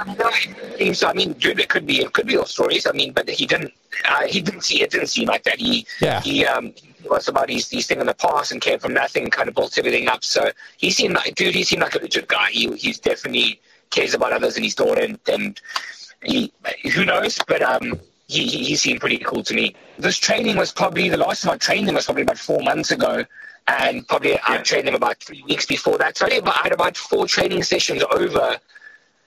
So 0.93 1.07
I 1.07 1.13
mean, 1.13 1.33
dude, 1.33 1.59
it 1.59 1.67
could 1.69 1.85
be 1.85 1.99
it 1.99 2.13
could 2.13 2.27
be 2.27 2.37
all 2.37 2.45
stories. 2.45 2.87
I 2.87 2.91
mean, 2.93 3.11
but 3.11 3.29
he 3.29 3.45
didn't 3.45 3.73
uh, 4.07 4.25
he 4.27 4.41
didn't 4.41 4.61
see 4.61 4.81
it 4.81 4.91
didn't 4.91 5.07
seem 5.07 5.27
like 5.27 5.43
that. 5.43 5.59
He 5.59 5.85
Yeah. 5.99 6.21
he 6.21 6.45
um 6.45 6.73
about 7.27 7.47
these 7.47 7.67
these 7.69 7.87
things 7.87 8.01
in 8.01 8.07
the 8.07 8.13
past 8.13 8.51
and 8.51 8.61
came 8.61 8.79
from 8.79 8.93
nothing 8.93 9.23
and 9.23 9.31
kind 9.31 9.49
of 9.49 9.55
built 9.55 9.77
everything 9.77 10.07
up. 10.07 10.23
So 10.23 10.51
he 10.77 10.91
seemed 10.91 11.15
like 11.15 11.35
dude, 11.35 11.55
he 11.55 11.63
seemed 11.63 11.81
like 11.81 11.95
a 11.95 11.99
legit 11.99 12.27
guy. 12.27 12.49
He 12.51 12.75
he's 12.75 12.99
definitely 12.99 13.61
cares 13.89 14.13
about 14.13 14.33
others 14.33 14.55
and 14.55 14.65
his 14.65 14.75
daughter 14.75 15.01
and, 15.01 15.19
and 15.27 15.61
he 16.23 16.51
who 16.93 17.05
knows, 17.05 17.39
but 17.47 17.61
um. 17.61 17.99
He, 18.29 18.45
he, 18.45 18.65
he 18.65 18.75
seemed 18.75 18.99
pretty 18.99 19.19
cool 19.19 19.41
to 19.41 19.53
me. 19.53 19.73
This 19.97 20.17
training 20.17 20.57
was 20.57 20.73
probably 20.73 21.07
the 21.07 21.15
last 21.15 21.43
time 21.43 21.53
I 21.53 21.57
trained 21.57 21.87
him 21.87 21.95
was 21.95 22.03
probably 22.03 22.23
about 22.23 22.37
four 22.37 22.61
months 22.61 22.91
ago, 22.91 23.23
and 23.69 24.05
probably 24.05 24.37
I 24.45 24.57
trained 24.57 24.89
him 24.89 24.95
about 24.95 25.23
three 25.23 25.41
weeks 25.43 25.65
before 25.65 25.97
that. 25.99 26.17
So 26.17 26.25
I, 26.25 26.31
about, 26.31 26.57
I 26.57 26.63
had 26.63 26.73
about 26.73 26.97
four 26.97 27.25
training 27.25 27.63
sessions 27.63 28.03
over 28.11 28.57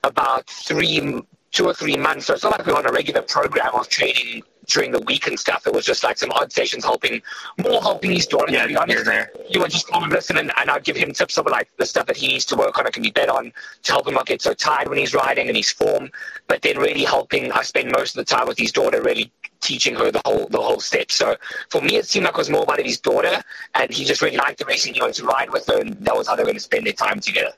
about 0.05 0.51
three, 0.51 1.23
two 1.51 1.65
or 1.65 1.73
three 1.73 1.97
months. 1.97 2.27
So 2.27 2.35
it's 2.35 2.43
not 2.43 2.59
like 2.59 2.67
we're 2.67 2.75
on 2.75 2.85
a 2.85 2.93
regular 2.93 3.23
program 3.23 3.71
of 3.73 3.89
training 3.89 4.43
during 4.71 4.93
the 4.93 5.01
week 5.01 5.27
and 5.27 5.39
stuff. 5.39 5.67
It 5.67 5.73
was 5.73 5.85
just 5.85 6.03
like 6.05 6.19
some 6.19 6.31
odd 6.31 6.53
sessions 6.53 6.85
helping, 6.85 7.21
more 7.59 7.81
helping 7.81 8.13
his 8.13 8.27
daughter. 8.27 8.53
Yeah, 8.53 8.63
to 8.63 8.69
be 8.69 8.77
honest, 8.77 9.11
you 9.49 9.61
would 9.61 9.71
just 9.71 9.89
come 9.89 10.05
and 10.05 10.13
listen, 10.13 10.39
and, 10.39 10.53
and 10.57 10.71
I'd 10.71 10.85
give 10.85 10.97
him 10.97 11.13
tips 11.13 11.39
of 11.39 11.47
like 11.47 11.69
the 11.77 11.87
stuff 11.87 12.07
that 12.07 12.17
he 12.17 12.29
needs 12.29 12.45
to 12.47 12.57
work 12.57 12.79
on 12.79 12.87
and 12.87 12.95
can 12.95 13.03
be 13.03 13.11
better 13.11 13.33
on 13.33 13.53
to 13.83 13.93
help 13.93 14.07
him 14.07 14.15
not 14.15 14.27
get 14.27 14.41
so 14.41 14.55
tired 14.55 14.89
when 14.89 14.99
he's 14.99 15.15
riding 15.15 15.49
and 15.49 15.57
his 15.57 15.71
form. 15.71 16.11
But 16.47 16.63
then 16.63 16.79
really 16.79 17.05
helping, 17.05 17.53
I 17.53 17.63
spend 17.63 17.93
most 17.93 18.17
of 18.17 18.25
the 18.25 18.35
time 18.35 18.47
with 18.47 18.59
his 18.59 18.73
daughter, 18.73 19.03
really 19.03 19.33
teaching 19.61 19.95
her 19.95 20.11
the 20.11 20.23
whole 20.25 20.47
the 20.49 20.61
whole 20.61 20.81
step. 20.81 21.11
So 21.11 21.37
for 21.69 21.81
me, 21.81 21.97
it 21.97 22.07
seemed 22.07 22.25
like 22.25 22.35
it 22.35 22.39
was 22.39 22.51
more 22.51 22.63
about 22.63 22.81
his 22.81 22.99
daughter, 22.99 23.43
and 23.75 23.93
he 23.93 24.05
just 24.05 24.23
really 24.23 24.37
liked 24.37 24.59
the 24.59 24.65
racing. 24.65 24.95
He 24.95 25.01
wanted 25.01 25.17
to 25.17 25.27
ride 25.27 25.51
with 25.51 25.67
her, 25.67 25.81
and 25.81 25.93
that 26.05 26.17
was 26.17 26.29
how 26.29 26.37
they 26.37 26.43
were 26.43 26.47
going 26.47 26.57
to 26.57 26.63
spend 26.63 26.87
their 26.87 26.93
time 26.93 27.21
together. 27.21 27.53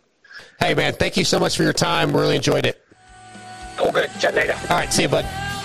Hey 0.59 0.75
man, 0.75 0.95
thank 0.95 1.17
you 1.17 1.25
so 1.25 1.39
much 1.39 1.57
for 1.57 1.63
your 1.63 1.73
time. 1.73 2.17
Really 2.17 2.37
enjoyed 2.37 2.67
it. 2.67 2.85
All 3.81 3.93
good. 3.93 4.11
Chat 4.21 4.35
later. 4.35 4.55
All 4.71 4.77
right, 4.77 4.93
see 4.93 5.03
you, 5.03 5.09
bud. 5.09 5.62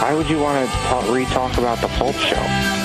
Why 0.00 0.14
would 0.14 0.28
you 0.30 0.38
want 0.38 0.68
to 0.68 0.76
talk, 0.76 1.08
re-talk 1.10 1.56
about 1.58 1.80
the 1.80 1.88
Pulp 1.88 2.14
Show? 2.16 2.75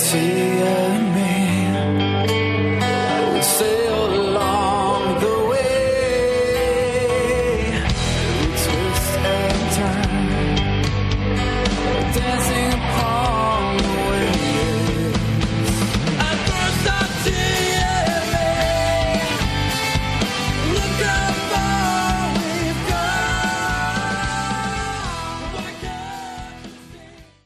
see 0.00 0.62
us. 0.62 0.99